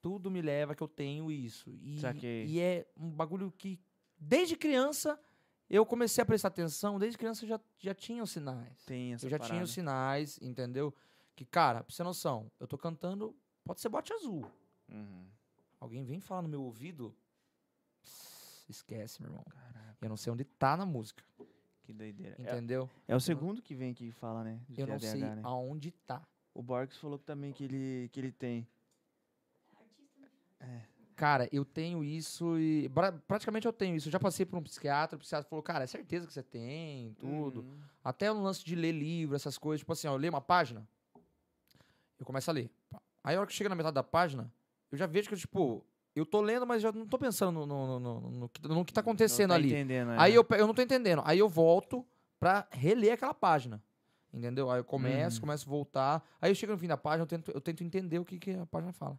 tudo 0.03 0.31
me 0.31 0.43
leva 0.43 0.75
que 0.75 0.83
eu 0.83 0.89
tenho 0.89 1.31
isso. 1.31 1.75
E, 1.81 1.99
Saquei. 2.01 2.45
e 2.45 2.61
é 2.61 2.87
um 2.95 3.09
bagulho 3.11 3.51
que 3.57 3.81
desde 4.19 4.55
criança 4.55 5.19
eu 5.69 5.85
comecei 5.87 6.23
a 6.23 6.27
prestar 6.27 6.49
atenção, 6.49 6.99
desde 6.99 7.17
criança 7.19 7.45
eu 7.45 7.49
já 7.49 7.61
já 7.79 7.95
tinha 7.95 8.23
os 8.23 8.31
sinais. 8.31 8.85
Tem 8.85 9.15
essa 9.15 9.27
eu 9.27 9.31
já 9.31 9.39
tinha 9.39 9.49
parada. 9.49 9.65
os 9.65 9.73
sinais, 9.73 10.39
entendeu? 10.43 10.95
Que 11.35 11.45
cara, 11.45 11.83
pra 11.83 11.93
você 11.93 11.99
ter 11.99 12.05
noção, 12.05 12.51
eu 12.61 12.67
tô 12.67 12.79
cantando, 12.79 13.35
pode 13.65 13.81
ser 13.81 13.89
bote 13.89 14.13
azul. 14.13 14.51
Uhum. 14.89 15.27
Alguém 15.81 16.05
vem 16.05 16.21
falar 16.21 16.43
no 16.43 16.49
meu 16.49 16.63
ouvido, 16.63 17.15
esquece, 18.69 19.21
meu 19.21 19.31
irmão. 19.31 19.45
Caraca, 19.45 19.97
Eu 20.01 20.09
não 20.09 20.17
sei 20.17 20.33
onde 20.33 20.45
tá 20.45 20.77
na 20.77 20.87
música, 20.87 21.23
que 21.83 21.93
doideira. 21.93 22.37
É- 22.39 22.53
entendeu? 22.53 22.89
É, 23.09 23.17
o 23.17 23.21
segundo 23.21 23.61
que 23.61 23.75
vem 23.75 23.91
aqui 23.91 24.09
e 24.09 24.13
fala, 24.13 24.45
né? 24.45 24.61
Eu 24.77 24.87
não 24.87 24.99
sei 24.99 25.21
né? 25.21 25.41
aonde 25.43 25.91
tá. 25.91 26.27
O 26.55 26.63
Borges 26.63 26.97
falou 26.97 27.19
também 27.19 27.53
que 27.53 27.65
ele, 27.65 28.09
que 28.13 28.21
ele 28.21 28.31
tem. 28.31 28.67
Cara, 31.17 31.49
eu 31.53 31.65
tenho 31.65 32.03
isso 32.03 32.59
e. 32.59 32.89
pra- 32.89 33.13
praticamente 33.13 33.67
eu 33.67 33.73
tenho 33.73 33.95
isso. 33.97 34.09
Eu 34.09 34.13
já 34.13 34.19
passei 34.19 34.45
por 34.45 34.59
um 34.59 34.63
psiquiatra, 34.63 35.17
o 35.17 35.19
psiquiatra 35.21 35.49
falou, 35.49 35.63
cara, 35.63 35.85
é 35.85 35.87
certeza 35.87 36.27
que 36.27 36.33
você 36.33 36.43
tem, 36.43 37.15
tudo. 37.21 37.61
Uhum. 37.61 37.79
Até 38.03 38.33
no 38.33 38.43
lance 38.43 38.65
de 38.65 38.75
ler 38.75 38.93
livro, 38.93 39.37
essas 39.37 39.57
coisas. 39.57 39.81
Tipo 39.81 39.93
assim, 39.93 40.09
ó, 40.09 40.13
eu 40.15 40.17
leio 40.17 40.33
uma 40.33 40.41
página, 40.41 40.87
eu 42.19 42.27
começo 42.27 42.51
a 42.51 42.55
ler. 42.55 42.71
Aí 43.23 43.37
a 43.37 43.39
hora 43.39 43.47
que 43.47 43.53
chega 43.55 43.69
na 43.71 43.77
metade 43.77 43.95
da 43.95 44.03
página, 44.03 44.53
eu 44.91 44.99
já 44.99 45.07
vejo 45.07 45.29
que, 45.29 45.37
tipo, 45.37 45.85
eu 46.15 46.27
tô 46.27 46.41
lendo, 46.41 46.67
mas 46.67 46.83
já 46.83 46.93
não 46.93 47.07
tô 47.07 47.19
pensando 47.19 47.65
no, 47.67 47.67
no, 47.67 48.01
no, 48.01 48.31
no- 48.31 48.49
que, 48.49 48.67
no 48.69 48.85
que 48.85 48.93
tá 48.93 49.01
acontecendo 49.01 49.51
Não 49.51 49.55
tá 49.57 49.61
ali. 49.61 49.69
entendendo, 49.69 50.11
é. 50.13 50.17
Aí 50.19 50.35
eu, 50.35 50.45
eu 50.59 50.67
não 50.67 50.75
tô 50.75 50.83
entendendo. 50.83 51.23
Aí 51.25 51.39
eu 51.39 51.49
volto 51.49 52.05
pra 52.39 52.67
reler 52.71 53.13
aquela 53.15 53.35
página. 53.35 53.83
Entendeu? 54.35 54.69
Aí 54.71 54.81
eu 54.81 54.85
começo, 54.85 55.37
Uhum. 55.37 55.41
começo 55.43 55.67
a 55.67 55.71
voltar. 55.71 56.29
Aí 56.43 56.51
eu 56.51 56.55
chego 56.57 56.73
no 56.73 56.79
fim 56.79 56.89
da 56.89 56.97
página, 56.97 57.23
eu 57.23 57.27
tento, 57.27 57.51
eu 57.53 57.61
tento 57.61 57.85
entender 57.85 58.19
o 58.19 58.25
que, 58.25 58.37
que 58.39 58.51
a 58.51 58.67
página 58.67 58.93
fala. 58.93 59.17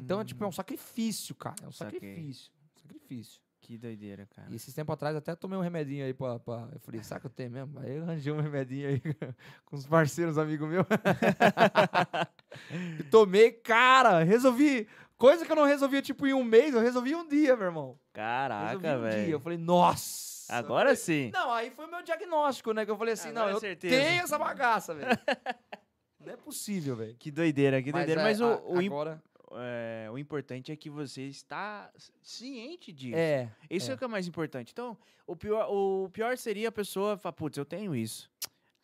Então 0.00 0.18
é 0.20 0.24
tipo, 0.24 0.42
é 0.42 0.46
um 0.46 0.52
sacrifício, 0.52 1.34
cara. 1.34 1.56
É 1.62 1.68
um 1.68 1.72
Saquei. 1.72 2.00
sacrifício. 2.00 2.50
Sacrifício. 2.80 3.40
Que 3.60 3.76
doideira, 3.76 4.26
cara. 4.34 4.48
E 4.50 4.54
esses 4.54 4.72
tempos 4.72 4.92
atrás 4.94 5.14
até 5.16 5.34
tomei 5.34 5.58
um 5.58 5.60
remedinho 5.60 6.04
aí 6.06 6.14
pra. 6.14 6.38
pra- 6.38 6.68
eu 6.72 6.78
falei, 6.80 7.02
sabe 7.02 7.20
que 7.22 7.26
eu 7.26 7.30
tenho 7.30 7.50
mesmo? 7.50 7.78
Aí 7.80 7.96
eu 7.96 8.04
arranjei 8.04 8.32
um 8.32 8.40
remedinho 8.40 8.88
aí 8.88 9.00
com 9.66 9.76
os 9.76 9.84
parceiros, 9.86 10.38
amigos 10.38 10.68
meus. 10.68 10.86
e 13.00 13.02
tomei, 13.04 13.50
cara, 13.52 14.22
resolvi. 14.22 14.86
Coisa 15.18 15.44
que 15.46 15.52
eu 15.52 15.56
não 15.56 15.64
resolvia, 15.64 16.02
tipo, 16.02 16.26
em 16.26 16.34
um 16.34 16.44
mês, 16.44 16.74
eu 16.74 16.80
resolvi 16.80 17.12
em 17.12 17.16
um 17.16 17.26
dia, 17.26 17.56
meu 17.56 17.66
irmão. 17.66 17.98
Caraca, 18.12 18.76
um 18.76 18.80
dia. 18.80 18.90
Eu 18.90 19.00
velho. 19.00 19.40
falei, 19.40 19.58
nossa. 19.58 20.35
Agora 20.48 20.94
sim. 20.96 21.30
Não, 21.32 21.50
aí 21.52 21.70
foi 21.70 21.86
o 21.86 21.90
meu 21.90 22.02
diagnóstico, 22.02 22.72
né? 22.72 22.84
Que 22.84 22.90
eu 22.90 22.96
falei 22.96 23.14
assim, 23.14 23.30
Agora 23.30 23.52
não, 23.52 23.58
é 23.60 23.72
eu 23.72 23.76
tenho 23.76 24.22
essa 24.22 24.38
bagaça, 24.38 24.94
velho. 24.94 25.08
não 26.20 26.32
é 26.32 26.36
possível, 26.36 26.96
velho. 26.96 27.16
Que 27.16 27.30
doideira, 27.30 27.82
que 27.82 27.90
doideira. 27.92 28.20
é, 28.20 28.24
Mas, 28.24 28.40
o, 28.40 28.44
a- 28.44 28.60
o 28.62 28.80
im- 28.82 28.86
agora, 28.86 29.22
é, 29.52 30.08
o 30.10 30.18
importante 30.18 30.70
é 30.72 30.76
que 30.76 30.88
você 30.90 31.22
está 31.22 31.90
ciente 32.22 32.92
disso. 32.92 33.16
É. 33.16 33.50
Isso 33.70 33.88
é. 33.90 33.92
é. 33.92 33.94
o 33.94 33.98
que 33.98 34.04
é 34.04 34.08
mais 34.08 34.26
importante. 34.26 34.72
Então, 34.72 34.96
o 35.26 35.34
pior, 35.36 35.68
o 35.70 36.08
pior 36.10 36.36
seria 36.36 36.68
a 36.68 36.72
pessoa 36.72 37.16
falar, 37.16 37.32
putz, 37.32 37.56
eu 37.58 37.64
tenho 37.64 37.94
isso. 37.94 38.30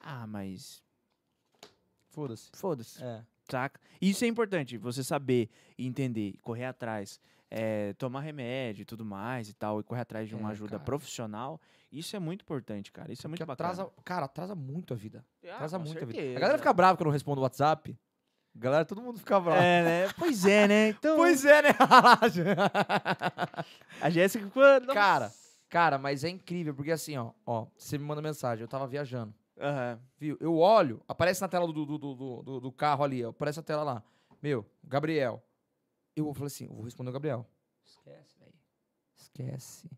Ah, 0.01 0.27
mas 0.27 0.83
Foda-se. 2.11 2.51
foda-se, 2.55 3.03
É. 3.03 3.25
saca? 3.49 3.81
Isso 4.01 4.25
é 4.25 4.29
importante, 4.29 4.77
você 4.77 5.03
saber 5.03 5.49
e 5.79 5.87
entender, 5.87 6.35
correr 6.43 6.65
atrás, 6.67 7.21
é, 7.55 7.93
tomar 7.95 8.21
remédio 8.21 8.81
e 8.81 8.85
tudo 8.87 9.05
mais 9.05 9.47
e 9.49 9.53
tal, 9.53 9.79
e 9.79 9.83
correr 9.83 10.01
atrás 10.01 10.27
de 10.27 10.35
uma 10.35 10.49
É, 10.49 10.53
ajuda 10.53 10.71
cara. 10.73 10.85
profissional. 10.85 11.61
Isso 11.93 12.17
é 12.17 12.19
muito 12.19 12.41
importante, 12.41 12.91
cara. 12.91 13.13
Isso 13.13 13.27
é 13.27 13.29
muito 13.29 13.41
Porque 13.41 13.47
bacana. 13.47 13.71
atrasa, 13.73 13.91
cara, 14.03 14.25
atrasa 14.25 14.55
muito 14.55 14.95
a 14.95 14.97
vida. 14.97 15.23
Ah, 15.47 15.57
Atrasa 15.57 15.79
muito 15.79 15.99
a 16.03 16.07
vida. 16.07 16.13
certeza. 16.15 16.39
A 16.39 16.41
galera 16.41 16.59
fica 16.59 16.73
brava 16.73 16.97
quando 16.97 17.03
eu 17.03 17.07
não 17.09 17.13
respondo 17.13 17.41
o 17.41 17.43
WhatsApp. 17.43 17.95
Galera, 18.55 18.87
todo 18.87 19.03
mundo 19.03 19.19
fica 19.19 19.39
bravo. 19.39 19.61
É, 19.61 19.83
né? 20.07 20.15
Pois 20.19 20.47
é, 20.47 20.67
né? 20.67 20.89
Então, 20.97 21.17
Pois 21.17 21.45
é, 21.45 21.61
né? 21.63 21.69
a 24.01 24.11
Jéssica 24.11 24.49
quando... 24.51 24.93
cara, 24.93 25.33
cara, 25.69 25.99
mas 25.99 26.25
é 26.25 26.29
incrível, 26.29 26.75
porque 26.75 26.91
assim, 26.93 27.17
ó, 27.17 27.33
ó, 27.47 27.67
você 27.77 27.99
me 27.99 28.05
manda 28.05 28.23
mensagem, 28.23 28.63
eu 28.63 28.69
tava 28.69 28.87
viajando. 28.87 29.35
Aham. 29.61 29.99
Viu? 30.19 30.37
Eu 30.41 30.57
olho, 30.59 31.01
aparece 31.07 31.41
na 31.41 31.49
tela 31.49 31.67
do, 31.67 31.73
do, 31.73 31.87
do, 31.99 32.15
do, 32.15 32.43
do- 32.43 32.61
do 32.61 32.73
carro 32.73 33.05
ali, 33.05 33.25
ó, 33.25 33.31
aparece 33.31 33.61
a 33.61 33.63
tela 33.63 33.83
lá. 33.83 34.03
Meu, 34.43 34.67
Gabriel. 34.85 35.43
Eu 36.17 36.33
falei 36.35 36.47
assim, 36.49 36.65
eu 36.67 36.75
vou 36.75 36.85
responder 36.85 37.11
o 37.11 37.13
Gabriel. 37.13 37.47
Esquece, 37.85 38.37
velho. 38.39 38.53
Esquece. 39.17 39.89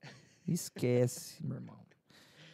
Esquece, 0.47 1.45
meu 1.45 1.57
irmão. 1.57 1.79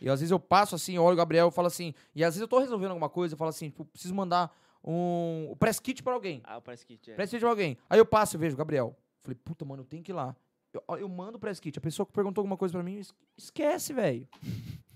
E 0.00 0.08
às 0.08 0.20
vezes 0.20 0.30
eu 0.30 0.40
passo 0.40 0.74
assim, 0.74 0.96
olho 0.98 1.12
o 1.12 1.16
Gabriel 1.16 1.48
e 1.48 1.50
falo 1.50 1.66
assim, 1.66 1.92
e 2.14 2.24
às 2.24 2.28
vezes 2.34 2.40
eu 2.40 2.48
tô 2.48 2.58
resolvendo 2.58 2.90
alguma 2.90 3.10
coisa, 3.10 3.34
eu 3.34 3.38
falo 3.38 3.50
assim, 3.50 3.68
tipo, 3.68 3.84
preciso 3.84 4.14
mandar 4.14 4.50
um, 4.82 5.48
um 5.52 5.56
press 5.56 5.78
kit 5.78 6.02
pra 6.02 6.14
alguém. 6.14 6.40
Ah, 6.44 6.56
o 6.56 6.62
press 6.62 6.82
kit, 6.84 7.10
é. 7.10 7.14
Press 7.14 7.28
kit 7.30 7.40
pra 7.40 7.50
alguém. 7.50 7.76
Aí 7.88 7.98
eu 7.98 8.06
passo 8.06 8.36
e 8.36 8.38
vejo, 8.38 8.56
Gabriel. 8.56 8.96
Falei, 9.22 9.36
puta, 9.44 9.62
mano, 9.64 9.82
eu 9.82 9.86
tenho 9.86 10.02
que 10.02 10.10
ir 10.12 10.14
lá. 10.14 10.34
Eu, 10.72 10.82
eu 10.96 11.08
mando 11.08 11.36
o 11.36 11.40
press 11.40 11.60
kit. 11.60 11.76
A 11.78 11.82
pessoa 11.82 12.06
que 12.06 12.12
perguntou 12.12 12.40
alguma 12.40 12.56
coisa 12.56 12.72
pra 12.72 12.82
mim, 12.82 12.98
es- 12.98 13.12
esquece, 13.36 13.92
velho. 13.92 14.26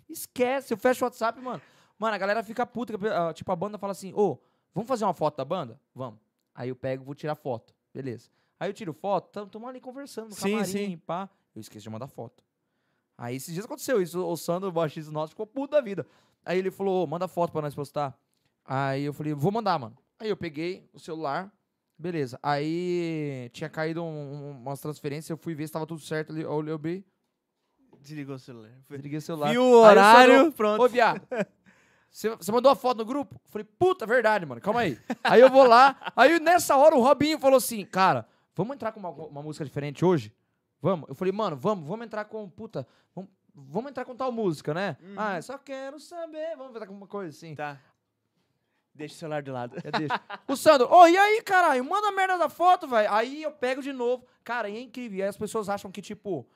Esquece. 0.09 0.73
Eu 0.73 0.79
fecho 0.79 1.05
o 1.05 1.07
WhatsApp, 1.07 1.39
mano. 1.41 1.61
Mano, 1.99 2.15
a 2.15 2.19
galera 2.19 2.43
fica 2.43 2.65
puta. 2.65 2.95
Tipo, 3.35 3.53
a 3.53 3.57
banda 3.57 3.77
fala 3.77 3.93
assim, 3.93 4.13
ô, 4.15 4.39
vamos 4.73 4.89
fazer 4.89 5.05
uma 5.05 5.13
foto 5.15 5.37
da 5.37 5.45
banda? 5.45 5.79
Vamos. 5.95 6.19
Aí 6.55 6.69
eu 6.71 6.77
pego, 6.77 7.05
vou 7.05 7.15
tirar 7.15 7.35
foto. 7.35 7.75
Beleza. 7.93 8.31
Aí 8.59 8.69
eu 8.69 8.73
tiro 8.75 8.93
foto, 8.93 9.31
tamo, 9.31 9.51
tamo 9.51 9.67
ali 9.69 9.81
conversando 9.81 10.29
no 10.29 10.35
Sim, 10.35 10.53
camarim, 10.53 10.71
sim. 10.73 10.97
pá. 10.99 11.29
Eu 11.55 11.61
esqueci 11.61 11.83
de 11.85 11.91
mandar 11.91 12.09
foto. 12.09 12.43
Aí 13.17 13.37
esses 13.37 13.53
dias 13.53 13.65
aconteceu 13.65 14.01
isso. 14.03 14.25
O 14.25 14.37
Sandro, 14.37 14.69
o 14.69 14.73
baixista 14.73 15.11
nosso, 15.13 15.31
ficou 15.31 15.47
puto 15.47 15.73
da 15.73 15.81
vida. 15.81 16.07
Aí 16.45 16.59
ele 16.59 16.71
falou, 16.71 17.07
manda 17.07 17.29
foto 17.29 17.53
pra 17.53 17.63
nós 17.63 17.75
postar. 17.75 18.17
Aí 18.65 19.05
eu 19.05 19.13
falei, 19.13 19.35
vou 19.35 19.53
mandar, 19.53 19.79
mano. 19.79 19.97
Aí 20.19 20.29
eu 20.29 20.37
peguei 20.37 20.89
o 20.93 20.99
celular, 20.99 21.53
beleza. 21.99 22.39
Aí 22.43 23.51
tinha 23.53 23.69
caído 23.69 24.03
um- 24.03 24.07
um- 24.07 24.51
umas 24.63 24.81
transferências, 24.81 25.31
eu 25.31 25.37
fui 25.37 25.55
ver 25.55 25.67
se 25.67 25.73
tava 25.73 25.87
tudo 25.87 26.01
certo 26.01 26.33
ali. 26.33 26.45
Olhei, 26.45 26.71
eu 26.73 26.77
abri, 26.77 27.05
Desligou 28.01 28.35
o 28.35 28.39
celular. 28.39 28.71
desliguei 28.91 29.19
o 29.19 29.23
celular. 29.23 29.51
Viu 29.51 29.63
o 29.63 29.85
Aí 29.85 29.91
horário, 29.93 30.35
Sandro, 30.35 30.53
pronto. 30.53 30.83
Ô, 30.83 30.89
viado, 30.89 31.27
você 32.11 32.29
você 32.37 32.53
mandou 32.53 32.71
a 32.71 32.77
foto 32.77 32.99
no 32.99 33.05
grupo? 33.05 33.35
Eu 33.37 33.51
Falei, 33.51 33.65
puta, 33.79 34.05
verdade, 34.07 34.45
mano, 34.45 34.61
calma 34.61 34.81
aí. 34.81 34.99
Aí 35.23 35.41
eu 35.41 35.49
vou 35.51 35.65
lá, 35.67 36.13
aí 36.15 36.39
nessa 36.39 36.77
hora 36.77 36.95
o 36.95 37.01
Robinho 37.01 37.39
falou 37.39 37.57
assim, 37.57 37.85
cara, 37.87 38.29
vamos 38.55 38.75
entrar 38.75 38.93
com 38.93 39.01
uma, 39.01 39.11
uma 39.11 39.43
música 39.43 39.65
diferente 39.65 40.05
hoje? 40.05 40.33
Vamos? 40.81 41.09
Eu 41.09 41.15
falei, 41.15 41.33
mano, 41.33 41.57
vamos, 41.57 41.87
vamos 41.87 42.05
entrar 42.07 42.25
com, 42.27 42.49
puta, 42.49 42.87
vamos, 43.15 43.31
vamos 43.55 43.91
entrar 43.91 44.05
com 44.05 44.15
tal 44.15 44.31
música, 44.31 44.75
né? 44.75 44.97
Uhum. 45.03 45.15
Ah, 45.17 45.41
só 45.41 45.57
quero 45.59 45.99
saber, 45.99 46.57
vamos 46.57 46.75
entrar 46.75 46.87
com 46.87 46.93
uma 46.95 47.07
coisa 47.07 47.31
assim. 47.37 47.55
Tá. 47.55 47.81
Deixa 48.95 49.15
o 49.15 49.19
celular 49.19 49.43
de 49.43 49.51
lado. 49.51 49.77
Eu 49.83 49.91
deixo. 49.93 50.15
o 50.47 50.57
Sandro, 50.57 50.89
ô, 50.93 51.07
e 51.09 51.17
aí, 51.17 51.43
caralho? 51.43 51.85
Manda 51.85 52.09
a 52.09 52.13
merda 52.13 52.39
da 52.39 52.49
foto, 52.49 52.87
velho. 52.87 53.13
Aí 53.13 53.43
eu 53.43 53.51
pego 53.51 53.83
de 53.83 53.93
novo. 53.93 54.25
Cara, 54.45 54.69
e 54.69 54.77
é 54.77 54.81
incrível. 54.81 55.19
E 55.19 55.23
aí 55.23 55.29
as 55.29 55.37
pessoas 55.37 55.69
acham 55.69 55.91
que, 55.91 56.01
tipo, 56.01 56.47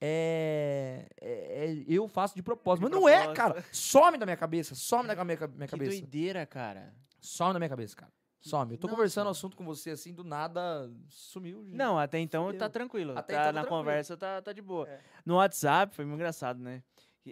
é, 0.00 1.06
é- 1.20 1.64
é- 1.66 1.84
eu 1.88 2.06
faço 2.06 2.36
de 2.36 2.42
propósito. 2.42 2.84
De 2.88 2.90
Mas 2.94 3.00
não 3.00 3.08
é, 3.08 3.32
cara. 3.34 3.64
Some 3.72 4.16
da 4.16 4.24
minha 4.26 4.36
cabeça. 4.36 4.74
Some 4.76 5.08
da 5.08 5.24
minha, 5.24 5.36
minha 5.48 5.66
Que 5.66 5.72
cabeça. 5.72 5.90
doideira, 5.90 6.46
cara. 6.46 6.94
Some 7.20 7.52
da 7.52 7.58
minha 7.58 7.68
cabeça, 7.68 7.96
cara. 7.96 8.12
Some. 8.40 8.72
Eu 8.72 8.78
tô 8.78 8.86
Nossa. 8.86 8.96
conversando 8.96 9.26
o 9.26 9.30
assunto 9.30 9.56
com 9.56 9.64
você 9.64 9.90
assim, 9.90 10.14
do 10.14 10.22
nada 10.24 10.90
sumiu. 11.08 11.64
gente. 11.64 11.76
Não, 11.76 11.98
até 11.98 12.18
então 12.20 12.46
Fudeu. 12.46 12.58
tá 12.58 12.68
tranquilo. 12.68 13.12
Até 13.18 13.34
tá 13.34 13.40
então 13.40 13.44
tá 13.46 13.46
na 13.52 13.60
tranquilo. 13.62 13.78
conversa 13.80 14.16
tá, 14.16 14.40
tá 14.40 14.52
de 14.52 14.62
boa. 14.62 14.88
É. 14.88 15.00
No 15.26 15.36
WhatsApp 15.36 15.94
foi 15.94 16.04
muito 16.04 16.16
engraçado, 16.16 16.60
né? 16.60 16.82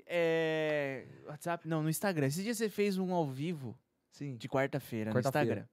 É. 0.07 1.07
WhatsApp, 1.27 1.67
não, 1.69 1.83
no 1.83 1.89
Instagram. 1.89 2.27
Esses 2.27 2.43
dias 2.43 2.57
você 2.59 2.69
fez 2.69 2.99
um 2.99 3.13
ao 3.15 3.27
vivo 3.27 3.79
Sim. 4.11 4.37
de 4.37 4.49
quarta-feira 4.49 5.11
no 5.11 5.17
Quarta-feira. 5.17 5.47
Instagram. 5.47 5.69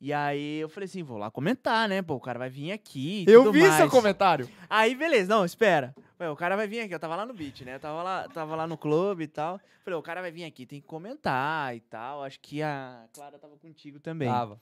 E 0.00 0.12
aí 0.12 0.56
eu 0.58 0.68
falei 0.68 0.86
assim, 0.86 1.02
vou 1.02 1.16
lá 1.16 1.30
comentar, 1.30 1.88
né? 1.88 2.02
Pô, 2.02 2.14
o 2.14 2.20
cara 2.20 2.38
vai 2.38 2.50
vir 2.50 2.72
aqui. 2.72 3.24
Eu 3.28 3.50
vi 3.52 3.60
mais. 3.62 3.74
seu 3.74 3.88
comentário. 3.88 4.48
Aí, 4.68 4.94
beleza, 4.94 5.34
não, 5.34 5.44
espera. 5.44 5.94
Ué, 6.20 6.30
o 6.30 6.36
cara 6.36 6.54
vai 6.54 6.66
vir 6.68 6.80
aqui, 6.80 6.94
eu 6.94 7.00
tava 7.00 7.16
lá 7.16 7.26
no 7.26 7.34
beat, 7.34 7.62
né? 7.62 7.74
Eu 7.74 7.80
tava 7.80 8.02
lá, 8.02 8.28
tava 8.28 8.54
lá 8.54 8.66
no 8.66 8.78
clube 8.78 9.24
e 9.24 9.26
tal. 9.26 9.60
Falei, 9.84 9.98
o 9.98 10.02
cara 10.02 10.20
vai 10.20 10.30
vir 10.30 10.44
aqui, 10.44 10.64
tem 10.64 10.80
que 10.80 10.86
comentar 10.86 11.74
e 11.74 11.80
tal. 11.80 12.22
Acho 12.22 12.38
que 12.40 12.62
a 12.62 13.04
Clara 13.12 13.38
tava 13.38 13.56
contigo 13.56 13.98
também. 13.98 14.28
Tava. 14.28 14.60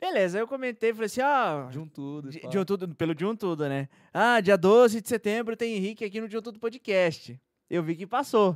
Beleza, 0.00 0.38
aí 0.38 0.42
eu 0.42 0.46
comentei, 0.46 0.92
falei 0.92 1.06
assim, 1.06 1.22
ó. 1.22 1.68
De 1.70 1.78
um 1.78 1.88
tudo. 1.88 2.30
De, 2.30 2.38
pá. 2.38 2.48
de 2.48 2.58
um 2.58 2.64
tudo, 2.64 2.94
pelo 2.94 3.14
de 3.14 3.24
um 3.24 3.34
tudo, 3.34 3.68
né? 3.68 3.88
Ah, 4.12 4.40
dia 4.40 4.56
12 4.56 5.00
de 5.00 5.08
setembro 5.08 5.56
tem 5.56 5.76
Henrique 5.76 6.04
aqui 6.04 6.20
no 6.20 6.28
de 6.28 6.36
um 6.36 6.42
tudo 6.42 6.60
podcast. 6.60 7.40
Eu 7.68 7.82
vi 7.82 7.96
que 7.96 8.06
passou. 8.06 8.52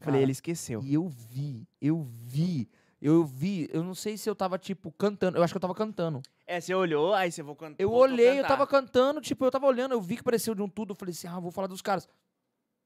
Falei, 0.00 0.14
Cara, 0.14 0.18
ele 0.18 0.32
esqueceu. 0.32 0.82
E 0.82 0.94
eu 0.94 1.08
vi, 1.08 1.68
eu 1.80 2.02
vi. 2.02 2.68
Eu 3.00 3.24
vi, 3.24 3.68
eu 3.72 3.82
não 3.82 3.94
sei 3.94 4.18
se 4.18 4.28
eu 4.28 4.34
tava, 4.34 4.58
tipo, 4.58 4.92
cantando. 4.92 5.38
Eu 5.38 5.42
acho 5.42 5.52
que 5.54 5.56
eu 5.56 5.60
tava 5.60 5.74
cantando. 5.74 6.20
É, 6.50 6.60
você 6.60 6.74
olhou, 6.74 7.14
aí 7.14 7.30
você 7.30 7.44
vou 7.44 7.54
cantar. 7.54 7.80
Eu 7.80 7.92
olhei, 7.92 8.40
eu 8.40 8.44
tava 8.44 8.66
cantando, 8.66 9.20
tipo, 9.20 9.44
eu 9.44 9.52
tava 9.52 9.66
olhando, 9.68 9.92
eu 9.92 10.00
vi 10.00 10.16
que 10.16 10.22
pareceu 10.24 10.52
de 10.52 10.60
um 10.60 10.68
tudo, 10.68 10.90
eu 10.90 10.96
falei 10.96 11.12
assim, 11.12 11.28
ah, 11.28 11.38
vou 11.38 11.52
falar 11.52 11.68
dos 11.68 11.80
caras. 11.80 12.08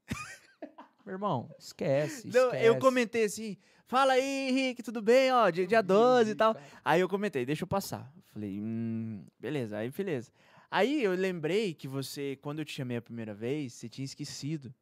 Meu 1.06 1.14
irmão, 1.14 1.48
esquece, 1.58 2.28
Não, 2.28 2.48
esquece. 2.48 2.66
eu 2.66 2.78
comentei 2.78 3.24
assim, 3.24 3.56
fala 3.86 4.12
aí, 4.12 4.50
Henrique, 4.50 4.82
tudo 4.82 5.00
bem? 5.00 5.32
Ó, 5.32 5.48
dia, 5.48 5.66
dia 5.66 5.80
12 5.80 6.32
e 6.32 6.34
tal. 6.34 6.54
Aí 6.84 7.00
eu 7.00 7.08
comentei, 7.08 7.46
deixa 7.46 7.62
eu 7.62 7.66
passar. 7.66 8.12
Falei, 8.34 8.60
hum, 8.60 9.24
beleza, 9.40 9.78
aí 9.78 9.90
beleza. 9.90 10.30
Aí 10.70 11.02
eu 11.02 11.12
lembrei 11.12 11.72
que 11.72 11.88
você, 11.88 12.36
quando 12.42 12.58
eu 12.58 12.66
te 12.66 12.72
chamei 12.72 12.98
a 12.98 13.02
primeira 13.02 13.32
vez, 13.32 13.72
você 13.72 13.88
tinha 13.88 14.04
esquecido. 14.04 14.74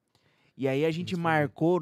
E 0.56 0.66
aí 0.66 0.84
a 0.84 0.90
gente 0.90 1.14
marcou, 1.14 1.80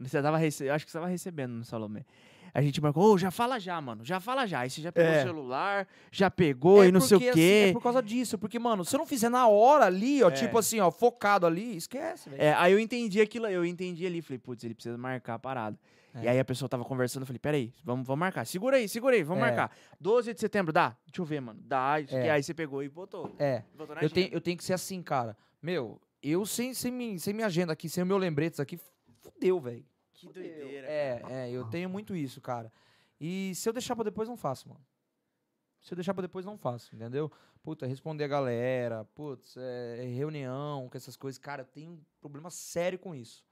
você 0.00 0.20
tava 0.20 0.40
eu 0.42 0.74
acho 0.74 0.84
que 0.84 0.90
você 0.90 0.98
tava 0.98 1.06
recebendo 1.06 1.52
no 1.52 1.64
Salomé. 1.64 2.04
A 2.52 2.60
gente 2.62 2.80
marcou, 2.80 3.12
ô, 3.14 3.18
já 3.18 3.30
fala 3.30 3.58
já, 3.58 3.80
mano, 3.80 4.04
já 4.04 4.18
fala 4.20 4.46
já. 4.46 4.60
Aí 4.60 4.70
você 4.70 4.80
já 4.80 4.90
pegou 4.92 5.10
É. 5.12 5.20
o 5.20 5.26
celular, 5.26 5.88
já 6.10 6.30
pegou 6.30 6.84
e 6.84 6.90
não 6.92 7.00
sei 7.00 7.16
o 7.16 7.20
porque, 7.20 7.32
quê. 7.34 7.40
assim, 7.64 7.70
é 7.70 7.72
por 7.72 7.82
causa 7.82 8.02
disso, 8.02 8.38
porque, 8.38 8.58
mano, 8.58 8.84
se 8.84 8.94
eu 8.94 8.98
não 8.98 9.06
fizer 9.06 9.28
na 9.28 9.46
hora 9.48 9.86
ali, 9.86 10.22
ó, 10.22 10.28
É. 10.28 10.32
tipo 10.32 10.58
assim, 10.58 10.80
ó, 10.80 10.90
focado 10.90 11.46
ali, 11.46 11.76
esquece, 11.76 12.28
velho. 12.30 12.42
É, 12.42 12.52
aí 12.54 12.72
eu 12.72 12.78
entendi 12.78 13.20
aquilo, 13.20 13.46
eu 13.46 13.64
entendi 13.64 14.06
ali, 14.06 14.20
falei, 14.22 14.38
putz, 14.38 14.64
ele 14.64 14.74
precisa 14.74 14.96
marcar 14.98 15.34
a 15.34 15.38
parada. 15.38 15.78
É. 16.12 16.24
E 16.24 16.28
aí 16.28 16.38
a 16.40 16.44
pessoa 16.44 16.68
tava 16.68 16.84
conversando, 16.84 17.22
eu 17.22 17.26
falei, 17.26 17.38
peraí, 17.38 17.72
vamos, 17.84 18.04
vamos 18.04 18.18
marcar. 18.18 18.44
Segura 18.44 18.78
aí, 18.78 18.88
segura 18.88 19.14
aí, 19.14 19.22
vamos 19.22 19.44
É. 19.44 19.46
marcar. 19.46 19.70
12 20.00 20.34
de 20.34 20.40
setembro, 20.40 20.72
dá? 20.72 20.96
Deixa 21.06 21.20
eu 21.20 21.24
ver, 21.24 21.40
mano. 21.40 21.60
Dá, 21.62 22.00
isso 22.00 22.16
É. 22.16 22.30
aí 22.30 22.42
você 22.42 22.52
pegou 22.52 22.82
e 22.82 22.88
botou. 22.88 23.32
É. 23.38 23.62
botou 23.78 23.94
Eu 24.00 24.10
tenho, 24.10 24.28
eu 24.32 24.40
tenho 24.40 24.56
que 24.56 24.64
ser 24.64 24.72
assim, 24.72 25.00
cara. 25.02 25.36
Meu, 25.62 26.00
eu 26.20 26.44
sem, 26.44 26.74
sem, 26.74 26.90
mi- 26.90 27.18
sem 27.20 27.32
minha 27.32 27.46
agenda 27.46 27.72
aqui, 27.72 27.88
sem 27.88 28.02
o 28.02 28.06
meu 28.06 28.18
lembretes 28.18 28.58
aqui, 28.58 28.76
fudeu, 29.22 29.60
velho. 29.60 29.84
Que 30.28 30.32
doideira. 30.32 30.86
É, 30.86 31.22
é, 31.28 31.50
eu 31.50 31.64
tenho 31.68 31.88
muito 31.88 32.14
isso, 32.14 32.40
cara. 32.40 32.72
E 33.20 33.54
se 33.54 33.68
eu 33.68 33.72
deixar 33.72 33.94
pra 33.94 34.04
depois, 34.04 34.28
não 34.28 34.36
faço, 34.36 34.68
mano. 34.68 34.80
Se 35.80 35.92
eu 35.92 35.96
deixar 35.96 36.12
pra 36.14 36.22
depois, 36.22 36.44
não 36.44 36.58
faço, 36.58 36.94
entendeu? 36.94 37.30
Puta, 37.62 37.86
responder 37.86 38.24
a 38.24 38.28
galera, 38.28 39.04
putz, 39.14 39.56
é, 39.56 40.04
reunião, 40.14 40.88
com 40.90 40.96
essas 40.96 41.16
coisas. 41.16 41.38
Cara, 41.38 41.62
eu 41.62 41.66
tenho 41.66 41.92
um 41.92 42.00
problema 42.20 42.50
sério 42.50 42.98
com 42.98 43.14
isso, 43.14 43.44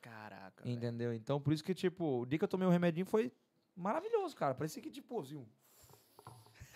Caraca. 0.00 0.62
velho. 0.64 0.76
entendeu? 0.76 1.12
Então, 1.12 1.40
por 1.40 1.52
isso 1.52 1.64
que, 1.64 1.74
tipo, 1.74 2.20
o 2.22 2.26
dia 2.26 2.38
que 2.38 2.44
eu 2.44 2.48
tomei 2.48 2.66
o 2.66 2.70
remedinho 2.70 3.06
foi 3.06 3.32
maravilhoso, 3.76 4.34
cara. 4.36 4.54
Parecia 4.54 4.82
que, 4.82 4.90
tipo, 4.90 5.20
assim, 5.20 5.46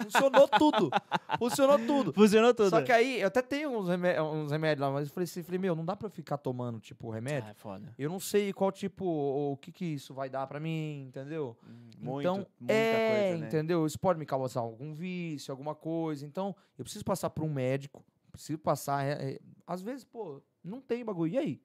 funcionou 0.02 0.48
tudo. 0.48 0.90
Funcionou 1.38 1.78
tudo. 1.78 2.12
Funcionou 2.12 2.54
tudo. 2.54 2.70
Só 2.70 2.82
que 2.82 2.92
aí, 2.92 3.20
eu 3.20 3.26
até 3.28 3.42
tenho 3.42 3.70
uns, 3.78 3.88
remé- 3.88 4.20
uns 4.22 4.50
remédios 4.50 4.80
lá, 4.86 4.92
mas 4.92 5.08
eu 5.08 5.12
falei 5.14 5.24
assim, 5.24 5.42
falei, 5.42 5.58
meu, 5.58 5.74
não 5.74 5.84
dá 5.84 5.94
pra 5.96 6.06
eu 6.06 6.10
ficar 6.10 6.38
tomando, 6.38 6.80
tipo, 6.80 7.10
remédio. 7.10 7.48
Ah, 7.48 7.50
é 7.50 7.54
foda. 7.54 7.94
Eu 7.98 8.08
não 8.08 8.20
sei 8.20 8.52
qual 8.52 8.72
tipo, 8.72 9.04
o 9.04 9.56
que 9.56 9.70
que 9.72 9.84
isso 9.84 10.14
vai 10.14 10.28
dar 10.30 10.46
pra 10.46 10.58
mim, 10.60 11.02
entendeu? 11.08 11.56
Hum, 11.66 11.90
Muito, 11.98 12.20
então, 12.20 12.46
muita 12.60 12.72
é, 12.72 13.10
coisa, 13.28 13.40
né? 13.42 13.46
entendeu? 13.48 13.86
Isso 13.86 13.98
pode 13.98 14.18
me 14.18 14.26
causar 14.26 14.60
algum 14.60 14.94
vício, 14.94 15.52
alguma 15.52 15.74
coisa. 15.74 16.24
Então, 16.26 16.54
eu 16.78 16.84
preciso 16.84 17.04
passar 17.04 17.30
por 17.30 17.44
um 17.44 17.52
médico, 17.52 18.04
preciso 18.32 18.58
passar. 18.58 19.04
é, 19.04 19.32
é, 19.32 19.38
às 19.66 19.82
vezes, 19.82 20.04
pô, 20.04 20.42
não 20.62 20.80
tem 20.80 21.04
bagulho. 21.04 21.32
E 21.34 21.38
aí? 21.38 21.60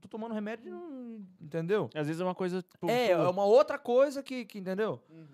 Tô 0.00 0.08
tomando 0.08 0.34
remédio, 0.34 0.68
não, 0.68 1.24
entendeu? 1.40 1.88
Às 1.94 2.08
vezes 2.08 2.20
é 2.20 2.24
uma 2.24 2.34
coisa. 2.34 2.60
tipo, 2.60 2.90
É, 2.90 3.10
é 3.12 3.16
uma 3.28 3.44
outra 3.44 3.78
coisa 3.78 4.20
que, 4.20 4.44
que 4.44 4.58
entendeu? 4.58 5.00
Uhum. 5.08 5.26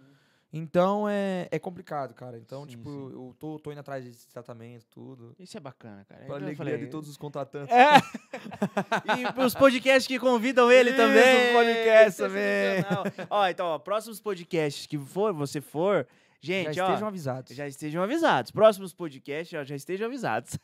Então 0.53 1.07
é, 1.09 1.47
é 1.51 1.59
complicado, 1.59 2.15
cara. 2.15 2.39
Então, 2.39 2.63
Sim, 2.63 2.71
tipo, 2.71 2.91
sim. 2.91 3.13
eu 3.15 3.37
tô, 3.39 3.59
tô 3.59 3.71
indo 3.71 3.81
atrás 3.81 4.05
desse 4.05 4.27
tratamento, 4.29 4.87
tudo. 4.91 5.35
Isso 5.39 5.57
é 5.57 5.61
bacana, 5.61 6.05
cara. 6.07 6.21
Pra 6.21 6.25
Então 6.25 6.37
alegria 6.37 6.57
falei, 6.57 6.79
de 6.79 6.87
todos 6.87 7.09
os 7.09 7.17
contratantes. 7.19 7.75
É. 7.75 7.97
e 9.41 9.45
os 9.45 9.55
podcasts 9.55 10.07
que 10.07 10.19
convidam 10.19 10.73
ele 10.73 10.91
Isso, 10.91 10.97
também. 10.97 11.49
os 11.49 11.53
podcasts 11.53 12.17
também. 12.17 12.85
ó, 13.29 13.47
então, 13.49 13.67
ó, 13.67 13.79
próximos 13.79 14.21
podcasts 14.21 14.87
que 14.87 14.99
for, 14.99 15.35
você 15.35 15.61
for, 15.61 16.07
Gente, 16.41 16.73
já 16.75 16.85
ó, 16.85 16.89
estejam 16.89 17.09
avisados. 17.09 17.55
já 17.55 17.67
estejam 17.67 18.03
avisados. 18.03 18.51
Próximos 18.51 18.95
podcasts, 18.95 19.59
ó, 19.59 19.65
já 19.65 19.75
estejam 19.77 20.07
avisados. 20.07 20.57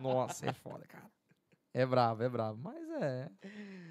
Nossa, 0.00 0.46
é 0.50 0.52
foda, 0.52 0.84
cara. 0.86 1.04
É 1.72 1.86
bravo, 1.86 2.22
é 2.22 2.28
bravo. 2.28 2.58
Mas 2.62 2.88
é. 3.02 3.30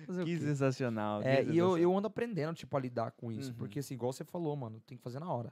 Fazer 0.05 0.25
que 0.25 0.37
sensacional. 0.39 1.21
É, 1.21 1.43
que 1.43 1.51
e 1.51 1.57
eu, 1.57 1.67
sensacional. 1.67 1.77
eu 1.77 1.97
ando 1.97 2.07
aprendendo, 2.07 2.55
tipo, 2.55 2.75
a 2.75 2.79
lidar 2.79 3.11
com 3.11 3.31
isso. 3.31 3.51
Uhum. 3.51 3.57
Porque, 3.57 3.79
assim, 3.79 3.93
igual 3.93 4.11
você 4.11 4.23
falou, 4.23 4.55
mano, 4.55 4.81
tem 4.81 4.97
que 4.97 5.03
fazer 5.03 5.19
na 5.19 5.31
hora. 5.31 5.49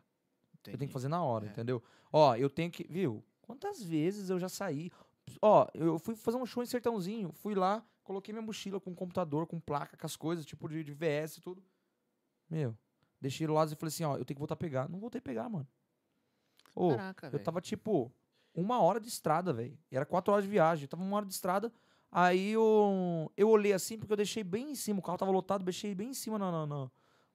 Eu 0.53 0.59
tenho 0.63 0.75
Entendi. 0.75 0.87
que 0.87 0.93
fazer 0.93 1.07
na 1.07 1.23
hora, 1.23 1.45
É. 1.45 1.49
entendeu? 1.49 1.81
Ó, 2.11 2.35
eu 2.35 2.49
tenho 2.49 2.69
que. 2.69 2.85
Viu? 2.89 3.23
Quantas 3.41 3.81
vezes 3.81 4.29
eu 4.29 4.37
já 4.37 4.49
saí. 4.49 4.91
Ó, 5.41 5.67
eu 5.73 5.97
fui 5.99 6.15
fazer 6.15 6.37
um 6.37 6.45
show 6.45 6.61
em 6.61 6.65
Sertãozinho. 6.65 7.31
Fui 7.31 7.55
lá, 7.55 7.85
coloquei 8.03 8.33
minha 8.33 8.41
mochila 8.45 8.79
com 8.79 8.93
computador, 8.93 9.47
com 9.47 9.59
placa, 9.59 9.95
com 9.95 10.05
as 10.05 10.15
coisas, 10.17 10.45
tipo 10.45 10.67
de, 10.67 10.83
de 10.83 10.91
VS 10.93 11.37
e 11.37 11.41
tudo. 11.41 11.63
Meu, 12.49 12.77
deixei 13.21 13.47
lá 13.47 13.63
e 13.65 13.75
falei 13.75 13.87
assim, 13.87 14.03
ó, 14.03 14.17
eu 14.17 14.25
tenho 14.25 14.35
que 14.35 14.39
voltar 14.39 14.55
a 14.55 14.57
pegar. 14.57 14.89
Não 14.89 14.99
voltei 14.99 15.19
a 15.19 15.21
pegar, 15.21 15.47
mano. 15.49 15.67
Ô, 16.75 16.89
Caraca, 16.89 17.27
eu 17.27 17.31
velho. 17.31 17.43
tava 17.43 17.61
tipo 17.61 18.11
uma 18.53 18.81
hora 18.81 18.99
de 18.99 19.07
estrada, 19.07 19.53
velho. 19.53 19.77
Era 19.91 20.05
quatro 20.05 20.33
horas 20.33 20.43
de 20.45 20.51
viagem. 20.51 20.83
Eu 20.83 20.89
tava 20.89 21.03
uma 21.03 21.15
hora 21.15 21.25
de 21.25 21.33
estrada. 21.33 21.71
Aí 22.11 22.51
eu, 22.51 23.31
eu 23.35 23.49
olhei 23.49 23.73
assim, 23.73 23.97
porque 23.97 24.13
eu 24.13 24.17
deixei 24.17 24.43
bem 24.43 24.71
em 24.71 24.75
cima. 24.75 24.99
O 24.99 25.01
carro 25.03 25.17
tava 25.17 25.31
lotado, 25.31 25.63
deixei 25.63 25.93
bem 25.93 26.09
em 26.09 26.13
cima 26.13 26.37
na, 26.39 26.51
na, 26.51 26.65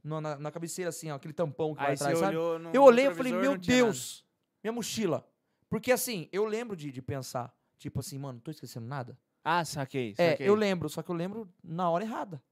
na, 0.02 0.20
na- 0.20 0.38
na- 0.38 0.50
cabeceira, 0.50 0.88
assim, 0.88 1.10
ó, 1.10 1.14
aquele 1.16 1.34
tampão 1.34 1.74
que 1.74 1.80
vai 1.80 1.90
Aí 1.90 1.94
atrás, 1.94 2.18
você 2.18 2.24
sabe? 2.24 2.36
no 2.36 2.70
Eu 2.72 2.82
olhei 2.82 3.06
e 3.06 3.14
falei, 3.14 3.32
meu. 3.32 3.56
Deus, 3.56 4.24
minha 4.62 4.72
mochila. 4.72 5.26
Porque 5.68 5.92
assim, 5.92 6.28
eu 6.32 6.44
lembro 6.44 6.76
de, 6.76 6.90
de 6.90 7.00
pensar, 7.02 7.54
tipo 7.78 8.00
assim, 8.00 8.18
mano, 8.18 8.40
tô 8.40 8.50
esquecendo 8.50 8.86
nada. 8.86 9.18
Ah, 9.44 9.64
saquei, 9.64 10.14
É, 10.18 10.30
saquei. 10.32 10.48
eu 10.48 10.54
lembro, 10.54 10.88
só 10.88 11.02
que 11.02 11.10
eu 11.10 11.14
lembro 11.14 11.48
na 11.62 11.88
hora 11.90 12.04
errada. 12.04 12.42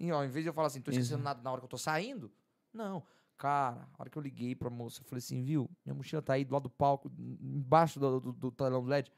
E, 0.00 0.10
ó, 0.10 0.24
em 0.24 0.28
vez 0.28 0.42
de 0.44 0.48
eu 0.48 0.54
falar 0.54 0.68
assim, 0.68 0.80
tô 0.80 0.90
esquecendo 0.90 1.20
Exato. 1.20 1.24
nada 1.24 1.42
na 1.42 1.50
hora 1.52 1.60
que 1.60 1.64
eu 1.66 1.68
tô 1.68 1.78
saindo, 1.78 2.32
não. 2.72 3.02
Cara, 3.36 3.86
a 3.92 4.00
hora 4.02 4.08
que 4.10 4.16
eu 4.16 4.22
liguei 4.22 4.54
pra 4.54 4.70
moça, 4.70 5.02
eu 5.02 5.04
falei 5.04 5.18
assim, 5.18 5.42
viu, 5.42 5.70
minha 5.84 5.94
mochila 5.94 6.22
tá 6.22 6.32
aí 6.32 6.44
do 6.44 6.52
lado 6.54 6.62
do 6.64 6.70
palco, 6.70 7.10
em- 7.18 7.38
embaixo 7.58 8.00
do, 8.00 8.18
do, 8.20 8.32
do 8.32 8.50
telão 8.50 8.82
do 8.82 8.88
LED. 8.88 9.12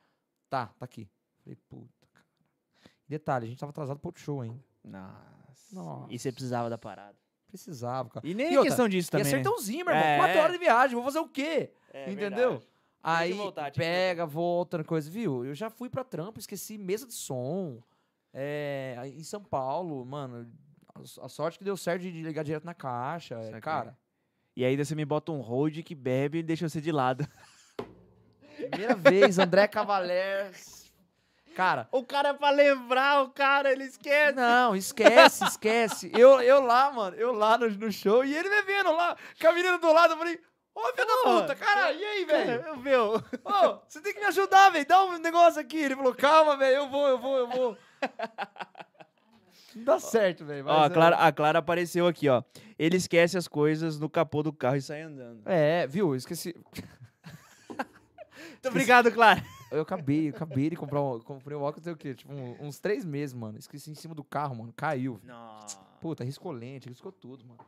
Tá, 0.51 0.67
tá 0.67 0.85
aqui. 0.85 1.09
Falei, 1.45 1.57
puta. 1.69 2.08
Detalhe, 3.09 3.47
a 3.47 3.49
gente 3.49 3.59
tava 3.59 3.71
atrasado 3.71 3.99
pro 3.99 4.09
outro 4.09 4.23
show 4.23 4.41
ainda. 4.41 4.63
Nossa. 4.85 5.75
Nossa. 5.75 6.13
E 6.13 6.19
você 6.19 6.31
precisava 6.33 6.69
da 6.71 6.77
parada. 6.79 7.17
Precisava, 7.47 8.11
cara. 8.11 8.27
E 8.27 8.35
nem 8.35 8.49
E 8.51 8.55
é 8.55 8.59
outra, 8.59 8.69
questão 8.71 8.89
disso 8.89 9.09
E 9.09 9.09
é 9.09 9.11
também. 9.19 9.25
né? 9.25 9.31
sertãozinho, 9.31 9.85
meu 9.87 9.95
irmão. 9.95 10.07
É, 10.09 10.19
Quatro 10.19 10.39
horas 10.41 10.53
de 10.53 10.59
viagem, 10.59 10.95
vou 10.95 11.05
fazer 11.05 11.19
o 11.21 11.29
quê? 11.29 11.73
É 11.93 12.11
Entendeu? 12.11 12.51
verdade. 12.51 12.69
Aí 13.03 13.33
voltar, 13.33 13.71
que 13.71 13.79
pega, 13.79 14.27
volta, 14.27 14.83
coisa, 14.85 15.09
viu? 15.11 15.45
Eu 15.47 15.55
já 15.55 15.71
fui 15.71 15.89
pra 15.89 16.05
trampo, 16.05 16.39
esqueci 16.39 16.77
mesa 16.77 17.07
de 17.07 17.15
som. 17.15 17.81
É, 18.35 18.95
aí 18.99 19.17
em 19.19 19.23
São 19.23 19.43
Paulo, 19.43 20.05
mano. 20.05 20.51
A, 20.95 21.25
a 21.25 21.29
sorte 21.29 21.59
que 21.59 21.65
deu 21.65 21.77
certo 21.77 22.03
de 22.03 22.11
ligar 22.11 22.43
direto 22.45 22.65
na 22.65 22.75
caixa. 22.75 23.37
é, 23.37 23.45
Saquei. 23.45 23.61
Cara, 23.61 23.97
E 24.57 24.65
ainda 24.65 24.85
você 24.85 24.95
me 24.95 25.05
bota 25.07 25.33
um 25.33 25.41
hold 25.41 25.79
que 25.83 25.95
bebe 25.95 26.39
e 26.39 26.43
deixa 26.43 26.69
você 26.69 26.81
de 26.81 26.93
lado. 26.93 27.27
primeira 28.71 28.95
vez, 28.97 29.39
André 29.39 29.67
Cavaler. 29.69 30.53
Cara, 31.59 31.89
O 31.91 32.05
cara, 32.05 32.35
pra 32.35 32.51
lembrar, 32.51 33.21
o 33.25 33.31
cara, 33.31 33.73
ele 33.73 33.83
esquece. 33.83 34.33
não, 34.37 34.77
esquece, 34.77 35.43
esquece. 35.43 36.09
Eu, 36.17 36.41
eu 36.41 36.63
lá, 36.63 36.93
mano, 36.93 37.17
eu 37.17 37.33
lá 37.33 37.59
no, 37.59 37.69
no 37.69 37.91
show 37.91 38.25
e 38.25 38.33
ele 38.33 38.49
me 38.49 38.63
vendo 38.63 38.93
lá, 38.93 39.17
com 39.41 39.49
a 39.49 39.53
menina 39.53 39.77
do 39.77 39.93
lado, 39.93 40.13
eu 40.13 40.19
falei, 40.19 40.41
ô 40.73 40.81
filho 40.93 41.07
da 41.09 41.15
Ô, 41.15 41.41
puta, 41.41 41.57
cara, 41.57 41.93
e 41.93 42.05
aí, 42.05 42.25
velho? 42.25 42.63
Eu 42.65 42.77
viu? 42.77 43.15
Ô, 43.45 43.81
você 43.89 44.01
tem 44.01 44.15
que 44.15 44.21
me 44.21 44.27
ajudar, 44.27 44.71
velho. 44.71 44.87
Dá 44.87 45.03
um 45.03 45.19
negócio 45.19 45.61
aqui. 45.61 45.79
Ele 45.79 45.97
falou, 45.97 46.15
calma, 46.15 46.57
velho. 46.57 46.77
Eu 46.77 46.89
vou, 46.89 47.09
eu 47.09 47.19
vou, 47.19 47.37
eu 47.39 47.49
vou. 47.49 47.77
Não 49.75 49.83
dá 49.83 49.99
certo, 49.99 50.45
velho. 50.45 50.65
Ó, 50.65 50.85
a 50.85 50.89
Clara, 50.89 51.17
a 51.17 51.33
Clara 51.33 51.59
apareceu 51.59 52.07
aqui, 52.07 52.29
ó. 52.29 52.41
Ele 52.79 52.97
esquece 52.97 53.37
as 53.37 53.49
coisas 53.49 53.99
no 53.99 54.09
capô 54.09 54.45
do 54.45 54.53
carro 54.53 54.77
e 54.77 54.83
sai 54.83 55.03
andando. 55.03 55.43
É, 55.45 55.83
é, 55.83 55.87
viu? 55.89 56.15
Esqueci. 56.15 56.55
Muito 57.69 58.69
obrigado, 58.69 59.11
Clara. 59.11 59.43
Eu 59.71 59.83
acabei, 59.83 60.27
eu 60.29 60.35
acabei 60.35 60.71
de 60.71 60.77
comprar 60.77 61.01
um, 61.03 61.21
comprei 61.21 61.57
um 61.57 61.63
óculos, 61.63 61.85
tem 61.85 61.93
o 61.93 61.97
quê? 61.97 62.15
Tipo, 62.15 62.33
um- 62.33 62.67
uns 62.67 62.79
três 62.79 63.05
meses, 63.05 63.35
mano. 63.35 63.59
Esqueci 63.59 63.91
em 63.91 63.95
cima 63.95 64.15
do 64.15 64.25
carro, 64.25 64.57
mano. 64.57 64.73
Caiu. 64.75 65.21
Nossa. 65.25 65.79
Puta, 66.01 66.25
riscou 66.25 66.53
lente, 66.53 66.89
riscou 66.89 67.13
tudo, 67.13 67.45
mano. 67.45 67.61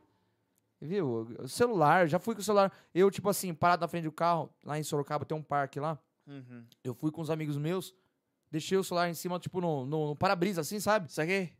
Viu? 0.79 1.27
O 1.39 1.47
celular, 1.47 2.07
já 2.07 2.17
fui 2.17 2.33
com 2.33 2.41
o 2.41 2.43
celular. 2.43 2.71
Eu, 2.93 3.11
tipo 3.11 3.29
assim, 3.29 3.53
parado 3.53 3.81
na 3.81 3.87
frente 3.87 4.05
do 4.05 4.11
carro, 4.11 4.49
lá 4.63 4.79
em 4.79 4.83
Sorocaba 4.83 5.25
tem 5.25 5.37
um 5.37 5.43
parque 5.43 5.79
lá. 5.79 5.99
Uhum. 6.25 6.65
Eu 6.83 6.93
fui 6.95 7.11
com 7.11 7.21
uns 7.21 7.29
amigos 7.29 7.55
meus, 7.57 7.93
deixei 8.49 8.77
o 8.77 8.83
celular 8.83 9.07
em 9.09 9.13
cima, 9.13 9.37
tipo, 9.39 9.61
no, 9.61 9.85
no, 9.85 10.07
no 10.09 10.15
para-brisa, 10.15 10.61
assim, 10.61 10.79
sabe? 10.79 11.07
Isso 11.09 11.21
aqui? 11.21 11.51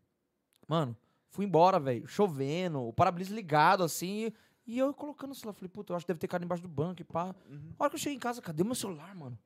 Mano, 0.68 0.98
fui 1.30 1.46
embora, 1.46 1.80
velho. 1.80 2.08
Chovendo, 2.08 2.82
o 2.82 2.92
para-brisa 2.94 3.34
ligado, 3.36 3.84
assim. 3.84 4.32
E 4.66 4.80
eu 4.80 4.92
colocando 4.94 5.32
o 5.32 5.36
celular. 5.36 5.54
Falei, 5.54 5.70
puta, 5.70 5.92
eu 5.94 5.98
acho 5.98 6.06
que 6.06 6.12
deve 6.12 6.20
ter 6.20 6.28
caído 6.28 6.46
embaixo 6.46 6.64
do 6.64 6.70
banco 6.70 7.02
e 7.02 7.04
pá. 7.06 7.36
Uhum. 7.48 7.74
A 7.78 7.84
hora 7.84 7.90
que 7.92 7.96
eu 7.96 8.00
cheguei 8.00 8.16
em 8.16 8.20
casa, 8.20 8.42
cadê 8.42 8.64
meu 8.64 8.74
celular, 8.74 9.14
mano? 9.16 9.38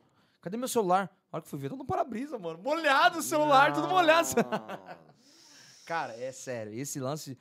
Cadê 0.45 0.57
meu 0.57 0.67
celular? 0.67 1.09
A 1.31 1.37
hora 1.37 1.41
que 1.43 1.49
fui 1.49 1.57
ver, 1.57 1.71
tá 1.71 1.75
no 1.75 1.83
para-brisa, 1.83 2.37
mano. 2.37 2.59
Molhado 2.61 3.17
o 3.17 3.21
celular, 3.23 3.73
tudo 3.73 3.87
molhado. 3.87 4.27
Cara, 5.87 6.15
é 6.15 6.31
sério. 6.31 6.71
Esse 6.71 6.99
lance. 6.99 7.35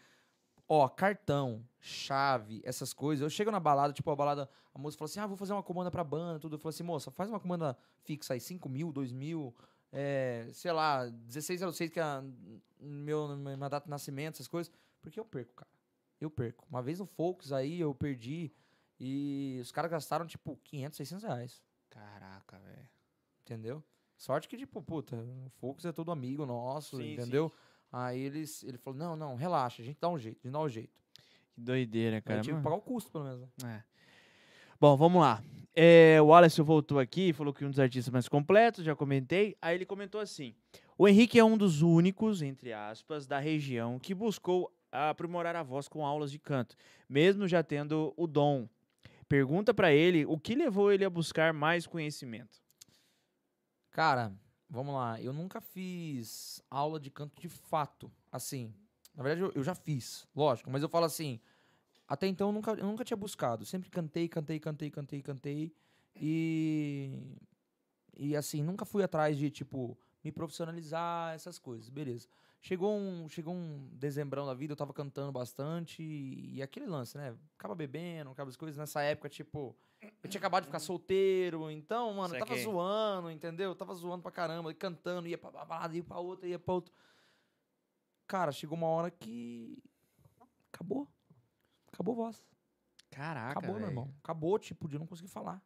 Ó, 0.66 0.88
cartão, 0.88 1.62
chave, 1.78 2.62
essas 2.64 2.94
coisas. 2.94 3.22
Eu 3.22 3.28
chego 3.28 3.50
na 3.50 3.60
balada, 3.60 3.92
tipo, 3.92 4.10
a 4.10 4.16
balada, 4.16 4.48
a 4.72 4.78
moça 4.78 4.96
fala 4.96 5.04
assim: 5.04 5.20
ah, 5.20 5.26
vou 5.26 5.36
fazer 5.36 5.52
uma 5.52 5.62
comanda 5.62 5.90
pra 5.90 6.02
banda, 6.02 6.40
tudo. 6.40 6.54
Eu 6.54 6.58
falo 6.58 6.70
assim, 6.70 6.82
moça, 6.82 7.10
faz 7.10 7.28
uma 7.28 7.38
comanda 7.38 7.76
fixa 8.04 8.32
aí, 8.32 8.40
5 8.40 8.70
mil, 8.70 8.90
2 8.90 9.12
mil, 9.12 9.54
é, 9.92 10.48
sei 10.54 10.72
lá, 10.72 11.04
1606, 11.04 11.90
que 11.90 12.00
é 12.00 12.02
a 12.02 12.24
meu, 12.80 13.36
minha 13.36 13.68
data 13.68 13.84
de 13.84 13.90
nascimento, 13.90 14.36
essas 14.36 14.48
coisas. 14.48 14.72
Porque 15.02 15.20
eu 15.20 15.26
perco, 15.26 15.52
cara. 15.52 15.70
Eu 16.18 16.30
perco. 16.30 16.64
Uma 16.70 16.80
vez 16.80 17.00
no 17.00 17.04
Folks 17.04 17.52
aí, 17.52 17.80
eu 17.80 17.94
perdi. 17.94 18.50
E 18.98 19.58
os 19.60 19.70
caras 19.70 19.90
gastaram, 19.90 20.26
tipo, 20.26 20.56
500, 20.64 20.96
600 20.96 21.24
reais. 21.24 21.62
Caraca, 21.90 22.58
velho. 22.60 22.93
Entendeu? 23.44 23.82
Sorte 24.16 24.48
que, 24.48 24.56
tipo, 24.56 24.80
puta, 24.80 25.16
o 25.16 25.50
Focus 25.60 25.84
é 25.84 25.92
todo 25.92 26.10
amigo 26.10 26.46
nosso, 26.46 26.96
Sim, 26.96 27.12
entendeu? 27.12 27.52
Aí 27.92 28.20
eles, 28.20 28.64
ele 28.64 28.78
falou, 28.78 28.98
não, 28.98 29.14
não, 29.14 29.36
relaxa, 29.36 29.82
a 29.82 29.84
gente 29.84 29.98
dá 30.00 30.08
um 30.08 30.18
jeito, 30.18 30.38
a 30.42 30.48
gente 30.48 30.52
dá 30.52 30.60
um 30.60 30.68
jeito. 30.68 30.98
Que 31.52 31.60
doideira, 31.60 32.20
cara. 32.20 32.40
eu 32.40 32.42
tive 32.42 32.56
que 32.56 32.62
pagar 32.62 32.76
o 32.76 32.80
custo, 32.80 33.10
pelo 33.12 33.24
menos. 33.24 33.40
né? 33.40 33.48
É. 33.64 33.94
Bom, 34.80 34.96
vamos 34.96 35.20
lá. 35.20 35.42
É, 35.76 36.20
o 36.20 36.26
Wallace 36.26 36.60
voltou 36.62 36.98
aqui 36.98 37.32
falou 37.32 37.52
que 37.52 37.64
um 37.64 37.70
dos 37.70 37.78
artistas 37.78 38.12
mais 38.12 38.28
completos, 38.28 38.84
já 38.84 38.96
comentei. 38.96 39.56
Aí 39.60 39.76
ele 39.76 39.84
comentou 39.84 40.20
assim: 40.20 40.54
o 40.96 41.06
Henrique 41.06 41.38
é 41.38 41.44
um 41.44 41.56
dos 41.56 41.82
únicos, 41.82 42.42
entre 42.42 42.72
aspas, 42.72 43.26
da 43.26 43.38
região 43.38 43.98
que 43.98 44.14
buscou 44.14 44.72
aprimorar 44.90 45.54
a 45.54 45.62
voz 45.62 45.88
com 45.88 46.06
aulas 46.06 46.30
de 46.30 46.38
canto, 46.38 46.76
mesmo 47.08 47.46
já 47.46 47.62
tendo 47.62 48.14
o 48.16 48.26
dom. 48.26 48.68
Pergunta 49.28 49.74
pra 49.74 49.92
ele 49.92 50.24
o 50.26 50.38
que 50.38 50.54
levou 50.54 50.92
ele 50.92 51.04
a 51.04 51.10
buscar 51.10 51.52
mais 51.52 51.86
conhecimento. 51.86 52.63
Cara, 53.94 54.32
vamos 54.68 54.92
lá, 54.92 55.22
eu 55.22 55.32
nunca 55.32 55.60
fiz 55.60 56.60
aula 56.68 56.98
de 56.98 57.12
canto 57.12 57.40
de 57.40 57.48
fato, 57.48 58.10
assim. 58.32 58.74
Na 59.14 59.22
verdade, 59.22 59.42
eu, 59.42 59.52
eu 59.54 59.62
já 59.62 59.72
fiz, 59.72 60.26
lógico, 60.34 60.68
mas 60.68 60.82
eu 60.82 60.88
falo 60.88 61.04
assim, 61.04 61.38
até 62.08 62.26
então 62.26 62.48
eu 62.48 62.52
nunca, 62.52 62.72
eu 62.72 62.84
nunca 62.86 63.04
tinha 63.04 63.16
buscado. 63.16 63.64
Sempre 63.64 63.88
cantei, 63.90 64.28
cantei, 64.28 64.58
cantei, 64.58 64.90
cantei, 64.90 65.22
cantei. 65.22 65.72
E. 66.16 67.36
E 68.16 68.36
assim, 68.36 68.64
nunca 68.64 68.84
fui 68.84 69.04
atrás 69.04 69.38
de, 69.38 69.48
tipo, 69.48 69.96
me 70.24 70.32
profissionalizar, 70.32 71.32
essas 71.32 71.56
coisas, 71.56 71.88
beleza. 71.88 72.28
Chegou 72.66 72.96
um, 72.96 73.28
chegou 73.28 73.54
um 73.54 73.90
dezembrão 73.92 74.46
da 74.46 74.54
vida, 74.54 74.72
eu 74.72 74.76
tava 74.76 74.94
cantando 74.94 75.30
bastante. 75.30 76.02
E, 76.02 76.62
aquele 76.62 76.86
lance, 76.86 77.14
né? 77.14 77.36
Acaba 77.58 77.74
bebendo, 77.74 78.30
acaba 78.30 78.48
as 78.48 78.56
coisas. 78.56 78.78
Nessa 78.78 79.02
época, 79.02 79.28
tipo, 79.28 79.76
eu 80.22 80.30
tinha 80.30 80.38
acabado 80.38 80.62
de 80.62 80.68
ficar 80.68 80.78
solteiro, 80.78 81.70
então, 81.70 82.14
mano, 82.14 82.34
eu 82.34 82.38
tava 82.38 82.56
zoando, 82.56 83.30
entendeu? 83.30 83.72
Eu 83.72 83.74
tava 83.74 83.92
zoando 83.92 84.22
pra 84.22 84.32
caramba, 84.32 84.70
e 84.70 84.74
cantando, 84.74 85.28
ia 85.28 85.36
pra 85.36 85.50
balada, 85.50 85.94
ia 85.94 86.02
pra 86.02 86.18
outra, 86.18 86.48
ia 86.48 86.58
pra 86.58 86.72
outra. 86.72 86.90
Cara, 88.26 88.50
chegou 88.50 88.78
uma 88.78 88.86
hora 88.86 89.10
que. 89.10 89.76
Acabou. 90.72 91.06
Acabou 91.92 92.14
a 92.14 92.16
voz. 92.16 92.46
Caraca, 93.10 93.58
Acabou, 93.58 93.78
meu 93.78 93.88
irmão. 93.88 94.14
Acabou, 94.22 94.58
tipo, 94.58 94.88
de 94.88 94.98
não 94.98 95.06
conseguir 95.06 95.28
falar. 95.28 95.62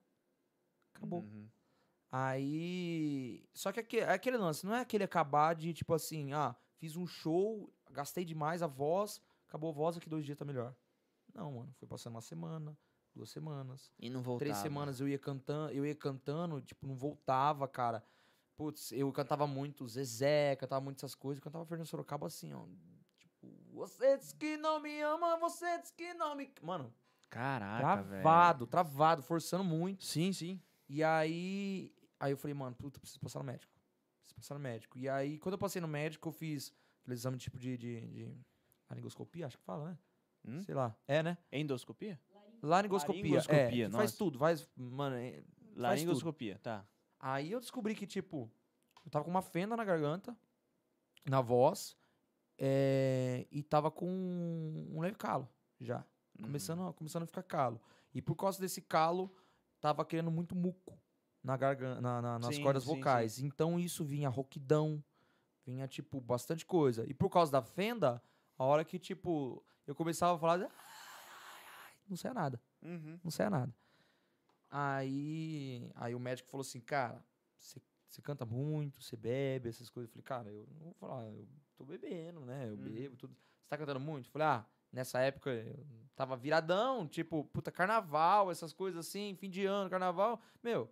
Acabou. 0.93 1.21
Uhum. 1.21 1.49
Aí. 2.11 3.49
Só 3.55 3.71
que 3.71 3.99
é 3.99 4.11
aquele 4.11 4.37
lance, 4.37 4.67
não 4.67 4.75
é 4.75 4.81
aquele 4.81 5.05
acabar 5.05 5.55
de, 5.55 5.73
tipo 5.73 5.95
assim, 5.95 6.33
ah, 6.33 6.57
fiz 6.79 6.97
um 6.97 7.07
show, 7.07 7.73
gastei 7.91 8.25
demais 8.25 8.63
a 8.63 8.67
voz, 8.67 9.21
acabou 9.47 9.71
a 9.71 9.73
voz, 9.73 9.97
aqui 9.97 10.09
dois 10.09 10.25
dias 10.25 10.39
tá 10.39 10.45
melhor. 10.45 10.75
Não, 11.35 11.53
mano. 11.53 11.75
Foi 11.79 11.87
passando 11.87 12.15
uma 12.15 12.21
semana, 12.21 12.77
duas 13.15 13.31
semanas. 13.31 13.93
E 13.99 14.09
não 14.09 14.23
voltava. 14.23 14.51
Três 14.51 14.57
semanas 14.59 15.01
eu 15.01 15.09
ia 15.09 15.19
cantando, 15.19 15.73
eu 15.73 15.85
ia 15.85 15.95
cantando, 15.95 16.61
tipo, 16.61 16.87
não 16.87 16.97
voltava, 16.97 17.69
cara. 17.69 18.03
Putz, 18.57 18.91
eu 18.93 19.13
cantava 19.13 19.47
muito 19.47 19.87
Zezé, 19.87 20.57
cantava 20.57 20.81
muito 20.81 20.99
essas 20.99 21.15
coisas, 21.15 21.39
eu 21.39 21.45
cantava 21.45 21.65
Fernando 21.65 21.87
Sorocaba 21.87 22.27
assim, 22.27 22.53
ó. 22.53 22.65
Tipo, 23.19 23.49
você 23.73 24.17
diz 24.19 24.33
que 24.33 24.57
não 24.57 24.81
me 24.81 25.01
ama, 25.01 25.37
você 25.37 25.79
diz 25.81 25.91
que 25.93 26.13
não 26.15 26.35
me. 26.35 26.53
Mano, 26.61 26.93
Caraca, 27.31 28.03
travado, 28.03 28.67
travado, 28.67 29.23
forçando 29.23 29.63
muito. 29.63 30.05
Sim, 30.05 30.33
sim. 30.33 30.61
E 30.89 31.05
aí. 31.05 31.93
Aí 32.19 32.33
eu 32.33 32.37
falei, 32.37 32.55
mano, 32.55 32.75
puta, 32.75 32.99
preciso 32.99 33.21
passar 33.21 33.39
no 33.39 33.45
médico. 33.45 33.73
Passar 34.39 34.55
no 34.55 34.61
médico. 34.61 34.97
E 34.99 35.09
aí, 35.09 35.39
quando 35.39 35.55
eu 35.55 35.59
passei 35.59 35.81
no 35.81 35.89
médico, 35.89 36.29
eu 36.29 36.33
fiz 36.33 36.73
aquele 37.01 37.15
exame 37.15 37.37
tipo 37.39 37.59
de. 37.59 37.77
de, 37.77 38.01
de 38.09 38.37
laringoscopia, 38.89 39.47
acho 39.47 39.59
que 39.59 39.65
fala, 39.65 39.91
né? 39.91 39.99
Hum? 40.47 40.63
Sei 40.63 40.75
lá. 40.75 40.97
É, 41.07 41.23
né? 41.23 41.37
Endoscopia? 41.53 42.19
Laringoscopia. 42.63 43.23
Laringoscopia, 43.23 43.87
é, 43.87 43.91
faz 43.91 44.13
tudo, 44.17 44.39
faz. 44.39 44.69
Mano, 44.77 45.17
é- 45.17 45.43
Laringoscopia, 45.77 46.59
tá. 46.63 46.87
Aí 47.21 47.53
eu 47.53 47.61
descobri 47.61 47.95
que, 47.95 48.07
tipo, 48.07 48.51
eu 49.05 49.11
tava 49.11 49.25
com 49.25 49.31
uma 49.31 49.43
fenda 49.43 49.77
na 49.77 49.85
garganta, 49.85 50.37
na 51.25 51.41
voz, 51.41 51.97
é, 52.57 53.47
e 53.51 53.63
tava 53.63 53.91
com 53.91 54.07
um 54.09 55.01
leve 55.01 55.17
calo 55.17 55.49
já. 55.81 55.99
Uhum. 56.39 56.47
Começando, 56.47 56.83
a- 56.83 56.93
começando 56.93 57.23
a 57.25 57.27
ficar 57.27 57.43
calo. 57.43 57.81
E 58.15 58.23
por 58.23 58.35
causa 58.35 58.59
desse 58.61 58.81
calo, 58.81 59.33
tava 59.81 60.05
criando 60.05 60.31
muito 60.31 60.55
muco 60.57 60.99
na 61.43 61.57
garganta, 61.57 62.01
na, 62.01 62.21
na- 62.23 62.39
nas 62.39 62.57
Sim, 62.57 62.63
cordas 62.63 62.85
sim, 62.85 62.89
vocais. 62.95 63.39
Então 63.41 63.79
isso 63.79 64.05
vinha 64.05 64.29
rouquidão, 64.29 65.03
vinha, 65.65 65.87
tipo, 65.89 66.21
bastante 66.21 66.65
coisa. 66.67 67.05
E 67.09 67.15
por 67.15 67.29
causa 67.31 67.53
da 67.53 67.63
fenda, 67.63 68.23
a 68.59 68.65
hora 68.65 68.85
que, 68.85 68.99
tipo, 68.99 69.65
eu 69.87 69.95
começava 69.95 70.35
a 70.37 70.39
falar, 70.39 70.71
não 72.09 72.17
saia 72.17 72.35
nada 72.35 72.61
Uhum. 72.83 73.19
não 73.23 73.31
saia 73.31 73.51
nada. 73.51 73.75
Aí, 74.71 75.91
aí 75.95 76.15
o 76.15 76.21
médico 76.21 76.49
falou 76.51 76.63
assim, 76.63 76.81
cara, 76.81 77.25
você 77.59 77.81
você 78.07 78.23
canta 78.23 78.47
muito, 78.47 79.03
você 79.03 79.17
bebe, 79.17 79.69
essas 79.69 79.91
coisas. 79.91 80.09
Eu 80.09 80.13
falei, 80.15 80.25
cara, 80.25 80.51
eu 80.51 80.67
não 80.79 80.85
vou 80.87 80.95
falar, 80.95 81.27
eu 81.27 81.47
tô 81.77 81.85
bebendo, 81.85 82.41
né? 82.41 82.67
Eu 82.67 82.71
Uhum. 82.77 82.83
bebo, 82.85 83.17
tudo. 83.17 83.35
Você 83.35 83.69
tá 83.69 83.77
cantando 83.77 84.01
muito? 84.01 84.27
Eu 84.29 84.33
falei, 84.33 84.47
ah, 84.49 84.67
nessa 84.91 85.21
época 85.21 85.51
eu 85.51 85.85
tava 86.17 86.35
viradão, 86.35 87.07
tipo, 87.07 87.45
puta, 87.53 87.71
carnaval, 87.71 88.51
essas 88.51 88.73
coisas 88.73 89.07
assim, 89.07 89.35
fim 89.37 89.51
de 89.51 89.67
ano, 89.67 89.91
carnaval. 89.91 90.41
Meu, 90.63 90.91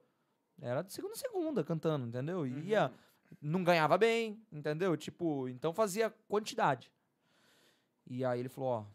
era 0.60 0.82
de 0.82 0.92
segunda 0.92 1.14
a 1.14 1.16
segunda 1.16 1.64
cantando, 1.64 2.06
entendeu? 2.06 2.46
Ia, 2.46 2.88
Uhum. 2.90 2.96
não 3.40 3.64
ganhava 3.64 3.96
bem, 3.98 4.40
entendeu? 4.52 4.96
Tipo, 4.96 5.48
então 5.48 5.72
fazia 5.72 6.10
quantidade. 6.28 6.92
E 8.06 8.24
aí 8.24 8.40
ele 8.40 8.48
falou, 8.48 8.70
ó, 8.70 8.86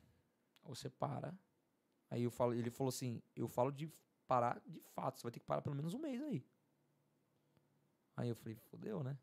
você 0.69 0.89
para. 0.89 1.33
Aí 2.09 2.23
eu 2.23 2.31
falo, 2.31 2.53
ele 2.53 2.69
falou 2.69 2.89
assim, 2.89 3.21
eu 3.35 3.47
falo 3.47 3.71
de 3.71 3.91
parar 4.27 4.61
de 4.65 4.79
fato, 4.79 5.17
você 5.19 5.23
vai 5.23 5.31
ter 5.31 5.39
que 5.39 5.45
parar 5.45 5.61
pelo 5.61 5.75
menos 5.75 5.93
um 5.93 5.99
mês 5.99 6.21
aí. 6.21 6.43
Aí 8.15 8.29
eu 8.29 8.35
falei, 8.35 8.55
fodeu, 8.55 9.03
né? 9.03 9.17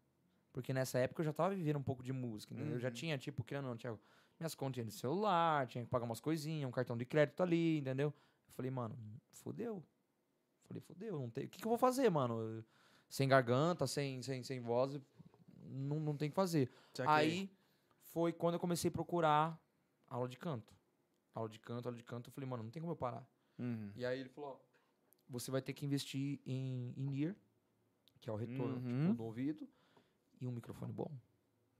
Porque 0.52 0.73
nessa 0.73 0.98
época 0.98 1.20
eu 1.20 1.24
já 1.27 1.32
tava 1.32 1.55
vivendo 1.55 1.77
um 1.78 1.82
pouco 1.82 2.02
de 2.02 2.12
música, 2.12 2.52
entendeu? 2.55 2.74
Eu 2.74 2.81
já 2.81 2.89
Uhum. 2.89 2.94
tinha, 2.94 3.19
tipo, 3.19 3.44
ou 3.55 3.62
não, 3.62 3.77
tinha 3.77 3.98
minhas 4.40 4.55
contas 4.55 4.85
de 4.85 4.93
celular, 4.93 5.66
tinha 5.66 5.85
que 5.85 5.90
pagar 5.90 6.05
umas 6.05 6.20
coisinhas, 6.20 6.69
um 6.69 6.73
cartão 6.73 6.97
de 6.97 7.05
crédito 7.05 7.43
ali, 7.43 7.78
entendeu? 7.78 8.09
Eu 8.47 8.52
falei, 8.55 8.70
mano, 8.70 8.98
fodeu. 9.31 9.85
Falei, 10.69 10.81
fodeu, 10.82 11.19
não 11.19 11.31
tem. 11.31 11.47
O 11.47 11.49
que, 11.49 11.59
que 11.59 11.66
eu 11.66 11.70
vou 11.70 11.78
fazer, 11.78 12.11
mano? 12.11 12.62
Sem 13.09 13.27
garganta, 13.27 13.86
sem, 13.86 14.20
sem, 14.23 14.43
sem 14.43 14.61
voz, 14.61 15.01
não, 15.65 15.99
não 15.99 16.16
tem 16.16 16.28
o 16.28 16.31
que 16.31 16.36
fazer. 16.36 16.70
Aí 17.07 17.51
foi 18.12 18.32
quando 18.35 18.55
eu 18.55 18.61
comecei 18.61 18.90
a 18.90 18.93
procurar 18.93 19.59
aula 20.07 20.28
de 20.28 20.36
canto. 20.36 20.74
Aula 21.35 21.49
de 21.49 21.59
canto, 21.59 21.86
aula 21.86 21.97
de 21.97 22.05
canto. 22.05 22.28
Eu 22.28 22.32
falei, 22.32 22.49
mano, 22.49 22.65
não 22.65 22.70
tem 22.70 22.82
como 22.82 22.93
eu 22.93 22.97
parar. 22.97 23.27
Uhum. 23.59 23.90
E 23.97 24.05
aí 24.05 24.20
ele 24.20 24.28
falou, 24.28 24.51
ó, 24.51 24.57
você 25.28 25.51
vai 25.51 25.62
ter 25.62 25.73
que 25.73 25.86
investir 25.86 26.39
em 26.45 26.93
in-ear, 26.97 27.35
que 28.20 28.28
é 28.28 28.32
o 28.32 28.36
retorno 28.36 28.77
Uhum. 28.77 29.01
tipo, 29.03 29.15
do 29.15 29.24
ouvido, 29.24 29.69
e 30.40 30.47
um 30.47 30.53
microfone 30.53 30.93
bom. 30.93 31.11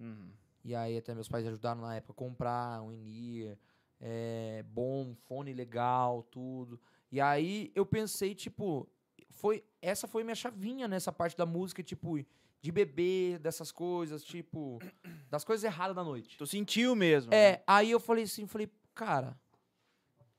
Uhum. 0.01 0.31
E 0.65 0.75
aí 0.75 0.97
até 0.97 1.15
meus 1.15 1.29
pais 1.29 1.47
ajudaram 1.47 1.81
na 1.81 1.95
época 1.95 2.13
a 2.13 2.17
comprar 2.17 2.83
um 2.83 2.93
in-ear, 2.93 3.59
é, 4.01 4.63
bom, 4.69 5.15
fone 5.15 5.53
legal, 5.53 6.23
tudo. 6.25 6.81
E 7.11 7.21
aí 7.21 7.73
eu 7.75 7.87
pensei, 7.87 8.35
tipo, 8.35 8.89
foi 9.31 9.65
essa 9.81 10.07
foi 10.07 10.25
minha 10.25 10.35
chavinha 10.35 10.87
nessa 10.87 11.13
parte 11.13 11.37
da 11.37 11.47
música, 11.47 11.83
tipo, 11.83 12.19
de 12.61 12.73
beber, 12.73 13.39
dessas 13.39 13.71
coisas, 13.73 14.23
tipo, 14.25 14.79
das 15.31 15.45
coisas 15.45 15.65
erradas 15.65 15.97
da 15.97 16.05
noite. 16.05 16.37
Tu 16.37 16.47
sentiu 16.47 16.95
mesmo. 16.95 17.31
né? 17.31 17.37
É, 17.37 17.65
aí 17.67 17.91
eu 17.91 18.01
falei 18.01 18.25
assim, 18.25 18.47
falei, 18.47 18.71
cara, 18.95 19.39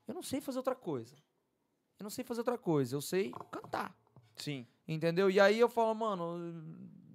eu 0.06 0.14
não 0.14 0.22
sei 0.22 0.40
fazer 0.40 0.58
outra 0.58 0.74
coisa. 0.74 1.16
Eu 1.98 2.04
não 2.04 2.10
sei 2.10 2.24
fazer 2.24 2.40
outra 2.40 2.58
coisa, 2.58 2.96
eu 2.96 3.00
sei 3.00 3.32
cantar. 3.50 3.94
Sim, 4.36 4.66
Entendeu? 4.88 5.30
E 5.30 5.38
aí 5.38 5.60
eu 5.60 5.68
falo, 5.68 5.94
mano, 5.94 6.36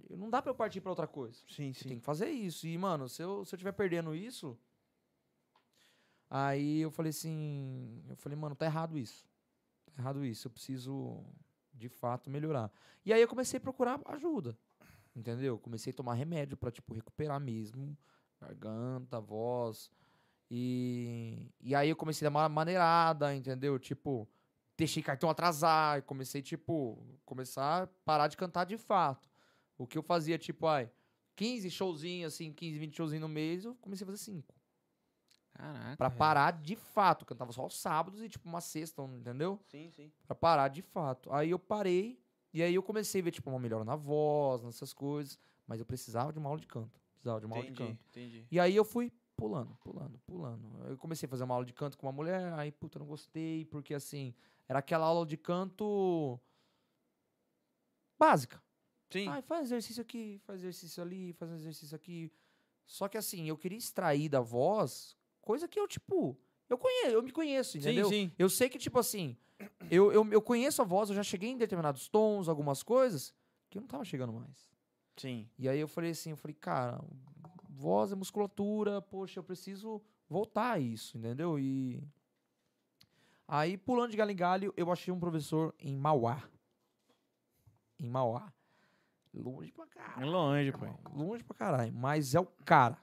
não 0.09 0.29
dá 0.29 0.41
pra 0.41 0.51
eu 0.51 0.55
partir 0.55 0.79
pra 0.79 0.91
outra 0.91 1.07
coisa. 1.07 1.41
sim, 1.49 1.73
sim. 1.73 1.89
tenho 1.89 1.99
que 1.99 2.05
fazer 2.05 2.29
isso. 2.29 2.65
E, 2.65 2.77
mano, 2.77 3.09
se 3.09 3.21
eu, 3.21 3.43
se 3.43 3.53
eu 3.53 3.57
tiver 3.57 3.73
perdendo 3.73 4.15
isso. 4.15 4.57
Aí 6.29 6.79
eu 6.79 6.89
falei 6.89 7.09
assim. 7.09 8.01
Eu 8.07 8.15
falei, 8.15 8.37
mano, 8.37 8.55
tá 8.55 8.65
errado 8.65 8.97
isso. 8.97 9.25
Errado 9.97 10.25
isso. 10.25 10.47
Eu 10.47 10.51
preciso, 10.51 11.23
de 11.73 11.89
fato, 11.89 12.29
melhorar. 12.29 12.71
E 13.05 13.13
aí 13.13 13.21
eu 13.21 13.27
comecei 13.27 13.57
a 13.57 13.61
procurar 13.61 13.99
ajuda. 14.05 14.57
Entendeu? 15.15 15.57
Comecei 15.57 15.91
a 15.91 15.95
tomar 15.95 16.13
remédio 16.13 16.57
pra, 16.57 16.71
tipo, 16.71 16.93
recuperar 16.93 17.39
mesmo. 17.39 17.97
Garganta, 18.39 19.19
voz. 19.19 19.89
E, 20.51 21.51
e 21.61 21.73
aí 21.73 21.89
eu 21.89 21.95
comecei 21.95 22.27
a 22.27 22.29
dar 22.29 22.37
uma 22.37 22.49
maneirada, 22.49 23.33
entendeu? 23.33 23.79
Tipo, 23.79 24.27
deixei 24.77 25.01
cartão 25.01 25.29
atrasar. 25.29 26.03
Comecei, 26.03 26.41
tipo, 26.41 26.97
começar 27.25 27.83
a 27.83 27.87
parar 27.87 28.27
de 28.27 28.37
cantar 28.37 28.65
de 28.65 28.77
fato. 28.77 29.29
O 29.77 29.85
que 29.87 29.97
eu 29.97 30.03
fazia, 30.03 30.37
tipo, 30.37 30.67
ai, 30.67 30.89
15 31.35 31.69
showzinhos, 31.69 32.33
assim, 32.33 32.51
15, 32.51 32.79
20 32.79 32.95
showzinhos 32.95 33.21
no 33.21 33.27
mês, 33.27 33.65
eu 33.65 33.75
comecei 33.75 34.05
a 34.05 34.07
fazer 34.07 34.19
5. 34.19 34.54
Caraca. 35.55 35.97
Pra 35.97 36.11
parar 36.11 36.51
de 36.51 36.75
fato. 36.75 37.25
Cantava 37.25 37.51
só 37.51 37.61
aos 37.61 37.77
sábados 37.79 38.21
e, 38.21 38.29
tipo, 38.29 38.47
uma 38.47 38.61
sexta, 38.61 39.01
entendeu? 39.03 39.59
Sim, 39.67 39.89
sim. 39.91 40.11
Pra 40.27 40.35
parar 40.35 40.67
de 40.67 40.81
fato. 40.81 41.31
Aí 41.31 41.49
eu 41.49 41.59
parei, 41.59 42.19
e 42.53 42.61
aí 42.61 42.75
eu 42.75 42.83
comecei 42.83 43.21
a 43.21 43.23
ver, 43.23 43.31
tipo, 43.31 43.49
uma 43.49 43.59
melhora 43.59 43.83
na 43.83 43.95
voz, 43.95 44.61
nessas 44.63 44.93
coisas. 44.93 45.39
Mas 45.65 45.79
eu 45.79 45.85
precisava 45.85 46.31
de 46.31 46.39
uma 46.39 46.49
aula 46.49 46.59
de 46.59 46.67
canto. 46.67 46.99
Precisava 47.13 47.39
de 47.39 47.45
uma 47.45 47.55
aula 47.55 47.65
de 47.65 47.73
Entendi, 47.73 47.89
canto. 47.89 48.05
entendi. 48.09 48.47
E 48.51 48.59
aí 48.59 48.75
eu 48.75 48.85
fui 48.85 49.11
pulando, 49.35 49.75
pulando, 49.77 50.19
pulando. 50.19 50.85
Eu 50.87 50.97
comecei 50.97 51.25
a 51.25 51.29
fazer 51.29 51.43
uma 51.43 51.55
aula 51.55 51.65
de 51.65 51.73
canto 51.73 51.97
com 51.97 52.05
uma 52.05 52.11
mulher, 52.11 52.53
aí, 52.53 52.71
puta, 52.71 52.99
não 52.99 53.05
gostei, 53.05 53.65
porque 53.65 53.93
assim, 53.93 54.33
era 54.67 54.79
aquela 54.79 55.05
aula 55.05 55.25
de 55.25 55.37
canto 55.37 56.39
básica. 58.19 58.61
Sim. 59.09 59.27
Ai, 59.27 59.41
faz 59.41 59.63
exercício 59.65 60.01
aqui, 60.01 60.39
faz 60.45 60.59
exercício 60.59 61.01
ali, 61.01 61.33
faz 61.33 61.51
um 61.51 61.55
exercício 61.55 61.95
aqui. 61.95 62.31
Só 62.85 63.07
que 63.07 63.17
assim, 63.17 63.47
eu 63.47 63.57
queria 63.57 63.77
extrair 63.77 64.29
da 64.29 64.41
voz 64.41 65.17
coisa 65.45 65.67
que 65.67 65.79
eu, 65.79 65.87
tipo, 65.87 66.37
eu 66.67 66.77
conheço, 66.77 67.11
eu 67.11 67.23
me 67.23 67.31
conheço, 67.31 67.77
entendeu? 67.77 68.09
sim. 68.09 68.31
Eu 68.37 68.49
sei 68.49 68.67
que, 68.67 68.77
tipo 68.77 68.99
assim, 68.99 69.37
eu, 69.89 70.11
eu, 70.11 70.27
eu 70.31 70.41
conheço 70.41 70.81
a 70.81 70.85
voz, 70.85 71.09
eu 71.09 71.15
já 71.15 71.23
cheguei 71.23 71.51
em 71.51 71.57
determinados 71.57 72.09
tons, 72.09 72.49
algumas 72.49 72.83
coisas, 72.83 73.33
que 73.69 73.77
eu 73.77 73.81
não 73.81 73.87
tava 73.87 74.03
chegando 74.03 74.33
mais. 74.33 74.69
Sim. 75.15 75.47
E 75.57 75.69
aí 75.69 75.79
eu 75.79 75.87
falei 75.87 76.11
assim, 76.11 76.31
eu 76.31 76.35
falei, 76.37 76.55
cara, 76.55 76.99
voz 77.69 78.11
é 78.11 78.15
musculatura, 78.15 79.01
poxa, 79.01 79.39
eu 79.39 79.43
preciso 79.43 80.01
voltar 80.27 80.73
a 80.73 80.79
isso, 80.79 81.17
entendeu? 81.17 81.57
E 81.57 82.03
aí, 83.47 83.77
pulando 83.77 84.11
de 84.11 84.17
galho 84.17 84.31
em 84.31 84.35
galho, 84.35 84.73
eu 84.75 84.91
achei 84.91 85.13
um 85.13 85.19
professor 85.19 85.73
em 85.79 85.95
Mauá. 85.95 86.43
Em 87.99 88.09
Mauá. 88.09 88.51
Longe 89.33 89.71
pra 89.71 89.85
É 89.85 89.87
caralho. 89.89 90.31
longe, 90.31 90.71
pai. 90.71 90.95
Longe 91.13 91.43
pra 91.43 91.55
caralho. 91.55 91.93
Mas 91.93 92.33
é 92.35 92.39
o 92.39 92.45
cara. 92.45 92.97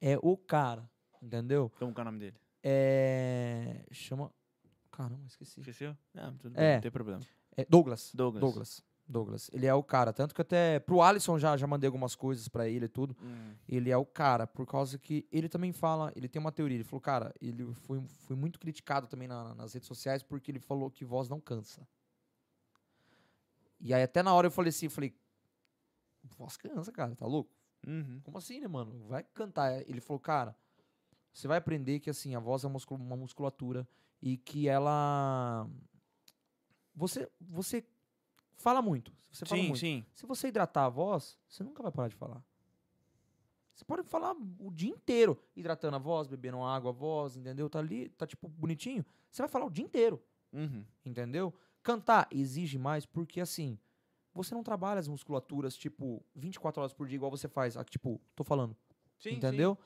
É 0.00 0.16
o 0.22 0.36
cara. 0.36 0.88
Entendeu? 1.22 1.70
Como 1.78 1.94
que 1.94 2.00
é 2.00 2.02
o 2.02 2.04
nome 2.04 2.18
dele? 2.18 2.36
É. 2.62 3.84
Chama. 3.92 4.30
Caramba, 4.90 5.24
esqueci. 5.26 5.60
Esqueceu? 5.60 5.96
Não, 6.12 6.36
tudo 6.36 6.54
É. 6.58 6.60
bem, 6.60 6.74
não 6.74 6.80
tem 6.82 6.90
problema. 6.90 7.20
É 7.56 7.64
Douglas. 7.64 8.10
Douglas. 8.14 8.40
Douglas. 8.40 8.84
Douglas. 9.06 9.50
Ele 9.52 9.66
é 9.66 9.74
o 9.74 9.82
cara. 9.82 10.12
Tanto 10.12 10.34
que 10.34 10.40
até 10.40 10.78
pro 10.80 11.02
Alisson 11.02 11.38
já, 11.38 11.56
já 11.56 11.66
mandei 11.66 11.86
algumas 11.86 12.14
coisas 12.14 12.48
pra 12.48 12.68
ele 12.68 12.86
e 12.86 12.88
tudo. 12.88 13.16
Hum. 13.22 13.54
Ele 13.68 13.90
é 13.90 13.96
o 13.96 14.06
cara, 14.06 14.46
por 14.46 14.66
causa 14.66 14.98
que 14.98 15.26
ele 15.30 15.48
também 15.48 15.72
fala, 15.72 16.12
ele 16.16 16.28
tem 16.28 16.40
uma 16.40 16.52
teoria, 16.52 16.76
ele 16.76 16.84
falou, 16.84 17.00
cara, 17.00 17.34
ele 17.40 17.72
foi, 17.74 18.00
foi 18.26 18.36
muito 18.36 18.58
criticado 18.58 19.06
também 19.06 19.28
na- 19.28 19.54
nas 19.54 19.72
redes 19.74 19.86
sociais 19.88 20.22
porque 20.22 20.50
ele 20.50 20.58
falou 20.60 20.90
que 20.90 21.04
voz 21.04 21.28
não 21.28 21.40
cansa. 21.40 21.86
E 23.80 23.92
aí 23.92 24.02
até 24.02 24.22
na 24.22 24.32
hora 24.32 24.46
eu 24.46 24.50
falei 24.50 24.70
assim, 24.70 24.86
eu 24.86 24.90
falei, 24.90 25.14
voz 26.38 26.56
cansa, 26.56 26.92
cara, 26.92 27.14
tá 27.16 27.26
louco? 27.26 27.50
Uhum. 27.86 28.20
Como 28.22 28.38
assim, 28.38 28.60
né, 28.60 28.68
mano? 28.68 29.06
Vai 29.08 29.24
cantar. 29.34 29.82
Ele 29.88 30.00
falou, 30.00 30.20
cara, 30.20 30.56
você 31.32 31.48
vai 31.48 31.58
aprender 31.58 32.00
que 32.00 32.10
assim, 32.10 32.34
a 32.34 32.38
voz 32.40 32.62
é 32.64 32.66
uma 32.66 32.72
muscul- 32.74 32.96
uma 32.98 33.16
musculatura 33.16 33.88
e 34.20 34.36
que 34.36 34.68
ela. 34.68 35.68
Você, 36.94 37.28
você 37.40 37.84
fala 38.56 38.82
muito. 38.82 39.12
Você 39.30 39.46
fala 39.46 39.60
Sim, 39.62 39.68
muito. 39.68 39.80
sim. 39.80 40.04
Se 40.14 40.26
você 40.26 40.48
hidratar 40.48 40.84
a 40.84 40.88
voz, 40.90 41.38
você 41.48 41.64
nunca 41.64 41.82
vai 41.82 41.90
parar 41.90 42.08
de 42.08 42.14
falar. 42.16 42.44
Você 43.74 43.84
pode 43.84 44.02
falar 44.02 44.36
o 44.58 44.70
dia 44.70 44.90
inteiro, 44.90 45.42
hidratando 45.56 45.96
a 45.96 45.98
voz, 45.98 46.28
bebendo 46.28 46.62
água, 46.62 46.90
a 46.90 46.92
voz, 46.92 47.36
entendeu? 47.36 47.70
Tá 47.70 47.78
ali, 47.78 48.10
tá 48.10 48.26
tipo 48.26 48.46
bonitinho. 48.48 49.04
Você 49.30 49.40
vai 49.42 49.48
falar 49.48 49.64
o 49.64 49.70
dia 49.70 49.84
inteiro, 49.84 50.22
Uhum. 50.52 50.84
entendeu? 51.04 51.54
Cantar 51.82 52.28
exige 52.30 52.76
mais 52.78 53.06
porque 53.06 53.40
assim, 53.40 53.78
você 54.34 54.54
não 54.54 54.62
trabalha 54.62 55.00
as 55.00 55.08
musculaturas 55.08 55.74
tipo 55.74 56.22
24 56.36 56.82
horas 56.82 56.92
por 56.92 57.08
dia 57.08 57.16
igual 57.16 57.30
você 57.30 57.48
faz, 57.48 57.74
tipo, 57.88 58.20
tô 58.36 58.44
falando, 58.44 58.76
Sim, 59.18 59.36
entendeu? 59.36 59.76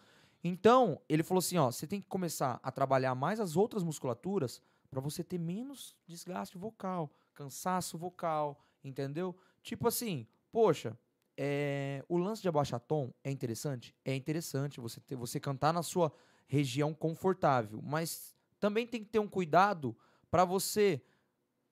Então, 0.46 1.00
ele 1.08 1.24
falou 1.24 1.40
assim, 1.40 1.56
ó, 1.58 1.72
você 1.72 1.88
tem 1.88 2.00
que 2.00 2.06
começar 2.06 2.60
a 2.62 2.70
trabalhar 2.70 3.14
mais 3.16 3.40
as 3.40 3.56
outras 3.56 3.82
musculaturas 3.82 4.62
pra 4.88 5.00
você 5.00 5.24
ter 5.24 5.38
menos 5.38 5.96
desgaste 6.06 6.56
vocal, 6.56 7.10
cansaço 7.34 7.98
vocal, 7.98 8.56
entendeu? 8.84 9.36
Tipo 9.60 9.88
assim, 9.88 10.24
poxa, 10.52 10.96
é, 11.36 12.04
o 12.08 12.16
lance 12.16 12.42
de 12.42 12.48
abaixar 12.48 12.78
tom 12.78 13.12
é 13.24 13.30
interessante? 13.32 13.92
É 14.04 14.14
interessante 14.14 14.80
você 14.80 15.00
ter, 15.00 15.16
você 15.16 15.40
cantar 15.40 15.74
na 15.74 15.82
sua 15.82 16.12
região 16.46 16.94
confortável, 16.94 17.82
mas 17.82 18.32
também 18.60 18.86
tem 18.86 19.02
que 19.02 19.10
ter 19.10 19.18
um 19.18 19.26
cuidado 19.28 19.96
pra 20.30 20.44
você 20.44 21.02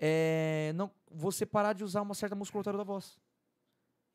é, 0.01 0.73
não, 0.75 0.91
você 1.09 1.47
parar 1.47 1.75
de 1.75 1.85
usar 1.85 2.03
uma 2.03 2.15
certa 2.15 2.35
musculatura 2.35 2.77
da 2.77 2.83
voz. 2.83 3.21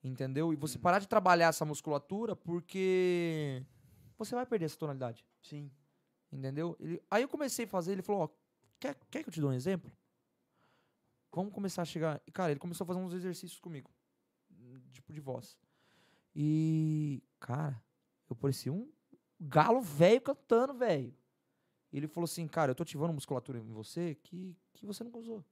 Entendeu? 0.04 0.52
E 0.52 0.58
você 0.58 0.78
Hum. 0.78 0.82
parar 0.82 1.00
de 1.00 1.08
trabalhar 1.08 1.48
essa 1.48 1.64
musculatura 1.64 2.36
porque 2.36 3.66
você 4.20 4.36
vai 4.36 4.46
perder 4.46 4.66
essa 4.66 4.78
tonalidade. 4.78 5.26
Sim. 5.42 5.72
Entendeu? 6.32 6.76
Ele- 6.80 7.02
aí 7.10 7.24
eu 7.24 7.28
comecei 7.30 7.66
a 7.66 7.68
fazer, 7.68 7.94
ele 7.94 8.02
falou, 8.02 8.22
ó, 8.24 8.30
quer, 8.80 8.96
quer 9.10 9.24
que 9.24 9.30
eu 9.30 9.34
te 9.34 9.42
dou 9.42 9.50
um 9.50 9.54
exemplo? 9.54 9.92
Vamos 11.32 11.54
começar 11.54 11.82
a 11.82 11.86
chegar. 11.86 12.22
E, 12.28 12.32
cara, 12.32 12.52
ele 12.52 12.60
começou 12.60 12.84
a 12.84 12.88
fazer 12.88 13.00
uns 13.00 13.14
exercícios 13.14 13.60
comigo. 13.60 13.90
Tipo 14.92 15.14
de 15.14 15.20
voz. 15.20 15.58
E, 16.36 17.24
cara, 17.40 17.82
eu 18.30 18.36
parecia 18.36 18.72
um 18.74 18.92
galo 19.40 19.82
velho 19.82 20.22
cantando, 20.22 20.74
velho. 20.74 21.16
E 21.92 21.98
ele 21.98 22.08
falou 22.08 22.26
assim, 22.26 22.48
cara, 22.48 22.72
eu 22.72 22.76
tô 22.76 22.84
ativando 22.84 23.14
musculatura 23.14 23.58
em 23.60 23.72
você 23.72 24.16
que, 24.16 24.56
que 24.74 24.86
você 24.86 25.04
nunca 25.04 25.18
usou. 25.18 25.44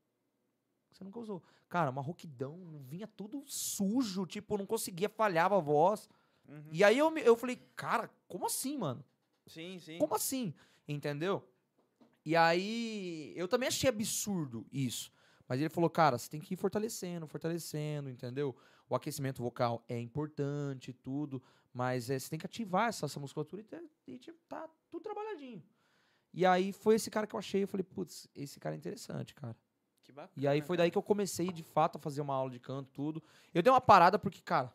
Você 0.91 1.03
nunca 1.03 1.19
usou. 1.19 1.43
Cara, 1.69 1.89
uma 1.91 2.01
rouquidão, 2.01 2.79
vinha 2.81 3.07
tudo 3.07 3.43
sujo, 3.47 4.25
tipo, 4.25 4.57
não 4.57 4.65
conseguia, 4.65 5.09
falhava 5.09 5.57
a 5.57 5.59
voz. 5.61 6.09
Uhum. 6.47 6.69
E 6.71 6.83
aí 6.83 6.97
eu, 6.97 7.15
eu 7.17 7.35
falei, 7.35 7.57
cara, 7.75 8.09
como 8.27 8.45
assim, 8.45 8.77
mano? 8.77 9.03
Sim, 9.45 9.79
sim. 9.79 9.97
Como 9.97 10.15
assim? 10.15 10.53
Entendeu? 10.87 11.47
E 12.25 12.35
aí, 12.35 13.33
eu 13.35 13.47
também 13.47 13.67
achei 13.67 13.89
absurdo 13.89 14.65
isso. 14.71 15.11
Mas 15.47 15.61
ele 15.61 15.69
falou, 15.69 15.89
cara, 15.89 16.17
você 16.17 16.29
tem 16.29 16.41
que 16.41 16.53
ir 16.53 16.57
fortalecendo, 16.57 17.25
fortalecendo, 17.25 18.09
entendeu? 18.09 18.55
O 18.89 18.95
aquecimento 18.95 19.41
vocal 19.41 19.83
é 19.87 19.97
importante 19.99 20.91
tudo, 20.91 21.41
mas 21.73 22.09
é, 22.09 22.19
você 22.19 22.29
tem 22.29 22.39
que 22.39 22.45
ativar 22.45 22.89
essa, 22.89 23.05
essa 23.05 23.19
musculatura 23.19 23.61
e, 23.61 23.65
ter- 23.65 23.83
e 24.05 24.17
tipo, 24.17 24.37
tá 24.47 24.69
tudo 24.89 25.03
trabalhadinho. 25.03 25.63
E 26.33 26.45
aí 26.45 26.73
foi 26.73 26.95
esse 26.95 27.09
cara 27.09 27.25
que 27.25 27.33
eu 27.33 27.39
achei, 27.39 27.63
eu 27.63 27.67
falei, 27.67 27.83
putz, 27.83 28.27
esse 28.35 28.59
cara 28.59 28.75
é 28.75 28.77
interessante, 28.77 29.33
cara. 29.33 29.55
Que 30.03 30.11
bacana. 30.11 30.33
E 30.35 30.47
aí 30.47 30.61
foi 30.61 30.77
daí 30.77 30.91
que 30.91 30.97
eu 30.97 31.03
comecei, 31.03 31.51
de 31.51 31.63
fato, 31.63 31.97
a 31.97 31.99
fazer 31.99 32.21
uma 32.21 32.33
aula 32.33 32.51
de 32.51 32.59
canto, 32.59 32.89
tudo. 32.91 33.23
Eu 33.53 33.61
dei 33.61 33.71
uma 33.71 33.81
parada 33.81 34.19
porque, 34.19 34.41
cara, 34.41 34.73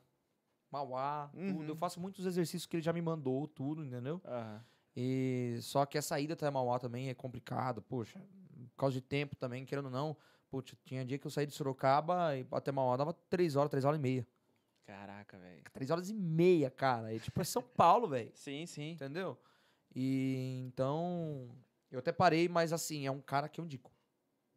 Mauá, 0.72 1.28
tudo. 1.32 1.60
Uhum. 1.60 1.68
Eu 1.68 1.76
faço 1.76 2.00
muitos 2.00 2.24
exercícios 2.24 2.66
que 2.66 2.76
ele 2.76 2.82
já 2.82 2.92
me 2.92 3.02
mandou, 3.02 3.46
tudo, 3.46 3.84
entendeu? 3.84 4.20
Aham. 4.24 4.64
E 4.96 5.58
só 5.62 5.86
que 5.86 5.96
a 5.96 6.02
saída 6.02 6.34
até 6.34 6.50
Mauá 6.50 6.78
também 6.78 7.08
é 7.08 7.14
complicada, 7.14 7.80
poxa. 7.80 8.18
Por 8.70 8.76
causa 8.76 8.94
de 8.94 9.00
tempo 9.00 9.36
também, 9.36 9.64
querendo 9.64 9.86
ou 9.86 9.90
não. 9.90 10.16
Poxa, 10.50 10.76
tinha 10.84 11.04
dia 11.04 11.18
que 11.18 11.26
eu 11.26 11.30
saí 11.30 11.46
de 11.46 11.52
Sorocaba 11.54 12.36
e 12.36 12.46
até 12.50 12.70
Mauá 12.72 12.96
dava 12.96 13.12
três 13.30 13.56
horas, 13.56 13.70
três 13.70 13.84
horas 13.84 13.98
e 13.98 14.02
meia. 14.02 14.26
Caraca, 14.84 15.38
velho. 15.38 15.62
Três 15.72 15.90
horas 15.90 16.10
e 16.10 16.14
meia, 16.14 16.70
cara. 16.70 17.14
E 17.14 17.20
tipo, 17.20 17.40
é 17.40 17.44
São 17.44 17.62
Paulo, 17.62 18.08
velho. 18.08 18.30
Sim, 18.34 18.66
sim. 18.66 18.92
Entendeu? 18.92 19.38
E 19.94 20.62
então. 20.66 21.48
Eu 21.90 21.98
até 21.98 22.10
parei, 22.12 22.48
mas 22.48 22.72
assim, 22.72 23.06
é 23.06 23.10
um 23.10 23.20
cara 23.20 23.48
que 23.48 23.60
eu 23.60 23.64
indico. 23.64 23.90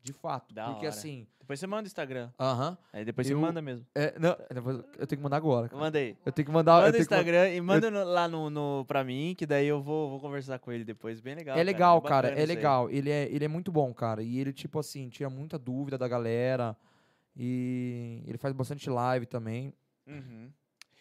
De 0.06 0.14
fato. 0.14 0.54
Da 0.54 0.66
porque 0.68 0.86
hora. 0.86 0.96
assim. 0.96 1.26
Depois 1.40 1.60
você 1.60 1.68
manda 1.68 1.84
o 1.84 1.88
Instagram. 1.88 2.30
Aham. 2.40 2.78
Aí 2.94 3.04
depois 3.06 3.30
Eu- 3.30 3.38
você 3.38 3.42
manda 3.46 3.62
mesmo. 3.62 3.86
é, 3.96 4.18
não, 4.20 4.30
eu 4.98 5.06
tenho 5.08 5.18
que 5.20 5.24
mandar 5.24 5.38
agora. 5.38 5.68
cara. 5.70 5.80
Manda 5.82 5.98
aí. 6.00 6.16
Eu 6.26 6.32
tenho 6.32 6.46
que 6.46 6.52
mandar. 6.52 6.72
eu 6.74 6.76
Manda 6.78 6.90
o 6.90 6.92
tenho 6.92 7.08
que 7.08 7.14
Instagram 7.14 7.50
e 7.50 7.62
manda 7.62 7.92
no- 7.92 8.04
lá 8.04 8.28
no, 8.28 8.50
no, 8.50 8.86
pra 8.88 9.04
mim, 9.04 9.34
que 9.38 9.46
daí 9.46 9.66
eu 9.68 9.82
vou, 9.82 10.10
vou 10.12 10.20
conversar 10.20 10.60
com 10.60 10.72
ele 10.72 10.84
depois. 10.84 11.20
Bem 11.20 11.36
legal. 11.36 11.58
É 11.58 11.64
legal, 11.64 12.02
cara, 12.02 12.30
é 12.30 12.32
isso 12.34 12.40
aí. 12.42 12.46
legal. 12.48 12.90
Ele 12.90 13.10
é, 13.10 13.24
ele 13.32 13.46
é 13.46 13.48
muito 13.48 13.72
bom, 13.72 13.92
cara. 13.94 14.22
E 14.24 14.40
ele, 14.40 14.54
tipo 14.54 14.78
assim, 14.80 15.10
tira 15.10 15.30
muita 15.30 15.58
dúvida 15.58 15.98
da 15.98 16.08
galera. 16.08 16.76
E 17.36 18.22
ele 18.26 18.38
faz 18.38 18.54
bastante 18.54 18.90
live 18.90 19.26
também. 19.26 19.74
Uhum. 20.08 20.50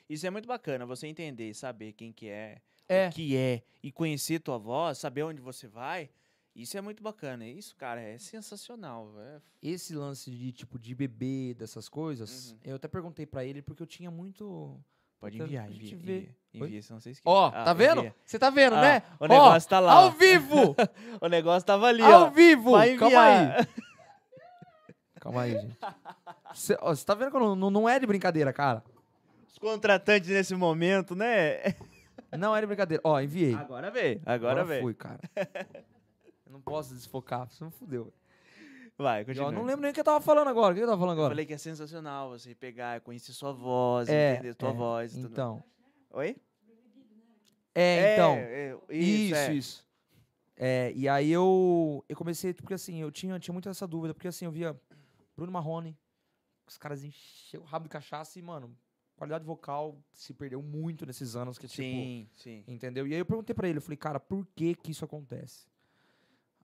Isso 0.09 0.27
é 0.27 0.31
muito 0.31 0.47
bacana, 0.47 0.85
você 0.85 1.07
entender, 1.07 1.55
saber 1.55 1.93
quem 1.93 2.13
que 2.13 2.29
é, 2.29 2.59
É. 2.89 3.09
o 3.09 3.13
que 3.13 3.37
é, 3.37 3.63
e 3.83 3.91
conhecer 3.93 4.41
tua 4.41 4.59
voz, 4.59 4.99
saber 4.99 5.23
onde 5.23 5.41
você 5.41 5.67
vai. 5.67 6.11
Isso 6.55 6.77
é 6.79 6.81
muito 6.81 7.03
bacana. 7.03 7.47
Isso, 7.47 7.75
cara, 7.77 8.01
é 8.01 8.17
sensacional. 8.19 9.13
É... 9.19 9.41
Esse 9.63 9.95
lance 9.95 10.31
de, 10.31 10.53
tipo, 10.53 10.79
de 10.79 10.95
bebê, 10.95 11.55
dessas 11.59 11.89
coisas, 11.89 12.53
Uhum. 12.53 12.59
eu 12.65 12.77
até 12.77 12.87
perguntei 12.87 13.27
pra 13.27 13.45
ele 13.45 13.61
porque 13.61 13.83
eu 13.83 13.87
tinha 13.87 14.11
muito. 14.11 14.79
Pode 15.19 15.37
Puta, 15.39 15.45
enviar, 15.49 15.69
envia, 15.71 15.97
vê. 15.97 16.17
envia, 16.19 16.37
envia, 16.67 16.83
senão 16.83 17.01
você 17.01 17.11
esquece. 17.11 17.23
Ó, 17.35 17.47
Ah, 17.47 17.65
tá 17.65 17.73
vendo? 17.73 18.13
Você 18.25 18.39
tá 18.39 18.51
vendo, 18.51 18.77
Ah, 18.77 18.81
né? 18.83 19.03
O 19.19 19.27
negócio 19.27 19.69
tá 19.71 19.81
lá. 19.81 19.93
Ao 19.95 20.11
vivo! 20.13 20.77
O 21.21 21.29
negócio 21.29 21.67
tava 21.67 21.87
ali, 21.87 22.03
ao 22.03 22.25
ó. 22.25 22.31
vivo! 22.31 22.73
Vai 22.73 22.97
Calma 22.97 23.23
aí. 23.23 23.67
Calma 25.21 25.43
aí, 25.43 25.53
gente. 25.59 25.77
Você 26.55 27.05
tá 27.07 27.15
vendo 27.15 27.31
que 27.33 27.39
não, 27.39 27.57
não- 27.71 27.89
é 27.89 27.99
de 27.99 28.07
brincadeira, 28.07 28.53
cara? 28.53 28.85
Os 29.49 29.57
contratantes 29.59 30.29
nesse 30.29 30.55
momento, 30.55 31.17
né? 31.17 31.75
Não 32.39 32.55
é 32.55 32.61
de 32.61 32.67
brincadeira. 32.67 33.01
Ó, 33.05 33.19
enviei. 33.19 33.55
Agora 33.55 33.91
veio. 33.91 34.21
Agora, 34.27 34.63
veio. 34.65 34.83
fui, 34.83 34.95
cara. 34.95 35.19
Eu 36.55 36.59
não 36.59 36.63
posso 36.63 36.95
desfocar, 36.95 37.47
você 37.51 37.65
não 37.65 37.71
fudeu. 37.71 38.13
Vai, 38.97 39.25
continua. 39.25 39.49
ó, 39.49 39.51
não 39.51 39.65
lembro 39.65 39.83
nem 39.83 39.91
o 39.91 39.95
que 39.95 39.99
eu 39.99 40.05
tava 40.05 40.21
falando 40.21 40.47
agora. 40.49 40.73
O 40.73 40.77
que 40.77 40.83
eu 40.83 40.87
tava 40.87 40.99
falando 41.01 41.17
Eu 41.17 41.23
agora? 41.23 41.33
falei 41.35 41.45
que 41.45 41.53
é 41.53 41.59
sensacional 41.59 42.31
você 42.31 42.55
pegar, 42.55 43.01
conhecer 43.01 43.33
sua 43.33 43.53
voz, 43.53 44.09
É, 44.09 44.35
entender 44.35 44.55
sua 44.59 44.69
é, 44.71 44.73
voz 44.73 45.13
e 45.17 45.21
tudo. 45.23 45.33
Então. 45.33 45.65
Oi? 46.11 46.37
É, 47.75 48.15
então. 48.15 48.35
é, 48.37 48.77
Isso, 48.91 49.35
é. 49.35 49.53
isso. 49.55 49.85
É, 50.57 50.93
e 50.95 51.09
aí 51.09 51.33
eu, 51.33 52.05
eu 52.09 52.17
comecei, 52.17 52.55
porque 52.55 52.75
assim, 52.75 53.01
eu 53.03 53.11
tinha, 53.11 53.37
tinha 53.41 53.53
muito 53.53 53.69
essa 53.69 53.85
dúvida, 53.89 54.15
porque 54.15 54.29
assim, 54.29 54.45
eu 54.45 54.53
via 54.53 54.81
Bruno 55.37 55.51
Marrone, 55.51 55.99
os 56.65 56.79
caras 56.79 57.03
encheu 57.03 57.63
o 57.63 57.65
rabo 57.65 57.85
de 57.85 57.89
cachaça 57.89 58.39
e, 58.39 58.43
mano, 58.43 58.73
qualidade 59.17 59.45
vocal 59.45 59.99
se 60.13 60.33
perdeu 60.33 60.63
muito 60.63 61.05
nesses 61.05 61.35
anos 61.35 61.59
que, 61.59 61.67
tipo, 61.67 61.83
Sim, 61.83 62.29
sim. 62.37 62.63
entendeu? 62.69 63.05
E 63.09 63.13
aí 63.13 63.19
eu 63.19 63.27
perguntei 63.27 63.53
pra 63.53 63.69
ele, 63.69 63.79
eu 63.79 63.83
falei, 63.83 63.97
cara, 63.97 64.21
por 64.21 64.47
que 64.55 64.77
que 64.77 64.93
isso 64.93 65.05
acontece? 65.05 65.67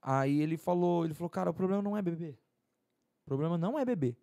Aí 0.02 0.40
ele 0.40 0.56
falou, 0.56 1.04
ele 1.04 1.14
falou, 1.14 1.28
cara, 1.30 1.50
o 1.50 1.54
problema 1.54 1.82
não 1.82 1.96
é 1.96 2.02
beber. 2.02 2.38
O 3.22 3.24
problema 3.26 3.58
não 3.58 3.78
é 3.78 3.84
beber. 3.84 4.16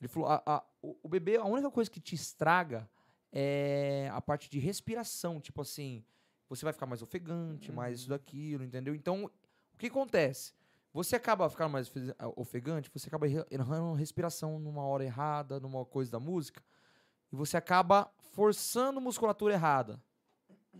Ele 0.00 0.08
falou, 0.08 0.28
a, 0.28 0.42
a- 0.46 0.64
o, 0.82 0.96
o 1.02 1.08
bebê, 1.08 1.36
a 1.36 1.44
única 1.44 1.70
coisa 1.70 1.90
que 1.90 2.00
te 2.00 2.14
estraga 2.14 2.88
é 3.32 4.10
a 4.12 4.20
parte 4.20 4.50
de 4.50 4.58
respiração, 4.58 5.40
tipo 5.40 5.60
assim, 5.62 6.04
você 6.48 6.64
vai 6.64 6.72
ficar 6.72 6.86
mais 6.86 7.02
ofegante, 7.02 7.70
mais 7.72 8.00
isso 8.00 8.08
daquilo, 8.08 8.64
entendeu? 8.64 8.94
Então, 8.94 9.24
o 9.74 9.78
que 9.78 9.86
acontece? 9.86 10.52
Você 10.92 11.16
acaba 11.16 11.48
ficando 11.48 11.70
mais 11.70 11.88
fe- 11.88 12.14
ofegante, 12.36 12.90
você 12.92 13.08
acaba 13.08 13.26
erra- 13.26 13.46
errando 13.50 13.94
respiração 13.94 14.58
numa 14.58 14.82
hora 14.82 15.04
errada, 15.04 15.58
numa 15.60 15.84
coisa 15.86 16.10
da 16.12 16.20
música, 16.20 16.62
e 17.32 17.36
você 17.36 17.56
acaba 17.56 18.12
forçando 18.32 19.00
musculatura 19.00 19.54
errada. 19.54 19.98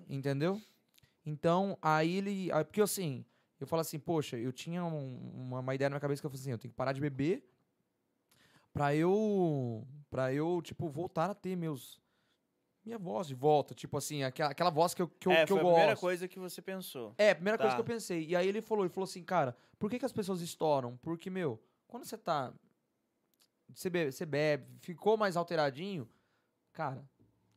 Entendeu? 0.08 0.60
Então, 1.24 1.78
aí 1.80 2.16
ele. 2.16 2.48
Porque 2.64 2.82
assim, 2.82 3.24
eu 3.62 3.66
falo 3.66 3.80
assim, 3.80 3.98
poxa, 3.98 4.36
eu 4.36 4.52
tinha 4.52 4.84
um- 4.84 5.52
uma, 5.52 5.74
ideia 5.74 5.88
na 5.88 5.94
minha 5.94 6.00
cabeça 6.00 6.20
que 6.20 6.26
eu 6.26 6.30
falei 6.30 6.40
assim, 6.40 6.50
eu 6.50 6.58
tenho 6.58 6.70
que 6.72 6.76
parar 6.76 6.92
de 6.92 7.00
beber 7.00 7.44
pra 8.72 8.94
eu. 8.94 9.86
pra 10.10 10.32
eu, 10.32 10.60
tipo, 10.62 10.88
voltar 10.88 11.30
a 11.30 11.34
ter 11.34 11.56
meus. 11.56 12.00
Minha 12.84 12.98
voz 12.98 13.28
de 13.28 13.34
volta. 13.34 13.74
Tipo 13.74 13.96
assim, 13.96 14.24
aquela, 14.24 14.50
aquela 14.50 14.70
voz 14.70 14.92
que 14.92 15.02
eu, 15.02 15.08
que 15.08 15.28
eu, 15.28 15.32
é, 15.32 15.46
que 15.46 15.52
eu 15.52 15.56
foi 15.56 15.60
a 15.60 15.62
gosto. 15.62 15.74
primeira 15.76 15.96
coisa 16.00 16.28
que 16.28 16.38
você 16.38 16.60
pensou. 16.60 17.14
É, 17.16 17.30
a 17.30 17.34
primeira 17.34 17.56
coisa 17.56 17.70
Tá. 17.70 17.76
que 17.76 17.80
eu 17.80 17.94
pensei. 17.94 18.26
E 18.26 18.34
aí 18.36 18.46
ele 18.48 18.60
falou, 18.60 18.84
ele 18.84 18.92
falou 18.92 19.04
assim, 19.04 19.22
cara, 19.22 19.56
por 19.78 19.88
que, 19.90 19.98
que 19.98 20.04
as 20.04 20.12
pessoas 20.12 20.40
estouram? 20.40 20.96
Porque, 20.98 21.30
meu, 21.30 21.62
quando 21.86 22.04
você 22.04 22.18
tá. 22.18 22.52
Você 23.74 23.88
bebe, 23.88 24.12
você 24.12 24.26
bebe, 24.26 24.66
ficou 24.80 25.16
mais 25.16 25.34
alteradinho, 25.36 26.06
cara, 26.72 27.02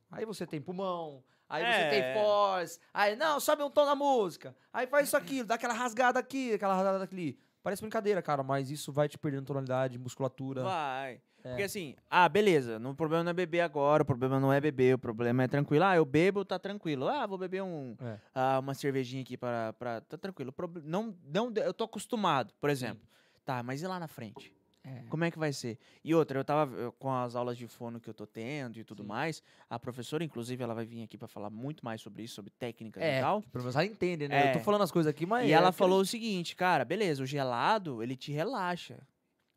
aí 0.09 0.23
você 0.25 0.47
tem 0.47 0.61
pulmão, 0.61 1.21
aí 1.49 1.63
você 1.63 1.89
tem 1.89 2.01
É. 2.01 2.13
voz, 2.13 2.79
aí, 2.93 3.15
não, 3.15 3.39
sobe 3.39 3.63
um 3.63 3.69
tom 3.69 3.85
na 3.85 3.95
música, 3.95 4.55
aí 4.73 4.87
faz 4.87 5.07
isso 5.07 5.17
aqui, 5.17 5.43
dá 5.43 5.55
aquela 5.55 5.73
rasgada 5.73 6.19
aqui, 6.19 6.53
aquela 6.53 6.75
rasgada 6.75 7.03
ali. 7.11 7.37
Parece 7.63 7.81
brincadeira, 7.81 8.21
cara, 8.21 8.43
mas 8.43 8.69
isso 8.69 8.91
vai 8.91 9.09
te 9.09 9.17
perdendo 9.17 9.45
tonalidade, 9.45 9.97
musculatura. 9.97 10.61
Vai. 10.63 11.19
É. 11.43 11.49
Porque 11.49 11.63
assim, 11.63 11.95
ah, 12.09 12.27
beleza, 12.27 12.79
o 12.83 12.95
problema 12.95 13.23
não 13.23 13.29
é 13.29 13.33
beber 13.33 13.61
agora, 13.61 14.01
o 14.01 14.05
problema 14.05 14.39
não 14.39 14.51
é 14.51 14.59
beber, 14.59 14.95
o 14.95 14.99
problema 14.99 15.43
é 15.43 15.47
tranquilo. 15.47 15.83
Ah, 15.85 15.95
eu 15.95 16.03
bebo, 16.05 16.43
tá 16.43 16.57
tranquilo. 16.57 17.07
Ah, 17.07 17.27
vou 17.27 17.37
beber 17.37 17.61
um, 17.61 17.95
É. 18.01 18.19
ah, 18.33 18.59
uma 18.59 18.73
cervejinha 18.73 19.21
aqui 19.21 19.37
para, 19.37 19.73
pra 19.73 20.01
tá 20.01 20.17
tranquilo. 20.17 20.53
Não, 20.83 21.15
não, 21.23 21.51
eu 21.55 21.73
tô 21.73 21.83
acostumado, 21.83 22.53
por 22.59 22.69
exemplo. 22.69 23.07
Tá, 23.43 23.61
mas 23.61 23.83
e 23.83 23.87
lá 23.87 23.99
na 23.99 24.07
frente? 24.07 24.54
É. 24.87 25.03
Como 25.09 25.23
é 25.23 25.31
que 25.31 25.39
vai 25.39 25.51
ser? 25.51 25.79
E 26.03 26.13
outra, 26.13 26.39
eu 26.39 26.45
tava 26.45 26.91
com 26.99 27.11
as 27.11 27.35
aulas 27.35 27.57
de 27.57 27.67
fono 27.67 27.99
que 27.99 28.07
eu 28.07 28.13
tô 28.13 28.27
tendo 28.27 28.77
e 28.77 28.83
tudo 28.83 29.01
Sim. 29.01 29.07
mais. 29.09 29.41
A 29.67 29.79
professora, 29.79 30.23
inclusive, 30.23 30.63
ela 30.63 30.75
vai 30.75 30.85
vir 30.85 31.01
aqui 31.01 31.17
pra 31.17 31.27
falar 31.27 31.49
muito 31.49 31.83
mais 31.83 32.01
sobre 32.01 32.21
isso, 32.21 32.35
sobre 32.35 32.51
técnicas 32.51 33.01
É, 33.01 33.17
e 33.17 33.21
tal. 33.21 33.43
menos 33.53 33.75
ela 33.75 33.85
entende, 33.85 34.27
né? 34.27 34.49
Eu 34.49 34.53
tô 34.53 34.59
É. 34.59 34.63
falando 34.63 34.83
as 34.83 34.91
coisas 34.91 35.09
aqui, 35.09 35.25
mas. 35.25 35.47
E 35.49 35.51
é 35.51 35.55
ela 35.55 35.71
falou 35.71 36.01
o 36.01 36.05
seguinte, 36.05 36.55
cara, 36.55 36.85
beleza, 36.85 37.23
o 37.23 37.25
gelado, 37.25 38.03
ele 38.03 38.15
te 38.15 38.31
relaxa. 38.31 38.99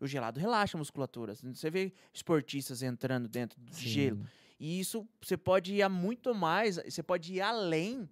O 0.00 0.06
gelado 0.06 0.40
relaxa 0.40 0.76
a 0.76 0.78
musculatura. 0.78 1.34
Você 1.34 1.68
vê 1.70 1.92
esportistas 2.14 2.82
entrando 2.82 3.28
dentro 3.28 3.60
do 3.60 3.74
Sim. 3.74 3.88
gelo. 3.88 4.26
E 4.58 4.80
isso 4.80 5.06
você 5.20 5.36
pode 5.36 5.74
ir 5.74 5.82
a 5.82 5.88
muito 5.90 6.34
mais, 6.34 6.76
você 6.76 7.02
pode 7.02 7.34
ir 7.34 7.40
além 7.40 8.08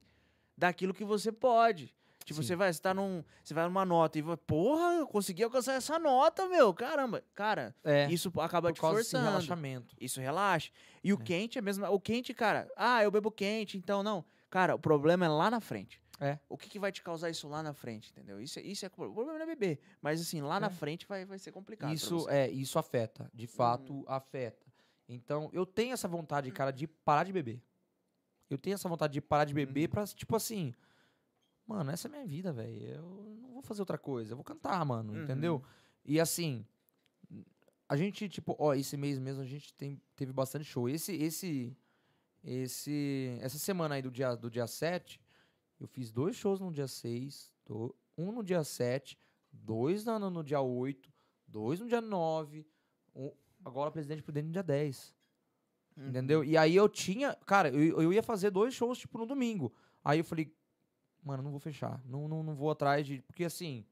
daquilo 0.56 0.93
que 0.93 1.05
você 1.05 1.32
pode. 1.32 1.94
Tipo, 2.27 2.43
Sim. 2.43 2.48
você 2.48 2.57
vai, 2.57 2.73
você 2.73 2.81
tá 2.82 2.93
num, 2.93 3.23
você 3.43 3.55
vai 3.55 3.65
numa 3.66 3.85
nota 3.85 4.19
e 4.19 4.23
vai, 4.23 4.36
porra, 4.36 4.94
eu 4.97 5.07
consegui 5.07 5.44
alcançar 5.44 5.74
essa 5.74 5.97
nota, 5.97 6.48
meu, 6.48 6.74
caramba. 6.74 7.23
Cara, 7.35 7.73
É, 7.85 8.11
isso 8.11 8.32
acaba 8.40 8.73
te 8.73 8.81
forçando. 8.81 9.24
relaxamento. 9.24 9.94
Isso 10.01 10.20
relaxa. 10.20 10.73
E 11.05 11.12
o 11.12 11.16
É. 11.20 11.23
quente 11.23 11.57
é 11.57 11.62
mesmo, 11.62 11.86
o 11.86 12.01
quente, 12.01 12.35
cara, 12.35 12.69
ah, 12.77 13.01
eu 13.01 13.12
bebo 13.12 13.31
quente, 13.31 13.78
então 13.78 14.03
não. 14.03 14.24
Cara, 14.51 14.74
o 14.74 14.78
problema 14.78 15.24
é 15.24 15.28
lá 15.28 15.48
na 15.48 15.61
frente. 15.61 16.03
É. 16.19 16.36
O 16.48 16.59
que, 16.59 16.69
que 16.69 16.81
vai 16.81 16.90
te 16.90 17.01
causar 17.01 17.31
isso 17.31 17.47
lá 17.47 17.62
na 17.62 17.73
frente, 17.73 18.11
entendeu? 18.11 18.40
Isso, 18.40 18.59
é- 18.59 18.62
isso 18.62 18.85
é. 18.85 18.89
O 18.89 18.90
problema 18.90 19.35
não 19.35 19.43
é 19.43 19.47
beber. 19.47 19.78
Mas 20.03 20.20
assim, 20.20 20.40
lá 20.43 20.59
na 20.59 20.66
É. 20.66 20.70
frente 20.70 21.07
vai, 21.07 21.24
vai 21.24 21.39
ser 21.39 21.53
complicado. 21.53 21.93
Isso 21.94 22.28
é, 22.28 22.48
isso 22.51 22.77
afeta, 22.77 23.31
de 23.32 23.47
fato 23.47 23.93
Uhum. 23.93 24.05
afeta. 24.09 24.66
Então, 25.09 25.48
eu 25.53 25.65
tenho 25.65 25.93
essa 25.93 26.09
vontade, 26.09 26.51
cara, 26.51 26.73
de 26.73 26.89
parar 26.89 27.23
de 27.23 27.32
beber. 27.32 27.62
Eu 28.51 28.59
tenho 28.59 28.74
essa 28.74 28.89
vontade 28.89 29.12
de 29.12 29.20
parar 29.20 29.44
de 29.44 29.55
beber 29.55 29.85
Uhum. 29.89 29.93
pra, 29.93 30.05
tipo 30.07 30.35
assim, 30.35 30.74
mano, 31.66 31.90
essa 31.90 32.06
é 32.06 32.09
a 32.09 32.12
minha 32.12 32.26
vida, 32.26 32.52
velho. 32.52 32.82
Eu 32.86 33.38
não 33.43 33.52
vou 33.52 33.62
fazer 33.62 33.82
outra 33.82 33.98
coisa, 33.98 34.32
eu 34.32 34.36
vou 34.36 34.44
cantar, 34.44 34.84
mano, 34.84 35.12
Uhum. 35.12 35.22
entendeu? 35.24 35.62
E 36.05 36.20
assim, 36.20 36.64
a 37.88 37.97
gente, 37.97 38.28
tipo, 38.28 38.55
ó, 38.59 38.74
esse 38.74 38.97
mês 38.97 39.18
mesmo 39.18 39.43
a 39.43 39.47
gente 39.47 39.72
tem, 39.74 40.01
teve 40.14 40.32
bastante 40.32 40.64
show. 40.64 40.88
Esse, 40.88 41.14
esse, 41.16 41.76
esse, 42.43 43.38
essa 43.40 43.59
semana 43.59 43.94
aí 43.97 44.02
do 44.02 44.10
dia, 44.10 44.34
do 44.36 44.51
dia 44.51 44.66
7, 44.66 45.20
eu 45.80 45.86
fiz 45.86 46.10
dois 46.12 46.36
shows 46.36 46.60
no 46.60 46.72
dia 46.72 46.86
6, 46.88 47.52
do- 47.64 47.94
um 48.16 48.32
no 48.32 48.43
dia 48.43 48.62
7, 48.64 49.18
dois 49.52 50.05
no, 50.05 50.18
no, 50.18 50.30
no 50.30 50.44
dia 50.44 50.60
8, 50.60 51.12
dois 51.47 51.80
no 51.80 51.86
dia 51.88 52.01
9, 52.01 52.66
um, 53.14 53.30
agora 53.64 53.90
Presidente 53.90 54.22
Prudente 54.22 54.47
no 54.47 54.52
dia 54.52 54.62
10. 54.62 55.14
Uhum. 55.97 56.09
Entendeu? 56.09 56.44
E 56.44 56.56
aí 56.59 56.76
eu 56.76 56.88
tinha. 56.88 57.34
Cara, 57.47 57.70
eu, 57.70 58.01
eu 58.02 58.12
ia 58.12 58.22
fazer 58.22 58.51
dois 58.51 58.74
shows, 58.74 58.98
tipo, 58.98 59.16
no 59.18 59.24
domingo. 59.26 59.72
Aí 60.05 60.18
eu 60.20 60.24
falei, 60.24 60.55
mano, 61.27 61.43
não 61.43 61.51
vou 61.51 61.61
fechar. 61.61 62.01
Não, 62.05 62.28
não, 62.28 62.43
não 62.43 62.55
vou 62.55 62.70
atrás 62.70 63.07
de. 63.07 63.20
Porque 63.23 63.44
assim, 63.44 63.85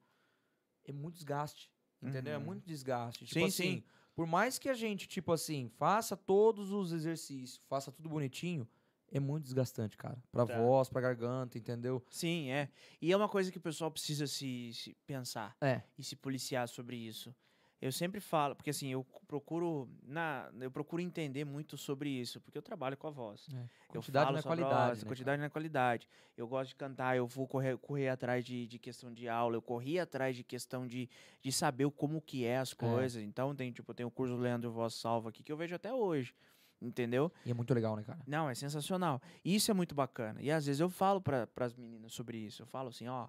é 0.84 0.92
muito 0.92 1.14
desgaste. 1.14 1.70
Entendeu? 2.02 2.34
É 2.34 2.38
Uhum. 2.38 2.44
muito 2.44 2.66
desgaste. 2.66 3.24
Tipo 3.24 3.40
Sim, 3.40 3.44
assim, 3.46 3.76
sim. 3.78 3.84
por 4.14 4.26
mais 4.26 4.58
que 4.58 4.68
a 4.68 4.74
gente, 4.74 5.06
tipo 5.08 5.32
assim, 5.32 5.68
faça 5.78 6.16
todos 6.16 6.70
os 6.70 6.92
exercícios, 6.92 7.60
faça 7.66 7.90
tudo 7.90 8.10
bonitinho, 8.10 8.68
é 9.10 9.18
muito 9.18 9.44
desgastante, 9.44 9.96
cara. 9.96 10.22
Pra 10.30 10.44
Tá. 10.44 10.54
voz, 10.58 10.88
pra 10.90 11.00
garganta, 11.00 11.56
entendeu? 11.56 12.04
Sim, 12.10 12.50
é. 12.50 12.68
E 13.00 13.10
é 13.10 13.16
uma 13.16 13.28
coisa 13.28 13.50
que 13.50 13.56
o 13.56 13.60
pessoal 13.60 13.90
precisa 13.90 14.26
se, 14.26 14.72
se 14.74 14.94
pensar 15.06 15.56
É. 15.62 15.82
e 15.96 16.04
se 16.04 16.14
policiar 16.14 16.68
sobre 16.68 16.96
isso. 16.96 17.34
Eu 17.80 17.92
sempre 17.92 18.18
falo, 18.20 18.54
porque 18.54 18.70
assim, 18.70 18.88
eu 18.88 19.04
procuro 19.26 19.88
na, 20.02 20.50
eu 20.58 20.70
procuro 20.70 21.02
entender 21.02 21.44
muito 21.44 21.76
sobre 21.76 22.08
isso, 22.08 22.40
porque 22.40 22.56
eu 22.56 22.62
trabalho 22.62 22.96
com 22.96 23.06
a 23.06 23.10
voz. 23.10 23.46
Eu 23.52 24.00
Quantidade 24.00 24.24
falo 24.26 24.32
não 24.32 24.38
é 24.38 24.42
qualidade. 24.42 24.86
voz, 24.86 25.02
né, 25.02 25.08
quantidade 25.08 25.38
não 25.38 25.46
é 25.46 25.48
qualidade. 25.50 26.08
Eu 26.36 26.48
gosto 26.48 26.70
de 26.70 26.76
cantar, 26.76 27.16
eu 27.16 27.26
vou 27.26 27.46
correr, 27.46 27.76
correr 27.78 28.08
atrás 28.08 28.44
de, 28.44 28.66
de 28.66 28.78
questão 28.78 29.12
de 29.12 29.28
aula, 29.28 29.56
eu 29.56 29.62
corri 29.62 30.00
atrás 30.00 30.34
de 30.34 30.42
questão 30.42 30.86
de, 30.86 31.08
de 31.42 31.52
saber 31.52 31.90
como 31.90 32.22
que 32.22 32.44
é 32.46 32.58
as 32.58 32.72
coisas. 32.72 33.22
Então 33.22 33.54
tem, 33.54 33.70
tipo, 33.70 33.92
tem 33.92 34.06
o 34.06 34.10
curso 34.10 34.34
Leandro 34.36 34.70
Voz 34.70 34.94
Salva 34.94 35.28
aqui 35.28 35.42
que 35.42 35.52
eu 35.52 35.56
vejo 35.56 35.74
até 35.74 35.92
hoje. 35.92 36.34
Entendeu? 36.80 37.30
cara? 37.30 37.42
E 37.46 37.50
é 37.50 37.54
muito 37.54 37.72
legal, 37.72 37.96
né, 37.96 38.02
cara? 38.02 38.18
Não, 38.26 38.50
é 38.50 38.54
sensacional. 38.54 39.20
E 39.44 39.54
isso 39.54 39.70
é 39.70 39.74
muito 39.74 39.94
bacana. 39.94 40.40
E 40.42 40.50
às 40.50 40.66
vezes 40.66 40.80
eu 40.80 40.90
falo 40.90 41.20
para 41.20 41.48
as 41.56 41.74
meninas 41.74 42.12
sobre 42.12 42.36
isso. 42.36 42.62
Eu 42.62 42.66
falo 42.66 42.88
assim, 42.88 43.08
ó, 43.08 43.28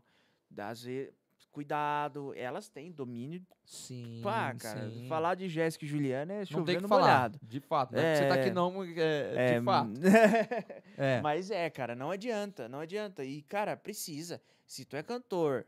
às 0.57 0.83
vezes, 0.83 1.13
cuidado, 1.55 2.33
elas 2.35 2.67
têm 2.67 2.91
domínio. 2.91 3.41
Sim. 3.63 4.19
Pá, 4.21 4.53
cara, 4.53 4.89
sim. 4.89 5.07
falar 5.07 5.35
de 5.35 5.47
Jéssica 5.47 5.85
e 5.85 5.87
Juliana 5.87 6.33
é 6.33 6.39
Não 6.39 6.45
chovendo 6.45 6.65
tem 6.65 6.77
que 6.81 6.87
molhado. 6.87 7.37
falar. 7.39 7.49
De 7.49 7.59
fato. 7.61 7.93
Não 7.93 7.99
é 8.01 8.03
porque 8.13 8.17
você 8.23 8.29
tá 8.29 8.35
É. 8.35 8.41
aqui 8.41 8.51
não, 8.51 8.83
é, 8.83 9.33
É, 9.55 9.59
de 9.59 9.65
fato. 9.65 9.91
É. 10.97 11.21
Mas 11.21 11.49
é, 11.49 11.69
cara, 11.69 11.95
não 11.95 12.11
adianta, 12.11 12.67
não 12.69 12.79
adianta. 12.79 13.23
E, 13.23 13.41
cara, 13.41 13.75
precisa. 13.77 14.41
Se 14.67 14.83
tu 14.85 14.95
é 14.97 15.01
cantor 15.03 15.65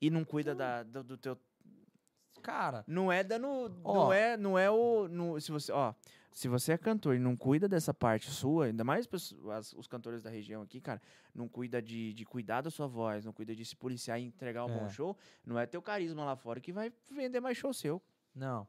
e 0.00 0.10
não 0.10 0.24
cuida 0.24 0.54
da, 0.54 0.82
do, 0.84 1.02
do 1.02 1.16
teu. 1.18 1.36
Cara, 2.42 2.84
Não 2.86 3.10
é 3.10 3.24
dando. 3.24 3.48
Ó. 3.84 3.94
Não 4.04 4.12
é, 4.12 4.36
não 4.36 4.58
é 4.58 4.70
o. 4.70 5.08
no- 5.08 5.40
se 5.40 5.50
você, 5.50 5.72
ó, 5.72 5.92
se 6.32 6.46
você 6.48 6.72
é 6.72 6.78
cantor 6.78 7.16
e 7.16 7.18
não 7.18 7.36
cuida 7.36 7.68
dessa 7.68 7.92
parte 7.92 8.30
sua, 8.30 8.66
ainda 8.66 8.84
mais 8.84 9.06
pessoas- 9.06 9.46
as- 9.56 9.72
os 9.72 9.86
cantores 9.86 10.22
da 10.22 10.30
região 10.30 10.62
aqui, 10.62 10.80
cara, 10.80 11.00
não 11.34 11.48
cuida 11.48 11.80
de, 11.82 12.12
de 12.12 12.24
cuidar 12.24 12.60
da 12.60 12.70
sua 12.70 12.86
voz, 12.86 13.24
não 13.24 13.32
cuida 13.32 13.54
de 13.54 13.64
se 13.64 13.74
policiar 13.74 14.20
e 14.20 14.24
entregar 14.24 14.64
um 14.64 14.68
bom 14.68 14.86
É. 14.86 14.88
show, 14.90 15.16
não 15.44 15.58
é 15.58 15.66
teu 15.66 15.82
carisma 15.82 16.24
lá 16.24 16.36
fora 16.36 16.60
que 16.60 16.72
vai 16.72 16.92
vender 17.10 17.40
mais 17.40 17.56
show 17.56 17.72
seu. 17.72 18.00
Não. 18.34 18.66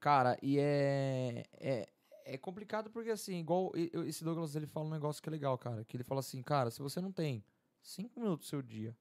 Cara, 0.00 0.38
e 0.42 0.58
é, 0.58 1.44
é. 1.54 1.88
É 2.30 2.36
complicado 2.36 2.90
porque, 2.90 3.08
assim, 3.08 3.38
igual 3.40 3.72
esse 3.74 4.22
Douglas 4.22 4.54
ele 4.54 4.66
fala 4.66 4.84
um 4.86 4.90
negócio 4.90 5.22
que 5.22 5.30
é 5.30 5.32
legal, 5.32 5.56
cara. 5.56 5.82
Que 5.82 5.96
ele 5.96 6.04
fala 6.04 6.20
assim, 6.20 6.42
cara, 6.42 6.70
se 6.70 6.82
você 6.82 7.00
não 7.00 7.10
tem 7.10 7.42
cinco 7.80 8.20
minutos 8.20 8.46
do 8.46 8.50
seu 8.50 8.60
dia 8.60 8.94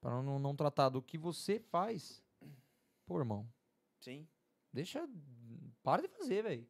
pra 0.00 0.20
não, 0.20 0.36
não 0.40 0.56
tratar 0.56 0.88
do 0.88 1.00
que 1.00 1.16
você 1.16 1.60
faz, 1.60 2.20
pô, 3.06 3.20
irmão, 3.20 3.48
Sim. 4.00 4.26
deixa. 4.72 5.08
Para 5.80 6.02
de 6.02 6.08
fazer, 6.08 6.42
velho. 6.42 6.66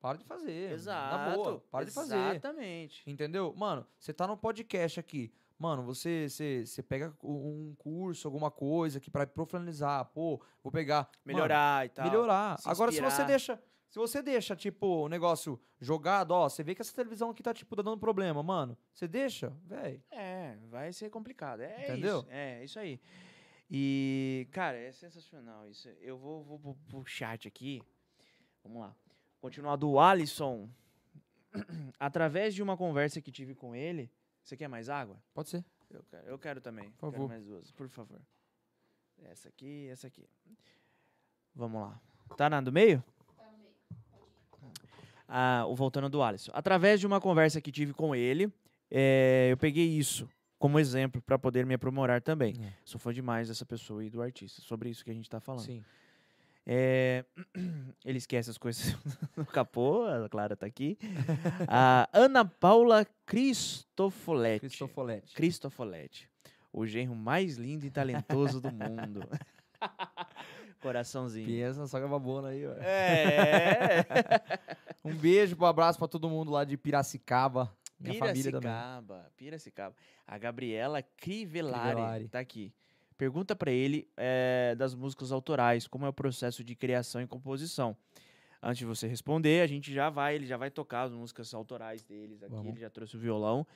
Para 0.00 0.18
de 0.18 0.24
fazer. 0.24 0.72
Exato. 0.72 1.16
Na 1.16 1.34
boa, 1.34 1.60
para 1.70 1.84
de 1.84 1.90
fazer. 1.90 2.16
Exatamente. 2.16 3.02
Entendeu? 3.08 3.54
Mano, 3.56 3.86
você 3.98 4.12
tá 4.12 4.26
no 4.26 4.36
podcast 4.36 5.00
aqui. 5.00 5.32
Mano, 5.58 5.82
você, 5.82 6.28
você, 6.28 6.66
você 6.66 6.82
pega 6.82 7.16
um 7.24 7.74
curso, 7.78 8.28
alguma 8.28 8.50
coisa 8.50 8.98
aqui 8.98 9.10
pra 9.10 9.26
profissionalizar. 9.26 10.04
Pô, 10.06 10.40
vou 10.62 10.70
pegar. 10.70 11.08
Mano, 11.24 11.36
Melhorar 11.38 11.86
e 11.86 11.88
tal. 11.88 12.04
melhorar. 12.04 12.58
se 12.58 12.68
Agora, 12.68 12.92
se 12.92 13.00
você 13.00 13.24
deixa. 13.24 13.60
Se 13.88 13.98
você 13.98 14.20
deixa, 14.20 14.54
tipo, 14.54 15.04
o 15.04 15.08
negócio 15.08 15.58
jogado, 15.80 16.32
ó, 16.32 16.48
você 16.48 16.62
vê 16.62 16.74
que 16.74 16.82
essa 16.82 16.94
televisão 16.94 17.30
aqui 17.30 17.42
tá, 17.42 17.54
tipo, 17.54 17.74
dando 17.76 17.96
problema, 17.96 18.42
mano. 18.42 18.76
Você 18.92 19.08
deixa, 19.08 19.56
velho. 19.64 20.02
É, 20.10 20.56
vai 20.68 20.92
ser 20.92 21.08
complicado. 21.08 21.60
É 21.60 21.84
Entendeu? 21.84 22.18
isso. 22.18 22.26
É, 22.28 22.64
isso 22.64 22.78
aí. 22.78 23.00
E, 23.70 24.46
cara, 24.52 24.76
é 24.76 24.92
sensacional 24.92 25.66
isso. 25.68 25.88
Eu 26.00 26.18
vou, 26.18 26.42
vou, 26.44 26.58
vou 26.58 26.76
pro 26.88 27.06
chat 27.06 27.48
aqui. 27.48 27.80
Vamos 28.62 28.80
lá. 28.82 28.94
Continuar 29.46 29.76
do 29.76 29.96
Alisson. 30.00 30.68
Através 32.00 32.52
de 32.52 32.64
uma 32.64 32.76
conversa 32.76 33.20
que 33.20 33.30
tive 33.30 33.54
com 33.54 33.76
ele. 33.76 34.10
Você 34.42 34.56
quer 34.56 34.66
mais 34.66 34.88
água? 34.88 35.16
Pode 35.32 35.50
ser. 35.50 35.64
Eu 35.88 36.02
quero, 36.02 36.26
eu 36.26 36.36
quero 36.36 36.60
também. 36.60 36.90
Por 36.90 37.10
Quero 37.10 37.12
favor. 37.12 37.28
mais 37.28 37.44
duas, 37.44 37.70
por 37.70 37.88
favor. 37.88 38.20
Essa 39.22 39.48
aqui, 39.48 39.86
essa 39.88 40.08
aqui. 40.08 40.28
Vamos 41.54 41.80
lá. 41.80 42.00
Tá 42.36 42.50
na 42.50 42.60
do 42.60 42.72
meio? 42.72 43.04
Ah, 45.28 45.64
o 45.68 45.76
voltando 45.76 46.08
do 46.08 46.20
Alisson. 46.24 46.50
Através 46.52 46.98
de 46.98 47.06
uma 47.06 47.20
conversa 47.20 47.60
que 47.60 47.70
tive 47.70 47.94
com 47.94 48.16
ele, 48.16 48.52
eh, 48.90 49.50
eu 49.52 49.56
peguei 49.56 49.86
isso 49.86 50.28
como 50.58 50.76
exemplo 50.80 51.22
para 51.22 51.38
poder 51.38 51.64
me 51.64 51.74
aprimorar 51.74 52.20
também. 52.20 52.56
É. 52.60 52.72
Sou 52.84 52.98
fã 52.98 53.14
demais 53.14 53.46
dessa 53.46 53.64
pessoa 53.64 54.04
e 54.04 54.10
do 54.10 54.20
artista, 54.20 54.60
sobre 54.60 54.90
isso 54.90 55.04
que 55.04 55.10
a 55.12 55.14
gente 55.14 55.30
tá 55.30 55.38
falando. 55.38 55.66
Sim. 55.66 55.84
É, 56.68 57.24
ele 58.04 58.18
esquece 58.18 58.50
as 58.50 58.58
coisas 58.58 58.96
no 59.36 59.46
capô, 59.46 60.04
a 60.04 60.28
Clara 60.28 60.56
tá 60.56 60.66
aqui. 60.66 60.98
a 61.68 62.08
Ana 62.12 62.44
Paula 62.44 63.06
Cristofoletti. 63.24 64.60
Cristofoletti. 64.66 65.34
Cristofoletti. 65.34 66.28
O 66.72 66.84
genro 66.86 67.14
mais 67.14 67.56
lindo 67.56 67.86
e 67.86 67.90
talentoso 67.90 68.60
do 68.60 68.70
mundo. 68.72 69.20
Coraçãozinho. 70.82 71.46
Pensa, 71.46 71.86
só 71.86 72.00
que 72.00 72.06
babona 72.06 72.48
aí, 72.48 72.66
ó. 72.66 72.72
É. 72.80 74.04
Um 75.04 75.14
beijo, 75.14 75.56
um 75.58 75.64
abraço 75.64 76.00
pra 76.00 76.08
todo 76.08 76.28
mundo 76.28 76.50
lá 76.50 76.64
de 76.64 76.76
Piracicaba. 76.76 77.72
Minha 77.98 78.18
família 78.18 78.50
também. 78.50 78.60
Piracicaba. 78.62 79.32
Piracicaba. 79.36 79.94
A 80.26 80.36
Gabriela 80.36 81.00
Crivellari, 81.00 81.90
Crivellari. 81.94 82.28
tá 82.28 82.40
aqui. 82.40 82.74
Pergunta 83.16 83.56
pra 83.56 83.70
ele 83.70 84.06
eh, 84.16 84.74
das 84.76 84.94
músicas 84.94 85.32
autorais, 85.32 85.86
como 85.86 86.04
é 86.04 86.08
o 86.08 86.12
processo 86.12 86.62
de 86.62 86.74
criação 86.76 87.20
e 87.22 87.26
composição. 87.26 87.96
Antes 88.62 88.78
de 88.78 88.86
você 88.86 89.06
responder, 89.06 89.62
a 89.62 89.66
gente 89.66 89.92
já 89.92 90.10
vai, 90.10 90.34
ele 90.34 90.46
já 90.46 90.56
vai 90.56 90.70
tocar 90.70 91.02
as 91.02 91.12
músicas 91.12 91.52
autorais 91.54 92.02
deles 92.02 92.42
aqui, 92.42 92.52
Vamos. 92.54 92.72
ele 92.72 92.80
já 92.80 92.90
trouxe 92.90 93.16
o 93.16 93.20
violão. 93.20 93.66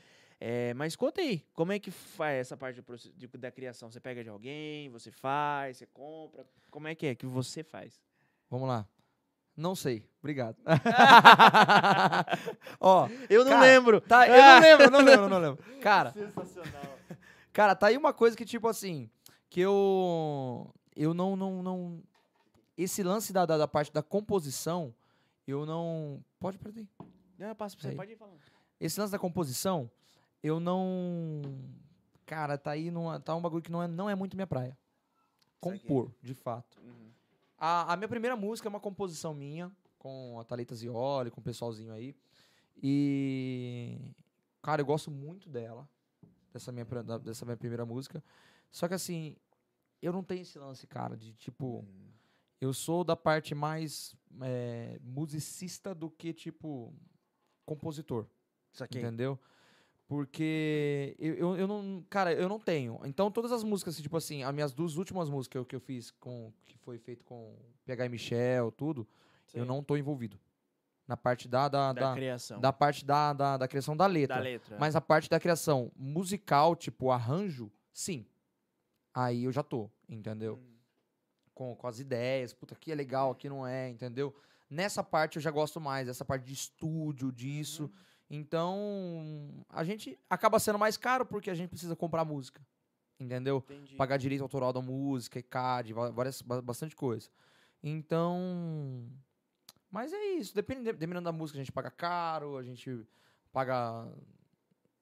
Eh, 0.40 0.72
mas 0.74 0.96
conta 0.96 1.20
aí, 1.20 1.44
como 1.54 1.70
é 1.72 1.78
que 1.78 1.90
faz 1.90 2.38
essa 2.40 2.56
parte 2.56 2.82
de- 3.14 3.28
da 3.28 3.50
criação? 3.50 3.90
Você 3.90 4.00
pega 4.00 4.22
de 4.24 4.30
alguém, 4.30 4.88
você 4.90 5.10
faz, 5.10 5.76
você 5.78 5.86
compra? 5.86 6.46
Como 6.70 6.88
é 6.88 6.94
que 6.94 7.06
é 7.06 7.14
que 7.14 7.26
você 7.26 7.62
faz? 7.62 8.00
Vamos 8.50 8.68
lá. 8.68 8.86
Não 9.56 9.74
sei. 9.74 10.08
Obrigado. 10.20 10.56
Ó, 12.80 13.08
Eu 13.28 13.44
não 13.44 13.52
Cara, 13.52 13.62
lembro. 13.66 14.00
tá, 14.00 14.28
eu 14.28 14.42
não 14.42 14.60
lembro, 14.60 14.90
não 14.90 15.00
lembro, 15.04 15.28
não 15.28 15.38
lembro. 15.38 15.64
Cara, 15.80 16.12
Sensacional. 16.12 16.98
cara, 17.52 17.74
tá 17.74 17.88
aí 17.88 17.96
uma 17.96 18.12
coisa 18.12 18.36
que, 18.36 18.44
tipo 18.44 18.68
assim, 18.68 19.10
que 19.50 19.60
eu. 19.60 20.72
Eu 20.96 21.12
não. 21.12 21.36
não, 21.36 21.62
não 21.62 22.02
esse 22.78 23.02
lance 23.02 23.30
da, 23.30 23.44
da, 23.44 23.58
da 23.58 23.68
parte 23.68 23.92
da 23.92 24.02
composição, 24.02 24.94
eu 25.46 25.66
não. 25.66 26.24
Pode 26.38 26.56
perder. 26.56 26.88
Não, 27.36 27.48
eu 27.48 27.54
passo 27.54 27.76
pra 27.76 27.90
você, 27.90 27.96
pode 27.96 28.12
ir 28.12 28.16
falando. 28.16 28.40
Esse 28.80 28.98
lance 28.98 29.12
da 29.12 29.18
composição, 29.18 29.90
eu 30.42 30.58
não. 30.58 31.42
Cara, 32.24 32.56
tá 32.56 32.70
aí 32.70 32.90
numa, 32.90 33.20
tá 33.20 33.34
um 33.34 33.42
bagulho 33.42 33.62
que 33.62 33.72
não 33.72 33.82
é, 33.82 33.88
não 33.88 34.08
é 34.08 34.14
muito 34.14 34.36
minha 34.36 34.46
praia. 34.46 34.78
Compor, 35.60 36.10
de 36.22 36.32
fato. 36.32 36.80
Uhum. 36.80 37.10
A, 37.58 37.92
a 37.92 37.96
minha 37.96 38.08
primeira 38.08 38.36
música 38.36 38.66
é 38.66 38.70
uma 38.70 38.80
composição 38.80 39.34
minha, 39.34 39.70
com 39.98 40.38
a 40.40 40.44
Thalita 40.44 40.74
Zioli, 40.74 41.30
com 41.30 41.40
o 41.40 41.44
pessoalzinho 41.44 41.92
aí. 41.92 42.16
E. 42.82 44.14
Cara, 44.62 44.80
eu 44.80 44.86
gosto 44.86 45.10
muito 45.10 45.48
dela, 45.50 45.88
dessa 46.52 46.70
minha, 46.70 46.86
dessa 47.22 47.44
minha 47.44 47.56
primeira 47.56 47.84
música. 47.84 48.22
Só 48.70 48.86
que 48.88 48.94
assim, 48.94 49.36
eu 50.00 50.12
não 50.12 50.22
tenho 50.22 50.42
esse 50.42 50.58
lance, 50.58 50.86
cara, 50.86 51.16
de 51.16 51.32
tipo. 51.34 51.80
Hum. 51.80 52.10
Eu 52.60 52.74
sou 52.74 53.02
da 53.02 53.16
parte 53.16 53.54
mais 53.54 54.14
é, 54.42 54.98
musicista 55.02 55.94
do 55.94 56.10
que, 56.10 56.30
tipo, 56.30 56.94
compositor. 57.64 58.26
Saquei. 58.70 59.00
Entendeu? 59.00 59.40
Porque 60.06 61.16
eu, 61.18 61.34
eu, 61.36 61.56
eu 61.56 61.66
não. 61.66 62.04
Cara, 62.10 62.34
eu 62.34 62.48
não 62.48 62.58
tenho. 62.58 63.00
Então, 63.04 63.30
todas 63.30 63.52
as 63.52 63.62
músicas, 63.62 63.94
assim, 63.94 64.02
tipo 64.02 64.16
assim, 64.16 64.42
as 64.42 64.52
minhas 64.52 64.72
duas 64.74 64.96
últimas 64.96 65.30
músicas 65.30 65.64
que 65.64 65.74
eu, 65.76 65.78
eu 65.78 65.80
fiz 65.80 66.10
com. 66.10 66.52
que 66.66 66.76
foi 66.78 66.98
feito 66.98 67.24
com 67.24 67.56
PH 67.86 68.06
e 68.06 68.08
Michel, 68.08 68.72
tudo, 68.72 69.06
eu 69.54 69.60
Sei. 69.60 69.64
não 69.64 69.82
tô 69.82 69.96
envolvido. 69.96 70.38
Na 71.06 71.16
parte 71.16 71.48
da. 71.48 71.68
Da, 71.68 71.92
Da, 71.92 72.08
da, 72.08 72.14
criação. 72.14 72.60
da 72.60 72.72
parte 72.72 73.04
da, 73.04 73.32
da, 73.32 73.56
da 73.56 73.68
criação 73.68 73.96
da 73.96 74.06
letra. 74.06 74.36
da 74.36 74.42
letra. 74.42 74.76
Mas 74.78 74.96
a 74.96 75.00
parte 75.00 75.30
da 75.30 75.40
criação 75.40 75.90
musical, 75.96 76.74
tipo 76.76 77.10
arranjo, 77.10 77.70
sim. 77.92 78.26
Aí 79.14 79.44
eu 79.44 79.52
já 79.52 79.62
tô, 79.62 79.90
entendeu? 80.08 80.56
Hum. 80.56 80.76
Com, 81.54 81.76
com 81.76 81.86
as 81.86 81.98
ideias, 81.98 82.52
puta, 82.52 82.74
aqui 82.74 82.90
é 82.92 82.94
legal, 82.94 83.30
aqui 83.32 83.48
não 83.48 83.66
é, 83.66 83.88
entendeu? 83.88 84.34
Nessa 84.68 85.02
parte 85.02 85.36
eu 85.36 85.42
já 85.42 85.50
gosto 85.50 85.80
mais, 85.80 86.08
essa 86.08 86.24
parte 86.24 86.44
de 86.44 86.52
estúdio, 86.52 87.32
disso. 87.32 87.84
Uhum. 87.84 87.90
Então, 88.30 89.64
a 89.68 89.82
gente 89.82 90.16
acaba 90.28 90.60
sendo 90.60 90.78
mais 90.78 90.96
caro 90.96 91.26
porque 91.26 91.50
a 91.50 91.54
gente 91.54 91.68
precisa 91.68 91.96
comprar 91.96 92.24
música, 92.24 92.64
entendeu? 93.18 93.64
Entendi. 93.68 93.96
Pagar 93.96 94.16
direito 94.16 94.42
autoral 94.42 94.72
da 94.72 94.80
música, 94.80 95.40
ECAD, 95.40 95.92
várias, 95.92 96.40
ba- 96.40 96.62
bastante 96.62 96.94
coisa. 96.94 97.28
Então, 97.82 99.10
mas 99.90 100.12
é 100.12 100.24
isso, 100.34 100.54
depende, 100.54 100.84
dependendo 100.84 101.22
da 101.22 101.32
música, 101.32 101.58
a 101.58 101.62
gente 101.62 101.72
paga 101.72 101.90
caro, 101.90 102.56
a 102.56 102.62
gente 102.62 103.04
paga, 103.52 104.08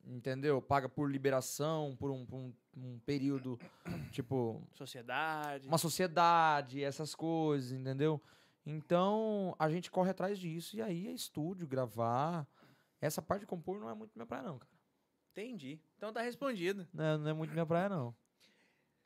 entendeu? 0.09 0.61
Paga 0.63 0.89
por 0.89 1.11
liberação, 1.11 1.95
por 1.97 2.11
um, 2.11 2.25
por 2.25 2.37
um, 2.37 2.53
um 2.77 2.99
período, 3.01 3.59
tipo, 4.13 4.63
Sociedade. 4.75 5.69
uma 5.69 5.79
sociedade, 5.79 6.83
essas 6.83 7.15
coisas, 7.15 7.73
entendeu? 7.73 8.21
Então, 8.65 9.55
a 9.59 9.71
gente 9.71 9.91
corre 9.91 10.11
atrás 10.11 10.39
disso. 10.39 10.77
E 10.77 10.83
aí 10.83 11.07
é 11.09 11.13
estúdio, 11.13 11.67
gravar. 11.67 12.47
Essa 13.01 13.23
parte 13.23 13.41
de 13.41 13.47
compor 13.47 13.79
não 13.79 13.89
é 13.89 13.95
muito 13.95 14.13
minha 14.15 14.27
praia, 14.27 14.43
não, 14.43 14.59
cara. 14.59 14.71
Entendi. 15.33 15.81
Então 15.97 16.13
tá 16.13 16.21
respondido. 16.21 16.87
Não 16.93 17.05
é, 17.05 17.17
não 17.17 17.29
é 17.31 17.33
muito 17.33 17.53
minha 17.53 17.67
praia, 17.67 17.89
não. 17.89 18.15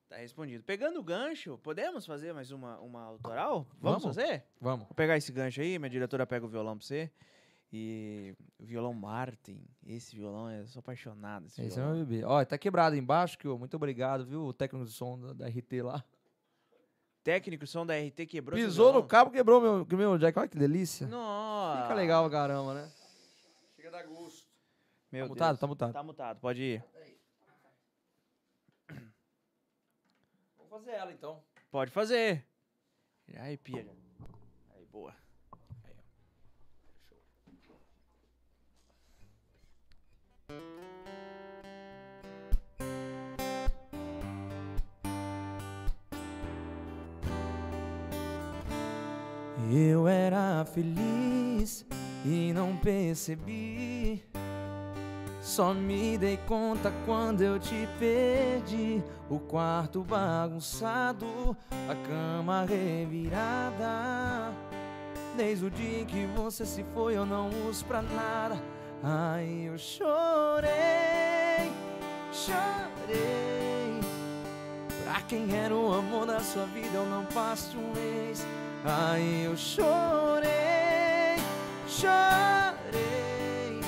Tá 0.09 0.19
respondido. 0.19 0.63
Pegando 0.63 1.01
o 1.01 1.03
gancho, 1.03 1.57
podemos 1.59 2.05
fazer 2.05 2.35
mais 2.35 2.51
uma, 2.51 2.79
uma 2.81 3.03
autoral? 3.03 3.67
Vamos, 3.81 4.03
Vamos. 4.03 4.17
fazer? 4.17 4.45
Vamos. 4.61 4.85
Vou 4.87 4.95
pegar 4.95 5.17
esse 5.17 5.33
gancho 5.33 5.63
aí, 5.63 5.79
minha 5.79 5.89
diretora 5.89 6.27
pega 6.27 6.45
o 6.45 6.49
violão 6.51 6.77
pra 6.77 6.87
você. 6.87 7.11
E 7.73 8.35
o 8.59 8.65
violão 8.65 8.93
Martin, 8.93 9.65
esse 9.87 10.15
violão, 10.15 10.51
eu 10.51 10.67
sou 10.67 10.81
apaixonado. 10.81 11.47
Esse 11.47 11.63
Esse 11.63 11.79
é 11.79 11.83
violão. 11.83 11.97
meu 11.97 12.07
bebê. 12.07 12.25
Ó, 12.25 12.45
tá 12.45 12.59
quebrado 12.59 12.95
embaixo, 12.95 13.39
que 13.39 13.49
muito 13.49 13.75
obrigado, 13.75 14.27
viu? 14.27 14.43
O 14.43 14.53
técnico 14.53 14.85
de 14.85 14.93
som 14.93 15.19
da, 15.19 15.33
da 15.33 15.49
RT 15.49 15.83
lá. 15.83 16.05
Técnico, 17.25 17.67
som 17.67 17.87
da 17.87 17.95
RT 17.97 18.27
quebrou 18.27 18.59
Pisou 18.59 18.93
no 18.93 19.05
cabo, 19.05 19.31
quebrou 19.31 19.61
meu, 19.61 19.87
meu 19.87 20.19
jack. 20.19 20.39
Olha 20.39 20.49
que 20.49 20.59
delícia. 20.59 21.07
Nossa. 21.07 21.83
Fica 21.83 21.95
legal, 21.95 22.29
caramba, 22.29 22.75
né? 22.75 22.93
Chega 23.77 23.89
a 23.89 23.93
dar 23.93 24.07
gosto. 24.07 24.47
Meu 25.11 25.27
tá 25.27 25.29
mutado? 25.29 25.49
Deus. 25.51 25.61
Tá 25.61 25.67
mutado. 25.67 25.93
Tá 25.93 26.03
mutado, 26.03 26.41
pode 26.41 26.63
ir. 26.63 26.85
Vamos 30.59 30.71
fazer 30.71 30.91
ela, 30.91 31.13
então. 31.13 31.43
Pode 31.71 31.91
fazer. 31.91 32.45
Arrepia. 33.37 33.85
já. 33.85 33.91
Aí, 34.75 34.85
boa. 34.87 35.15
Aí, 35.89 35.97
ó. 36.01 36.13
Eu 49.75 50.07
era 50.07 50.65
feliz 50.67 51.87
e 52.27 52.53
não 52.53 52.77
percebi. 52.77 54.23
Só 55.41 55.73
me 55.73 56.17
dei 56.19 56.37
conta 56.47 56.93
quando 57.05 57.43
eu 57.43 57.59
te 57.59 57.89
perdi. 57.99 59.03
O 59.31 59.39
quarto 59.39 60.05
bagunçado, 60.05 61.57
a 61.89 61.95
cama 62.07 62.65
revirada. 62.65 64.53
Desde 65.37 65.65
o 65.65 65.71
dia 65.71 66.03
em 66.03 66.07
que 66.07 66.27
você 66.37 66.67
se 66.67 66.85
foi, 66.95 67.17
eu 67.17 67.25
não 67.25 67.49
uso 67.69 67.85
pra 67.87 68.03
nada. 68.03 68.63
Ai, 69.05 69.65
eu 69.67 69.77
chorei, 69.77 70.71
chorei. 72.33 74.01
Pra 75.03 75.21
quem 75.23 75.53
era 75.59 75.75
o 75.75 75.93
amor 75.93 76.25
da 76.25 76.39
sua 76.39 76.67
vida, 76.67 76.99
eu 76.99 77.07
não 77.07 77.25
passo 77.27 77.77
um 77.77 77.93
mês. 77.93 78.47
Ai, 78.85 79.43
eu 79.45 79.57
chorei, 79.57 81.35
chorei. 81.89 83.81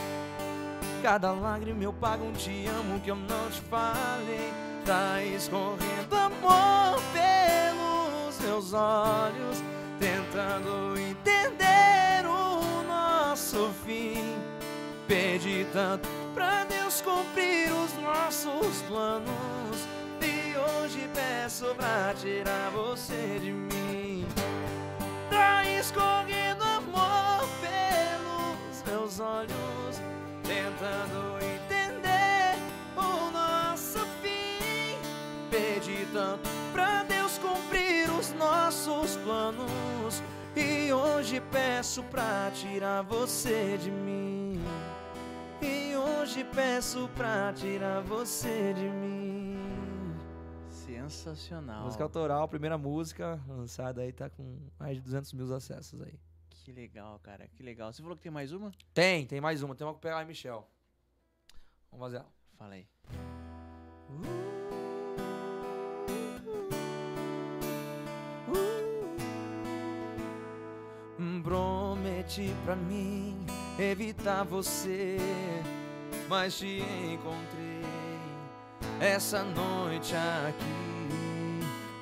Cada 1.00 1.30
lágrima 1.30 1.84
eu 1.84 1.92
pago 1.92 2.24
um 2.24 2.32
te 2.32 2.66
amo 2.66 2.98
que 2.98 3.12
eu 3.12 3.16
não 3.16 3.50
te 3.50 3.60
falei. 3.60 4.52
Tá 4.84 5.22
escorrendo 5.22 6.16
amor 6.16 7.00
pelos 7.12 8.40
meus 8.40 8.72
olhos, 8.72 9.62
tentando 10.00 10.98
entender 10.98 12.26
o 12.26 12.82
nosso 12.82 13.70
fim. 13.86 14.53
Pedi 15.14 15.64
tanto 15.72 16.08
pra 16.34 16.64
Deus 16.64 17.00
cumprir 17.00 17.70
os 17.72 17.92
nossos 18.02 18.82
planos. 18.88 19.86
E 20.20 20.56
hoje 20.58 21.08
peço 21.14 21.72
pra 21.76 22.12
tirar 22.20 22.72
você 22.72 23.38
de 23.40 23.52
mim. 23.52 24.26
Tá 25.30 25.64
escorrendo 25.78 26.64
amor 26.64 27.48
pelos 27.60 28.82
meus 28.84 29.20
olhos, 29.20 30.00
tentando 30.42 31.38
entender 31.44 32.58
o 32.96 33.30
nosso 33.30 34.00
fim. 34.20 34.98
Pedi 35.48 36.08
tanto 36.12 36.50
pra 36.72 37.04
Deus 37.04 37.38
cumprir 37.38 38.10
os 38.10 38.32
nossos 38.32 39.14
planos. 39.18 40.20
E 40.56 40.92
hoje 40.92 41.40
peço 41.52 42.02
pra 42.02 42.50
tirar 42.52 43.02
você 43.02 43.78
de 43.80 43.92
mim. 43.92 44.43
Hoje 46.24 46.42
peço 46.42 47.06
pra 47.14 47.52
tirar 47.52 48.00
você 48.00 48.72
de 48.72 48.88
mim. 48.88 49.58
Sensacional. 50.70 51.84
Música 51.84 52.02
autoral, 52.02 52.48
primeira 52.48 52.78
música 52.78 53.38
lançada 53.46 54.00
aí, 54.00 54.10
tá 54.10 54.30
com 54.30 54.58
mais 54.78 54.96
de 54.96 55.02
200 55.02 55.34
mil 55.34 55.54
acessos 55.54 56.00
aí. 56.00 56.18
Que 56.48 56.72
legal, 56.72 57.18
cara. 57.18 57.46
Que 57.48 57.62
legal. 57.62 57.92
Você 57.92 58.00
falou 58.00 58.16
que 58.16 58.22
tem 58.22 58.32
mais 58.32 58.52
uma? 58.52 58.72
Tem, 58.94 59.26
tem 59.26 59.38
mais 59.38 59.62
uma. 59.62 59.74
Tem 59.74 59.86
uma 59.86 59.92
com 59.92 59.98
o 59.98 60.00
PH 60.00 60.22
e 60.22 60.24
Michel. 60.24 60.66
Vamos 61.92 62.06
fazer 62.06 62.16
ela. 62.16 62.32
Fala 62.56 62.72
aí. 62.72 62.88
Prometi 71.42 72.50
pra 72.64 72.74
mim 72.74 73.44
evitar 73.78 74.44
você, 74.44 75.18
mas 76.28 76.58
te 76.58 76.82
encontrei 77.12 77.82
essa 79.00 79.42
noite 79.42 80.14
aqui. 80.14 80.94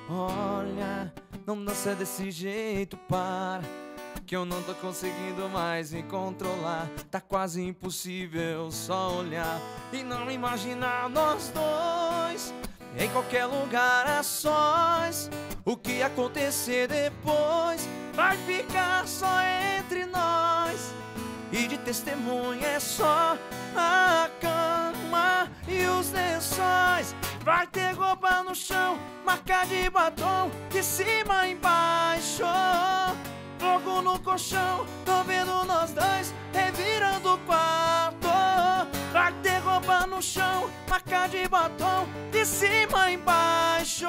Olha, 0.09 1.13
não 1.47 1.65
dança 1.65 1.95
desse 1.95 2.31
jeito, 2.31 2.97
para. 2.97 3.63
Que 4.27 4.37
eu 4.37 4.45
não 4.45 4.63
tô 4.63 4.75
conseguindo 4.75 5.49
mais 5.49 5.93
me 5.93 6.03
controlar. 6.03 6.89
Tá 7.11 7.21
quase 7.21 7.63
impossível 7.63 8.71
só 8.71 9.17
olhar 9.17 9.61
e 9.93 10.03
não 10.03 10.31
imaginar 10.31 11.09
nós 11.09 11.53
dois 11.55 12.55
em 12.97 13.09
qualquer 13.11 13.47
lugar 13.47 14.07
a 14.07 14.23
sós. 14.23 15.31
O 15.65 15.77
que 15.77 16.03
acontecer 16.03 16.89
depois 16.89 17.89
vai 18.15 18.37
ficar 18.39 19.07
só 19.07 19.41
entre 19.79 20.07
nós. 20.07 20.93
E 21.51 21.67
de 21.67 21.79
testemunha 21.79 22.67
é 22.67 22.81
só 22.81 23.37
a 23.77 24.29
cama 24.41 25.51
e 25.69 25.87
os 25.87 26.11
lençóis. 26.11 27.15
Vai 27.45 27.67
ter 27.67 27.93
roupa 27.93 28.43
no 28.43 28.55
chão, 28.55 28.99
marca 29.25 29.65
de 29.65 29.91
batom, 29.91 30.51
de 30.71 30.83
cima 30.83 31.49
embaixo. 31.49 32.45
Fogo 33.59 34.03
no 34.03 34.19
colchão, 34.21 34.87
tô 35.05 35.23
vendo 35.25 35.65
nós 35.65 35.93
dois 35.93 36.35
revirando 36.53 37.35
o 37.35 37.39
quarto. 37.39 38.29
Vai 39.13 39.33
ter 39.43 39.59
roupa 39.59 40.07
no 40.07 40.23
chão, 40.23 40.71
marca 40.89 41.27
de 41.29 41.49
batom, 41.49 42.07
de 42.31 42.45
cima 42.45 43.11
embaixo. 43.11 44.07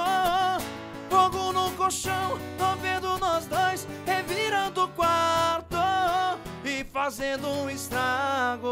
Fogo 1.10 1.52
no 1.52 1.72
colchão, 1.72 2.40
tô 2.58 2.76
vendo 2.82 3.18
nós 3.20 3.46
dois 3.46 3.88
revirando 4.06 4.84
o 4.84 4.88
quarto 4.90 5.74
fazendo 6.94 7.48
um 7.50 7.70
estrago. 7.72 8.70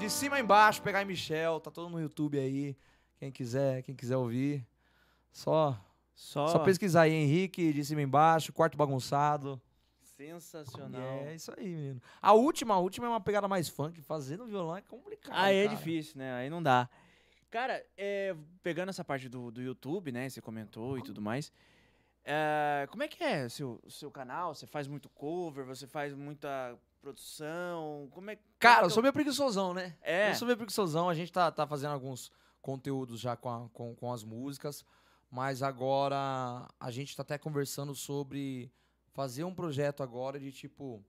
De 0.00 0.10
cima 0.10 0.40
embaixo, 0.40 0.82
pegar 0.82 1.00
em 1.00 1.04
Michel, 1.04 1.60
tá 1.60 1.70
todo 1.70 1.88
no 1.88 2.00
YouTube 2.00 2.36
aí. 2.36 2.76
Quem 3.16 3.30
quiser, 3.30 3.82
quem 3.84 3.94
quiser 3.94 4.16
ouvir, 4.16 4.66
só 5.30 5.80
Só, 6.12 6.48
só 6.48 6.58
pesquisar 6.58 7.02
aí 7.02 7.12
Henrique 7.12 7.72
de 7.72 7.84
cima 7.84 8.02
embaixo, 8.02 8.52
quarto 8.52 8.76
bagunçado. 8.76 9.62
Sensacional. 10.02 11.24
É 11.24 11.36
isso 11.36 11.52
aí, 11.56 11.68
menino. 11.68 12.02
A 12.20 12.32
última, 12.32 12.74
a 12.74 12.78
última 12.78 13.06
é 13.06 13.10
uma 13.10 13.20
pegada 13.20 13.46
mais 13.46 13.68
funk. 13.68 14.02
Fazendo 14.02 14.44
violão 14.44 14.76
é 14.76 14.82
complicado. 14.82 15.36
Aí 15.36 15.56
é 15.56 15.64
cara. 15.64 15.76
difícil, 15.76 16.18
né? 16.18 16.34
Aí 16.34 16.50
não 16.50 16.60
dá. 16.62 16.88
Cara, 17.48 17.84
é, 17.96 18.34
pegando 18.62 18.88
essa 18.88 19.04
parte 19.04 19.28
do, 19.28 19.52
do 19.52 19.62
YouTube, 19.62 20.10
né? 20.10 20.28
Você 20.28 20.40
comentou 20.40 20.98
e 20.98 21.02
tudo 21.02 21.22
mais. 21.22 21.52
É, 22.24 22.86
como 22.90 23.02
é 23.02 23.08
que 23.08 23.22
é 23.22 23.46
o 23.46 23.50
seu, 23.50 23.80
seu 23.88 24.10
canal? 24.10 24.54
Você 24.54 24.66
faz 24.66 24.86
muito 24.88 25.08
cover? 25.10 25.64
Você 25.66 25.86
faz 25.86 26.14
muita 26.14 26.76
produção? 27.00 28.08
Como 28.12 28.30
é 28.30 28.38
Cara, 28.58 28.76
como 28.76 28.86
eu 28.86 28.90
é 28.90 28.94
sou 28.94 29.02
meio 29.02 29.12
preguiçosão, 29.12 29.74
né? 29.74 29.96
É. 30.02 30.30
Eu 30.30 30.34
sou 30.34 30.46
meio 30.46 30.56
preguiçosão. 30.56 31.08
A 31.08 31.14
gente 31.14 31.32
tá, 31.32 31.50
tá 31.50 31.66
fazendo 31.66 31.92
alguns 31.92 32.30
conteúdos 32.62 33.20
já 33.20 33.36
com, 33.36 33.48
a- 33.50 33.68
com, 33.72 33.94
com 33.94 34.12
as 34.12 34.24
músicas. 34.24 34.84
Mas 35.30 35.62
agora 35.62 36.68
a 36.78 36.90
gente 36.90 37.14
tá 37.16 37.22
até 37.22 37.36
conversando 37.36 37.94
sobre 37.94 38.70
fazer 39.12 39.44
um 39.44 39.54
projeto 39.54 40.02
agora 40.02 40.38
de 40.38 40.52
tipo. 40.52 41.04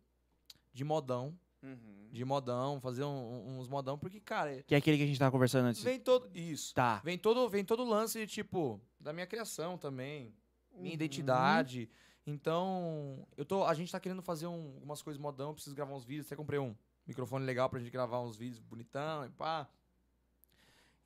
De 0.73 0.83
modão. 0.83 1.37
Uhum. 1.63 2.09
De 2.11 2.23
modão, 2.25 2.79
fazer 2.81 3.03
um- 3.03 3.07
um- 3.47 3.59
uns 3.59 3.67
modão, 3.67 3.97
porque, 3.97 4.19
cara, 4.19 4.61
Que 4.63 4.75
é 4.75 4.77
aquele 4.77 4.97
que 4.97 5.03
a 5.03 5.07
gente 5.07 5.17
tava 5.17 5.31
conversando 5.31 5.65
antes. 5.67 5.81
vem 5.81 5.99
todo. 5.99 6.29
Isso. 6.37 6.73
Tá. 6.75 7.01
Vem 7.03 7.17
todo, 7.17 7.47
vem 7.49 7.63
todo 7.65 7.83
o 7.83 7.89
lance 7.89 8.19
de, 8.19 8.27
tipo, 8.27 8.79
da 8.99 9.11
minha 9.13 9.25
criação 9.25 9.77
também. 9.77 10.33
Minha 10.75 10.89
Uhum. 10.89 10.93
identidade. 10.93 11.89
Então, 12.27 13.27
eu 13.37 13.45
tô, 13.45 13.63
a 13.65 13.73
gente 13.73 13.91
tá 13.91 13.99
querendo 13.99 14.21
fazer 14.21 14.47
um- 14.47 14.73
algumas 14.75 15.01
coisas 15.01 15.21
modão, 15.21 15.49
eu 15.49 15.53
preciso 15.53 15.75
gravar 15.75 15.93
uns 15.93 16.03
vídeos. 16.05 16.25
Até 16.27 16.35
comprei 16.35 16.59
um 16.59 16.75
microfone 17.05 17.45
legal 17.45 17.69
pra 17.69 17.79
gente 17.79 17.91
gravar 17.91 18.19
uns 18.21 18.35
vídeos 18.35 18.59
bonitão 18.59 19.25
e 19.25 19.29
pá. 19.29 19.67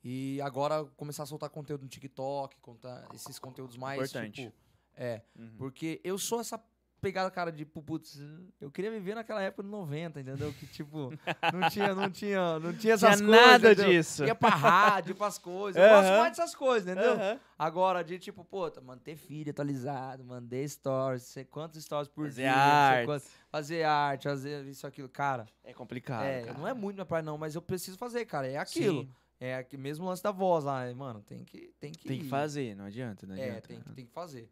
E 0.02 0.40
agora 0.40 0.84
começar 0.96 1.24
a 1.24 1.26
soltar 1.26 1.50
conteúdo 1.50 1.82
no 1.82 1.88
TikTok, 1.88 2.56
contar 2.60 3.06
esses 3.14 3.38
conteúdos 3.38 3.76
mais, 3.76 3.98
Importante. 4.10 4.44
tipo... 4.46 4.56
É, 4.96 5.22
Uhum. 5.38 5.54
porque 5.56 6.00
eu 6.04 6.18
sou 6.18 6.40
essa 6.40 6.58
pegada, 7.00 7.30
cara, 7.30 7.50
de, 7.50 7.64
pu- 7.64 7.82
putz, 7.82 8.18
eu 8.60 8.70
queria 8.70 8.90
viver 8.90 9.14
naquela 9.14 9.42
época 9.42 9.62
de 9.62 9.68
90, 9.68 10.20
entendeu? 10.20 10.52
Que, 10.52 10.66
tipo, 10.66 11.10
não 11.52 11.68
tinha, 11.70 11.94
não 11.94 12.10
tinha, 12.10 12.58
não 12.58 12.72
tinha 12.72 12.94
essas 12.94 13.16
Tinha 13.16 13.28
coisas, 13.28 13.46
nada 13.46 13.72
entendeu? 13.72 13.90
disso. 13.90 14.24
Ia 14.24 14.34
pra 14.34 14.50
rádio, 14.50 15.14
pras 15.14 15.38
coisas. 15.38 15.82
Eu 15.82 15.88
gosto 15.88 16.08
mais 16.18 16.36
dessas 16.36 16.54
coisas, 16.54 16.88
entendeu? 16.90 17.12
Aham. 17.14 17.40
Agora, 17.58 18.02
de 18.04 18.18
tipo, 18.18 18.44
pô, 18.44 18.70
tá, 18.70 18.80
manter 18.80 19.16
feed 19.16 19.50
atualizado, 19.50 20.24
mandei 20.24 20.66
stories, 20.68 21.22
sei 21.24 21.44
quantos 21.44 21.82
stories 21.82 22.08
por 22.08 22.26
Fazer 22.26 22.42
dia, 22.42 22.52
arte. 22.54 23.06
quantos- 23.06 23.28
fazer 23.50 23.82
arte, 23.84 24.24
fazer 24.28 24.64
isso, 24.66 24.86
aquilo. 24.86 25.08
Cara, 25.08 25.46
É 25.64 25.72
complicado. 25.72 26.24
é, 26.24 26.42
cara. 26.42 26.58
não 26.58 26.66
é 26.68 26.72
muito 26.74 26.96
minha 26.96 27.06
praia, 27.06 27.22
não, 27.22 27.36
mas 27.38 27.54
eu 27.54 27.62
preciso 27.62 27.96
fazer, 27.98 28.24
cara. 28.26 28.46
É 28.46 28.56
aquilo. 28.56 29.02
Sim, 29.02 29.10
É 29.42 29.56
aqui, 29.56 29.74
mesmo 29.78 30.04
lance 30.04 30.22
da 30.22 30.30
voz 30.30 30.64
lá, 30.64 30.84
é, 30.84 30.92
mano, 30.92 31.22
tem 31.22 31.42
que. 31.44 31.72
Tem 31.80 31.90
que, 31.92 32.06
tem 32.06 32.18
que 32.20 32.28
fazer, 32.28 32.76
não 32.76 32.84
adianta, 32.84 33.26
não 33.26 33.34
É, 33.34 33.44
adianta. 33.44 33.68
tem, 33.68 33.80
que- 33.80 33.92
tem 33.94 34.04
que 34.04 34.12
fazer. 34.12 34.50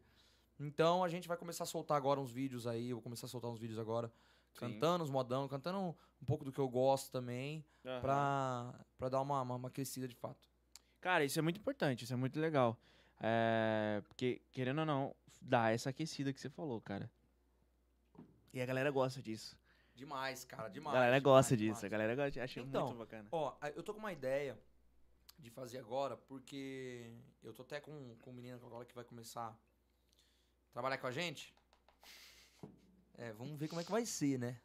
Então 0.58 1.04
a 1.04 1.08
gente 1.08 1.28
vai 1.28 1.36
começar 1.36 1.64
a 1.64 1.66
soltar 1.66 1.96
agora 1.96 2.20
uns 2.20 2.30
vídeos 2.32 2.66
aí. 2.66 2.90
Eu 2.90 2.96
vou 2.96 3.02
começar 3.02 3.26
a 3.26 3.28
soltar 3.28 3.50
uns 3.50 3.58
vídeos 3.58 3.78
agora. 3.78 4.08
Sim. 4.52 4.60
Cantando 4.60 5.04
os 5.04 5.10
modão, 5.10 5.46
cantando 5.46 5.78
um, 5.78 5.94
um 6.20 6.24
pouco 6.26 6.44
do 6.44 6.50
que 6.52 6.58
eu 6.58 6.68
gosto 6.68 7.10
também. 7.12 7.64
Aham. 7.84 8.00
Pra, 8.00 8.74
pra 8.98 9.08
dar 9.08 9.20
uma, 9.20 9.40
uma, 9.42 9.54
uma 9.56 9.70
crescida 9.70 10.08
de 10.08 10.16
fato. 10.16 10.48
Cara, 11.00 11.24
isso 11.24 11.38
é 11.38 11.42
muito 11.42 11.60
importante, 11.60 12.02
isso 12.04 12.12
é 12.12 12.16
muito 12.16 12.40
legal. 12.40 12.76
É, 13.20 14.02
porque, 14.08 14.42
querendo 14.52 14.80
ou 14.80 14.86
não, 14.86 15.14
dá 15.40 15.70
essa 15.70 15.90
aquecida 15.90 16.32
que 16.32 16.40
você 16.40 16.48
falou, 16.48 16.80
cara. 16.80 17.08
E 18.52 18.60
a 18.60 18.66
galera 18.66 18.90
gosta 18.90 19.22
disso. 19.22 19.56
Demais, 19.94 20.44
cara, 20.44 20.64
A 20.64 20.68
demais. 20.68 20.94
galera 20.94 21.20
demais, 21.20 21.22
gosta 21.22 21.56
demais. 21.56 21.76
disso, 21.76 21.86
a 21.86 21.88
galera 21.88 22.14
gosta, 22.16 22.42
acha 22.42 22.60
Então, 22.60 22.86
muito 22.86 22.98
bacana. 22.98 23.28
Ó, 23.30 23.54
a- 23.60 23.70
eu 23.70 23.82
tô 23.82 23.92
com 23.92 24.00
uma 24.00 24.12
ideia 24.12 24.58
de 25.38 25.50
fazer 25.50 25.78
agora, 25.78 26.16
porque 26.16 27.12
eu 27.42 27.52
tô 27.52 27.62
até 27.62 27.80
com, 27.80 28.16
com 28.22 28.30
um 28.30 28.34
menino 28.34 28.56
agora 28.64 28.84
que 28.84 28.94
vai 28.94 29.04
começar 29.04 29.48
a 29.48 29.56
trabalhar 30.72 30.98
com 30.98 31.06
a 31.06 31.12
gente. 31.12 31.54
É, 33.16 33.32
vamos 33.32 33.58
ver 33.58 33.68
como 33.68 33.80
é 33.80 33.84
que 33.84 33.90
vai 33.90 34.06
ser, 34.06 34.38
né? 34.38 34.60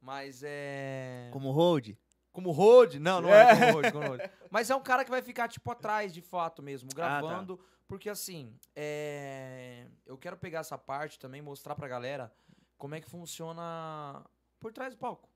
Mas 0.00 0.42
é. 0.42 1.30
Como 1.32 1.50
hold? 1.50 1.94
Como 2.32 2.50
road? 2.50 2.98
Não, 2.98 3.20
não 3.20 3.32
é 3.32 3.54
como 3.54 3.72
road, 3.72 3.92
como 3.92 4.08
road. 4.08 4.30
Mas 4.50 4.70
é 4.70 4.74
um 4.74 4.82
cara 4.82 5.04
que 5.04 5.10
vai 5.10 5.20
ficar, 5.20 5.48
tipo, 5.48 5.70
atrás 5.70 6.12
de 6.12 6.22
fato 6.22 6.62
mesmo, 6.62 6.88
tá. 6.88 6.96
gravando. 6.96 7.60
Porque 7.86 8.08
assim, 8.08 8.58
é... 8.74 9.86
eu 10.06 10.16
quero 10.16 10.38
pegar 10.38 10.60
essa 10.60 10.78
parte 10.78 11.18
também, 11.18 11.42
mostrar 11.42 11.74
pra 11.74 11.86
galera 11.86 12.32
como 12.78 12.94
é 12.94 13.00
que 13.00 13.08
funciona 13.08 14.24
por 14.58 14.72
trás 14.72 14.94
do 14.94 14.98
palco. 14.98 15.28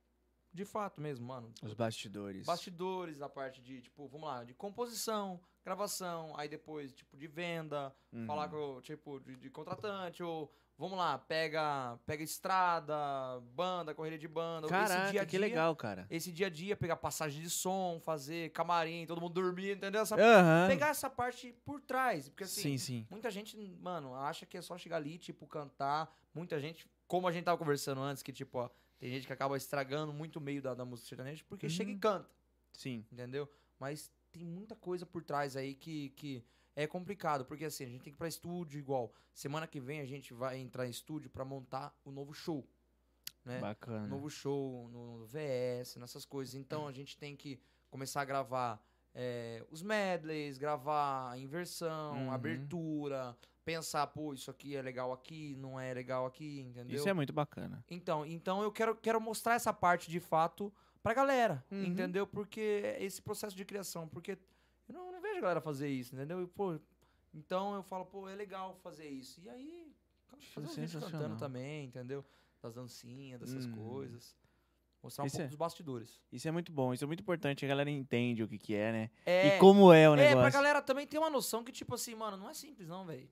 De 0.52 0.64
fato 0.64 1.02
mesmo, 1.02 1.26
mano. 1.26 1.52
Os 1.62 1.74
bastidores. 1.74 2.46
Bastidores, 2.46 3.20
a 3.20 3.28
parte 3.28 3.60
de, 3.60 3.82
tipo, 3.82 4.08
vamos 4.08 4.26
lá, 4.26 4.42
de 4.42 4.54
composição, 4.54 5.38
gravação, 5.66 6.32
aí 6.36 6.48
depois, 6.48 6.92
tipo, 6.92 7.16
de 7.16 7.26
venda, 7.26 7.94
Uhum. 8.12 8.24
falar 8.26 8.48
com, 8.48 8.80
tipo, 8.80 9.20
de, 9.20 9.36
de 9.36 9.50
contratante, 9.50 10.22
ou 10.22 10.50
vamos 10.78 10.96
lá, 10.96 11.18
pega, 11.18 11.98
pega 12.06 12.22
estrada, 12.22 12.94
banda, 13.54 13.94
correria 13.94 14.18
de 14.18 14.28
banda. 14.28 14.66
esse 14.68 14.70
Caraca, 14.74 15.10
dia 15.10 15.22
a 15.22 15.24
que 15.24 15.30
dia, 15.32 15.40
legal, 15.40 15.74
cara. 15.76 16.06
Esse 16.08 16.30
dia 16.32 16.46
a 16.46 16.50
dia, 16.50 16.76
pegar 16.76 16.96
passagem 16.96 17.42
de 17.42 17.50
som, 17.50 18.00
fazer 18.00 18.50
camarim, 18.52 19.06
todo 19.06 19.20
mundo 19.20 19.34
dormir, 19.34 19.76
entendeu? 19.76 20.02
Essa, 20.02 20.14
Aham. 20.14 20.66
Pegar 20.68 20.88
essa 20.88 21.10
parte 21.10 21.52
por 21.64 21.80
trás, 21.80 22.28
porque 22.28 22.44
assim, 22.44 22.62
Sim, 22.62 22.78
sim. 22.78 23.06
muita 23.10 23.30
gente, 23.30 23.56
mano, 23.80 24.14
acha 24.14 24.46
que 24.46 24.56
é 24.56 24.62
só 24.62 24.78
chegar 24.78 24.96
ali, 24.96 25.18
tipo, 25.18 25.46
cantar. 25.46 26.14
Muita 26.32 26.60
gente, 26.60 26.88
como 27.08 27.26
a 27.26 27.32
gente 27.32 27.44
tava 27.44 27.58
conversando 27.58 28.00
antes, 28.00 28.22
que, 28.22 28.32
tipo, 28.32 28.58
ó, 28.58 28.70
tem 28.98 29.10
gente 29.10 29.26
que 29.26 29.32
acaba 29.32 29.56
estragando 29.56 30.12
muito 30.12 30.36
o 30.36 30.40
meio 30.40 30.62
da, 30.62 30.74
da 30.74 30.84
música 30.84 31.08
sertaneja 31.08 31.44
porque 31.48 31.68
chega 31.68 31.90
e 31.90 31.94
Uhum. 31.94 32.00
canta, 32.00 32.30
Sim. 32.72 33.04
entendeu? 33.12 33.50
Mas 33.78 34.10
tem 34.32 34.44
muita 34.44 34.74
coisa 34.76 35.06
por 35.06 35.22
trás 35.22 35.56
aí 35.56 35.74
que, 35.74 36.10
que 36.10 36.44
é 36.74 36.86
complicado, 36.86 37.44
porque 37.44 37.64
assim, 37.64 37.84
a 37.84 37.88
gente 37.88 38.02
tem 38.02 38.12
que 38.12 38.16
ir 38.16 38.18
pra 38.18 38.28
estúdio 38.28 38.78
igual. 38.78 39.12
Semana 39.32 39.66
que 39.66 39.80
vem 39.80 40.00
a 40.00 40.06
gente 40.06 40.34
vai 40.34 40.58
entrar 40.58 40.86
em 40.86 40.90
estúdio 40.90 41.30
pra 41.30 41.44
montar 41.44 41.94
o 42.04 42.10
novo 42.10 42.34
show, 42.34 42.68
né? 43.44 43.60
Bacana. 43.60 44.06
novo 44.06 44.28
show 44.28 44.88
no, 44.88 45.24
VS, 45.26 45.96
nessas 45.96 46.24
coisas. 46.24 46.54
Então 46.54 46.86
a 46.86 46.92
gente 46.92 47.16
tem 47.16 47.34
que 47.34 47.58
começar 47.90 48.20
a 48.20 48.24
gravar 48.24 48.82
é, 49.14 49.64
os 49.70 49.82
medleys, 49.82 50.58
gravar 50.58 51.30
a 51.30 51.38
inversão, 51.38 52.26
Uhum. 52.26 52.30
abertura, 52.30 53.34
pensar, 53.64 54.06
pô, 54.08 54.34
isso 54.34 54.50
aqui 54.50 54.76
é 54.76 54.82
legal 54.82 55.12
aqui, 55.12 55.56
não 55.56 55.80
é 55.80 55.92
legal 55.94 56.26
aqui, 56.26 56.60
entendeu? 56.60 56.96
Isso 56.96 57.08
é 57.08 57.14
muito 57.14 57.32
bacana. 57.32 57.82
Então, 57.88 58.26
então 58.26 58.62
eu 58.62 58.70
quero, 58.70 58.94
quero 58.94 59.20
mostrar 59.20 59.54
essa 59.54 59.72
parte 59.72 60.10
de 60.10 60.20
fato 60.20 60.72
pra 61.06 61.14
galera, 61.14 61.64
Uhum. 61.70 61.84
entendeu? 61.84 62.26
Porque 62.26 62.82
é 62.84 63.04
esse 63.04 63.22
processo 63.22 63.54
de 63.56 63.64
criação, 63.64 64.08
porque 64.08 64.32
eu 64.88 64.92
não, 64.94 65.12
não 65.12 65.20
vejo 65.20 65.38
a 65.38 65.40
galera 65.40 65.60
fazer 65.60 65.88
isso, 65.88 66.16
entendeu? 66.16 66.42
E, 66.42 66.48
pô, 66.48 66.80
então 67.32 67.76
eu 67.76 67.82
falo, 67.84 68.04
pô, 68.04 68.28
é 68.28 68.34
legal 68.34 68.74
fazer 68.82 69.06
isso. 69.08 69.40
E 69.40 69.48
aí, 69.48 69.92
fazer 70.52 70.66
um 70.66 70.70
vídeo 70.74 71.00
cantando 71.00 71.36
também, 71.36 71.84
entendeu? 71.86 72.24
Das 72.60 72.74
dancinhas, 72.74 73.38
dessas 73.38 73.66
Hum. 73.66 73.72
coisas. 73.76 74.36
Mostrar 75.00 75.22
um 75.22 75.26
Isso 75.28 75.36
pouco 75.36 75.44
é- 75.44 75.48
dos 75.48 75.56
bastidores. 75.56 76.20
Isso 76.32 76.48
é 76.48 76.50
muito 76.50 76.72
bom, 76.72 76.92
isso 76.92 77.04
é 77.04 77.06
muito 77.06 77.20
importante, 77.20 77.64
a 77.64 77.68
galera 77.68 77.88
entende 77.88 78.42
o 78.42 78.48
que 78.48 78.58
que 78.58 78.74
é, 78.74 78.90
né? 78.90 79.10
É, 79.24 79.46
E 79.56 79.58
como 79.60 79.92
é 79.92 80.10
o 80.10 80.14
é, 80.14 80.16
negócio. 80.16 80.38
pra 80.40 80.50
galera 80.50 80.82
também 80.82 81.06
ter 81.06 81.18
uma 81.18 81.30
noção 81.30 81.62
que, 81.62 81.70
tipo 81.70 81.94
assim, 81.94 82.16
mano, 82.16 82.36
não 82.36 82.50
é 82.50 82.54
simples 82.54 82.88
não, 82.88 83.06
velho. 83.06 83.30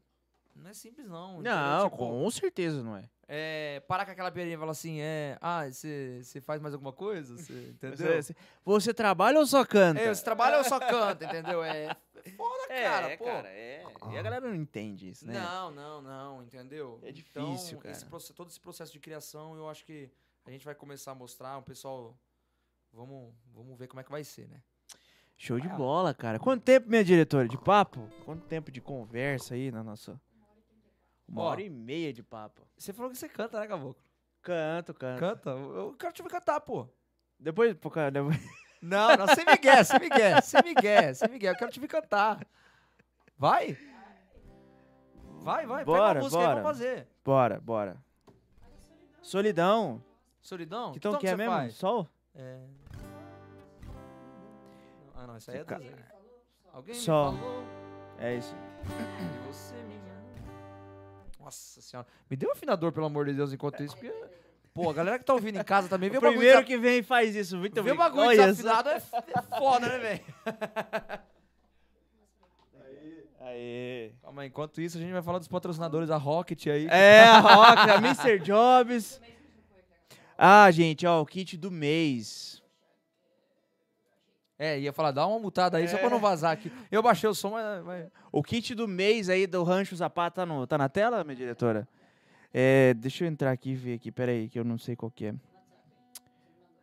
Não 0.55 0.71
é 0.71 0.75
simples 0.75 1.09
não. 1.09 1.41
entendeu? 1.41 1.53
Não, 1.53 1.85
Tipo, 1.91 1.97
com 1.97 2.31
certeza 2.31 2.85
não 2.85 2.97
é. 2.97 3.11
É, 3.29 3.81
parar 3.89 4.05
com 4.05 4.13
aquela 4.13 4.31
piadinha 4.31 4.57
e 4.57 4.59
falar 4.59 4.73
assim, 4.73 5.01
é, 5.01 5.37
ah, 5.41 5.65
você 5.71 6.41
faz 6.43 6.61
mais 6.61 6.75
alguma 6.75 6.93
coisa? 6.93 7.37
Você, 7.37 7.53
entendeu? 7.75 7.97
Você, 7.97 8.23
você- 8.23 8.37
você 8.65 8.95
trabalha 8.95 9.39
ou 9.39 9.47
só 9.47 9.65
canta? 9.65 10.01
É, 10.01 10.15
você 10.15 10.23
trabalha 10.25 10.59
ou 10.59 10.65
só 10.65 10.79
canta, 10.79 11.25
entendeu? 11.25 11.63
É 11.63 11.95
foda, 12.37 12.73
É, 12.73 12.83
cara, 12.85 13.19
pô. 13.19 13.29
é. 13.29 13.85
E 14.13 14.19
a 14.19 14.23
galera 14.23 14.47
não 14.49 14.55
entende 14.55 15.11
isso, 15.11 15.27
né? 15.27 15.35
Não, 15.35 15.71
não, 15.71 16.01
não, 16.03 16.43
entendeu? 16.43 16.99
É 17.03 17.11
Então, 17.11 17.51
difícil, 17.53 17.79
cara. 17.79 17.93
esse 17.95 18.33
todo 18.33 18.49
esse 18.49 18.61
processo 18.61 18.93
de 18.93 18.99
criação, 18.99 19.55
eu 19.57 19.69
acho 19.69 19.85
que 19.85 20.11
a 20.47 20.51
gente 20.51 20.65
vai 20.65 20.75
começar 20.75 21.13
a 21.13 21.15
mostrar, 21.15 21.59
o 21.59 21.63
pessoal, 21.63 22.17
vamos, 22.93 23.35
vamos 23.55 23.79
ver 23.79 23.89
como 23.89 24.01
é 24.01 24.05
que 24.05 24.11
vai 24.11 24.25
ser, 24.25 24.49
né? 24.49 24.63
Show 25.37 25.59
de 25.59 25.69
bola, 25.69 26.15
cara. 26.15 26.39
Quanto 26.39 26.63
tempo, 26.63 26.89
minha 26.89 27.05
diretora, 27.05 27.49
de 27.49 27.59
papo? 27.59 28.09
Quanto 28.25 28.47
tempo 28.47 28.71
de 28.71 28.81
conversa 28.81 29.55
aí 29.55 29.71
na 29.73 29.83
nossa... 29.83 30.21
Uma 31.29 31.43
Ó. 31.43 31.45
hora 31.51 31.63
e 31.63 31.71
meia 31.71 32.13
de 32.13 32.23
papo. 32.23 32.67
Você 32.77 32.93
falou 32.93 33.11
que 33.11 33.17
você 33.17 33.29
canta, 33.29 33.59
né, 33.61 33.67
Caboclo? 33.67 33.97
Canto, 34.43 34.93
canto. 34.95 35.19
Canta? 35.21 35.51
Eu 35.51 35.95
quero 35.99 36.13
te 36.13 36.23
ver 36.23 36.29
cantar, 36.29 36.61
pô. 36.61 36.87
Depois, 37.39 37.75
pô, 37.75 37.91
cara, 37.91 38.11
depois... 38.11 38.37
Não, 38.83 39.17
não, 39.17 39.27
sem 39.29 39.47
migué, 39.47 39.83
sem 39.83 39.99
migué, 39.99 40.41
sem 40.43 40.61
migué, 40.63 41.15
sem 41.15 41.29
migué. 41.31 41.49
Eu 41.49 41.57
quero 41.57 41.71
te 41.73 41.81
ver 41.81 41.89
cantar. 41.89 42.47
Vai? 43.39 43.79
Vai, 45.41 45.65
vai. 45.67 45.83
Bora, 45.87 46.03
Pega 46.03 46.15
uma 46.17 46.23
música 46.25 46.41
aí 46.43 46.47
bora. 46.47 46.55
pra 46.61 46.65
fazer. 46.65 47.09
Bora, 47.25 47.61
bora. 47.63 47.97
Solidão. 49.23 50.03
Solidão? 50.43 50.93
Que 50.93 51.01
tom 51.01 51.13
tom 51.13 51.19
que 51.19 51.27
é 51.27 51.31
você 51.31 51.37
mesmo? 51.37 51.53
faz? 51.55 51.75
Sol? 51.77 52.07
É... 52.35 52.61
Ah, 55.15 55.27
não, 55.29 55.37
isso 55.39 55.51
aí 55.51 55.57
é 55.59 55.65
Ca-. 55.65 55.81
Alguém 56.71 56.95
Sol. 56.95 57.33
me 57.33 57.39
falou 57.39 57.65
É 58.19 58.35
isso. 58.35 58.55
que 58.85 59.47
você 59.47 59.75
me. 59.85 59.94
Nossa 61.45 61.81
senhora. 61.81 62.07
Me 62.31 62.37
dê 62.37 62.47
um 62.47 62.53
afinador, 62.53 62.91
pelo 62.93 63.07
amor 63.07 63.27
de 63.27 63.35
Deus, 63.35 63.53
enquanto 63.53 63.83
isso, 63.83 63.97
porque... 63.97 64.13
Pô, 64.73 64.91
a 64.91 64.93
galera 64.93 65.19
que 65.21 65.25
tá 65.25 65.33
ouvindo 65.35 65.57
em 65.61 65.63
casa 65.63 65.89
também 65.89 66.11
vê 66.11 66.17
O 66.17 66.19
o 66.19 66.23
bagulho... 66.23 66.39
primeiro 66.41 66.65
que 66.65 66.77
vem 66.77 67.01
faz 67.01 67.37
isso. 67.37 67.57
Muito 67.57 67.75
Vê 67.75 67.81
o 67.81 67.85
bem. 67.85 67.97
bagulho 67.97 68.27
Olha 68.27 68.47
desafinado 68.47 68.89
é 68.89 68.97
é 68.97 69.01
foda, 69.57 69.87
né, 69.89 69.99
velho? 69.99 70.25
Aê. 73.41 74.13
Calma 74.23 74.43
aí, 74.43 74.49
enquanto 74.49 74.81
isso, 74.81 74.97
a 74.99 75.01
gente 75.01 75.13
vai 75.13 75.23
falar 75.23 75.39
dos 75.39 75.47
patrocinadores, 75.47 76.11
a 76.11 76.17
Rocket 76.17 76.67
aí. 76.67 76.87
É, 76.89 77.23
a 77.25 77.39
Rock, 77.39 77.79
a 77.91 77.95
Mr. 77.97 78.39
Jobs. 78.41 79.21
Ah, 80.37 80.69
gente, 80.73 81.07
ó, 81.07 81.21
o 81.21 81.27
kit 81.27 81.57
do 81.57 81.71
mês. 81.71 82.61
É, 84.65 84.81
ia 84.81 84.93
falar, 84.93 85.11
dá 85.11 85.27
uma 85.27 85.39
mutada 85.39 85.77
aí 85.77 85.87
só 85.89 85.99
pra 85.99 86.09
não 86.09 86.19
vazar 86.19 86.53
aqui. 86.53 86.73
Eu 86.91 87.03
baixei 87.03 87.29
o 87.29 87.35
som, 87.35 87.51
mas. 87.51 87.85
mas- 87.85 88.09
O 88.33 88.43
kit 88.43 88.75
do 88.75 88.89
mês 88.89 89.29
aí 89.29 89.47
do 89.47 89.63
Rancho 89.63 89.95
Zapata 89.95 90.43
tá, 90.43 90.47
no, 90.47 90.67
tá 90.67 90.79
na 90.79 90.89
tela, 90.89 91.23
minha 91.23 91.37
diretora? 91.37 91.87
É, 92.53 92.95
deixa 92.95 93.25
eu 93.25 93.29
entrar 93.29 93.51
aqui 93.51 93.71
e 93.71 93.75
ver 93.75 93.95
aqui, 93.95 94.11
peraí, 94.11 94.49
que 94.49 94.59
eu 94.59 94.65
não 94.65 94.79
sei 94.79 94.97
qual 94.97 95.11
que 95.11 95.27
é. 95.27 95.35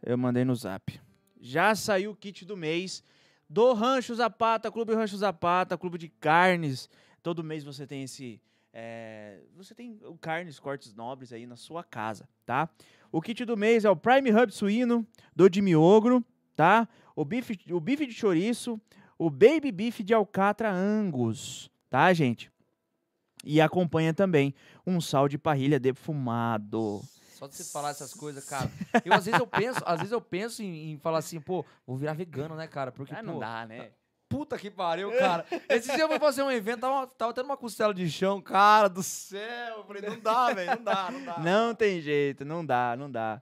Eu 0.03 0.17
mandei 0.17 0.43
no 0.43 0.55
zap. 0.55 0.99
Já 1.39 1.73
saiu 1.75 2.11
o 2.11 2.15
kit 2.15 2.45
do 2.45 2.55
mês 2.57 3.03
do 3.49 3.73
Rancho 3.73 4.13
Zapata, 4.15 4.71
Clube 4.71 4.93
Rancho 4.93 5.17
Zapata, 5.17 5.77
Clube 5.77 5.97
de 5.97 6.07
Carnes. 6.09 6.89
Todo 7.23 7.43
mês 7.43 7.63
você 7.63 7.85
tem 7.87 8.03
esse. 8.03 8.41
é, 8.73 9.39
você 9.55 9.73
tem 9.75 9.99
carnes, 10.19 10.59
cortes 10.59 10.93
nobres 10.93 11.33
aí 11.33 11.45
na 11.45 11.55
sua 11.55 11.83
casa, 11.83 12.27
tá? 12.45 12.69
O 13.11 13.21
kit 13.21 13.43
do 13.45 13.57
mês 13.57 13.83
é 13.85 13.89
o 13.89 13.95
Prime 13.95 14.31
Hub 14.31 14.51
suíno 14.51 15.05
do 15.35 15.49
de 15.49 15.61
miogro, 15.61 16.23
tá? 16.56 16.88
O 17.15 17.23
bife, 17.26 17.60
o 17.72 17.80
bife 17.80 18.06
de 18.06 18.14
chouriço, 18.14 18.80
o 19.18 19.30
Baby 19.30 19.72
Beef 19.72 19.99
de 19.99 20.14
Alcatra 20.14 20.72
Angus, 20.72 21.69
tá, 21.90 22.11
gente? 22.14 22.52
E 23.44 23.60
acompanha 23.60 24.14
também 24.14 24.53
um 24.86 25.02
sal 25.02 25.28
de 25.28 25.38
parrilha 25.38 25.80
defumado. 25.80 27.02
Só 27.34 27.48
de 27.48 27.56
você 27.56 27.64
falar 27.72 27.90
essas 27.90 28.14
coisas, 28.14 28.45
cara. 28.45 28.69
Eu 29.03 29.14
às 29.14 29.26
vezes 29.26 29.40
eu 29.40 29.48
penso, 29.48 29.80
às 29.86 29.98
vezes 29.98 30.11
eu 30.11 30.22
penso 30.22 30.61
em, 30.61 30.91
em 30.91 30.98
falar 30.98 31.18
assim, 31.19 31.40
pô, 31.40 31.65
vou 31.86 31.98
virar 31.98 32.14
vegano, 32.14 32.56
né, 32.56 32.68
cara? 32.68 32.91
Porque, 32.91 33.14
Ah, 33.15 33.23
não 33.23 33.34
pô, 33.36 33.40
dá, 33.40 33.65
né? 33.65 33.91
puta 34.30 34.57
que 34.57 34.69
pariu, 34.72 35.11
cara. 35.18 35.45
Esse 35.68 35.94
dia 35.94 36.03
eu 36.03 36.07
fui 36.07 36.18
fazer 36.19 36.41
um 36.41 36.49
evento, 36.52 36.80
tava, 36.82 37.06
tava 37.07 37.34
tendo 37.34 37.45
uma 37.45 37.57
costela 37.57 37.94
de 37.94 38.10
chão, 38.10 38.40
cara 38.41 38.88
do 38.88 39.03
céu. 39.03 39.78
Eu 39.80 39.84
falei, 39.84 40.02
não 40.03 40.19
dá, 40.19 40.53
velho, 40.53 40.76
não 40.78 40.84
dá, 40.84 41.11
não 41.11 41.26
dá. 41.26 41.40
Não 41.40 41.76
tem 41.76 41.99
jeito, 41.99 42.45
não 42.45 42.65
dá, 42.65 42.95
não 42.95 43.11
dá. 43.11 43.41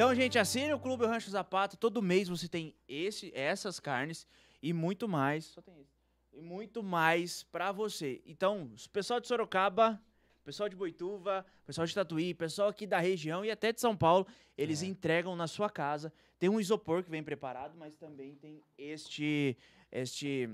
Então, 0.00 0.14
gente, 0.14 0.38
assine 0.38 0.72
o 0.72 0.78
Clube 0.80 1.04
Rancho 1.04 1.28
Zapata. 1.30 1.76
Todo 1.76 2.00
mês 2.00 2.26
você 2.26 2.48
tem 2.48 2.74
esse, 2.88 3.30
essas 3.34 3.78
carnes 3.78 4.26
e 4.62 4.72
muito 4.72 5.06
mais. 5.06 5.44
Só 5.44 5.60
tem 5.60 5.78
isso. 5.78 5.92
E 6.32 6.40
muito 6.40 6.82
mais 6.82 7.42
pra 7.42 7.70
você. 7.70 8.22
Então, 8.24 8.62
o 8.62 8.88
pessoal 8.88 9.20
de 9.20 9.28
Sorocaba, 9.28 10.02
pessoal 10.42 10.70
de 10.70 10.74
Boituva, 10.74 11.44
pessoal 11.66 11.86
de 11.86 11.94
Tatuí, 11.94 12.32
pessoal 12.32 12.70
aqui 12.70 12.86
da 12.86 12.98
região 12.98 13.44
e 13.44 13.50
até 13.50 13.74
de 13.74 13.80
São 13.82 13.94
Paulo, 13.94 14.26
eles 14.56 14.82
É. 14.82 14.86
entregam 14.86 15.36
na 15.36 15.46
sua 15.46 15.68
casa. 15.68 16.10
Tem 16.38 16.48
um 16.48 16.58
isopor 16.58 17.04
que 17.04 17.10
vem 17.10 17.22
preparado, 17.22 17.76
mas 17.76 17.94
também 17.94 18.34
tem 18.36 18.62
este 18.78 19.54
este 19.92 20.48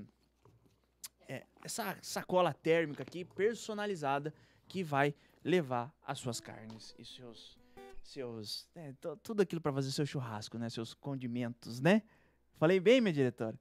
é, 1.25 1.45
essa 1.63 1.97
sacola 2.01 2.53
térmica 2.53 3.01
aqui 3.01 3.23
personalizada 3.23 4.33
que 4.67 4.83
vai 4.83 5.15
levar 5.41 5.95
as 6.05 6.19
suas 6.19 6.41
carnes 6.41 6.93
e 6.99 7.05
seus 7.05 7.57
seus 8.09 8.67
é, 8.75 8.93
to- 8.99 9.17
tudo 9.17 9.41
aquilo 9.41 9.61
para 9.61 9.73
fazer 9.73 9.91
seu 9.91 10.05
churrasco, 10.05 10.57
né? 10.57 10.69
Seus 10.69 10.93
condimentos, 10.93 11.79
né? 11.81 12.01
Falei 12.57 12.79
bem, 12.79 13.01
minha 13.01 13.13
diretora? 13.13 13.55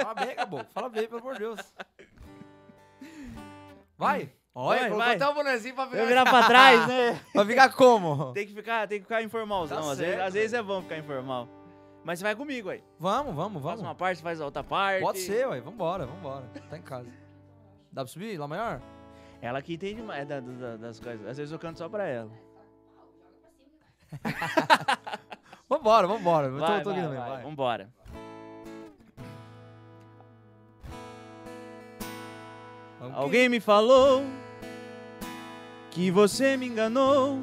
Fala 0.00 0.14
bem, 0.14 0.30
acabou. 0.32 0.64
Fala 0.72 0.88
bem, 0.88 1.06
pelo 1.06 1.20
amor 1.20 1.34
de 1.34 1.40
Deus. 1.40 1.60
Vai. 3.96 4.32
Olha, 4.54 4.80
Vai, 4.80 4.88
colocou 4.90 4.98
vai. 5.06 5.16
até 5.16 5.28
o 5.28 5.34
bonezinho 5.34 5.74
pra 5.74 5.86
ficar, 5.86 6.04
virar 6.04 6.24
para 6.24 6.46
trás, 6.46 6.86
né? 6.88 7.20
pra 7.32 7.46
ficar 7.46 7.72
como? 7.72 8.32
Tem 8.34 8.46
que 8.46 8.52
ficar, 8.52 8.86
tem 8.86 8.98
que 8.98 9.04
ficar 9.04 9.22
informalzão. 9.22 9.80
Tá 9.82 9.92
às, 9.92 9.98
vezes, 9.98 10.20
às 10.20 10.34
vezes 10.34 10.52
é 10.52 10.62
bom 10.62 10.82
ficar 10.82 10.98
informal. 10.98 11.48
Mas 12.04 12.18
você 12.18 12.24
vai 12.24 12.34
comigo 12.36 12.68
aí. 12.68 12.82
Vamos, 12.98 13.34
vamos, 13.34 13.62
Faz 13.62 13.76
vamos. 13.76 13.82
uma 13.82 13.94
parte, 13.94 14.20
faz 14.20 14.40
a 14.40 14.44
outra 14.44 14.62
parte. 14.64 15.00
Pode 15.02 15.20
ser, 15.20 15.46
ué. 15.48 15.60
Vambora, 15.60 16.04
vambora. 16.04 16.44
Tá 16.68 16.76
em 16.76 16.82
casa. 16.82 17.08
Dá 17.90 18.02
pra 18.02 18.12
subir 18.12 18.36
lá 18.38 18.46
maior? 18.48 18.82
Ela 19.40 19.62
que 19.62 19.74
entende 19.74 20.02
mais 20.02 20.26
da- 20.26 20.40
das 20.40 20.98
coisas. 21.00 21.26
Às 21.26 21.36
vezes 21.38 21.52
eu 21.52 21.58
canto 21.58 21.78
só 21.78 21.88
pra 21.88 22.04
ela. 22.06 22.30
Vambora, 25.68 26.06
vambora. 26.06 26.46
Eu 26.48 26.52
tô, 26.52 26.66
Vai, 26.66 26.82
tô 26.82 26.90
aqui 26.90 27.00
vai, 27.00 27.08
também, 27.08 27.20
vai. 27.20 27.30
vai. 27.30 27.42
Vambora. 27.44 27.88
Vamos 33.00 33.16
Alguém 33.16 33.48
me 33.48 33.58
falou 33.58 34.22
que 35.90 36.10
você 36.10 36.56
me 36.56 36.66
enganou. 36.66 37.38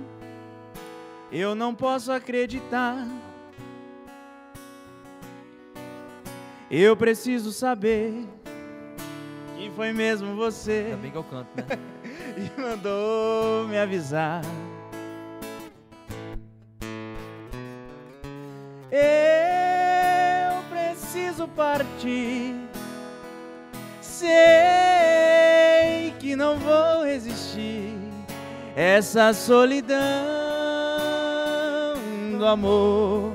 Eu 1.31 1.55
não 1.55 1.73
posso 1.73 2.11
acreditar. 2.11 3.05
Eu 6.69 6.95
preciso 6.95 7.51
saber 7.51 8.27
que 9.57 9.71
foi 9.71 9.91
mesmo 9.91 10.35
você 10.35 10.83
Ainda 10.85 10.97
bem 10.97 11.11
que 11.11 11.17
eu 11.17 11.23
canto, 11.23 11.49
né? 11.55 11.65
e 12.37 12.61
mandou 12.61 13.67
me 13.67 13.77
avisar. 13.77 14.41
Eu 18.91 20.63
preciso 20.69 21.47
partir. 21.49 22.55
Sei 24.01 24.29
que 26.19 26.35
não 26.35 26.57
vou 26.57 27.05
resistir. 27.05 27.93
Essa 28.75 29.33
solidão 29.33 29.99
do 32.37 32.45
amor 32.45 33.33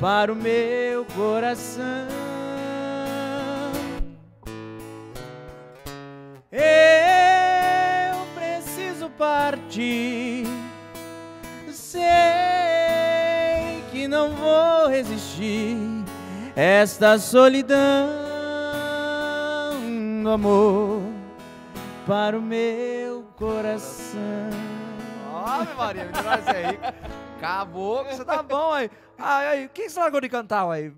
para 0.00 0.32
o 0.32 0.36
meu 0.36 1.04
coração. 1.04 1.84
Eu 6.50 8.26
preciso 8.34 9.08
partir. 9.10 10.46
Sei 11.70 12.35
Esta 16.54 17.18
solidão 17.18 18.08
do 20.22 20.30
amor 20.30 21.02
para 22.06 22.38
o 22.38 22.42
meu 22.42 23.24
coração. 23.36 24.20
Ave 25.44 25.74
Maria, 25.74 26.04
me 26.06 26.12
traz 26.12 26.40
isso 26.40 26.56
aí. 26.56 26.78
Acabou, 27.36 28.04
que 28.04 28.14
você 28.14 28.24
tá 28.24 28.42
bom 28.42 28.72
aí. 28.72 28.90
Ai, 29.18 29.46
aí, 29.46 29.68
quem 29.68 29.88
você 29.88 30.00
largou 30.00 30.20
de 30.20 30.28
cantar, 30.28 30.68
aí? 30.70 30.92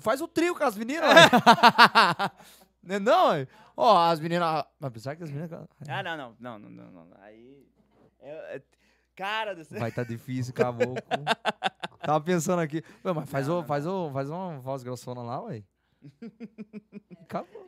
Faz 0.00 0.20
o 0.20 0.26
trio 0.28 0.54
com 0.56 0.64
as 0.64 0.76
meninas, 0.76 1.08
ué. 1.08 1.22
Não 2.82 2.96
é 2.96 2.98
não? 2.98 3.46
Ó, 3.76 3.96
as 4.10 4.18
meninas... 4.18 4.64
Mas 4.80 4.88
apesar 4.88 5.14
que 5.14 5.22
as 5.22 5.30
meninas... 5.30 5.52
Ah, 5.88 6.02
não, 6.02 6.16
não, 6.16 6.34
não, 6.40 6.58
não, 6.58 6.70
não, 6.70 7.04
não. 7.04 7.16
Aí. 7.22 7.64
é- 8.20 8.56
é- 8.56 8.62
cara 9.22 9.54
do 9.54 9.64
céu. 9.64 9.78
Vai 9.78 9.92
tá 9.92 10.02
difícil, 10.04 10.52
caboclo. 10.52 10.94
Tava 12.02 12.20
pensando 12.20 12.60
aqui. 12.60 12.82
Ué, 13.04 13.12
mas 13.12 13.30
faz, 13.30 13.46
Não, 13.46 13.54
o, 13.54 13.60
não, 13.60 13.66
faz, 13.66 13.86
o, 13.86 14.10
faz 14.12 14.28
uma 14.30 14.58
voz 14.58 14.82
grossona 14.82 15.22
lá, 15.22 15.40
ué. 15.44 15.62
Acabou. 17.22 17.66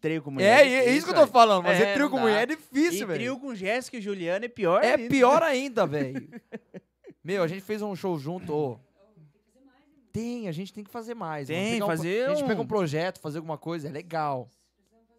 Trio 0.00 0.20
com 0.20 0.30
É, 0.30 0.32
mulher. 0.34 0.66
é, 0.66 0.90
isso 0.92 1.06
que 1.06 1.12
eu 1.12 1.16
tô 1.20 1.26
falando. 1.28 1.62
Mas 1.62 1.80
É, 1.80 1.92
é, 1.92 1.94
trio 1.94 2.10
com 2.10 2.16
dá. 2.16 2.22
mulher 2.22 2.42
é 2.42 2.46
difícil, 2.46 3.06
velho. 3.06 3.18
trio 3.20 3.38
com 3.38 3.54
Jéssica 3.54 3.98
e 3.98 4.00
Juliana 4.00 4.44
é 4.46 4.48
pior 4.48 4.82
É 4.82 4.94
ainda. 4.96 5.08
pior 5.08 5.42
ainda, 5.44 5.86
velho. 5.86 6.28
Meu, 7.22 7.44
a 7.44 7.46
gente 7.46 7.60
fez 7.62 7.80
um 7.82 7.94
show 7.94 8.18
junto, 8.18 8.52
ô. 8.52 8.80
Tem, 10.12 10.48
a 10.48 10.52
gente 10.52 10.72
tem 10.74 10.82
que 10.82 10.90
fazer 10.90 11.14
mais. 11.14 11.46
Tem, 11.46 11.74
Pegar 11.74 11.84
um- 11.84 11.88
fazer 11.88 12.26
A 12.26 12.34
gente 12.34 12.44
um- 12.44 12.48
pega 12.48 12.60
um 12.60 12.66
projeto, 12.66 13.20
fazer 13.20 13.38
alguma 13.38 13.56
coisa, 13.56 13.86
é 13.88 13.92
legal. 13.92 14.50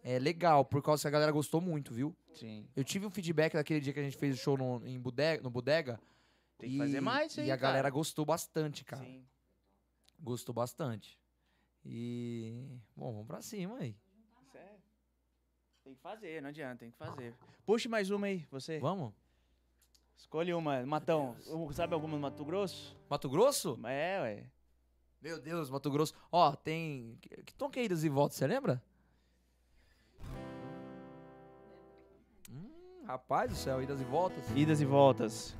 É 0.06 0.18
legal, 0.18 0.66
por 0.66 0.82
causa 0.82 1.00
que 1.02 1.08
a 1.08 1.10
galera 1.10 1.32
gostou 1.32 1.62
muito, 1.62 1.94
viu? 1.94 2.14
Sim. 2.34 2.68
Eu 2.76 2.84
tive 2.84 3.06
um 3.06 3.10
feedback 3.10 3.54
daquele 3.54 3.80
dia 3.80 3.90
que 3.90 3.98
a 3.98 4.02
gente 4.02 4.18
fez 4.18 4.34
o 4.34 4.38
show 4.38 4.54
no, 4.56 4.86
em 4.86 5.00
bodega, 5.00 5.42
no 5.42 5.48
Bodega. 5.48 5.98
Tem 6.58 6.68
que 6.68 6.76
e- 6.76 6.78
fazer 6.78 7.00
mais 7.00 7.32
isso 7.32 7.40
E 7.40 7.50
a 7.50 7.56
galera 7.56 7.84
cara. 7.84 7.90
gostou 7.94 8.22
bastante, 8.26 8.84
cara. 8.84 9.02
Sim. 9.02 9.24
Gostou 10.20 10.54
bastante. 10.54 11.18
E. 11.82 12.78
Bom, 12.94 13.12
vamos 13.12 13.26
pra 13.26 13.40
cima 13.40 13.78
aí. 13.78 13.96
Isso 14.46 14.58
é- 14.58 14.76
Tem 15.82 15.94
que 15.94 16.00
fazer, 16.02 16.42
não 16.42 16.50
adianta, 16.50 16.76
tem 16.80 16.90
que 16.90 16.98
fazer. 16.98 17.34
Puxe 17.64 17.88
mais 17.88 18.10
uma 18.10 18.26
aí, 18.26 18.46
você. 18.50 18.78
Vamos? 18.80 19.12
Escolhe 20.18 20.52
uma. 20.52 20.84
Matão, 20.84 21.34
sabe 21.72 21.94
alguma 21.94 22.14
do 22.16 22.20
Mato 22.20 22.44
Grosso? 22.44 22.94
Mato 23.08 23.28
Grosso? 23.30 23.78
É, 23.86 24.20
ué. 24.20 24.44
Meu 25.20 25.40
Deus, 25.40 25.70
Mato 25.70 25.90
Grosso. 25.90 26.12
Ó, 26.30 26.54
tem. 26.54 27.16
Que, 27.22 27.42
que 27.42 27.54
tom 27.54 27.70
que 27.70 27.80
é 27.80 27.84
idas 27.84 28.04
e 28.04 28.08
voltas, 28.10 28.36
você 28.36 28.46
lembra? 28.46 28.82
Rapaz 33.06 33.50
do 33.50 33.56
céu, 33.56 33.82
idas 33.82 34.00
e 34.00 34.04
voltas. 34.04 34.44
Idas 34.54 34.80
e 34.80 34.84
voltas. 34.84 35.54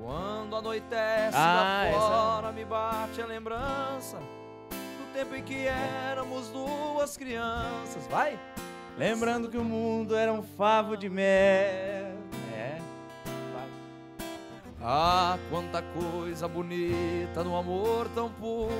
Quando 0.00 0.56
anoitece 0.56 1.36
Ah, 1.36 1.54
lá 1.56 1.86
essa- 1.86 1.98
fora, 2.00 2.52
me 2.52 2.64
bate 2.64 3.22
a 3.22 3.26
lembrança 3.26 4.18
do 4.18 5.12
tempo 5.14 5.34
em 5.34 5.42
que 5.42 5.66
éramos 5.66 6.48
duas 6.50 7.16
crianças. 7.16 8.06
Vai? 8.08 8.38
Lembrando 8.98 9.48
que 9.48 9.56
o 9.56 9.64
mundo 9.64 10.14
era 10.14 10.32
um 10.32 10.42
favo 10.42 10.96
de 10.96 11.08
mel. 11.08 11.24
É. 12.54 12.78
Vai. 13.54 13.68
Ah, 14.82 15.38
quanta 15.48 15.82
coisa 15.82 16.46
bonita 16.46 17.42
no 17.42 17.56
amor 17.56 18.08
tão 18.14 18.30
puro. 18.30 18.72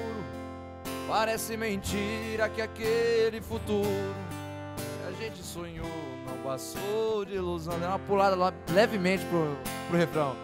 Parece 1.08 1.56
mentira 1.56 2.48
que 2.48 2.60
aquele 2.60 3.40
futuro 3.40 4.14
gente 5.18 5.42
sonhou 5.42 5.90
não 6.26 6.36
passou 6.38 7.24
de 7.24 7.34
ilusão. 7.34 7.78
Deu 7.78 7.88
uma 7.88 7.98
pulada 7.98 8.36
lá 8.36 8.52
levemente 8.72 9.24
pro, 9.26 9.56
pro 9.88 9.98
refrão. 9.98 10.36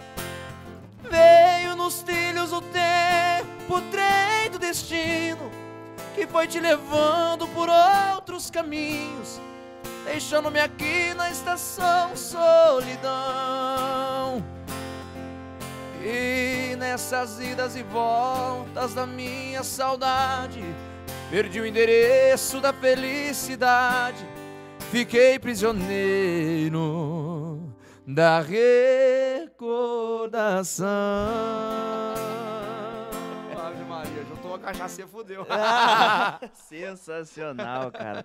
Veio 1.11 1.75
nos 1.77 2.03
trilhos 2.03 2.53
o 2.53 2.61
tempo, 2.61 3.81
trem 3.91 4.51
do 4.51 4.59
destino 4.59 5.51
que 6.15 6.27
foi 6.27 6.47
te 6.47 6.61
levando 6.61 7.47
por 7.49 7.69
outros 7.69 8.51
caminhos, 8.51 9.41
deixando-me 10.05 10.61
aqui 10.61 11.15
na 11.15 11.31
estação 11.31 12.15
solidão. 12.17 13.11
E 16.03 16.75
nessas 16.77 17.39
idas 17.41 17.77
e 17.77 17.83
voltas 17.83 18.95
da 18.95 19.07
minha 19.07 19.63
saudade, 19.63 20.65
perdi 21.31 21.61
o 21.61 21.67
endereço 21.67 22.61
da 22.61 22.73
felicidade, 22.73 24.27
fiquei 24.91 25.39
prisioneiro 25.39 26.81
da 28.07 28.41
recordação. 28.41 30.87
Ave 33.57 33.85
Maria, 33.85 34.25
juntou 34.25 34.55
a 34.55 34.59
cachaça 34.59 35.03
e 35.03 35.07
fudeu. 35.07 35.47
sensacional, 36.55 37.91
cara. 37.93 38.25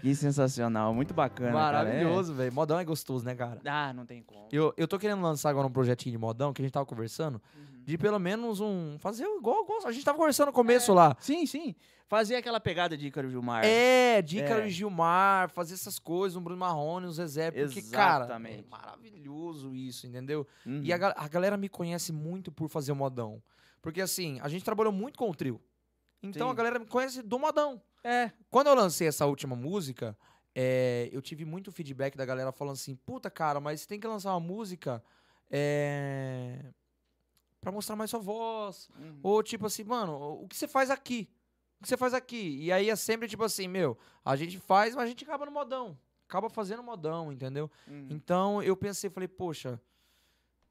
Que 0.00 0.14
sensacional. 0.14 0.94
Muito 0.94 1.12
bacana. 1.14 1.50
É. 1.50 1.52
Maravilhoso, 1.52 2.34
velho. 2.34 2.52
Modão 2.52 2.78
é 2.78 2.84
gostoso, 2.84 3.24
né, 3.24 3.34
cara? 3.34 3.58
Ah, 3.64 3.92
não 3.92 4.04
tem 4.06 4.22
como. 4.22 4.48
Eu, 4.50 4.72
eu 4.76 4.88
tô 4.88 4.98
querendo 4.98 5.22
lançar 5.22 5.50
agora 5.50 5.66
um 5.66 5.70
projetinho 5.72 6.12
de 6.12 6.18
modão 6.18 6.52
que 6.52 6.62
a 6.62 6.64
gente 6.64 6.72
tava 6.72 6.86
conversando, 6.86 7.40
Uhum. 7.56 7.82
de 7.84 7.98
pelo 7.98 8.18
menos 8.18 8.60
um. 8.60 8.96
Fazer 8.98 9.24
igual, 9.24 9.62
igual 9.64 9.86
a 9.86 9.92
gente 9.92 10.04
tava 10.04 10.18
conversando 10.18 10.46
no 10.48 10.52
começo 10.52 10.92
lá. 10.92 11.16
Sim, 11.20 11.46
sim. 11.46 11.74
Fazer 12.10 12.34
aquela 12.34 12.58
pegada 12.58 12.98
de 12.98 13.06
Ícaro 13.06 13.30
Gilmar. 13.30 13.64
É, 13.64 14.20
de 14.20 14.40
Ícaro 14.40 14.62
É. 14.62 14.66
e 14.66 14.70
Gilmar, 14.70 15.48
fazer 15.48 15.74
essas 15.74 15.96
coisas, 15.96 16.34
um 16.36 16.42
Bruno 16.42 16.58
Marrone, 16.58 17.06
um 17.06 17.12
Zezé, 17.12 17.52
porque, 17.52 17.82
cara, 17.82 18.24
é 18.24 18.26
Exatamente. 18.26 18.68
maravilhoso 18.68 19.72
isso, 19.76 20.08
entendeu? 20.08 20.44
Uhum. 20.66 20.80
E 20.82 20.92
a, 20.92 20.98
ga- 20.98 21.14
a 21.16 21.28
galera 21.28 21.56
me 21.56 21.68
conhece 21.68 22.12
muito 22.12 22.50
por 22.50 22.68
fazer 22.68 22.90
o 22.90 22.96
modão. 22.96 23.40
Porque 23.80 24.00
assim, 24.00 24.40
a 24.42 24.48
gente 24.48 24.64
trabalhou 24.64 24.92
muito 24.92 25.16
com 25.16 25.30
o 25.30 25.34
trio. 25.36 25.60
Então 26.20 26.48
Sim. 26.48 26.52
a 26.52 26.56
galera 26.56 26.80
me 26.80 26.86
conhece 26.86 27.22
do 27.22 27.38
modão. 27.38 27.80
É. 28.02 28.32
Quando 28.50 28.66
eu 28.66 28.74
lancei 28.74 29.06
essa 29.06 29.24
última 29.26 29.54
música, 29.54 30.18
é, 30.52 31.08
eu 31.12 31.22
tive 31.22 31.44
muito 31.44 31.70
feedback 31.70 32.16
da 32.16 32.26
galera 32.26 32.50
falando 32.50 32.72
assim: 32.74 32.96
puta, 32.96 33.30
cara, 33.30 33.60
mas 33.60 33.82
você 33.82 33.86
tem 33.86 34.00
que 34.00 34.06
lançar 34.08 34.32
uma 34.32 34.40
música 34.40 35.00
é, 35.48 36.58
pra 37.60 37.70
mostrar 37.70 37.94
mais 37.94 38.10
sua 38.10 38.18
voz. 38.20 38.88
Uhum. 38.98 39.20
Ou 39.22 39.42
tipo 39.44 39.64
assim, 39.66 39.84
mano, 39.84 40.42
o 40.42 40.48
que 40.48 40.56
você 40.56 40.66
faz 40.66 40.90
aqui? 40.90 41.30
O 41.80 41.82
que 41.82 41.88
você 41.88 41.96
faz 41.96 42.12
aqui? 42.12 42.58
E 42.60 42.70
aí 42.70 42.90
é 42.90 42.96
sempre 42.96 43.26
tipo 43.26 43.42
assim, 43.42 43.66
meu, 43.66 43.96
a 44.22 44.36
gente 44.36 44.58
faz, 44.58 44.94
mas 44.94 45.04
a 45.04 45.08
gente 45.08 45.24
acaba 45.24 45.46
no 45.46 45.52
modão. 45.52 45.98
Acaba 46.28 46.50
fazendo 46.50 46.82
modão, 46.82 47.32
entendeu? 47.32 47.70
Uhum. 47.88 48.06
Então 48.10 48.62
eu 48.62 48.76
pensei, 48.76 49.08
falei, 49.08 49.26
poxa, 49.26 49.80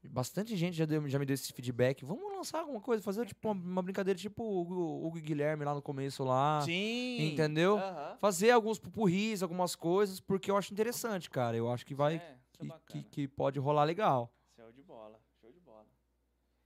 bastante 0.08 0.56
gente 0.56 0.76
já, 0.76 0.84
deu, 0.84 1.06
já 1.08 1.18
me 1.18 1.26
deu 1.26 1.34
esse 1.34 1.52
feedback. 1.52 2.04
Vamos 2.04 2.32
lançar 2.32 2.60
alguma 2.60 2.80
coisa, 2.80 3.02
fazer 3.02 3.26
tipo 3.26 3.50
uma, 3.50 3.60
uma 3.60 3.82
brincadeira 3.82 4.18
tipo 4.18 4.44
o 4.44 5.06
Hugo, 5.06 5.18
e 5.18 5.20
Guilherme 5.20 5.64
lá 5.64 5.74
no 5.74 5.82
começo 5.82 6.22
lá. 6.22 6.60
Sim. 6.62 7.32
entendeu? 7.32 7.76
Aham. 7.76 8.16
Fazer 8.20 8.52
alguns 8.52 8.78
pupurris, 8.78 9.42
algumas 9.42 9.74
coisas, 9.74 10.20
porque 10.20 10.48
eu 10.48 10.56
acho 10.56 10.72
interessante, 10.72 11.28
cara. 11.28 11.56
Eu 11.56 11.70
acho 11.70 11.84
que 11.84 11.94
vai. 11.94 12.14
É, 12.14 12.18
é 12.18 12.78
que, 12.86 13.02
que, 13.02 13.02
que 13.02 13.28
pode 13.28 13.58
rolar 13.58 13.82
legal. 13.82 14.32
Show 14.54 14.70
de 14.70 14.82
bola, 14.82 15.18
show 15.40 15.50
de 15.50 15.58
bola. 15.58 15.86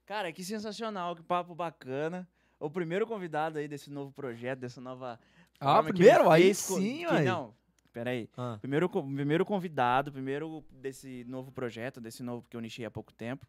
Cara, 0.05 0.31
que 0.33 0.45
sensacional, 0.45 1.17
que 1.17 1.23
papo 1.23 1.55
bacana. 1.55 2.29
O 2.65 2.71
primeiro 2.71 3.07
convidado 3.07 3.59
aí 3.59 3.69
desse 3.69 3.91
novo 3.91 4.11
projeto, 4.11 4.61
dessa 4.61 4.81
nova. 4.81 5.21
Ah, 5.61 5.83
primeiro? 5.83 6.31
Aí 6.31 6.45
fez 6.45 6.59
sim, 6.59 7.07
ué. 7.07 7.23
Não, 7.23 7.55
peraí. 7.93 8.29
Ah. 8.37 8.57
Primeiro, 8.59 8.89
primeiro 8.89 9.45
convidado, 9.45 10.11
primeiro 10.11 10.65
desse 10.71 11.25
novo 11.29 11.53
projeto, 11.53 12.01
desse 12.01 12.23
novo 12.23 12.47
que 12.49 12.57
eu 12.57 12.61
iniciei 12.61 12.87
há 12.87 12.91
pouco 12.91 13.13
tempo, 13.13 13.47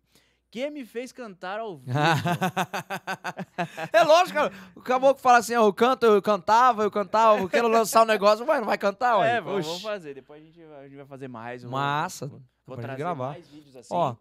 que 0.52 0.70
me 0.70 0.84
fez 0.86 1.14
cantar 1.14 1.62
ao 1.62 1.78
vivo. 1.78 1.98
é 3.94 4.04
lógico, 4.04 4.38
cara. 4.38 4.54
O 4.76 4.82
caboclo 4.82 5.22
fala 5.22 5.38
assim, 5.38 5.56
ó, 5.56 5.66
eu 5.66 5.74
canto, 5.74 6.06
eu 6.06 6.22
cantava, 6.22 6.84
eu 6.84 6.92
cantava, 6.92 7.40
eu 7.40 7.50
quero 7.50 7.70
lançar 7.70 8.04
um 8.04 8.06
negócio, 8.06 8.46
ué, 8.46 8.60
não 8.60 8.66
vai 8.66 8.78
cantar, 8.78 9.18
ué? 9.20 9.38
é, 9.38 9.42
vamos, 9.42 9.82
fazer. 9.82 10.14
Depois 10.14 10.42
a 10.42 10.46
gente, 10.46 10.62
vai- 10.62 10.80
a 10.80 10.84
gente 10.84 10.98
vai 10.98 11.06
fazer 11.06 11.30
mais. 11.30 11.64
Massa. 11.64 12.28
Vou, 12.28 12.42
vou 12.68 12.78
trazer 12.78 12.98
gravar. 12.98 13.30
mais 13.32 13.48
vídeos 13.48 13.76
assim. 13.78 13.94
Ó, 13.94 14.16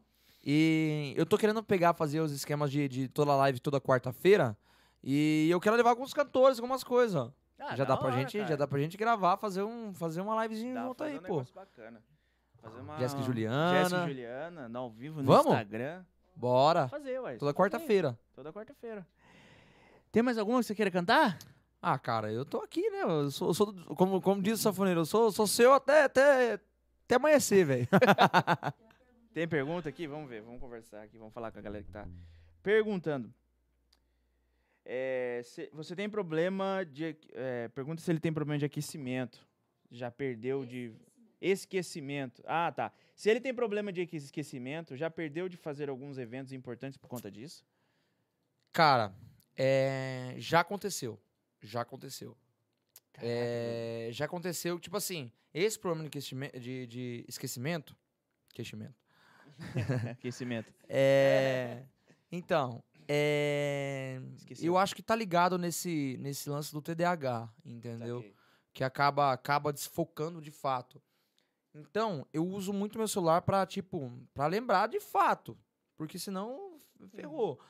e 0.45 1.15
eu 1.17 1.27
tô 1.27 1.37
querendo 1.37 1.63
pegar, 1.65 1.95
fazer 1.95 2.21
os 2.21 2.31
esquemas 2.31 2.71
de, 2.71 2.87
de 2.89 3.09
toda 3.09 3.35
live 3.35 3.59
toda 3.59 3.81
quarta-feira. 3.81 4.57
E 5.07 5.51
eu 5.51 5.61
quero 5.61 5.77
levar 5.77 5.91
alguns 5.91 6.15
cantores, 6.15 6.59
algumas 6.59 6.83
coisas, 6.83 7.15
ó. 7.15 7.31
Ah, 7.59 7.77
já 7.77 7.85
dá 7.85 7.95
pra 7.95 8.09
hora, 8.09 8.17
gente, 8.17 8.39
já 8.47 8.57
dá 8.57 8.67
pra 8.67 8.79
gente 8.79 8.97
gravar, 8.97 9.37
fazer 9.37 9.63
um, 9.63 9.93
fazer 9.93 10.23
uma 10.23 10.43
livezinha 10.43 10.83
junto 10.83 11.05
aí, 11.05 11.19
um 11.19 11.23
pô. 11.23 11.45
bacana. 11.55 12.03
Fazer 12.61 12.81
uma... 12.81 12.99
Jéssica 12.99 13.21
e 13.21 13.25
Juliana. 13.25 13.79
Jéssica 13.79 14.05
e 14.05 14.09
Juliana, 14.09 14.69
no, 14.69 14.79
ao 14.79 14.91
vivo 14.91 15.21
no 15.21 15.27
Vamos? 15.27 15.47
Instagram. 15.47 16.05
Bora. 16.35 16.89
Fazer, 16.89 17.21
ué. 17.21 17.37
Toda 17.37 17.53
quarta-feira. 17.53 18.19
Toda 18.35 18.51
quarta-feira. 18.51 19.07
Tem 20.11 20.23
mais 20.23 20.39
alguma 20.39 20.61
que 20.61 20.67
você 20.67 20.75
queira 20.75 20.91
cantar? 20.91 21.39
Ah, 21.83 21.99
cara, 21.99 22.33
eu 22.33 22.47
tô 22.47 22.63
aqui, 22.63 22.89
né? 22.89 23.03
Eu 23.03 23.31
sou, 23.31 23.49
eu 23.49 23.55
sou 23.55 23.75
como, 23.95 24.23
como 24.23 24.41
diz 24.41 24.59
o 24.59 24.63
safoneiro, 24.63 25.01
eu 25.01 25.05
sou, 25.05 25.31
sou 25.31 25.47
seu 25.47 25.75
até, 25.75 26.05
até, 26.05 26.55
até 27.05 27.17
amanhecer, 27.17 27.67
velho. 27.67 27.89
Tem 29.35 29.47
pergunta 29.47 29.87
aqui? 29.87 30.07
Vamos 30.07 30.31
ver, 30.31 30.41
vamos 30.41 30.61
conversar 30.61 31.03
aqui, 31.03 31.19
vamos 31.19 31.35
falar 31.35 31.53
com 31.53 31.59
a 31.59 31.63
galera 31.63 31.85
que 31.85 31.91
tá 31.91 32.09
perguntando. 32.63 33.31
É, 34.85 35.41
se- 35.45 35.71
você 35.73 35.97
tem 35.97 36.09
problema 36.09 36.85
de. 36.85 37.17
é, 37.33 37.69
pergunta 37.69 38.03
se 38.03 38.11
ele 38.11 38.21
tem 38.21 38.33
problema 38.33 38.59
de 38.59 38.65
aquecimento. 38.65 39.47
Já 39.91 40.11
perdeu 40.11 40.65
de. 40.65 40.93
Esquecimento. 41.41 42.43
Ah, 42.47 42.73
tá. 42.73 42.93
Se 43.15 43.29
ele 43.29 43.41
tem 43.41 43.53
problema 43.55 43.93
de 43.93 44.01
esquecimento, 44.13 44.97
já 44.97 45.11
perdeu 45.11 45.47
de 45.49 45.57
fazer 45.59 45.91
alguns 45.91 46.17
eventos 46.17 46.53
importantes 46.53 46.97
por 46.97 47.07
conta 47.07 47.31
disso? 47.31 47.65
Cara, 48.73 49.15
é, 49.57 50.35
já 50.39 50.61
aconteceu. 50.61 51.21
Já 51.63 51.83
aconteceu. 51.83 52.37
É, 53.21 54.09
já 54.11 54.25
aconteceu, 54.25 54.79
tipo 54.81 54.97
assim, 54.97 55.31
esse 55.53 55.79
problema 55.79 56.09
de, 56.09 56.21
de, 56.61 56.87
de 56.87 57.25
esquecimento. 57.29 57.95
Esquecimento. 58.49 58.95
Aquecimento. 60.13 60.73
É, 60.89 61.85
então, 62.33 62.83
é, 63.09 64.21
eu 64.61 64.77
acho 64.79 64.95
que 64.95 65.03
tá 65.03 65.15
ligado 65.15 65.59
nesse, 65.59 66.17
nesse 66.21 66.49
lance 66.49 66.73
do 66.73 66.81
TDAH, 66.83 67.49
entendeu? 67.65 68.17
Saquei. 68.19 68.35
que 68.73 68.85
acaba 68.85 69.33
acaba 69.33 69.73
desfocando 69.73 70.41
de 70.41 70.51
fato. 70.51 71.01
Então, 71.75 72.27
eu 72.33 72.47
uso 72.47 72.73
muito 72.73 72.99
meu 72.99 73.09
celular 73.09 73.43
pra, 73.43 73.67
tipo, 73.67 74.13
para 74.33 74.47
lembrar 74.47 74.87
de 74.89 75.01
fato, 75.01 75.59
porque 75.97 76.19
senão 76.19 76.81
ferrou. 77.11 77.61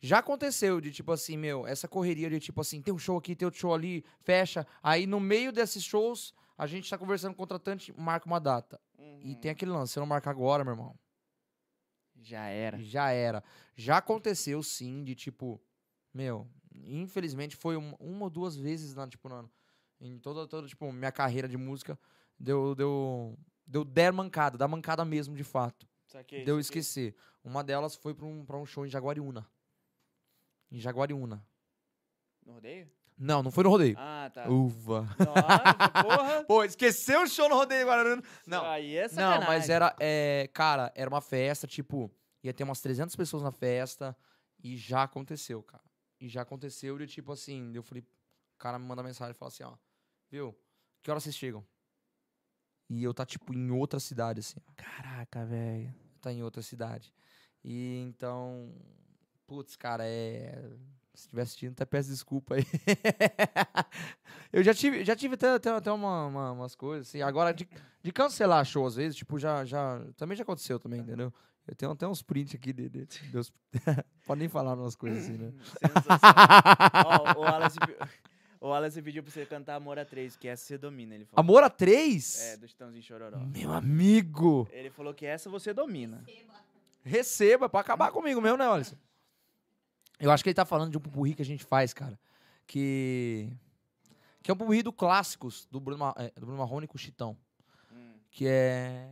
Já 0.00 0.18
aconteceu 0.18 0.80
de 0.80 0.92
tipo 0.92 1.10
assim, 1.10 1.36
meu, 1.36 1.66
essa 1.66 1.88
correria 1.88 2.30
de 2.30 2.38
tipo 2.38 2.60
assim, 2.60 2.80
tem 2.80 2.94
um 2.94 2.98
show 2.98 3.16
aqui, 3.18 3.34
tem 3.34 3.46
outro 3.46 3.58
show 3.60 3.74
ali, 3.74 4.04
fecha. 4.20 4.64
Aí 4.80 5.06
no 5.08 5.18
meio 5.18 5.50
desses 5.52 5.82
shows, 5.82 6.32
a 6.56 6.68
gente 6.68 6.88
tá 6.88 6.96
conversando 6.96 7.32
com 7.34 7.42
o 7.42 7.46
contratante, 7.46 7.92
marca 7.98 8.26
uma 8.26 8.38
data. 8.38 8.80
E 8.96 9.32
Uhum. 9.32 9.40
tem 9.40 9.50
aquele 9.50 9.72
lance, 9.72 9.92
se 9.92 9.98
eu 9.98 10.02
não 10.02 10.06
marcar 10.06 10.30
agora, 10.30 10.62
meu 10.64 10.74
irmão, 10.74 10.94
Já 12.20 12.46
era. 12.46 12.78
já 12.82 13.10
era. 13.10 13.42
Já 13.76 13.98
aconteceu 13.98 14.62
sim 14.62 15.04
de 15.04 15.14
tipo, 15.14 15.60
meu, 16.12 16.48
infelizmente 16.84 17.56
foi 17.56 17.76
um- 17.76 17.94
uma 18.00 18.24
ou 18.24 18.30
duas 18.30 18.56
vezes 18.56 18.94
na 18.94 19.06
tipo 19.08 19.28
na, 19.28 19.44
em 20.00 20.18
toda 20.18 20.46
toda 20.46 20.66
tipo 20.68 20.90
minha 20.92 21.12
carreira 21.12 21.48
de 21.48 21.56
música 21.56 21.98
deu 22.38 22.74
deu 22.74 23.38
deu 23.66 23.84
der 23.84 24.12
mancada, 24.12 24.58
dar 24.58 24.68
mancada 24.68 25.04
mesmo 25.04 25.34
de 25.36 25.44
fato. 25.44 25.86
Saquei, 26.06 26.44
deu 26.44 26.56
saquei. 26.56 26.80
esquecer. 26.80 27.14
Uma 27.44 27.62
delas 27.62 27.94
foi 27.94 28.14
pra 28.14 28.26
um, 28.26 28.44
pra 28.44 28.56
um 28.58 28.64
show 28.66 28.84
em 28.86 28.88
Jaguariúna. 28.88 29.46
Em 30.70 30.78
Jaguariúna. 30.78 31.46
No 32.44 32.54
rodeio? 32.54 32.90
Não, 33.18 33.42
não 33.42 33.50
foi 33.50 33.64
no 33.64 33.70
rodeio. 33.70 33.96
Ah, 33.98 34.30
tá. 34.32 34.48
Uva. 34.48 35.08
Nossa, 35.18 36.02
porra. 36.02 36.44
Pô, 36.46 36.62
esqueceu 36.62 37.22
o 37.22 37.26
show 37.26 37.48
no 37.48 37.56
rodeio 37.56 37.86
Guarulhos. 37.86 38.24
Não, 38.46 38.64
Aí 38.64 38.96
é 38.96 39.08
Não, 39.08 39.40
mas 39.40 39.68
era, 39.68 39.94
é, 39.98 40.48
cara, 40.54 40.92
era 40.94 41.10
uma 41.10 41.20
festa, 41.20 41.66
tipo, 41.66 42.10
ia 42.42 42.54
ter 42.54 42.62
umas 42.62 42.80
300 42.80 43.16
pessoas 43.16 43.42
na 43.42 43.50
festa 43.50 44.16
e 44.62 44.76
já 44.76 45.02
aconteceu, 45.02 45.62
cara. 45.62 45.82
E 46.20 46.28
já 46.28 46.42
aconteceu 46.42 46.96
de 46.98 47.06
tipo 47.06 47.32
assim, 47.32 47.72
eu 47.74 47.82
falei, 47.82 48.02
o 48.02 48.58
cara 48.58 48.78
me 48.78 48.86
manda 48.86 49.02
mensagem 49.02 49.32
e 49.32 49.38
fala 49.38 49.48
assim, 49.48 49.64
ó, 49.64 49.74
viu, 50.30 50.56
que 51.02 51.10
horas 51.10 51.22
vocês 51.24 51.36
chegam? 51.36 51.64
E 52.88 53.02
eu 53.02 53.12
tá, 53.12 53.26
tipo, 53.26 53.52
em 53.52 53.70
outra 53.70 54.00
cidade, 54.00 54.40
assim, 54.40 54.60
Caraca, 54.76 55.44
velho. 55.44 55.94
tá 56.20 56.32
em 56.32 56.42
outra 56.42 56.62
cidade. 56.62 57.12
E 57.62 57.98
então, 58.06 58.74
putz, 59.46 59.76
cara, 59.76 60.04
é... 60.06 60.54
Se 61.18 61.24
estiver 61.26 61.42
assistindo, 61.42 61.72
até 61.72 61.84
peço 61.84 62.10
desculpa 62.10 62.54
aí. 62.54 62.64
eu 64.52 64.62
já 64.62 64.72
tive, 64.72 65.04
já 65.04 65.16
tive 65.16 65.34
até, 65.34 65.52
até, 65.54 65.70
até 65.70 65.90
uma, 65.92 66.26
uma- 66.26 66.52
umas 66.52 66.74
coisas, 66.76 67.08
assim. 67.08 67.22
Agora, 67.22 67.52
de, 67.52 67.68
de 68.02 68.12
cancelar 68.12 68.64
show, 68.64 68.86
às 68.86 68.94
vezes, 68.94 69.16
tipo, 69.16 69.36
já, 69.38 69.64
já... 69.64 70.00
Também 70.16 70.36
já 70.36 70.42
aconteceu 70.44 70.78
também, 70.78 71.00
entendeu? 71.00 71.32
Eu 71.66 71.74
tenho 71.74 71.90
até 71.90 72.06
uns 72.06 72.22
prints 72.22 72.54
aqui 72.54 72.72
de... 72.72 72.88
de, 72.88 73.04
de 73.06 73.36
uns- 73.38 73.52
Pode 74.26 74.38
nem 74.38 74.48
falar 74.48 74.74
umas 74.74 74.94
coisas 74.94 75.24
assim, 75.24 75.36
né? 75.38 75.52
Sensacional. 75.64 77.24
Ó, 77.34 77.38
o 77.38 77.40
Wallace, 77.42 77.78
O 78.60 78.68
Wallace 78.68 79.02
pediu 79.02 79.22
pra 79.24 79.32
você 79.32 79.44
cantar 79.44 79.74
Amor 79.74 79.98
a 79.98 80.04
3, 80.04 80.36
que 80.36 80.46
essa 80.46 80.64
você 80.64 80.78
domina, 80.78 81.14
ele 81.16 81.24
falou. 81.24 81.40
Amor 81.40 81.64
a 81.64 81.68
três? 81.70 82.40
É, 82.40 82.56
do 82.56 82.68
Chitãozinho 82.68 83.02
Chororó. 83.02 83.38
Meu 83.38 83.72
amigo. 83.72 84.68
Ele 84.70 84.88
falou 84.90 85.12
que 85.12 85.26
essa 85.26 85.50
você 85.50 85.74
domina. 85.74 86.22
Receba, 87.04 87.68
pra 87.68 87.80
acabar 87.80 88.12
comigo 88.12 88.40
mesmo, 88.40 88.56
né, 88.58 88.66
Alisson? 88.68 88.96
Eu 90.20 90.30
acho 90.30 90.42
que 90.42 90.50
ele 90.50 90.54
tá 90.54 90.64
falando 90.64 90.90
de 90.90 90.98
um 90.98 91.00
pupurri 91.00 91.34
que 91.34 91.42
a 91.42 91.44
gente 91.44 91.64
faz, 91.64 91.92
cara. 91.92 92.18
Que. 92.66 93.50
Que 94.42 94.50
é 94.50 94.54
um 94.54 94.56
pupurri 94.56 94.82
do 94.82 94.92
clássicos 94.92 95.66
do 95.70 95.80
Bruno, 95.80 95.98
Ma- 95.98 96.14
é, 96.16 96.30
do 96.38 96.46
Bruno 96.46 96.58
Marrone 96.58 96.86
com 96.86 96.96
o 96.96 96.98
Chitão. 96.98 97.36
Hum. 97.92 98.14
Que 98.30 98.46
é. 98.46 99.08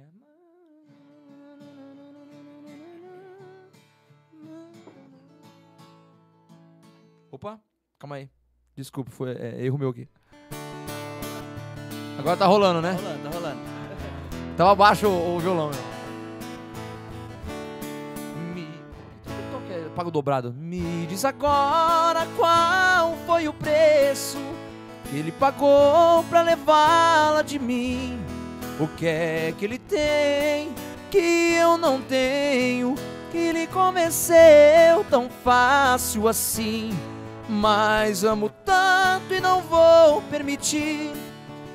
Opa, 7.30 7.60
calma 7.98 8.16
aí. 8.16 8.30
Desculpa, 8.74 9.10
foi 9.10 9.32
é, 9.32 9.64
erro 9.64 9.78
meu 9.78 9.90
aqui. 9.90 10.08
Agora 12.18 12.36
tá 12.36 12.46
rolando, 12.46 12.80
Tá 12.82 12.92
né? 12.92 12.98
rolando, 13.00 13.22
tá 13.22 13.30
rolando. 13.30 13.60
Tava 14.56 14.74
baixo 14.74 15.06
o, 15.06 15.36
o 15.36 15.40
violão, 15.40 15.70
meu. 15.70 15.95
Pago 19.96 20.10
dobrado. 20.10 20.52
Me 20.52 21.06
diz 21.06 21.24
agora 21.24 22.28
qual 22.36 23.16
foi 23.26 23.48
o 23.48 23.52
preço 23.54 24.36
que 25.08 25.16
ele 25.16 25.32
pagou 25.32 26.22
pra 26.24 26.42
levá-la 26.42 27.40
de 27.40 27.58
mim. 27.58 28.20
O 28.78 28.86
que 28.88 29.06
é 29.06 29.54
que 29.56 29.64
ele 29.64 29.78
tem 29.78 30.70
que 31.10 31.54
eu 31.54 31.78
não 31.78 31.98
tenho? 32.02 32.94
Que 33.32 33.52
lhe 33.52 33.66
convenceu 33.68 35.02
tão 35.08 35.30
fácil 35.42 36.28
assim. 36.28 36.90
Mas 37.48 38.22
amo 38.22 38.50
tanto 38.66 39.32
e 39.32 39.40
não 39.40 39.62
vou 39.62 40.20
permitir. 40.30 41.10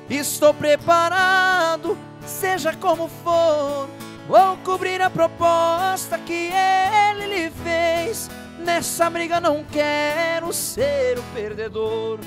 Estou 0.08 0.54
preparado, 0.54 1.98
seja 2.24 2.72
como 2.72 3.08
for. 3.08 3.88
Vou 4.28 4.56
cobrir 4.58 5.00
a 5.02 5.10
proposta 5.10 6.18
que 6.18 6.50
ele 6.50 7.26
lhe 7.26 7.50
fez. 7.50 8.30
Nessa 8.58 9.10
briga 9.10 9.40
não 9.40 9.64
quero 9.64 10.52
ser 10.52 11.18
o 11.18 11.22
perdedor. 11.34 12.20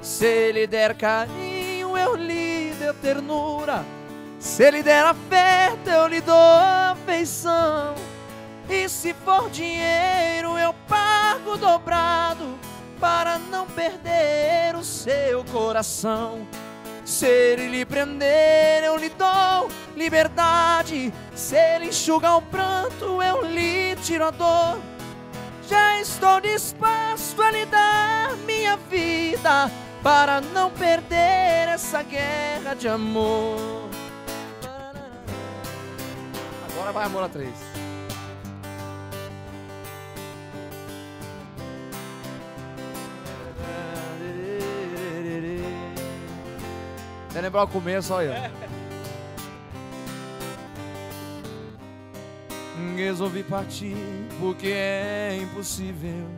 Se 0.00 0.26
ele 0.26 0.66
der 0.66 0.94
carinho, 0.94 1.96
eu 1.96 2.14
lhe 2.16 2.72
dou 2.78 2.94
ternura. 2.94 3.84
Se 4.38 4.64
ele 4.64 4.82
der 4.82 5.04
afeto, 5.04 5.88
eu 5.88 6.06
lhe 6.08 6.20
dou 6.20 6.34
afeição. 6.34 7.94
E 8.68 8.88
se 8.88 9.12
for 9.14 9.50
dinheiro, 9.50 10.58
eu 10.58 10.74
pago 10.88 11.56
dobrado 11.56 12.58
para 12.98 13.38
não 13.38 13.66
perder 13.66 14.74
o 14.74 14.82
seu 14.82 15.44
coração. 15.44 16.46
Se 17.04 17.26
ele 17.26 17.68
lhe 17.68 17.84
prender, 17.84 18.84
eu 18.84 18.96
lhe 18.96 19.08
dou 19.10 19.68
liberdade. 19.96 21.12
Se 21.34 21.56
ele 21.56 21.86
enxugar 21.86 22.36
o 22.36 22.42
pranto, 22.42 23.22
eu 23.22 23.44
lhe 23.44 23.96
tiro 23.96 24.24
a 24.24 24.30
dor. 24.30 24.80
Já 25.68 26.00
estou 26.00 26.40
disposto 26.40 27.40
a 27.42 27.50
lhe 27.50 27.64
dar 27.66 28.36
minha 28.46 28.76
vida 28.76 29.70
para 30.02 30.40
não 30.40 30.70
perder 30.70 31.68
essa 31.68 32.02
guerra 32.02 32.74
de 32.74 32.88
amor. 32.88 33.88
Agora 36.70 36.92
vai 36.92 37.06
amor 37.06 37.24
a 37.24 37.28
três. 37.28 37.71
Até 47.32 47.40
lembrar 47.40 47.64
o 47.64 47.68
começo, 47.68 48.12
olha. 48.12 48.52
Resolvi 52.94 53.42
partir 53.42 53.96
porque 54.38 54.68
é 54.68 55.38
impossível 55.40 56.28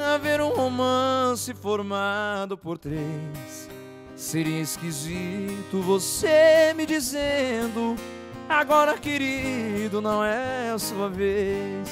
haver 0.00 0.40
um 0.40 0.48
romance 0.48 1.54
formado 1.54 2.58
por 2.58 2.78
três. 2.78 3.70
Seria 4.16 4.60
esquisito 4.60 5.80
você 5.82 6.74
me 6.74 6.84
dizendo: 6.84 7.94
Agora, 8.48 8.98
querido, 8.98 10.00
não 10.00 10.24
é 10.24 10.70
a 10.70 10.78
sua 10.80 11.08
vez. 11.08 11.88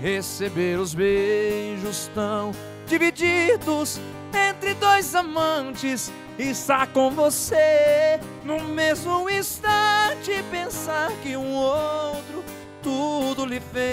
Receber 0.00 0.78
os 0.78 0.94
beijos 0.94 2.08
tão 2.14 2.52
divididos 2.86 4.00
entre 4.32 4.72
dois 4.74 5.14
amantes 5.16 6.12
estar 6.38 6.86
com 6.88 7.10
você 7.10 8.20
no 8.44 8.60
mesmo 8.62 9.28
instante. 9.28 10.42
Pensar 10.50 11.10
que 11.22 11.36
um 11.36 11.52
outro 11.52 12.44
tudo 12.82 13.44
lhe 13.44 13.60
fez. 13.60 13.90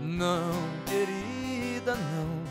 Não, 0.00 0.52
querida, 0.86 1.94
não. 1.94 2.44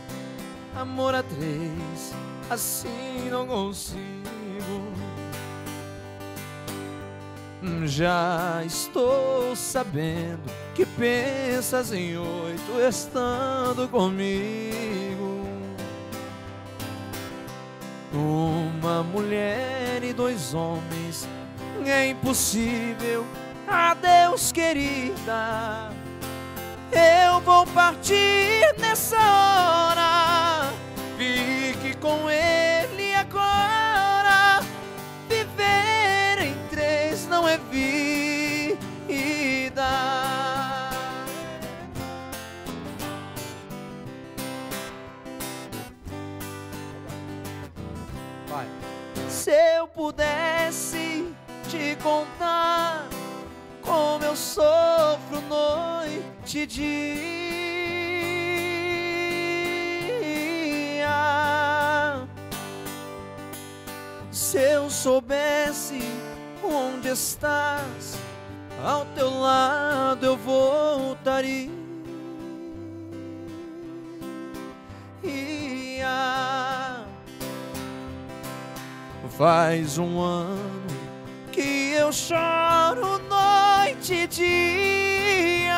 Amor 0.81 1.15
a 1.15 1.23
três, 1.23 2.13
assim 2.49 3.29
não 3.29 3.47
consigo. 3.47 4.13
Já 7.85 8.61
estou 8.65 9.55
sabendo 9.55 10.43
que 10.75 10.85
pensas 10.85 11.93
em 11.93 12.17
oito 12.17 12.79
estando 12.89 13.87
comigo. 13.87 15.32
Uma 18.13 19.01
mulher 19.01 20.03
e 20.03 20.13
dois 20.13 20.53
homens 20.53 21.27
é 21.83 22.09
impossível. 22.09 23.25
Adeus, 23.67 24.51
querida. 24.51 25.89
Eu 26.91 27.39
vou 27.41 27.65
partir 27.67 28.75
nessa 28.79 29.17
hora. 29.17 30.71
Fique 31.17 31.97
com 31.97 32.29
ele 32.29 32.52
pudesse 49.93 51.33
te 51.69 51.95
contar 52.01 53.07
como 53.81 54.23
eu 54.23 54.35
sofro 54.35 55.39
noite 55.41 56.59
e 56.59 56.65
dia. 56.65 57.13
Se 64.31 64.57
eu 64.57 64.89
soubesse 64.89 65.99
onde 66.63 67.09
estás, 67.09 68.17
ao 68.83 69.05
teu 69.15 69.29
lado 69.39 70.25
eu 70.25 70.37
voltaria. 70.37 71.83
Faz 79.37 79.97
um 79.97 80.19
ano 80.19 80.85
que 81.51 81.93
eu 81.93 82.13
choro 82.13 83.17
noite 83.27 84.13
e 84.13 84.27
dia. 84.27 85.73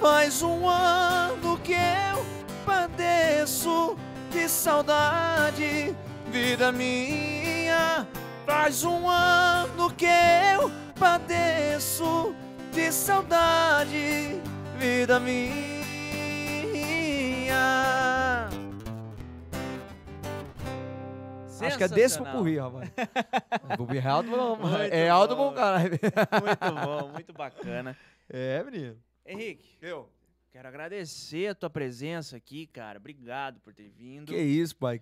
Faz 0.00 0.42
um 0.42 0.68
ano 0.68 1.56
que 1.58 1.74
eu 1.74 2.26
padeço 2.66 3.96
de 4.32 4.48
saudade, 4.48 5.94
vida 6.28 6.72
minha. 6.72 8.04
Faz 8.44 8.82
um 8.82 9.08
ano 9.08 9.92
que 9.94 10.06
eu 10.06 10.72
padeço 10.98 12.34
de 12.72 12.90
saudade, 12.90 14.40
vida 14.76 15.20
minha. 15.20 15.78
Acho 21.66 21.78
que 21.78 21.84
é 21.84 21.88
desse 21.88 22.18
pupurri, 22.18 22.58
rapaz. 22.58 22.90
Pupurri 23.76 23.98
é 23.98 24.06
alto, 24.06 24.30
É 24.90 25.08
alto 25.08 25.36
bom, 25.36 25.52
caralho. 25.52 25.90
Muito 25.90 26.86
bom, 26.86 27.08
muito 27.12 27.32
bacana. 27.32 27.96
É, 28.28 28.62
menino. 28.64 28.96
Henrique, 29.26 29.76
Eu? 29.80 30.08
quero 30.50 30.66
agradecer 30.68 31.48
a 31.48 31.54
tua 31.54 31.70
presença 31.70 32.36
aqui, 32.36 32.66
cara. 32.66 32.98
Obrigado 32.98 33.60
por 33.60 33.72
ter 33.74 33.88
vindo. 33.90 34.26
Que 34.26 34.36
isso, 34.38 34.74
pai. 34.76 35.00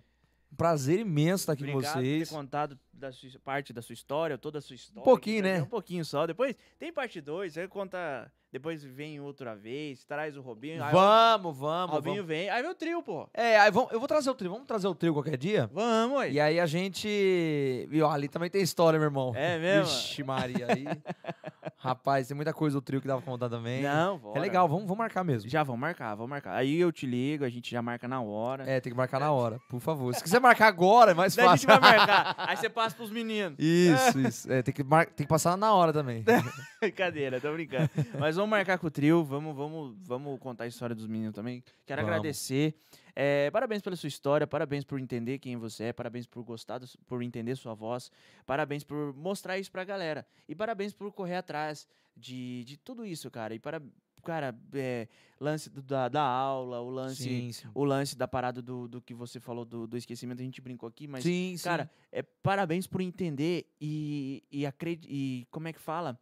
Um 0.51 0.55
prazer 0.55 0.99
imenso 0.99 1.43
estar 1.43 1.53
aqui 1.53 1.63
Obrigado 1.63 1.93
com 1.93 1.99
vocês. 1.99 2.29
por 2.29 2.35
ter 2.35 2.41
contado 2.41 2.79
da 2.93 3.11
sua, 3.11 3.29
parte 3.43 3.73
da 3.73 3.81
sua 3.81 3.93
história, 3.93 4.37
toda 4.37 4.59
a 4.59 4.61
sua 4.61 4.75
história. 4.75 5.03
pouquinho, 5.03 5.39
aqui 5.39 5.49
pra 5.49 5.57
né? 5.57 5.63
Um 5.63 5.69
pouquinho 5.69 6.05
só. 6.05 6.25
Depois 6.25 6.55
tem 6.79 6.91
parte 6.93 7.19
2, 7.19 7.53
você 7.53 7.67
conta. 7.67 8.31
Depois 8.51 8.83
vem 8.83 9.19
outra 9.19 9.55
vez, 9.55 10.05
traz 10.05 10.37
o 10.37 10.41
Robinho. 10.41 10.81
Vamos, 10.91 11.51
o 11.51 11.53
vamos, 11.53 11.95
Robinho 11.95 12.15
vamos. 12.15 12.27
vem. 12.27 12.49
Aí 12.49 12.61
vem 12.61 12.71
o 12.71 12.75
trio, 12.75 13.03
pô. 13.03 13.29
É, 13.33 13.59
aí 13.59 13.69
vamos, 13.69 13.91
eu 13.91 13.99
vou 13.99 14.07
trazer 14.07 14.29
o 14.29 14.35
trio. 14.35 14.49
Vamos 14.49 14.65
trazer 14.65 14.87
o 14.87 14.95
trio 14.95 15.13
qualquer 15.13 15.37
dia? 15.37 15.69
Vamos, 15.73 16.21
aí. 16.21 16.33
E 16.33 16.39
aí 16.39 16.59
a 16.59 16.65
gente. 16.65 17.85
Viu, 17.89 18.07
ali 18.07 18.29
também 18.29 18.49
tem 18.49 18.61
história, 18.61 18.97
meu 18.97 19.07
irmão. 19.07 19.33
É 19.35 19.59
mesmo? 19.59 19.85
Vixe, 19.85 20.23
Maria. 20.23 20.67
Aí. 20.69 20.85
Rapaz, 21.77 22.27
tem 22.27 22.35
muita 22.35 22.53
coisa 22.53 22.77
do 22.77 22.81
trio 22.81 22.99
que 22.99 23.07
dava 23.07 23.21
pra 23.21 23.31
contar 23.31 23.49
também. 23.49 23.83
Não, 23.83 24.17
bora. 24.17 24.37
É 24.37 24.41
legal, 24.41 24.67
vamos, 24.67 24.83
vamos 24.83 24.97
marcar 24.97 25.23
mesmo. 25.23 25.49
Já 25.49 25.63
vamos 25.63 25.79
marcar, 25.79 26.15
vamos 26.15 26.29
marcar. 26.29 26.55
Aí 26.55 26.79
eu 26.79 26.91
te 26.91 27.05
ligo, 27.05 27.45
a 27.45 27.49
gente 27.49 27.69
já 27.69 27.81
marca 27.81 28.07
na 28.07 28.19
hora. 28.19 28.67
É, 28.67 28.79
tem 28.79 28.91
que 28.91 28.97
marcar 28.97 29.19
na 29.19 29.31
hora, 29.31 29.59
por 29.69 29.79
favor. 29.79 30.13
Se 30.15 30.23
quiser 30.23 30.41
marcar 30.41 30.67
agora, 30.67 31.11
é 31.11 31.13
mais 31.13 31.35
Daí 31.35 31.45
a 31.45 31.55
gente 31.55 31.65
fácil. 31.67 31.81
vai 31.81 31.97
marcar. 31.97 32.35
Aí 32.49 32.57
você 32.57 32.69
passa 32.69 32.95
pros 32.95 33.11
meninos. 33.11 33.57
Isso, 33.59 34.19
isso. 34.19 34.51
É, 34.51 34.61
tem, 34.63 34.73
que 34.73 34.83
mar... 34.83 35.05
tem 35.05 35.25
que 35.25 35.29
passar 35.29 35.55
na 35.55 35.73
hora 35.73 35.93
também. 35.93 36.25
Brincadeira, 36.81 37.39
tô 37.39 37.51
brincando. 37.53 37.89
Mas 38.19 38.36
vamos 38.37 38.49
marcar 38.51 38.77
com 38.79 38.87
o 38.87 38.91
trio, 38.91 39.23
vamos, 39.23 39.55
vamos, 39.55 39.95
vamos 40.01 40.39
contar 40.39 40.63
a 40.63 40.67
história 40.67 40.95
dos 40.95 41.05
meninos 41.07 41.35
também. 41.35 41.63
Quero 41.85 42.01
Vamos. 42.01 42.15
agradecer. 42.15 42.73
É, 43.15 43.49
parabéns 43.51 43.81
pela 43.81 43.95
sua 43.95 44.07
história, 44.07 44.45
parabéns 44.47 44.83
por 44.83 44.99
entender 44.99 45.39
quem 45.39 45.57
você 45.57 45.85
é, 45.85 45.93
parabéns 45.93 46.25
por 46.27 46.43
gostar, 46.43 46.77
do- 46.77 46.87
por 47.07 47.21
entender 47.23 47.55
sua 47.55 47.73
voz, 47.73 48.11
parabéns 48.45 48.83
por 48.83 49.13
mostrar 49.15 49.57
isso 49.57 49.71
pra 49.71 49.83
galera. 49.83 50.25
E 50.47 50.55
parabéns 50.55 50.93
por 50.93 51.11
correr 51.11 51.35
atrás 51.35 51.87
de, 52.15 52.63
de 52.65 52.77
tudo 52.77 53.03
isso, 53.05 53.29
cara. 53.31 53.55
E 53.55 53.59
para, 53.59 53.81
cara, 54.23 54.55
é, 54.73 55.07
lance 55.39 55.67
do- 55.69 55.81
da, 55.81 56.07
da 56.09 56.21
aula, 56.21 56.79
o 56.81 56.89
lance, 56.91 57.23
Sim, 57.23 57.51
sim. 57.51 57.67
o 57.73 57.83
lance 57.83 58.15
da 58.15 58.27
parada 58.27 58.61
do, 58.61 58.87
do 58.87 59.01
que 59.01 59.15
você 59.15 59.39
falou 59.39 59.65
do, 59.65 59.87
do 59.87 59.97
esquecimento, 59.97 60.39
a 60.41 60.45
gente 60.45 60.61
brincou 60.61 60.87
aqui, 60.87 61.07
mas 61.07 61.23
sim. 61.23 61.55
Cara, 61.63 61.89
é, 62.11 62.21
parabéns 62.21 62.85
por 62.85 63.01
entender 63.01 63.65
e, 63.81 64.43
e, 64.51 64.63
acredi- 64.63 65.07
e 65.09 65.47
como 65.49 65.67
é 65.67 65.73
que 65.73 65.79
fala? 65.79 66.19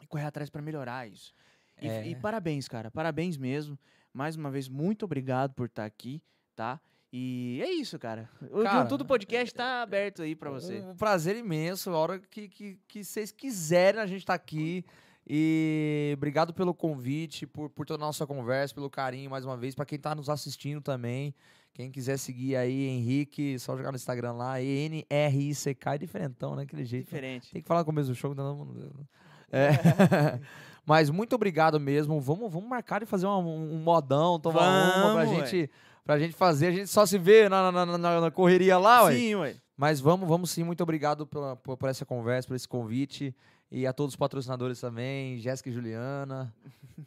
E 0.00 0.06
correr 0.06 0.24
atrás 0.24 0.48
pra 0.50 0.62
melhorar 0.62 1.08
isso. 1.08 1.32
E, 1.80 1.88
É. 1.88 2.06
e 2.08 2.14
parabéns, 2.14 2.68
cara. 2.68 2.90
Parabéns 2.90 3.36
mesmo. 3.36 3.78
Mais 4.12 4.36
uma 4.36 4.50
vez, 4.50 4.68
muito 4.68 5.04
obrigado 5.04 5.54
por 5.54 5.66
estar 5.66 5.84
aqui, 5.84 6.22
tá? 6.56 6.80
E 7.12 7.60
é 7.62 7.70
isso, 7.72 7.98
cara. 7.98 8.28
O 8.50 8.62
Cara, 8.62 8.86
Tudo 8.86 9.04
Podcast 9.04 9.52
tá 9.54 9.82
aberto 9.82 10.22
aí 10.22 10.36
pra 10.36 10.50
você. 10.50 10.80
Um 10.80 10.94
prazer 10.96 11.36
imenso. 11.36 11.90
A 11.90 11.96
hora 11.98 12.18
que, 12.20 12.48
que, 12.48 12.78
que 12.86 13.02
vocês 13.04 13.32
quiserem, 13.32 14.00
a 14.00 14.06
gente 14.06 14.24
tá 14.24 14.34
aqui. 14.34 14.84
E 15.28 16.12
obrigado 16.16 16.52
pelo 16.54 16.72
convite, 16.74 17.46
por, 17.46 17.68
por 17.70 17.84
toda 17.86 18.02
a 18.02 18.06
nossa 18.06 18.26
conversa, 18.26 18.74
pelo 18.74 18.88
carinho 18.90 19.30
mais 19.30 19.44
uma 19.44 19.56
vez. 19.56 19.74
Pra 19.74 19.84
quem 19.84 19.98
tá 19.98 20.14
nos 20.14 20.28
assistindo 20.28 20.80
também. 20.80 21.34
Quem 21.72 21.90
quiser 21.90 22.16
seguir 22.16 22.56
aí, 22.56 22.86
Henrique, 22.86 23.58
só 23.58 23.76
jogar 23.76 23.92
no 23.92 23.96
Instagram 23.96 24.32
lá. 24.32 24.60
E-N-R-I-C-K, 24.60 25.94
é 25.94 25.98
diferentão, 25.98 26.54
né? 26.56 26.62
Aquele 26.64 26.84
jeito. 26.84 27.04
Diferente. 27.06 27.52
Tem 27.52 27.62
que 27.62 27.68
falar 27.68 27.84
com 27.84 27.90
o 27.90 27.94
mesmo 27.94 28.14
show, 28.14 28.34
não, 28.34 28.56
não, 28.56 28.64
não. 28.66 29.08
É. 29.52 29.70
Mas 30.86 31.10
muito 31.10 31.34
obrigado 31.34 31.78
mesmo. 31.78 32.20
Vamos, 32.20 32.50
vamos 32.52 32.68
marcar 32.68 33.02
e 33.02 33.06
fazer 33.06 33.26
um, 33.26 33.74
um 33.74 33.78
modão, 33.78 34.40
tomar 34.40 34.60
uma 34.96 35.12
pra 35.12 35.24
Vamos, 35.24 35.50
gente, 35.50 35.70
pra 36.04 36.18
gente 36.18 36.34
fazer. 36.34 36.68
A 36.68 36.72
gente 36.72 36.86
só 36.88 37.04
se 37.06 37.18
vê 37.18 37.48
na, 37.48 37.70
na, 37.70 37.86
na- 37.98 38.20
na 38.20 38.30
correria 38.30 38.76
lá, 38.78 39.04
ué. 39.04 39.14
Sim, 39.14 39.34
ué. 39.36 39.56
Mas 39.76 40.00
vamos, 40.00 40.28
vamos 40.28 40.50
sim. 40.50 40.64
Muito 40.64 40.82
obrigado 40.82 41.26
pela, 41.26 41.54
por, 41.56 41.76
por 41.76 41.88
essa 41.88 42.04
conversa, 42.04 42.48
por 42.48 42.54
esse 42.56 42.66
convite. 42.68 43.34
E 43.70 43.86
a 43.86 43.92
todos 43.92 44.14
os 44.14 44.16
patrocinadores 44.16 44.80
também, 44.80 45.38
Jéssica 45.38 45.68
e 45.70 45.72
Juliana. 45.72 46.52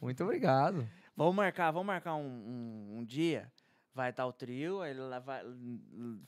Muito 0.00 0.22
obrigado. 0.24 0.88
Vamos 1.16 1.34
marcar, 1.36 1.70
vamos 1.70 1.86
marcar 1.86 2.16
um, 2.16 2.24
um, 2.26 2.98
um 2.98 3.04
dia. 3.04 3.46
Vai 3.94 4.10
estar 4.10 4.26
o 4.26 4.32
trio, 4.32 4.80
aí 4.80 4.92
lá 4.92 5.20
vai, 5.20 5.40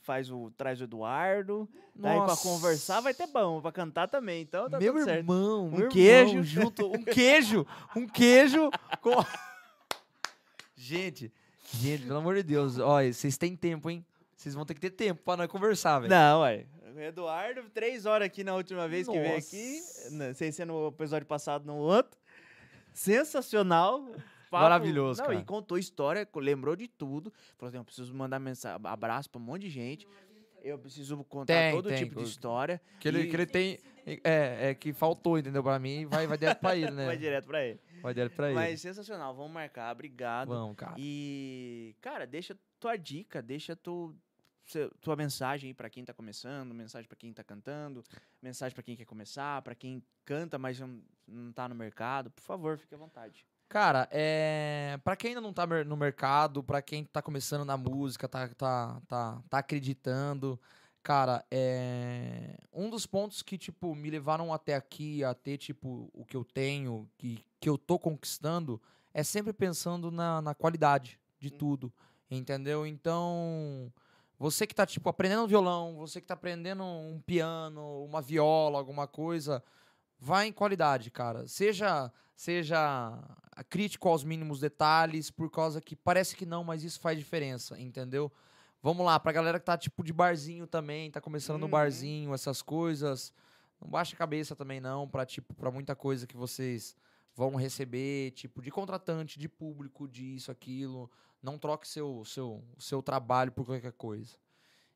faz 0.01 0.31
o, 0.31 0.49
traz 0.51 0.79
o 0.79 0.85
Eduardo. 0.85 1.67
Daí 1.93 2.15
pra 2.15 2.27
Nossa. 2.27 2.41
conversar 2.47 3.01
vai 3.01 3.13
ter 3.13 3.27
bom, 3.27 3.59
pra 3.61 3.73
cantar 3.73 4.07
também. 4.07 4.41
Então 4.41 4.69
tá 4.69 4.79
meu 4.79 4.97
irmão, 4.97 5.65
Um 5.65 5.69
meu 5.71 5.79
irmão, 5.79 5.89
queijo. 5.91 6.43
junto, 6.47 6.87
um 6.87 7.03
queijo, 7.03 7.67
um 7.93 8.07
queijo 8.07 8.69
com... 9.01 9.11
Gente, 10.79 11.33
gente, 11.73 12.03
pelo 12.05 12.19
amor 12.19 12.35
de 12.35 12.43
Deus, 12.43 12.77
olha, 12.79 13.11
vocês 13.11 13.35
têm 13.37 13.55
tempo, 13.55 13.89
hein? 13.89 14.05
Vocês 14.35 14.53
vão 14.55 14.63
ter 14.65 14.73
que 14.75 14.79
ter 14.79 14.91
tempo 14.91 15.21
pra 15.23 15.35
nós 15.35 15.47
conversar, 15.47 15.99
velho. 15.99 16.09
Não, 16.09 16.41
ué. 16.41 16.65
Eduardo, 16.95 17.63
três 17.73 18.05
horas 18.05 18.25
aqui 18.27 18.43
na 18.43 18.55
última 18.55 18.87
vez 18.87 19.07
que 19.07 19.19
veio 19.19 19.33
Nossa. 19.35 19.47
aqui. 19.55 19.81
na- 20.11 20.33
Sem 20.33 20.51
ser 20.51 20.65
no 20.65 20.87
episódio 20.87 21.27
passado, 21.27 21.65
no 21.65 21.75
outro. 21.75 22.17
Sensacional. 22.93 24.07
Papo- 24.49 24.63
Maravilhoso, 24.63 25.19
Não, 25.21 25.27
cara. 25.29 25.39
e 25.39 25.43
contou 25.45 25.77
história, 25.77 26.27
lembrou 26.35 26.75
de 26.75 26.87
tudo. 26.87 27.31
Falou 27.57 27.69
assim: 27.69 27.77
eu 27.77 27.83
preciso 27.85 28.13
mandar 28.13 28.39
mensagem, 28.39 28.79
abraço 28.85 29.29
pra 29.29 29.39
um 29.39 29.43
monte 29.43 29.63
de 29.63 29.69
gente. 29.69 30.07
Eu 30.63 30.77
preciso 30.79 31.23
contar 31.25 31.53
Tem, 31.53 31.71
todo 31.73 31.87
tem, 31.89 31.97
tipo 32.03 32.15
de 32.21 32.23
história. 32.27 32.81
Que 32.99 33.07
ele, 33.07 33.21
E- 33.21 33.29
que 33.29 33.35
ele 33.35 33.45
tem. 33.45 33.79
É, 34.23 34.69
é 34.69 34.73
que 34.73 34.91
faltou, 34.93 35.37
entendeu? 35.37 35.61
Pra 35.61 35.77
mim, 35.79 36.05
vai, 36.05 36.25
vai 36.27 36.37
direto 36.37 36.59
pra 36.59 36.75
ele, 36.75 36.91
né? 36.91 37.05
Vai 37.13 37.17
direto 37.17 37.45
pra 37.45 37.63
ele. 37.65 37.79
Vai 38.01 38.13
direto 38.13 38.33
pra 38.35 38.45
ele. 38.47 38.55
Mas 38.55 38.79
sensacional, 38.81 39.35
vamos 39.35 39.51
marcar. 39.51 39.91
Obrigado. 39.93 40.47
Vamos, 40.47 40.75
cara. 40.77 40.93
E, 40.97 41.93
cara, 42.01 42.25
deixa 42.25 42.57
tua 42.79 42.95
dica, 42.97 43.41
deixa 43.41 43.75
tu, 43.75 44.15
tua 45.01 45.15
mensagem 45.15 45.73
pra 45.73 45.89
quem 45.89 46.05
tá 46.05 46.13
começando, 46.13 46.73
mensagem 46.73 47.07
pra 47.07 47.17
quem 47.17 47.33
tá 47.33 47.43
cantando, 47.43 48.03
mensagem 48.41 48.73
pra 48.73 48.83
quem 48.83 48.95
quer 48.95 49.05
começar, 49.05 49.61
pra 49.61 49.75
quem 49.75 50.01
canta, 50.25 50.57
mas 50.57 50.79
não, 50.79 51.01
não 51.27 51.51
tá 51.51 51.67
no 51.67 51.75
mercado. 51.75 52.29
Por 52.31 52.41
favor, 52.41 52.77
fique 52.77 52.95
à 52.95 52.97
vontade. 52.97 53.45
Cara, 53.69 54.07
é... 54.11 54.97
pra 55.03 55.15
quem 55.15 55.29
ainda 55.29 55.41
não 55.41 55.51
tá 55.51 55.65
no 55.83 55.97
mercado, 55.97 56.63
pra 56.63 56.81
quem 56.81 57.03
tá 57.03 57.21
começando 57.21 57.65
na 57.65 57.75
música, 57.75 58.27
tá, 58.27 58.47
tá, 58.49 59.01
tá, 59.07 59.41
tá 59.49 59.57
acreditando, 59.57 60.59
cara, 61.03 61.45
é... 61.51 62.57
um 62.71 62.89
dos 62.89 63.05
pontos 63.05 63.41
que, 63.41 63.57
tipo, 63.57 63.93
me 63.93 64.09
levaram 64.09 64.53
até 64.53 64.75
aqui 64.75 65.23
a 65.23 65.33
ter, 65.33 65.57
tipo, 65.57 66.09
o 66.13 66.23
que 66.25 66.37
eu 66.37 66.45
tenho, 66.45 67.09
que, 67.17 67.43
que 67.59 67.67
eu 67.69 67.77
tô 67.77 67.99
conquistando, 67.99 68.81
é 69.13 69.21
sempre 69.21 69.51
pensando 69.51 70.11
na, 70.11 70.41
na 70.41 70.55
qualidade 70.55 71.19
de 71.39 71.49
Hum. 71.49 71.57
tudo, 71.57 71.93
entendeu? 72.31 72.85
Então, 72.85 73.91
você 74.39 74.65
que 74.65 74.75
tá, 74.75 74.85
tipo, 74.85 75.09
aprendendo 75.09 75.47
violão, 75.47 75.97
você 75.97 76.21
que 76.21 76.27
tá 76.27 76.35
aprendendo 76.35 76.83
um 76.83 77.21
piano, 77.25 78.03
uma 78.05 78.21
viola, 78.21 78.77
alguma 78.77 79.07
coisa, 79.07 79.63
vai 80.19 80.47
em 80.47 80.53
qualidade, 80.53 81.11
cara. 81.11 81.47
Seja 81.47 82.11
seja 82.35 83.17
crítico 83.67 84.07
aos 84.07 84.23
mínimos 84.23 84.59
detalhes, 84.59 85.31
por 85.31 85.49
causa 85.49 85.81
que 85.81 85.95
parece 85.95 86.35
que 86.35 86.45
não, 86.45 86.63
mas 86.63 86.83
isso 86.83 86.99
faz 86.99 87.17
diferença, 87.17 87.79
entendeu? 87.79 88.31
Vamos 88.81 89.03
lá, 89.03 89.19
pra 89.19 89.31
galera 89.31 89.59
que 89.59 89.65
tá 89.65 89.75
tipo 89.75 90.03
de 90.03 90.13
barzinho 90.13 90.67
também, 90.67 91.09
tá 91.09 91.19
começando 91.19 91.57
no 91.57 91.65
Uhum. 91.65 91.71
barzinho, 91.71 92.33
essas 92.35 92.61
coisas, 92.61 93.33
não 93.81 93.89
baixa 93.89 94.13
a 94.13 94.17
cabeça 94.17 94.55
também 94.55 94.79
não, 94.79 95.07
pra 95.07 95.25
tipo, 95.25 95.51
para 95.55 95.71
muita 95.71 95.95
coisa 95.95 96.27
que 96.27 96.37
vocês 96.37 96.95
vão 97.35 97.55
receber, 97.55 98.31
tipo 98.31 98.61
de 98.61 98.69
contratante, 98.69 99.39
de 99.39 99.49
público, 99.49 100.07
de 100.07 100.35
isso, 100.35 100.51
aquilo, 100.51 101.09
não 101.41 101.57
troque 101.57 101.87
seu 101.87 102.23
seu 102.23 102.63
seu 102.77 103.01
trabalho 103.01 103.51
por 103.51 103.65
qualquer 103.65 103.93
coisa. 103.93 104.37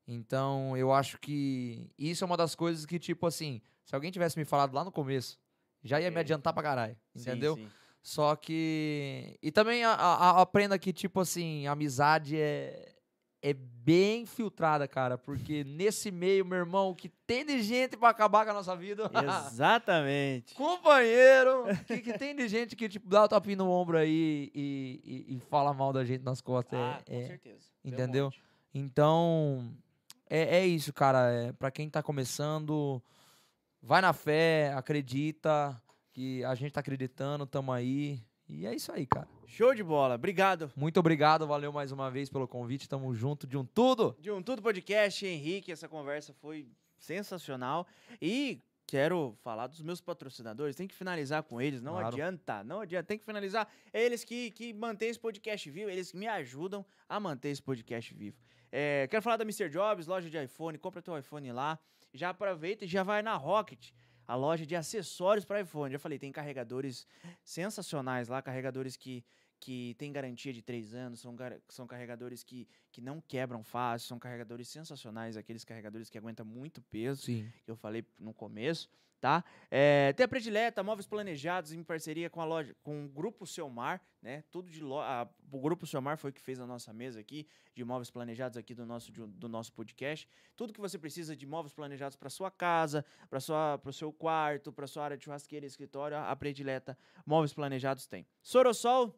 Então, 0.08 0.76
eu 0.78 0.92
acho 0.92 1.18
que 1.20 1.90
isso 1.98 2.24
é 2.24 2.28
uma 2.28 2.38
das 2.38 2.54
coisas 2.56 2.86
que 2.86 3.00
tipo 3.00 3.26
assim, 3.26 3.62
se 3.92 3.96
alguém 3.96 4.10
tivesse 4.10 4.40
me 4.40 4.46
falado 4.46 4.74
lá 4.74 4.86
no 4.86 4.92
começo, 4.92 5.38
já 5.84 6.00
ia 6.00 6.10
me 6.10 6.16
É. 6.16 6.20
adiantar 6.22 6.54
pra 6.54 6.64
caralho, 6.64 6.96
entendeu? 7.14 7.56
Sim, 7.58 7.66
sim. 7.66 7.72
Só 8.02 8.38
que. 8.38 9.38
E 9.44 9.52
também 9.52 9.84
a, 9.84 9.92
a- 9.92 10.30
a- 10.30 10.42
aprenda 10.42 10.80
que, 10.80 10.94
tipo 10.94 11.20
assim, 11.20 11.68
a 11.68 11.74
amizade 11.74 12.38
é, 12.40 12.94
é 13.42 13.54
bem 13.54 14.26
filtrada, 14.26 14.88
cara. 14.88 15.18
Porque 15.18 15.66
nesse 15.66 16.10
meio, 16.10 16.46
meu 16.46 16.60
irmão, 16.60 16.90
o 16.92 16.96
que 16.96 17.10
tem 17.28 17.46
de 17.46 17.62
gente 17.62 17.98
pra 17.98 18.08
acabar 18.12 18.46
com 18.46 18.52
a 18.52 18.54
nossa 18.54 18.78
vida. 18.78 19.12
Exatamente. 19.52 20.56
Companheiro! 20.56 21.66
que, 21.86 21.98
que 22.00 22.18
tem 22.18 22.34
de 22.34 22.48
gente 22.48 22.78
que, 22.78 22.88
tipo, 22.88 23.10
dá 23.10 23.26
o 23.26 23.28
tapinha 23.28 23.58
no 23.58 23.70
ombro 23.70 23.98
aí 23.98 24.50
e, 24.56 25.26
e, 25.28 25.36
e 25.36 25.40
fala 25.50 25.74
mal 25.74 25.92
da 25.92 26.06
gente 26.06 26.24
nas 26.24 26.40
costas. 26.40 26.80
é- 26.80 26.82
ah, 26.82 27.02
com 27.06 27.14
é, 27.14 27.26
certeza. 27.28 27.66
Um 27.84 27.90
entendeu? 27.90 28.26
monte. 28.26 28.42
então, 28.74 29.70
é, 30.30 30.60
é 30.60 30.66
isso, 30.66 30.94
cara. 30.94 31.30
É, 31.32 31.52
para 31.52 31.70
quem 31.70 31.90
tá 31.90 32.02
começando, 32.02 33.02
vai 33.82 34.02
na 34.02 34.14
fé, 34.14 34.74
acredita 34.74 35.82
que 36.14 36.44
a 36.44 36.56
gente 36.56 36.72
tá 36.72 36.80
acreditando, 36.80 37.46
tamo 37.46 37.72
aí. 37.72 38.22
E 38.48 38.66
é 38.66 38.76
isso 38.76 38.92
aí, 38.92 39.06
cara. 39.06 39.28
Show 39.48 39.74
de 39.74 39.82
bola. 39.84 40.16
Obrigado. 40.16 40.70
Muito 40.76 41.00
obrigado, 41.00 41.48
valeu 41.48 41.72
mais 41.72 41.92
uma 41.92 42.12
vez 42.12 42.30
pelo 42.30 42.48
convite. 42.48 42.88
Tamo 42.90 43.14
junto 43.16 43.48
de 43.48 43.58
um 43.58 43.64
tudo. 43.66 44.16
De 44.20 44.30
um 44.30 44.42
Tudo 44.44 44.62
Podcast, 44.62 45.26
Henrique, 45.26 45.72
essa 45.72 45.88
conversa 45.88 46.34
foi 46.34 46.68
sensacional. 46.98 47.88
E 48.22 48.62
quero 48.86 49.38
falar 49.42 49.68
dos 49.68 49.82
meus 49.82 50.02
patrocinadores, 50.02 50.76
tem 50.76 50.86
que 50.88 50.94
finalizar 50.96 51.44
com 51.44 51.62
eles, 51.62 51.82
não 51.82 51.94
Claro. 51.94 52.08
adianta, 52.08 52.62
não 52.64 52.82
adianta, 52.82 53.06
tem 53.08 53.18
que 53.18 53.24
finalizar. 53.26 53.66
Eles 53.94 54.24
que, 54.26 54.52
que 54.52 54.74
mantêm 54.74 55.10
esse 55.10 55.20
podcast 55.20 55.70
vivo, 55.70 55.90
eles 55.90 56.12
que 56.12 56.18
me 56.18 56.28
ajudam 56.28 56.86
a 57.08 57.20
manter 57.20 57.50
esse 57.50 57.62
podcast 57.62 58.14
vivo. 58.14 58.38
É, 58.70 59.08
quero 59.10 59.22
falar 59.22 59.38
da 59.38 59.44
Mr. 59.46 59.70
Jobs, 59.70 60.08
loja 60.08 60.30
de 60.30 60.38
iPhone, 60.44 60.78
compra 60.78 61.02
teu 61.02 61.18
iPhone 61.18 61.52
lá, 61.54 61.80
já 62.14 62.30
aproveita 62.30 62.86
e 62.86 62.88
já 62.88 63.04
vai 63.04 63.22
na 63.22 63.36
Rocket, 63.36 63.92
a 64.28 64.36
loja 64.36 64.66
de 64.66 64.76
acessórios 64.76 65.46
para 65.46 65.62
iPhone. 65.62 65.92
Já 65.92 66.00
falei, 66.00 66.18
tem 66.20 66.32
carregadores 66.32 67.08
sensacionais 67.44 68.28
lá, 68.28 68.42
carregadores 68.42 68.96
que 68.96 69.24
que 69.62 69.94
tem 70.00 70.12
garantia 70.12 70.52
de 70.52 70.62
três 70.62 70.96
anos, 70.96 71.20
são, 71.20 71.36
são 71.70 71.86
carregadores 71.86 72.44
que, 72.44 72.68
que 72.92 73.00
não 73.00 73.22
quebram 73.22 73.64
fácil, 73.64 74.08
são 74.08 74.18
carregadores 74.18 74.68
sensacionais, 74.68 75.38
aqueles 75.38 75.64
carregadores 75.64 76.10
que 76.10 76.18
aguentam 76.18 76.44
muito 76.44 76.82
peso 76.82 77.22
Sim. 77.22 77.48
que 77.64 77.70
eu 77.70 77.76
falei 77.76 78.04
no 78.20 78.34
começo, 78.34 78.90
tá? 79.22 79.44
É, 79.70 80.12
tem 80.14 80.24
a 80.26 80.28
Predileta, 80.28 80.82
móveis 80.84 81.06
planejados 81.08 81.72
em 81.72 81.84
parceria 81.84 82.30
com 82.30 82.42
a 82.42 82.46
loja, 82.46 82.76
com 82.82 83.06
o 83.06 83.08
Grupo 83.08 83.46
Selmar, 83.46 84.02
né? 84.22 84.44
Tudo 84.50 84.70
de 84.70 84.82
lo 84.82 85.00
a- 85.00 85.30
o 85.52 85.60
Grupo 85.60 85.86
Selmar 85.86 86.18
foi 86.18 86.32
que 86.32 86.42
fez 86.42 86.60
a 86.60 86.66
nossa 86.66 86.92
mesa 86.92 87.20
aqui 87.20 87.48
de 87.76 87.84
móveis 87.86 88.10
planejados 88.10 88.58
aqui 88.58 88.74
do 88.74 88.86
nosso 88.86 89.12
de- 89.12 89.26
do 89.28 89.48
nosso 89.48 89.72
podcast. 89.72 90.28
Tudo 90.56 90.74
que 90.74 90.82
você 90.82 90.98
precisa 90.98 91.36
de 91.36 91.46
móveis 91.46 91.74
planejados 91.74 92.18
para 92.18 92.30
sua 92.30 92.50
casa, 92.50 93.06
para 93.30 93.40
sua 93.40 93.78
para 93.78 93.90
o 93.92 93.94
seu 93.94 94.12
quarto, 94.12 94.74
para 94.74 94.88
sua 94.88 95.04
área 95.06 95.18
de 95.18 95.24
churrasqueira, 95.24 95.66
escritório, 95.66 96.18
a 96.18 96.36
Predileta 96.36 96.98
Móveis 97.26 97.54
Planejados 97.54 98.08
tem. 98.08 98.26
Sorosol 98.42 99.16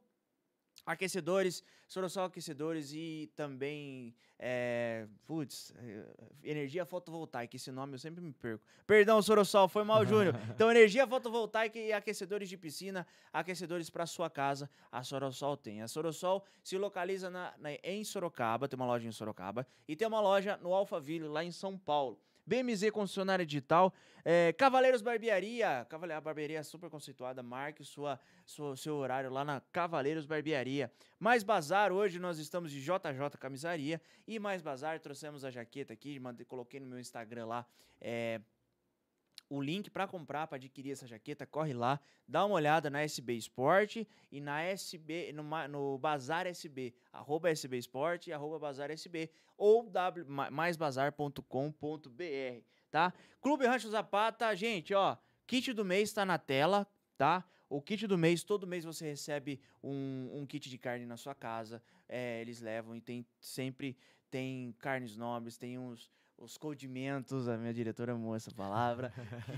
aquecedores, 0.85 1.63
Sorosol 1.87 2.25
aquecedores 2.25 2.91
e 2.93 3.31
também, 3.35 4.13
é, 4.39 5.07
putz, 5.25 5.73
é, 5.77 6.05
energia 6.43 6.85
fotovoltaica, 6.85 7.55
esse 7.55 7.71
nome 7.71 7.93
eu 7.95 7.99
sempre 7.99 8.21
me 8.21 8.33
perco. 8.33 8.63
Perdão, 8.85 9.21
Sorosol, 9.21 9.67
foi 9.67 9.83
mal, 9.83 10.05
Júnior. 10.05 10.35
Então, 10.53 10.69
energia 10.69 11.07
fotovoltaica 11.07 11.77
e 11.79 11.91
aquecedores 11.93 12.49
de 12.49 12.57
piscina, 12.57 13.05
aquecedores 13.31 13.89
para 13.89 14.05
sua 14.05 14.29
casa, 14.29 14.69
a 14.91 15.03
Sorosol 15.03 15.55
tem. 15.57 15.81
A 15.81 15.87
Sorosol 15.87 16.43
se 16.63 16.77
localiza 16.77 17.29
na, 17.29 17.53
na- 17.57 17.71
em 17.83 18.03
Sorocaba, 18.03 18.67
tem 18.67 18.75
uma 18.77 18.85
loja 18.85 19.07
em 19.07 19.11
Sorocaba, 19.11 19.65
e 19.87 19.95
tem 19.95 20.07
uma 20.07 20.21
loja 20.21 20.57
no 20.57 20.73
Alphaville, 20.73 21.27
lá 21.27 21.43
em 21.43 21.51
São 21.51 21.77
Paulo. 21.77 22.19
BMZ 22.45 22.91
Concessionária 22.91 23.45
Digital, 23.45 23.93
é, 24.25 24.53
Cavaleiros 24.53 25.01
Barbearia, 25.01 25.85
Cavale- 25.89 26.13
a 26.13 26.21
barbearia 26.21 26.59
é 26.59 26.63
super 26.63 26.89
conceituada, 26.89 27.41
marque 27.43 27.83
sua, 27.83 28.19
sua- 28.45 28.75
seu 28.75 28.95
horário 28.95 29.29
lá 29.29 29.43
na 29.45 29.61
Cavaleiros 29.71 30.25
Barbearia. 30.25 30.91
Mais 31.19 31.43
Bazar, 31.43 31.91
hoje 31.91 32.19
nós 32.19 32.39
estamos 32.39 32.71
de 32.71 32.81
JJ 32.81 33.37
Camisaria 33.39 34.01
e 34.27 34.39
Mais 34.39 34.61
Bazar, 34.61 34.99
trouxemos 34.99 35.43
a 35.45 35.49
jaqueta 35.51 35.93
aqui, 35.93 36.19
mandei, 36.19 36.45
coloquei 36.45 36.79
no 36.79 36.87
meu 36.87 36.99
Instagram 36.99 37.45
lá, 37.45 37.65
é, 38.01 38.39
o 39.53 39.61
link 39.61 39.91
para 39.91 40.07
comprar, 40.07 40.47
para 40.47 40.55
adquirir 40.55 40.93
essa 40.93 41.05
jaqueta, 41.05 41.45
corre 41.45 41.73
lá, 41.73 41.99
dá 42.27 42.43
uma 42.43 42.55
olhada 42.55 42.89
na 42.89 43.03
SB 43.03 43.35
Sport 43.35 43.97
e 44.31 44.41
na 44.41 44.63
SB, 44.63 45.31
no, 45.31 45.43
no 45.67 45.97
Bazar 45.99 46.47
SB, 46.47 46.91
arroba 47.11 47.51
SB 47.51 47.77
Sport 47.77 48.27
e 48.27 48.33
arroba 48.33 48.57
Bazar 48.57 48.89
SB, 48.89 49.29
ou 49.55 49.91
maisbazar.com.br, 50.49 51.43
tá? 52.89 53.13
Clube 53.39 53.67
Rancho 53.67 53.89
Zapata, 53.89 54.55
gente, 54.55 54.91
ó, 54.95 55.15
kit 55.45 55.71
do 55.71 55.85
mês 55.85 56.11
tá 56.11 56.25
na 56.25 56.39
tela, 56.39 56.87
tá? 57.15 57.45
O 57.69 57.79
kit 57.79 58.07
do 58.07 58.17
mês, 58.17 58.43
todo 58.43 58.65
mês 58.65 58.83
você 58.83 59.05
recebe 59.05 59.59
um, 59.83 60.31
um 60.33 60.47
kit 60.47 60.67
de 60.67 60.79
carne 60.79 61.05
na 61.05 61.15
sua 61.15 61.35
casa, 61.35 61.79
é, 62.09 62.41
eles 62.41 62.59
levam 62.59 62.95
e 62.95 63.01
tem 63.01 63.23
sempre, 63.39 63.95
tem 64.31 64.75
carnes 64.79 65.15
nobres, 65.15 65.57
tem 65.57 65.77
uns 65.77 66.09
os 66.37 66.57
condimentos, 66.57 67.47
a 67.47 67.57
minha 67.57 67.73
diretora 67.73 68.13
amou 68.13 68.35
essa 68.35 68.51
palavra, 68.51 69.13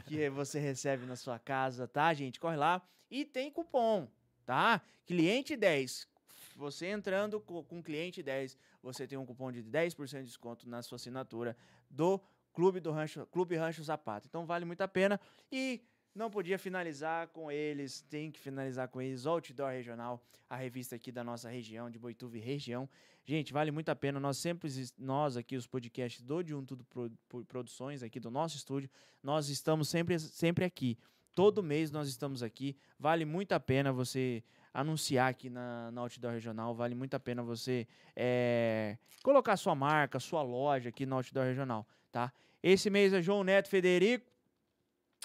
que 0.07 0.29
você 0.29 0.59
recebe 0.59 1.05
na 1.05 1.15
sua 1.15 1.39
casa, 1.39 1.87
tá, 1.87 2.13
gente? 2.13 2.39
Corre 2.39 2.57
lá. 2.57 2.81
E 3.09 3.23
tem 3.25 3.51
cupom, 3.51 4.07
tá? 4.45 4.81
Cliente 5.05 5.55
10. 5.55 6.07
Você 6.55 6.87
entrando 6.87 7.39
co- 7.41 7.63
com 7.63 7.81
cliente 7.83 8.21
10, 8.23 8.57
você 8.81 9.05
tem 9.07 9.17
um 9.17 9.25
cupom 9.25 9.51
de 9.51 9.63
10% 9.63 10.19
de 10.21 10.27
desconto 10.27 10.67
na 10.69 10.81
sua 10.81 10.95
assinatura 10.95 11.55
do 11.89 12.19
Clube 12.53 12.79
do 12.79 12.91
Rancho, 12.91 13.25
Clube 13.27 13.55
Rancho 13.55 13.83
Zapata. 13.83 14.27
Então 14.27 14.45
vale 14.45 14.63
muito 14.63 14.81
a 14.81 14.87
pena 14.87 15.19
e 15.51 15.81
não 16.15 16.29
podia 16.31 16.57
finalizar 16.57 17.27
com 17.27 17.51
eles, 17.51 18.01
tem 18.01 18.31
que 18.31 18.39
finalizar 18.39 18.87
com 18.87 19.01
eles, 19.01 19.25
Outdoor 19.25 19.71
Regional, 19.71 20.23
a 20.49 20.55
revista 20.55 20.95
aqui 20.95 21.11
da 21.11 21.23
nossa 21.23 21.49
região, 21.49 21.89
de 21.89 21.99
Boituva 21.99 22.37
e 22.37 22.39
região. 22.39 22.89
Gente, 23.25 23.51
vale 23.51 23.71
muito 23.71 23.89
a 23.89 23.95
pena. 23.95 24.19
Nós 24.19 24.37
sempre, 24.37 24.69
nós 24.97 25.35
aqui, 25.35 25.57
os 25.57 25.67
podcasts 25.67 26.21
do 26.21 26.41
De 26.43 26.53
Um 26.55 26.63
Tudo 26.63 26.85
Pro- 26.85 27.11
Pro- 27.27 27.43
Produções, 27.45 28.01
aqui 28.01 28.19
do 28.19 28.31
nosso 28.31 28.55
estúdio, 28.55 28.89
nós 29.21 29.49
estamos 29.49 29.89
sempre, 29.89 30.17
sempre 30.19 30.63
aqui. 30.63 30.97
Todo 31.33 31.61
mês 31.61 31.91
nós 31.91 32.07
estamos 32.07 32.41
aqui. 32.41 32.77
Vale 32.97 33.25
muito 33.25 33.51
a 33.51 33.59
pena 33.59 33.91
você 33.91 34.41
anunciar 34.73 35.29
aqui 35.29 35.49
na, 35.49 35.91
na 35.91 36.01
Outdoor 36.01 36.33
Regional. 36.33 36.73
Vale 36.73 36.95
muito 36.95 37.13
a 37.15 37.19
pena 37.19 37.41
você 37.43 37.85
eh, 38.15 38.97
colocar 39.23 39.57
sua 39.57 39.75
marca, 39.75 40.19
sua 40.19 40.41
loja 40.43 40.89
aqui 40.89 41.05
na 41.05 41.15
Outdoor 41.17 41.45
Regional, 41.45 41.85
tá? 42.11 42.31
Esse 42.63 42.89
mês 42.89 43.11
é 43.11 43.21
João 43.21 43.43
Neto 43.43 43.67
Federico. 43.67 44.31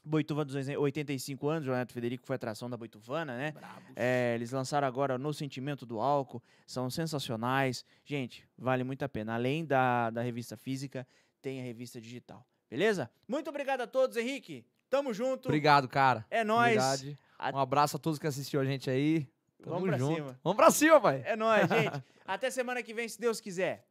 Boituva 0.05 0.45
dos 0.45 0.55
85 0.55 1.49
anos, 1.49 1.65
João 1.65 1.77
Neto 1.77 1.93
Federico 1.93 2.27
foi 2.27 2.37
atração 2.37 2.69
da 2.71 2.77
Boituvana, 2.77 3.37
né? 3.37 3.55
É, 3.95 4.33
eles 4.35 4.51
lançaram 4.53 4.87
agora 4.87 5.19
No 5.19 5.33
Sentimento 5.35 5.85
do 5.85 6.01
Álcool, 6.01 6.43
são 6.67 6.89
sensacionais. 6.91 7.85
Gente, 8.05 8.49
vale 8.57 8.85
muito 8.85 9.03
a 9.05 9.09
pena. 9.09 9.35
Além 9.35 9.65
da, 9.65 10.11
da 10.11 10.23
revista 10.23 10.57
física, 10.57 11.07
tem 11.43 11.61
a 11.61 11.65
revista 11.65 12.01
digital. 12.01 12.47
Beleza? 12.71 13.11
Muito 13.27 13.51
obrigado 13.51 13.81
a 13.83 13.87
todos, 13.87 14.17
Henrique. 14.17 14.65
Tamo 14.89 15.13
junto. 15.15 15.47
Obrigado, 15.47 15.89
cara. 15.89 16.25
É 16.31 16.43
nóis. 16.43 16.77
Um 17.55 17.59
abraço 17.59 17.97
a 17.97 17.99
todos 18.01 18.19
que 18.19 18.27
assistiram 18.27 18.63
a 18.63 18.67
gente 18.67 18.91
aí. 18.91 19.29
Tamo 19.63 19.77
Vamos 19.77 19.89
pra 19.89 19.99
junto. 19.99 20.15
cima. 20.17 20.41
Vamos 20.43 20.57
pra 20.57 20.71
cima, 20.71 21.01
pai. 21.01 21.23
É 21.25 21.37
nóis, 21.37 21.69
gente. 21.69 22.03
Até 22.27 22.51
semana 22.51 22.83
que 22.83 22.95
vem, 22.95 23.09
se 23.09 23.21
Deus 23.21 23.41
quiser. 23.41 23.87